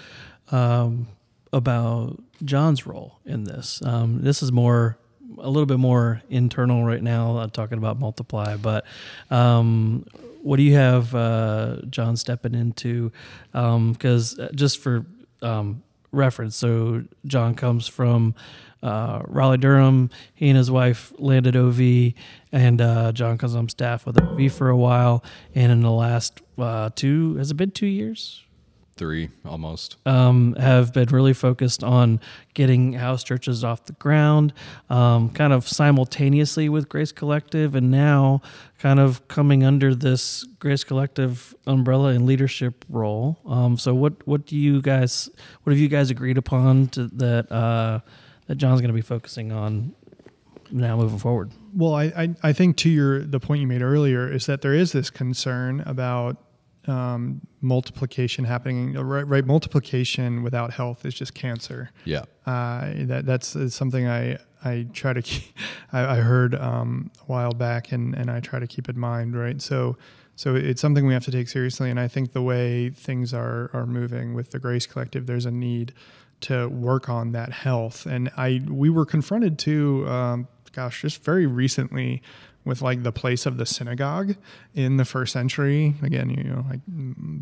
um, 0.51 1.09
about 1.53 2.23
Jon's 2.45 2.87
role 2.87 3.19
in 3.25 3.45
this? 3.45 3.83
Um, 3.85 4.23
this 4.23 4.43
is 4.43 4.51
more 4.51 4.97
a 5.39 5.49
little 5.49 5.67
bit 5.67 5.79
more 5.79 6.23
internal 6.31 6.85
right 6.85 7.03
now. 7.03 7.39
I'm 7.39 7.51
talking 7.51 7.79
about 7.79 7.99
multiply, 7.99 8.57
but 8.57 8.85
um, 9.31 10.07
what 10.43 10.57
do 10.57 10.63
you 10.63 10.75
have 10.75 11.15
uh, 11.15 11.83
Jon 11.89 12.17
stepping 12.17 12.55
into? 12.55 13.13
Because 13.53 14.39
um, 14.39 14.45
uh, 14.45 14.53
just 14.55 14.79
for 14.79 15.07
um, 15.43 15.83
reference, 16.13 16.57
so 16.57 17.05
Jon 17.27 17.55
comes 17.55 17.89
from 17.89 18.35
uh, 18.83 19.23
Raleigh 19.27 19.59
Durham. 19.59 20.11
He 20.35 20.49
and 20.49 20.59
his 20.59 20.71
wife 20.71 21.13
landed 21.19 21.57
OV, 21.57 22.13
and 22.53 22.81
uh, 22.81 23.13
Jon 23.13 23.39
comes 23.39 23.57
on 23.57 23.69
staff 23.69 24.07
with 24.07 24.21
OV 24.21 24.53
for 24.53 24.69
a 24.69 24.77
while. 24.77 25.25
And 25.55 25.73
in 25.73 25.81
the 25.81 25.91
last 25.91 26.41
uh, 26.59 26.91
two, 26.95 27.37
has 27.37 27.51
it 27.51 27.55
been 27.55 27.71
two 27.71 27.87
years? 27.87 28.44
Three 28.97 29.31
almost. 29.45 29.97
Um, 30.07 30.55
have 30.55 30.93
been 30.93 31.09
really 31.09 31.33
focused 31.33 31.83
on 31.83 32.21
getting 32.55 32.93
house 32.93 33.25
churches 33.25 33.65
off 33.65 33.87
the 33.87 33.93
ground, 33.95 34.53
um, 34.89 35.31
kind 35.31 35.53
of 35.53 35.67
simultaneously 35.67 36.69
with 36.69 36.89
Grace 36.89 37.11
Collective, 37.11 37.75
and 37.75 37.91
now 37.91 38.41
kind 38.79 39.01
of 39.01 39.27
coming 39.27 39.65
under 39.65 39.95
this 39.95 40.45
Grace 40.61 40.85
Collective 40.85 41.55
umbrella 41.67 42.11
and 42.11 42.25
leadership 42.25 42.85
role. 42.89 43.41
Um, 43.47 43.77
so, 43.77 43.95
what 43.95 44.27
what 44.29 44.47
do 44.47 44.57
you 44.57 44.81
guys, 44.81 45.29
what 45.65 45.73
have 45.73 45.81
you 45.81 45.89
guys 45.89 46.11
agreed 46.11 46.39
upon 46.39 46.89
to, 46.89 47.09
that? 47.09 47.51
Uh, 47.51 48.01
that 48.47 48.57
Jon's 48.57 48.81
going 48.81 48.89
to 48.89 48.95
be 48.95 49.01
focusing 49.01 49.53
on 49.53 49.95
now 50.71 50.97
moving 50.97 51.19
forward. 51.19 51.53
Well, 51.75 51.95
I, 51.95 52.05
I, 52.05 52.35
I 52.43 52.53
think 52.53 52.77
to 52.79 52.91
your 52.91 53.21
the 53.21 53.41
point 53.41 53.61
you 53.61 53.67
made 53.67 53.83
earlier 53.83 54.31
is 54.31 54.47
that 54.47 54.63
there 54.63 54.75
is 54.75 54.93
this 54.93 55.11
concern 55.11 55.81
about 55.87 56.37
um, 56.89 57.41
multiplication 57.61 58.45
happening. 58.45 58.95
Right, 58.95 59.27
right, 59.27 59.45
multiplication 59.45 60.43
without 60.43 60.73
health 60.73 61.05
is 61.05 61.15
just 61.15 61.35
cancer. 61.35 61.91
Yeah, 62.05 62.25
uh, 62.47 62.93
that 62.97 63.25
that's 63.27 63.57
something 63.75 64.07
I 64.07 64.39
I 64.65 64.87
try 64.93 65.13
to 65.13 65.23
keep. 65.23 65.45
I, 65.93 66.17
I 66.17 66.17
heard 66.17 66.55
um, 66.55 67.11
a 67.21 67.25
while 67.25 67.53
back, 67.53 67.93
and 67.93 68.15
and 68.15 68.31
I 68.31 68.41
try 68.41 68.59
to 68.59 68.67
keep 68.67 68.89
in 68.89 68.99
mind. 68.99 69.39
Right, 69.39 69.61
so. 69.61 69.97
So 70.37 70.57
it's 70.57 70.81
something 70.81 71.07
we 71.07 71.13
have 71.13 71.25
to 71.27 71.31
take 71.31 71.49
seriously, 71.49 71.91
and 71.91 72.01
I 72.01 72.09
think 72.09 72.33
the 72.33 72.43
way 72.43 72.91
things 72.91 73.33
are 73.33 73.71
are 73.73 73.87
moving 73.87 74.35
with 74.35 74.51
the 74.51 74.59
Grace 74.59 74.85
Collective, 74.85 75.27
there's 75.27 75.47
a 75.47 75.51
need 75.53 75.95
to 76.41 76.69
work 76.69 77.09
on 77.09 77.33
that 77.33 77.53
health. 77.53 78.05
And 78.07 78.31
I 78.37 78.61
we 78.69 78.91
were 78.91 79.07
confronted 79.07 79.59
to, 79.61 80.09
um, 80.09 80.49
gosh, 80.73 81.03
just 81.03 81.23
very 81.23 81.47
recently 81.47 82.23
with 82.65 82.83
like 82.83 83.03
the 83.03 83.13
place 83.13 83.47
of 83.47 83.57
the 83.59 83.67
synagogue 83.67 84.35
in 84.75 84.97
the 84.97 85.05
first 85.05 85.33
century. 85.33 85.95
Again, 86.03 86.31
you 86.31 86.45
know, 86.45 86.65
like 86.69 86.81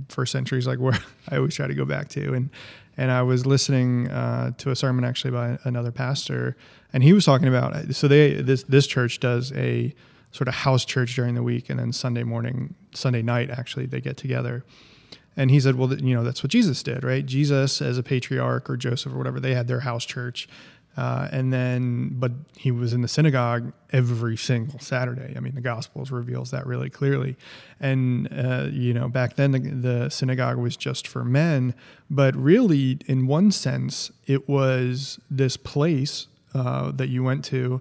first 0.08 0.32
century 0.32 0.58
is 0.58 0.66
like 0.66 0.78
where 0.78 0.98
I 1.28 1.36
always 1.36 1.54
try 1.54 1.66
to 1.66 1.74
go 1.74 1.84
back 1.84 2.08
to. 2.10 2.34
And 2.34 2.50
and 2.96 3.10
I 3.10 3.22
was 3.22 3.46
listening 3.46 4.08
uh, 4.08 4.52
to 4.58 4.70
a 4.70 4.76
sermon 4.76 5.04
actually 5.04 5.30
by 5.30 5.58
another 5.64 5.90
pastor, 5.90 6.56
and 6.92 7.02
he 7.02 7.12
was 7.12 7.24
talking 7.24 7.48
about 7.48 7.94
so 7.94 8.08
they 8.08 8.34
this 8.34 8.64
this 8.64 8.86
church 8.86 9.20
does 9.20 9.52
a 9.52 9.94
sort 10.32 10.48
of 10.48 10.54
house 10.54 10.84
church 10.84 11.14
during 11.14 11.34
the 11.34 11.42
week, 11.42 11.70
and 11.70 11.78
then 11.78 11.92
Sunday 11.92 12.22
morning, 12.22 12.74
Sunday 12.94 13.22
night 13.22 13.50
actually 13.50 13.86
they 13.86 14.00
get 14.00 14.16
together. 14.16 14.64
And 15.36 15.50
he 15.50 15.60
said, 15.60 15.76
well, 15.76 15.92
you 15.94 16.14
know, 16.14 16.24
that's 16.24 16.42
what 16.42 16.50
Jesus 16.50 16.82
did, 16.82 17.04
right? 17.04 17.24
Jesus, 17.24 17.80
as 17.80 17.96
a 17.96 18.02
patriarch 18.02 18.68
or 18.68 18.76
Joseph 18.76 19.14
or 19.14 19.18
whatever, 19.18 19.40
they 19.40 19.54
had 19.54 19.66
their 19.66 19.80
house 19.80 20.04
church. 20.04 20.46
Uh, 20.96 21.26
and 21.32 21.52
then, 21.52 22.10
but 22.12 22.32
he 22.56 22.70
was 22.70 22.92
in 22.92 23.00
the 23.00 23.08
synagogue 23.08 23.72
every 23.92 24.36
single 24.36 24.78
Saturday. 24.78 25.32
I 25.36 25.40
mean, 25.40 25.54
the 25.54 25.62
Gospels 25.62 26.10
reveals 26.10 26.50
that 26.50 26.66
really 26.66 26.90
clearly. 26.90 27.36
And 27.80 28.28
uh, 28.30 28.68
you 28.70 28.92
know, 28.92 29.08
back 29.08 29.36
then 29.36 29.52
the, 29.52 29.58
the 29.58 30.10
synagogue 30.10 30.58
was 30.58 30.76
just 30.76 31.08
for 31.08 31.24
men, 31.24 31.74
but 32.10 32.36
really, 32.36 32.98
in 33.06 33.26
one 33.26 33.52
sense, 33.52 34.12
it 34.26 34.48
was 34.48 35.18
this 35.30 35.56
place 35.56 36.26
uh, 36.54 36.90
that 36.92 37.08
you 37.08 37.22
went 37.24 37.44
to 37.46 37.80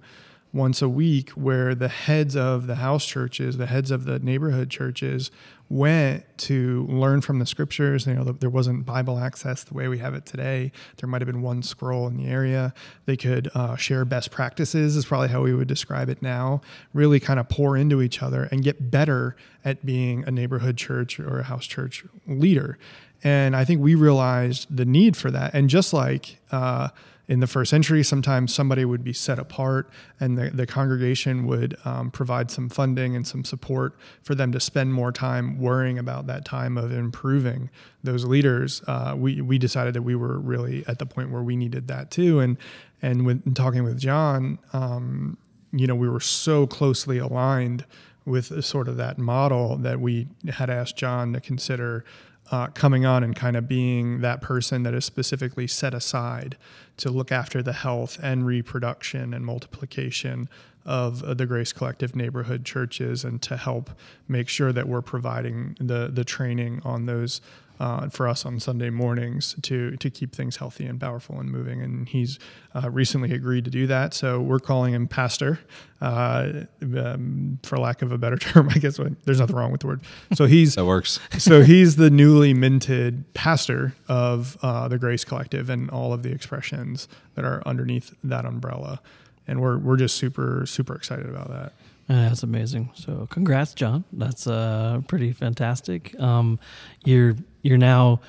once 0.53 0.81
a 0.81 0.89
week 0.89 1.29
where 1.31 1.73
the 1.75 1.88
heads 1.88 2.35
of 2.35 2.67
the 2.67 2.75
house 2.75 3.05
churches, 3.05 3.57
the 3.57 3.67
heads 3.67 3.91
of 3.91 4.05
the 4.05 4.19
neighborhood 4.19 4.69
churches 4.69 5.31
went 5.72 6.26
to 6.38 6.85
learn 6.89 7.22
from 7.22 7.39
the 7.39 7.45
scriptures. 7.45 8.06
You 8.06 8.14
know, 8.14 8.23
there 8.26 8.49
wasn't 8.49 8.85
Bible 8.85 9.18
access 9.18 9.64
the 9.64 9.73
way 9.73 9.88
we 9.88 9.99
have 9.99 10.14
it 10.14 10.26
today. 10.26 10.73
There 10.98 11.07
might 11.07 11.22
have 11.22 11.27
been 11.27 11.41
one 11.41 11.64
scroll 11.64 12.07
in 12.07 12.18
the 12.18 12.27
area. 12.27 12.73
They 13.06 13.15
could 13.15 13.49
uh, 13.56 13.77
share 13.77 14.03
best 14.03 14.31
practices, 14.31 14.98
is 14.98 15.06
probably 15.06 15.30
how 15.30 15.41
we 15.41 15.53
would 15.53 15.69
describe 15.69 16.10
it 16.10 16.22
now. 16.22 16.61
Really 16.93 17.22
kind 17.22 17.39
of 17.39 17.48
pour 17.48 17.77
into 17.77 18.02
each 18.02 18.22
other 18.22 18.49
and 18.52 18.64
get 18.64 18.91
better 18.91 19.38
at 19.64 19.85
being 19.85 20.26
a 20.27 20.31
neighborhood 20.31 20.76
church 20.76 21.19
or 21.19 21.39
a 21.39 21.43
house 21.43 21.65
church 21.65 22.03
leader. 22.27 22.77
And 23.23 23.56
I 23.56 23.64
think 23.64 23.81
we 23.81 23.95
realized 23.95 24.76
the 24.76 24.85
need 24.85 25.15
for 25.15 25.31
that. 25.31 25.53
And 25.53 25.69
just 25.69 25.93
like, 25.93 26.38
uh, 26.52 26.89
in 27.31 27.39
the 27.39 27.47
first 27.47 27.71
century, 27.71 28.03
sometimes 28.03 28.53
somebody 28.53 28.83
would 28.83 29.05
be 29.05 29.13
set 29.13 29.39
apart 29.39 29.89
and 30.19 30.37
the, 30.37 30.49
the 30.49 30.67
congregation 30.67 31.47
would 31.47 31.77
um, 31.85 32.11
provide 32.11 32.51
some 32.51 32.67
funding 32.67 33.15
and 33.15 33.25
some 33.25 33.45
support 33.45 33.97
for 34.21 34.35
them 34.35 34.51
to 34.51 34.59
spend 34.59 34.93
more 34.93 35.13
time 35.13 35.57
worrying 35.57 35.97
about 35.97 36.27
that 36.27 36.43
time 36.43 36.77
of 36.77 36.91
improving 36.91 37.69
those 38.03 38.25
leaders. 38.25 38.81
Uh, 38.85 39.15
we, 39.17 39.39
we 39.39 39.57
decided 39.57 39.93
that 39.93 40.01
we 40.01 40.13
were 40.13 40.39
really 40.39 40.83
at 40.89 40.99
the 40.99 41.05
point 41.05 41.31
where 41.31 41.41
we 41.41 41.55
needed 41.55 41.87
that 41.87 42.11
too. 42.11 42.41
And, 42.41 42.57
and 43.01 43.25
when 43.25 43.41
talking 43.53 43.85
with 43.85 43.97
Jon, 43.97 44.59
um, 44.73 45.37
you 45.71 45.87
know, 45.87 45.95
we 45.95 46.09
were 46.09 46.19
so 46.19 46.67
closely 46.67 47.17
aligned 47.17 47.85
with 48.25 48.61
sort 48.65 48.89
of 48.89 48.97
that 48.97 49.17
model 49.17 49.77
that 49.77 50.01
we 50.01 50.27
had 50.49 50.69
asked 50.69 50.97
Jon 50.97 51.31
to 51.31 51.39
consider 51.39 52.03
uh, 52.51 52.67
coming 52.67 53.05
on 53.05 53.23
and 53.23 53.35
kind 53.35 53.55
of 53.55 53.67
being 53.67 54.19
that 54.21 54.41
person 54.41 54.83
that 54.83 54.93
is 54.93 55.05
specifically 55.05 55.67
set 55.67 55.93
aside 55.93 56.57
to 56.97 57.09
look 57.09 57.31
after 57.31 57.63
the 57.63 57.73
health 57.73 58.19
and 58.21 58.45
reproduction 58.45 59.33
and 59.33 59.45
multiplication 59.45 60.49
of 60.85 61.23
uh, 61.23 61.33
the 61.33 61.45
Grace 61.45 61.71
Collective 61.71 62.15
neighborhood 62.15 62.65
churches 62.65 63.23
and 63.23 63.41
to 63.41 63.55
help 63.55 63.91
make 64.27 64.49
sure 64.49 64.73
that 64.73 64.87
we're 64.87 65.01
providing 65.01 65.77
the 65.79 66.09
the 66.11 66.25
training 66.25 66.81
on 66.83 67.05
those 67.05 67.39
uh, 67.80 68.10
for 68.10 68.27
us 68.27 68.45
on 68.45 68.60
Sunday 68.60 68.89
mornings 68.89 69.56
to 69.64 69.95
to 69.98 70.10
keep 70.10 70.35
things 70.35 70.57
healthy 70.57 70.85
and 70.85 70.99
powerful 70.99 71.39
and 71.39 71.49
moving. 71.52 71.81
And 71.81 72.07
he's 72.07 72.39
uh, 72.76 72.89
recently 72.89 73.34
agreed 73.34 73.65
to 73.65 73.72
do 73.72 73.88
that. 73.88 74.14
So 74.14 74.39
we're 74.41 74.60
calling 74.60 74.93
him 74.93 75.07
Pastor, 75.07 75.60
uh, 75.99 76.65
um, 76.81 77.60
for 77.64 77.77
lack 77.77 78.02
of 78.02 78.11
a 78.11 78.18
better 78.18 78.38
term. 78.38 78.69
I 78.69 78.77
guess 78.77 78.99
there's 79.26 79.39
nothing 79.39 79.56
wrong 79.56 79.72
with 79.72 79.81
the 79.81 79.88
word. 79.88 80.02
So 80.34 80.45
he's 80.45 80.76
that 80.76 80.85
works. 80.85 81.19
so 81.38 81.61
he's 81.61 81.95
the 81.95 82.10
newly 82.10 82.53
minted 82.53 83.34
pastor 83.34 83.95
of 84.07 84.57
uh, 84.61 84.88
the 84.88 84.98
Grace 84.98 85.23
Collective 85.23 85.69
and 85.69 85.89
all 85.89 86.14
of 86.14 86.23
the 86.23 86.31
expressions 86.31 87.07
that 87.35 87.45
are 87.45 87.64
underneath 87.65 88.14
that 88.23 88.45
umbrella. 88.45 89.02
And 89.48 89.60
we're 89.61 89.77
we're 89.77 89.98
just 89.98 90.18
super 90.18 90.65
super 90.65 90.95
excited 90.95 91.27
about 91.27 91.49
that. 91.49 91.73
That's 92.15 92.43
amazing. 92.43 92.91
So, 92.95 93.27
congrats, 93.29 93.73
Jon. 93.73 94.03
That's 94.11 94.47
uh, 94.47 95.01
pretty 95.07 95.31
fantastic. 95.31 96.19
Um, 96.19 96.59
you're 97.05 97.35
you're 97.61 97.77
now 97.77 98.21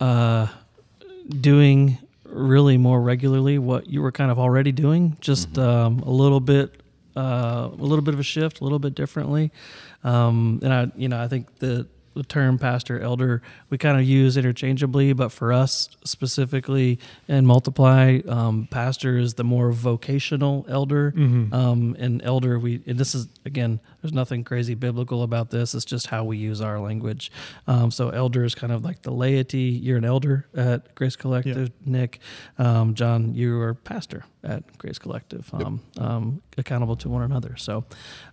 uh, 0.00 0.46
doing 1.28 1.98
really 2.24 2.76
more 2.76 3.00
regularly 3.00 3.58
what 3.58 3.88
you 3.88 4.02
were 4.02 4.12
kind 4.12 4.30
of 4.30 4.38
already 4.38 4.72
doing, 4.72 5.16
just 5.20 5.52
mm-hmm. 5.54 5.60
um, 5.60 5.98
a 6.00 6.10
little 6.10 6.40
bit, 6.40 6.82
uh, 7.16 7.70
a 7.72 7.82
little 7.82 8.02
bit 8.02 8.14
of 8.14 8.20
a 8.20 8.24
shift, 8.24 8.60
a 8.60 8.64
little 8.64 8.78
bit 8.78 8.94
differently. 8.94 9.50
Um, 10.04 10.60
and 10.62 10.72
I, 10.72 10.92
you 10.96 11.08
know, 11.08 11.20
I 11.20 11.28
think 11.28 11.58
that 11.58 11.88
the 12.16 12.22
term 12.22 12.58
pastor 12.58 12.98
elder 13.00 13.42
we 13.70 13.78
kind 13.78 13.98
of 13.98 14.04
use 14.04 14.36
interchangeably 14.36 15.12
but 15.12 15.30
for 15.30 15.52
us 15.52 15.88
specifically 16.04 16.98
and 17.28 17.46
multiply 17.46 18.18
um, 18.28 18.66
pastor 18.70 19.18
is 19.18 19.34
the 19.34 19.44
more 19.44 19.70
vocational 19.70 20.64
elder 20.68 21.12
mm-hmm. 21.12 21.52
um, 21.52 21.94
and 21.98 22.22
elder 22.22 22.58
we 22.58 22.82
and 22.86 22.98
this 22.98 23.14
is 23.14 23.28
again 23.44 23.78
there's 24.06 24.14
nothing 24.14 24.44
crazy 24.44 24.74
biblical 24.74 25.24
about 25.24 25.50
this 25.50 25.74
it's 25.74 25.84
just 25.84 26.06
how 26.06 26.22
we 26.22 26.36
use 26.36 26.60
our 26.60 26.78
language 26.78 27.32
um, 27.66 27.90
so 27.90 28.10
elder 28.10 28.44
is 28.44 28.54
kind 28.54 28.72
of 28.72 28.84
like 28.84 29.02
the 29.02 29.10
laity 29.10 29.58
you're 29.58 29.98
an 29.98 30.04
elder 30.04 30.46
at 30.54 30.94
grace 30.94 31.16
collective 31.16 31.72
yeah. 31.84 31.92
Nic 31.92 32.20
um, 32.56 32.94
Jon 32.94 33.34
you 33.34 33.60
are 33.60 33.74
pastor 33.74 34.24
at 34.44 34.78
Grace 34.78 34.98
Collective, 34.98 35.50
um, 35.52 35.80
yep. 35.94 36.04
um, 36.04 36.42
accountable 36.56 36.94
to 36.96 37.08
one 37.08 37.22
another. 37.22 37.56
So, 37.56 37.84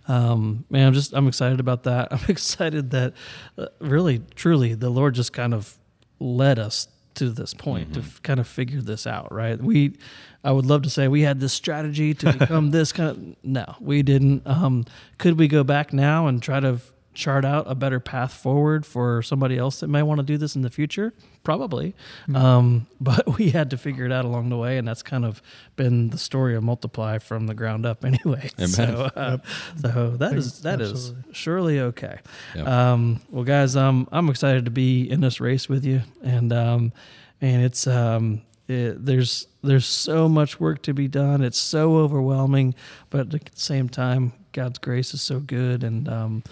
um, 0.06 0.64
man, 0.70 0.86
I'm 0.86 0.94
just 0.94 1.12
I'm 1.12 1.26
excited 1.26 1.58
about 1.58 1.82
that. 1.84 2.08
I'm 2.12 2.24
excited 2.28 2.90
that 2.90 3.14
uh, 3.58 3.66
really, 3.80 4.22
truly, 4.36 4.74
the 4.74 4.90
Lord 4.90 5.14
just 5.14 5.32
kind 5.32 5.52
of 5.52 5.76
led 6.20 6.58
us 6.58 6.86
to 7.16 7.30
this 7.30 7.54
point 7.54 7.92
mm-hmm. 7.92 8.00
to 8.00 8.06
f- 8.06 8.22
kind 8.22 8.40
of 8.40 8.48
figure 8.48 8.80
this 8.80 9.06
out. 9.06 9.32
Right? 9.32 9.60
We, 9.60 9.96
I 10.42 10.52
would 10.52 10.66
love 10.66 10.82
to 10.82 10.90
say 10.90 11.08
we 11.08 11.22
had 11.22 11.40
this 11.40 11.52
strategy 11.52 12.14
to 12.14 12.32
become 12.32 12.70
this 12.72 12.92
kind 12.92 13.10
of. 13.10 13.36
No, 13.42 13.76
we 13.80 14.02
didn't. 14.02 14.46
Um, 14.46 14.84
could 15.18 15.38
we 15.38 15.48
go 15.48 15.64
back 15.64 15.92
now 15.92 16.26
and 16.26 16.42
try 16.42 16.60
to 16.60 16.80
chart 17.14 17.44
out 17.44 17.64
a 17.68 17.74
better 17.74 18.00
path 18.00 18.34
forward 18.34 18.84
for 18.84 19.22
somebody 19.22 19.56
else 19.56 19.80
that 19.80 19.88
may 19.88 20.02
want 20.02 20.18
to 20.18 20.24
do 20.24 20.36
this 20.36 20.56
in 20.56 20.62
the 20.62 20.70
future? 20.70 21.12
Probably. 21.42 21.94
Mm-hmm. 22.28 22.36
Um, 22.36 22.86
but 23.00 23.38
we 23.38 23.50
had 23.50 23.70
to 23.70 23.76
figure 23.76 24.04
it 24.04 24.12
out 24.12 24.24
along 24.24 24.48
the 24.48 24.56
way, 24.56 24.78
and 24.78 24.86
that's 24.86 25.02
kind 25.02 25.24
of 25.24 25.42
been 25.76 26.10
the 26.10 26.18
story 26.18 26.54
of 26.54 26.62
Multiply 26.62 27.18
from 27.18 27.46
the 27.46 27.54
ground 27.54 27.86
up, 27.86 28.04
anyway. 28.04 28.50
Amen. 28.58 28.68
So, 28.68 29.10
uh, 29.16 29.38
yep. 29.38 29.46
so 29.94 30.10
that 30.16 30.34
is 30.34 30.62
that 30.62 30.80
Absolutely. 30.80 31.30
is 31.30 31.36
surely 31.36 31.80
okay. 31.80 32.18
Yep. 32.54 32.66
Um, 32.66 33.20
well, 33.30 33.44
guys, 33.44 33.76
um, 33.76 34.08
I'm 34.12 34.28
excited 34.28 34.64
to 34.64 34.70
be 34.70 35.08
in 35.10 35.20
this 35.20 35.40
race 35.40 35.68
with 35.68 35.84
you, 35.84 36.02
and 36.22 36.52
um, 36.52 36.92
and 37.40 37.62
it's 37.62 37.86
um, 37.86 38.42
it, 38.68 39.04
there's 39.04 39.46
there's 39.62 39.86
so 39.86 40.28
much 40.28 40.58
work 40.58 40.82
to 40.82 40.94
be 40.94 41.08
done. 41.08 41.42
It's 41.42 41.58
so 41.58 41.96
overwhelming, 41.96 42.74
but 43.10 43.20
at 43.20 43.30
the 43.30 43.40
same 43.54 43.88
time, 43.88 44.32
God's 44.52 44.78
grace 44.78 45.12
is 45.14 45.22
so 45.22 45.40
good, 45.40 45.84
and 45.84 46.08
um, 46.08 46.42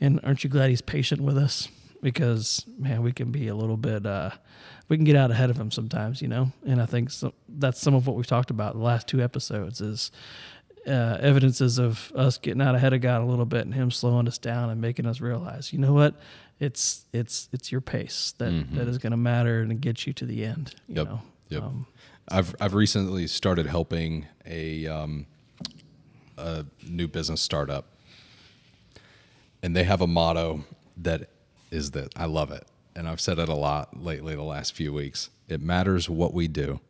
and 0.00 0.20
aren't 0.22 0.44
you 0.44 0.50
glad 0.50 0.70
he's 0.70 0.82
patient 0.82 1.20
with 1.20 1.36
us? 1.36 1.68
Because 2.00 2.64
man, 2.78 3.02
we 3.02 3.12
can 3.12 3.30
be 3.32 3.48
a 3.48 3.54
little 3.54 3.76
bit 3.76 4.06
uh, 4.06 4.30
we 4.88 4.96
can 4.96 5.04
get 5.04 5.16
out 5.16 5.30
ahead 5.30 5.50
of 5.50 5.58
him 5.58 5.70
sometimes, 5.70 6.22
you 6.22 6.28
know. 6.28 6.52
And 6.66 6.80
I 6.80 6.86
think 6.86 7.10
so, 7.10 7.34
that's 7.48 7.80
some 7.80 7.94
of 7.94 8.06
what 8.06 8.16
we've 8.16 8.26
talked 8.26 8.50
about 8.50 8.74
the 8.74 8.82
last 8.82 9.06
two 9.06 9.22
episodes 9.22 9.80
is 9.80 10.10
uh, 10.86 11.18
evidences 11.20 11.78
of 11.78 12.10
us 12.14 12.38
getting 12.38 12.62
out 12.62 12.74
ahead 12.74 12.94
of 12.94 13.00
God 13.00 13.20
a 13.20 13.24
little 13.24 13.44
bit 13.44 13.62
and 13.66 13.74
Him 13.74 13.90
slowing 13.90 14.26
us 14.26 14.38
down 14.38 14.70
and 14.70 14.80
making 14.80 15.06
us 15.06 15.20
realize, 15.20 15.72
you 15.72 15.78
know 15.78 15.92
what, 15.92 16.14
it's 16.58 17.04
it's 17.12 17.48
it's 17.52 17.70
your 17.70 17.80
pace 17.80 18.34
that, 18.38 18.50
mm-hmm. 18.50 18.76
that 18.76 18.88
is 18.88 18.98
going 18.98 19.10
to 19.10 19.18
matter 19.18 19.60
and 19.60 19.80
get 19.80 20.06
you 20.06 20.12
to 20.14 20.24
the 20.24 20.44
end. 20.44 20.74
You 20.88 20.96
yep. 20.96 21.06
Know? 21.06 21.22
Yep. 21.50 21.62
Um, 21.62 21.86
I've 22.30 22.54
I've 22.60 22.74
recently 22.74 23.26
started 23.26 23.66
helping 23.66 24.26
a 24.46 24.86
um, 24.86 25.26
a 26.36 26.64
new 26.88 27.08
business 27.08 27.42
startup 27.42 27.86
and 29.62 29.74
they 29.74 29.84
have 29.84 30.00
a 30.00 30.06
motto 30.06 30.64
that 30.96 31.28
is 31.70 31.92
that 31.92 32.12
I 32.16 32.26
love 32.26 32.50
it. 32.50 32.66
And 32.94 33.08
I've 33.08 33.20
said 33.20 33.38
it 33.38 33.48
a 33.48 33.54
lot 33.54 34.02
lately, 34.02 34.34
the 34.34 34.42
last 34.42 34.72
few 34.72 34.92
weeks. 34.92 35.30
It 35.48 35.60
matters 35.60 36.08
what 36.08 36.34
we 36.34 36.48
do, 36.48 36.80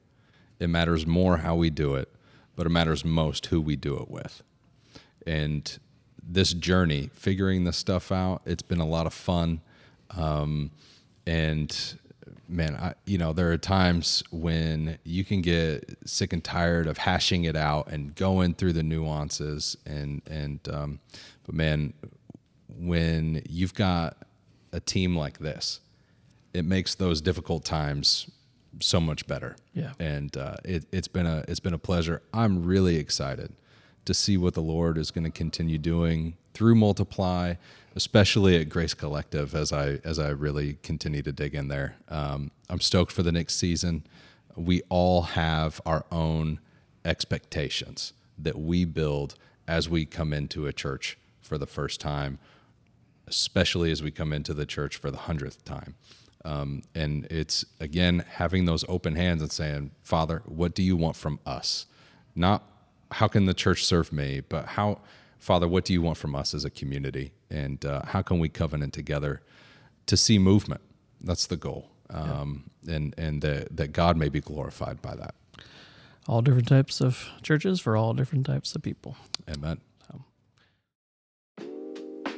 it 0.58 0.68
matters 0.68 1.06
more 1.06 1.38
how 1.38 1.54
we 1.54 1.70
do 1.70 1.94
it, 1.94 2.10
but 2.56 2.66
it 2.66 2.70
matters 2.70 3.04
most 3.04 3.46
who 3.46 3.60
we 3.60 3.76
do 3.76 3.96
it 3.98 4.10
with. 4.10 4.42
And 5.26 5.78
this 6.22 6.52
journey, 6.52 7.10
figuring 7.14 7.64
this 7.64 7.76
stuff 7.76 8.10
out, 8.10 8.42
it's 8.44 8.62
been 8.62 8.80
a 8.80 8.86
lot 8.86 9.06
of 9.06 9.14
fun. 9.14 9.60
Um, 10.10 10.70
and 11.26 11.98
man, 12.48 12.76
I, 12.76 12.94
you 13.04 13.18
know, 13.18 13.32
there 13.32 13.52
are 13.52 13.58
times 13.58 14.22
when 14.30 14.98
you 15.04 15.24
can 15.24 15.42
get 15.42 15.98
sick 16.06 16.32
and 16.32 16.42
tired 16.42 16.86
of 16.86 16.98
hashing 16.98 17.44
it 17.44 17.56
out 17.56 17.90
and 17.92 18.14
going 18.14 18.54
through 18.54 18.72
the 18.72 18.82
nuances. 18.82 19.76
And 19.86 20.22
and 20.26 20.60
um, 20.70 21.00
but 21.44 21.54
man, 21.54 21.92
when 22.78 23.42
you've 23.48 23.74
got 23.74 24.16
a 24.72 24.80
team 24.80 25.16
like 25.16 25.38
this, 25.38 25.80
it 26.54 26.64
makes 26.64 26.94
those 26.94 27.20
difficult 27.20 27.64
times 27.64 28.30
so 28.80 29.00
much 29.00 29.26
better. 29.26 29.56
Yeah. 29.74 29.92
And 29.98 30.36
uh, 30.36 30.56
it, 30.64 30.86
it's 30.92 31.08
been 31.08 31.26
a 31.26 31.44
it's 31.48 31.60
been 31.60 31.74
a 31.74 31.78
pleasure. 31.78 32.22
I'm 32.32 32.64
really 32.64 32.96
excited 32.96 33.52
to 34.04 34.14
see 34.14 34.36
what 34.36 34.54
the 34.54 34.62
Lord 34.62 34.96
is 34.96 35.10
going 35.10 35.24
to 35.24 35.30
continue 35.30 35.78
doing 35.78 36.36
through 36.54 36.74
Multiply, 36.74 37.54
especially 37.94 38.56
at 38.60 38.68
Grace 38.68 38.94
Collective 38.94 39.54
as 39.54 39.72
I 39.72 39.98
as 40.04 40.18
I 40.18 40.28
really 40.28 40.78
continue 40.82 41.22
to 41.22 41.32
dig 41.32 41.54
in 41.54 41.68
there. 41.68 41.96
Um, 42.08 42.50
I'm 42.70 42.80
stoked 42.80 43.12
for 43.12 43.22
the 43.22 43.32
next 43.32 43.56
season. 43.56 44.04
We 44.56 44.82
all 44.88 45.22
have 45.22 45.80
our 45.86 46.04
own 46.10 46.60
expectations 47.04 48.12
that 48.38 48.58
we 48.58 48.84
build 48.84 49.34
as 49.66 49.88
we 49.88 50.04
come 50.06 50.32
into 50.32 50.66
a 50.66 50.72
church 50.72 51.18
for 51.40 51.58
the 51.58 51.66
first 51.66 52.00
time 52.00 52.38
especially 53.28 53.90
as 53.90 54.02
we 54.02 54.10
come 54.10 54.32
into 54.32 54.54
the 54.54 54.66
church 54.66 54.96
for 54.96 55.10
the 55.10 55.18
hundredth 55.18 55.64
time. 55.64 55.94
Um, 56.44 56.82
and 56.94 57.26
it's 57.30 57.64
again 57.80 58.24
having 58.28 58.64
those 58.64 58.84
open 58.88 59.16
hands 59.16 59.42
and 59.42 59.50
saying, 59.50 59.90
Father, 60.02 60.42
what 60.46 60.74
do 60.74 60.82
you 60.82 60.96
want 60.96 61.16
from 61.16 61.40
us? 61.44 61.86
not 62.38 62.62
how 63.10 63.26
can 63.26 63.46
the 63.46 63.54
church 63.54 63.84
serve 63.84 64.12
me, 64.12 64.40
but 64.40 64.66
how, 64.66 65.00
Father, 65.38 65.66
what 65.66 65.84
do 65.84 65.92
you 65.92 66.00
want 66.00 66.16
from 66.16 66.34
us 66.34 66.54
as 66.54 66.64
a 66.64 66.70
community, 66.70 67.32
and 67.50 67.84
uh, 67.84 68.02
how 68.06 68.22
can 68.22 68.38
we 68.38 68.48
covenant 68.48 68.92
together 68.92 69.42
to 70.06 70.16
see 70.16 70.38
movement? 70.38 70.80
That's 71.20 71.46
the 71.46 71.56
goal, 71.56 71.90
um, 72.10 72.70
yeah. 72.82 72.96
and 72.96 73.14
and 73.18 73.42
that 73.42 73.76
that 73.76 73.92
God 73.92 74.16
may 74.16 74.28
be 74.28 74.40
glorified 74.40 75.02
by 75.02 75.16
that. 75.16 75.34
All 76.26 76.42
different 76.42 76.68
types 76.68 77.00
of 77.00 77.28
churches 77.42 77.80
for 77.80 77.96
all 77.96 78.12
different 78.12 78.46
types 78.46 78.74
of 78.74 78.82
people. 78.82 79.16
Amen. 79.50 79.80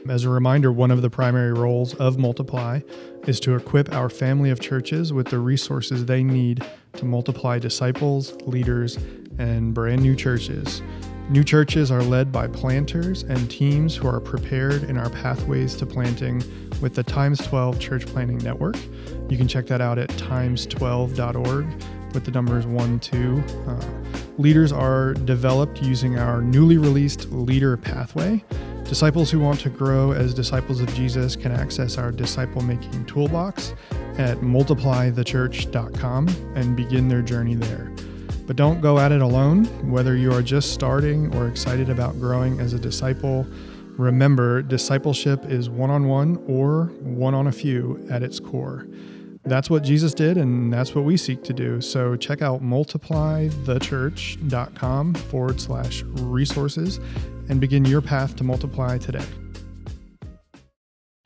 As 0.08 0.24
a 0.24 0.30
reminder, 0.30 0.72
one 0.72 0.90
of 0.90 1.02
the 1.02 1.10
primary 1.10 1.52
roles 1.52 1.94
of 1.94 2.18
Multiply 2.18 2.80
is 3.26 3.38
to 3.40 3.54
equip 3.54 3.92
our 3.92 4.08
family 4.08 4.50
of 4.50 4.58
churches 4.58 5.12
with 5.12 5.28
the 5.28 5.38
resources 5.38 6.06
they 6.06 6.22
need 6.22 6.66
to 6.94 7.04
multiply 7.04 7.58
disciples, 7.58 8.34
leaders, 8.46 8.96
and 9.38 9.74
brand 9.74 10.02
new 10.02 10.16
churches. 10.16 10.80
New 11.28 11.44
churches 11.44 11.90
are 11.90 12.02
led 12.02 12.32
by 12.32 12.48
planters 12.48 13.22
and 13.24 13.50
teams 13.50 13.94
who 13.94 14.08
are 14.08 14.20
prepared 14.20 14.84
in 14.84 14.96
our 14.96 15.10
pathways 15.10 15.76
to 15.76 15.86
planting 15.86 16.42
with 16.80 16.94
the 16.94 17.02
Times 17.02 17.38
12 17.46 17.78
Church 17.78 18.06
Planting 18.06 18.38
Network. 18.38 18.76
You 19.28 19.36
can 19.36 19.46
check 19.46 19.66
that 19.66 19.80
out 19.80 19.98
at 19.98 20.08
times12.org 20.10 21.66
with 22.14 22.24
the 22.24 22.30
numbers 22.32 22.66
1 22.66 22.98
2. 22.98 23.44
Uh, 23.68 23.80
leaders 24.38 24.72
are 24.72 25.12
developed 25.12 25.82
using 25.82 26.18
our 26.18 26.40
newly 26.40 26.78
released 26.78 27.30
Leader 27.30 27.76
Pathway. 27.76 28.42
Disciples 28.90 29.30
who 29.30 29.38
want 29.38 29.60
to 29.60 29.70
grow 29.70 30.10
as 30.10 30.34
disciples 30.34 30.80
of 30.80 30.92
Jesus 30.94 31.36
can 31.36 31.52
access 31.52 31.96
our 31.96 32.10
disciple 32.10 32.60
making 32.60 33.04
toolbox 33.06 33.72
at 34.18 34.38
multiplythechurch.com 34.38 36.28
and 36.56 36.76
begin 36.76 37.06
their 37.06 37.22
journey 37.22 37.54
there. 37.54 37.94
But 38.48 38.56
don't 38.56 38.80
go 38.80 38.98
at 38.98 39.12
it 39.12 39.22
alone. 39.22 39.66
Whether 39.88 40.16
you 40.16 40.32
are 40.32 40.42
just 40.42 40.72
starting 40.72 41.32
or 41.36 41.46
excited 41.46 41.88
about 41.88 42.18
growing 42.18 42.58
as 42.58 42.72
a 42.72 42.80
disciple, 42.80 43.46
remember 43.96 44.60
discipleship 44.60 45.44
is 45.44 45.70
one 45.70 45.90
on 45.90 46.08
one 46.08 46.42
or 46.48 46.86
one 46.98 47.32
on 47.32 47.46
a 47.46 47.52
few 47.52 48.04
at 48.10 48.24
its 48.24 48.40
core. 48.40 48.88
That's 49.44 49.70
what 49.70 49.82
Jesus 49.82 50.12
did, 50.12 50.36
and 50.36 50.72
that's 50.72 50.94
what 50.94 51.04
we 51.04 51.16
seek 51.16 51.42
to 51.44 51.52
do. 51.52 51.80
So 51.80 52.14
check 52.14 52.42
out 52.42 52.62
multiplythechurch.com 52.62 55.14
forward 55.14 55.60
slash 55.60 56.02
resources 56.02 57.00
and 57.48 57.60
begin 57.60 57.84
your 57.84 58.02
path 58.02 58.36
to 58.36 58.44
multiply 58.44 58.98
today. 58.98 59.24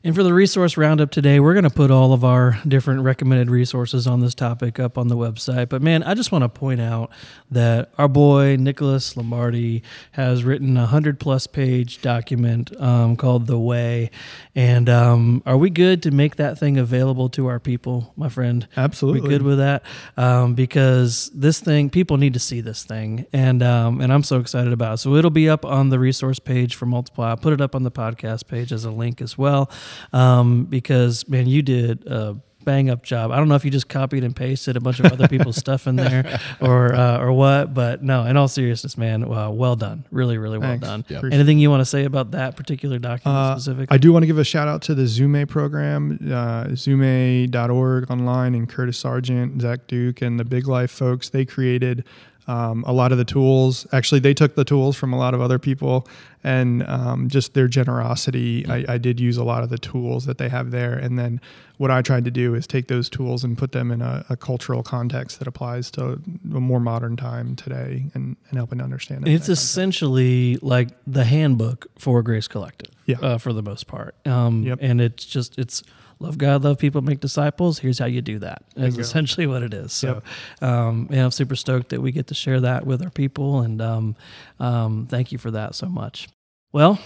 And 0.06 0.14
for 0.14 0.22
the 0.22 0.34
resource 0.34 0.76
roundup 0.76 1.10
today, 1.10 1.40
we're 1.40 1.54
going 1.54 1.64
to 1.64 1.70
put 1.70 1.90
all 1.90 2.12
of 2.12 2.24
our 2.24 2.60
different 2.68 3.00
recommended 3.00 3.48
resources 3.48 4.06
on 4.06 4.20
this 4.20 4.34
topic 4.34 4.78
up 4.78 4.98
on 4.98 5.08
the 5.08 5.16
website. 5.16 5.70
But 5.70 5.80
man, 5.80 6.02
I 6.02 6.12
just 6.12 6.30
want 6.30 6.42
to 6.42 6.50
point 6.50 6.82
out 6.82 7.10
that 7.50 7.88
our 7.96 8.06
boy 8.06 8.56
Nicholas 8.60 9.16
Lombardi 9.16 9.82
has 10.12 10.44
written 10.44 10.76
a 10.76 10.84
hundred 10.84 11.18
plus 11.18 11.46
page 11.46 12.02
document 12.02 12.78
um, 12.78 13.16
called 13.16 13.46
The 13.46 13.58
Way. 13.58 14.10
And 14.54 14.90
um, 14.90 15.42
are 15.46 15.56
we 15.56 15.70
good 15.70 16.02
to 16.02 16.10
make 16.10 16.36
that 16.36 16.58
thing 16.58 16.76
available 16.76 17.30
to 17.30 17.46
our 17.46 17.58
people, 17.58 18.12
my 18.14 18.28
friend? 18.28 18.68
Absolutely. 18.76 19.22
We 19.22 19.28
good 19.28 19.40
with 19.40 19.56
that? 19.56 19.84
Um, 20.18 20.54
because 20.54 21.30
this 21.34 21.60
thing, 21.60 21.88
people 21.88 22.18
need 22.18 22.34
to 22.34 22.40
see 22.40 22.60
this 22.60 22.84
thing, 22.84 23.24
and 23.32 23.62
um, 23.62 24.02
and 24.02 24.12
I'm 24.12 24.22
so 24.22 24.38
excited 24.38 24.74
about 24.74 24.94
it. 24.94 24.96
So 24.98 25.14
it'll 25.14 25.30
be 25.30 25.48
up 25.48 25.64
on 25.64 25.88
the 25.88 25.98
resource 25.98 26.38
page 26.38 26.74
for 26.74 26.84
Multiply. 26.84 27.30
I'll 27.30 27.38
put 27.38 27.54
it 27.54 27.62
up 27.62 27.74
on 27.74 27.84
the 27.84 27.90
podcast 27.90 28.48
page 28.48 28.70
as 28.70 28.84
a 28.84 28.90
link 28.90 29.22
as 29.22 29.38
well 29.38 29.70
um, 30.12 30.64
because 30.64 31.28
man, 31.28 31.46
you 31.46 31.62
did 31.62 32.06
a 32.06 32.36
bang 32.64 32.88
up 32.88 33.02
job. 33.02 33.30
I 33.30 33.36
don't 33.36 33.48
know 33.48 33.56
if 33.56 33.64
you 33.66 33.70
just 33.70 33.90
copied 33.90 34.24
and 34.24 34.34
pasted 34.34 34.74
a 34.74 34.80
bunch 34.80 34.98
of 34.98 35.12
other 35.12 35.28
people's 35.28 35.56
stuff 35.56 35.86
in 35.86 35.96
there 35.96 36.40
or 36.62 36.94
uh, 36.94 37.18
or 37.18 37.30
what, 37.32 37.74
but 37.74 38.02
no. 38.02 38.24
In 38.24 38.38
all 38.38 38.48
seriousness, 38.48 38.96
man, 38.96 39.28
well, 39.28 39.54
well 39.54 39.76
done, 39.76 40.06
really, 40.10 40.38
really 40.38 40.56
well 40.56 40.70
Thanks. 40.70 40.86
done. 40.86 41.04
Yep. 41.08 41.24
Anything 41.30 41.58
you 41.58 41.68
want 41.70 41.82
to 41.82 41.84
say 41.84 42.04
about 42.04 42.30
that 42.30 42.56
particular 42.56 42.98
document 42.98 43.36
Uh, 43.38 43.54
specifically? 43.56 43.94
I 43.94 43.98
do 43.98 44.14
want 44.14 44.22
to 44.22 44.26
give 44.26 44.38
a 44.38 44.44
shout 44.44 44.66
out 44.66 44.80
to 44.82 44.94
the 44.94 45.02
Zume 45.02 45.46
program, 45.46 46.18
uh, 46.32 46.64
Zume.org 46.68 48.10
online, 48.10 48.54
and 48.54 48.68
Curtis 48.68 48.98
Sergeant, 48.98 49.60
Zach 49.60 49.86
Duke, 49.86 50.22
and 50.22 50.40
the 50.40 50.44
Big 50.44 50.66
Life 50.66 50.90
folks. 50.90 51.28
They 51.28 51.44
created 51.44 52.04
um, 52.46 52.84
a 52.86 52.92
lot 52.92 53.12
of 53.12 53.18
the 53.18 53.24
tools. 53.24 53.86
Actually, 53.92 54.20
they 54.20 54.34
took 54.34 54.54
the 54.54 54.64
tools 54.64 54.96
from 54.96 55.12
a 55.12 55.18
lot 55.18 55.34
of 55.34 55.40
other 55.40 55.58
people, 55.58 56.06
and 56.42 56.82
um, 56.88 57.28
just 57.28 57.54
their 57.54 57.68
generosity. 57.68 58.66
I, 58.68 58.84
I 58.94 58.98
did 58.98 59.18
use 59.20 59.36
a 59.36 59.44
lot 59.44 59.62
of 59.62 59.70
the 59.70 59.78
tools 59.78 60.26
that 60.26 60.38
they 60.38 60.48
have 60.48 60.70
there, 60.70 60.94
and 60.94 61.18
then 61.18 61.40
what 61.78 61.90
I 61.90 62.02
tried 62.02 62.24
to 62.26 62.30
do 62.30 62.54
is 62.54 62.66
take 62.66 62.86
those 62.88 63.08
tools 63.10 63.42
and 63.44 63.58
put 63.58 63.72
them 63.72 63.90
in 63.90 64.00
a, 64.02 64.24
a 64.28 64.36
cultural 64.36 64.82
context 64.82 65.38
that 65.40 65.48
applies 65.48 65.90
to 65.92 66.20
a 66.54 66.60
more 66.60 66.80
modern 66.80 67.16
time 67.16 67.56
today, 67.56 68.04
and, 68.14 68.36
and 68.50 68.56
helping 68.58 68.78
to 68.78 68.84
understand 68.84 69.26
it. 69.26 69.32
It's 69.34 69.48
essentially 69.48 70.56
like 70.62 70.88
the 71.06 71.24
handbook 71.24 71.86
for 71.98 72.22
Grace 72.22 72.46
Collective, 72.48 72.94
Yeah. 73.06 73.16
uh, 73.20 73.38
for 73.38 73.52
the 73.52 73.62
most 73.62 73.86
part. 73.86 74.14
Um, 74.26 74.62
Yep. 74.64 74.78
And 74.82 75.00
it's 75.00 75.24
just 75.24 75.58
it's 75.58 75.82
love 76.18 76.38
God, 76.38 76.64
love 76.64 76.78
people, 76.78 77.00
make 77.00 77.20
disciples. 77.20 77.78
Here's 77.78 77.98
how 77.98 78.06
you 78.06 78.22
do 78.22 78.38
that. 78.40 78.62
Is 78.76 78.96
essentially 78.98 79.46
what 79.46 79.62
it 79.62 79.74
is. 79.74 79.92
So, 79.92 80.22
um, 80.60 81.08
yeah, 81.10 81.24
I'm 81.24 81.30
super 81.30 81.56
stoked 81.56 81.90
that 81.90 82.00
we 82.00 82.12
get 82.12 82.28
to 82.28 82.34
share 82.34 82.60
that 82.60 82.86
with 82.86 83.02
our 83.02 83.10
people, 83.10 83.60
and 83.60 83.80
um, 83.82 84.16
um, 84.58 85.06
thank 85.08 85.32
you 85.32 85.38
for 85.38 85.50
that 85.50 85.74
so 85.74 85.86
much. 85.86 86.28
Well, 86.72 86.98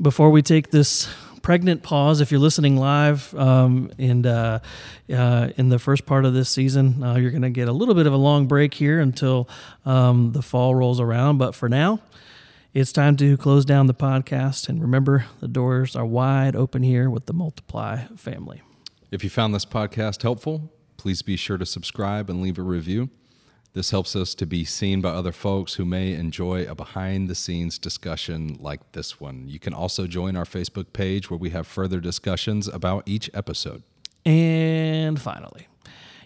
before 0.00 0.30
we 0.30 0.42
take 0.42 0.70
this 0.70 1.08
pregnant 1.42 1.82
pause, 1.82 2.20
if 2.20 2.30
you're 2.30 2.40
listening 2.40 2.76
live 2.76 3.34
um, 3.34 3.90
and 3.98 4.26
uh, 4.26 4.60
uh, 5.12 5.48
in 5.56 5.68
the 5.68 5.78
first 5.78 6.06
part 6.06 6.24
of 6.24 6.34
this 6.34 6.48
season, 6.48 7.02
uh, 7.02 7.16
you're 7.16 7.30
going 7.30 7.42
to 7.42 7.50
get 7.50 7.68
a 7.68 7.72
little 7.72 7.94
bit 7.94 8.06
of 8.06 8.12
a 8.12 8.16
long 8.16 8.46
break 8.46 8.74
here 8.74 9.00
until 9.00 9.48
um, 9.84 10.32
the 10.32 10.42
fall 10.42 10.74
rolls 10.74 11.00
around. 11.00 11.38
But 11.38 11.54
for 11.54 11.68
now, 11.68 12.00
it's 12.74 12.92
time 12.92 13.16
to 13.16 13.36
close 13.36 13.64
down 13.64 13.86
the 13.86 13.94
podcast. 13.94 14.68
And 14.68 14.80
remember, 14.80 15.26
the 15.40 15.48
doors 15.48 15.94
are 15.94 16.06
wide 16.06 16.56
open 16.56 16.82
here 16.82 17.10
with 17.10 17.26
the 17.26 17.32
Multiply 17.32 18.04
family. 18.16 18.62
If 19.10 19.22
you 19.22 19.30
found 19.30 19.54
this 19.54 19.66
podcast 19.66 20.22
helpful, 20.22 20.72
please 20.96 21.20
be 21.20 21.36
sure 21.36 21.58
to 21.58 21.66
subscribe 21.66 22.30
and 22.30 22.40
leave 22.40 22.58
a 22.58 22.62
review. 22.62 23.10
This 23.74 23.90
helps 23.90 24.14
us 24.14 24.34
to 24.34 24.46
be 24.46 24.64
seen 24.64 25.00
by 25.00 25.10
other 25.10 25.32
folks 25.32 25.74
who 25.74 25.84
may 25.84 26.12
enjoy 26.12 26.64
a 26.64 26.74
behind 26.74 27.28
the 27.28 27.34
scenes 27.34 27.78
discussion 27.78 28.56
like 28.60 28.92
this 28.92 29.18
one. 29.18 29.48
You 29.48 29.58
can 29.58 29.72
also 29.72 30.06
join 30.06 30.36
our 30.36 30.44
Facebook 30.44 30.92
page 30.92 31.30
where 31.30 31.38
we 31.38 31.50
have 31.50 31.66
further 31.66 31.98
discussions 32.00 32.68
about 32.68 33.02
each 33.06 33.30
episode. 33.32 33.82
And 34.26 35.20
finally, 35.20 35.68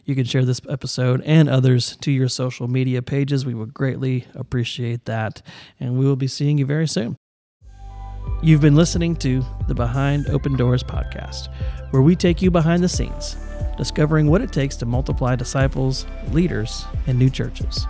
you 0.06 0.14
can 0.14 0.24
share 0.24 0.44
this 0.44 0.60
episode 0.68 1.20
and 1.22 1.48
others 1.48 1.96
to 1.96 2.12
your 2.12 2.28
social 2.28 2.68
media 2.68 3.02
pages. 3.02 3.44
We 3.44 3.54
would 3.54 3.74
greatly 3.74 4.26
appreciate 4.34 5.04
that. 5.04 5.42
And 5.80 5.98
we 5.98 6.06
will 6.06 6.16
be 6.16 6.28
seeing 6.28 6.56
you 6.56 6.64
very 6.64 6.86
soon. 6.86 7.16
You've 8.42 8.60
been 8.60 8.76
listening 8.76 9.16
to 9.16 9.44
the 9.66 9.74
Behind 9.74 10.28
Open 10.28 10.56
Doors 10.56 10.82
podcast, 10.82 11.48
where 11.90 12.02
we 12.02 12.14
take 12.14 12.40
you 12.40 12.50
behind 12.50 12.84
the 12.84 12.88
scenes, 12.88 13.36
discovering 13.76 14.28
what 14.28 14.42
it 14.42 14.52
takes 14.52 14.76
to 14.76 14.86
multiply 14.86 15.34
disciples, 15.34 16.06
leaders, 16.30 16.84
and 17.06 17.18
new 17.18 17.30
churches. 17.30 17.86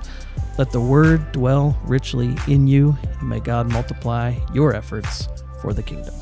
Let 0.57 0.71
the 0.71 0.81
word 0.81 1.33
dwell 1.33 1.79
richly 1.85 2.35
in 2.49 2.67
you, 2.67 2.97
and 3.19 3.29
may 3.29 3.41
God 3.41 3.71
multiply 3.71 4.35
your 4.55 4.75
efforts 4.75 5.29
for 5.61 5.75
the 5.75 5.83
kingdom. 5.83 6.15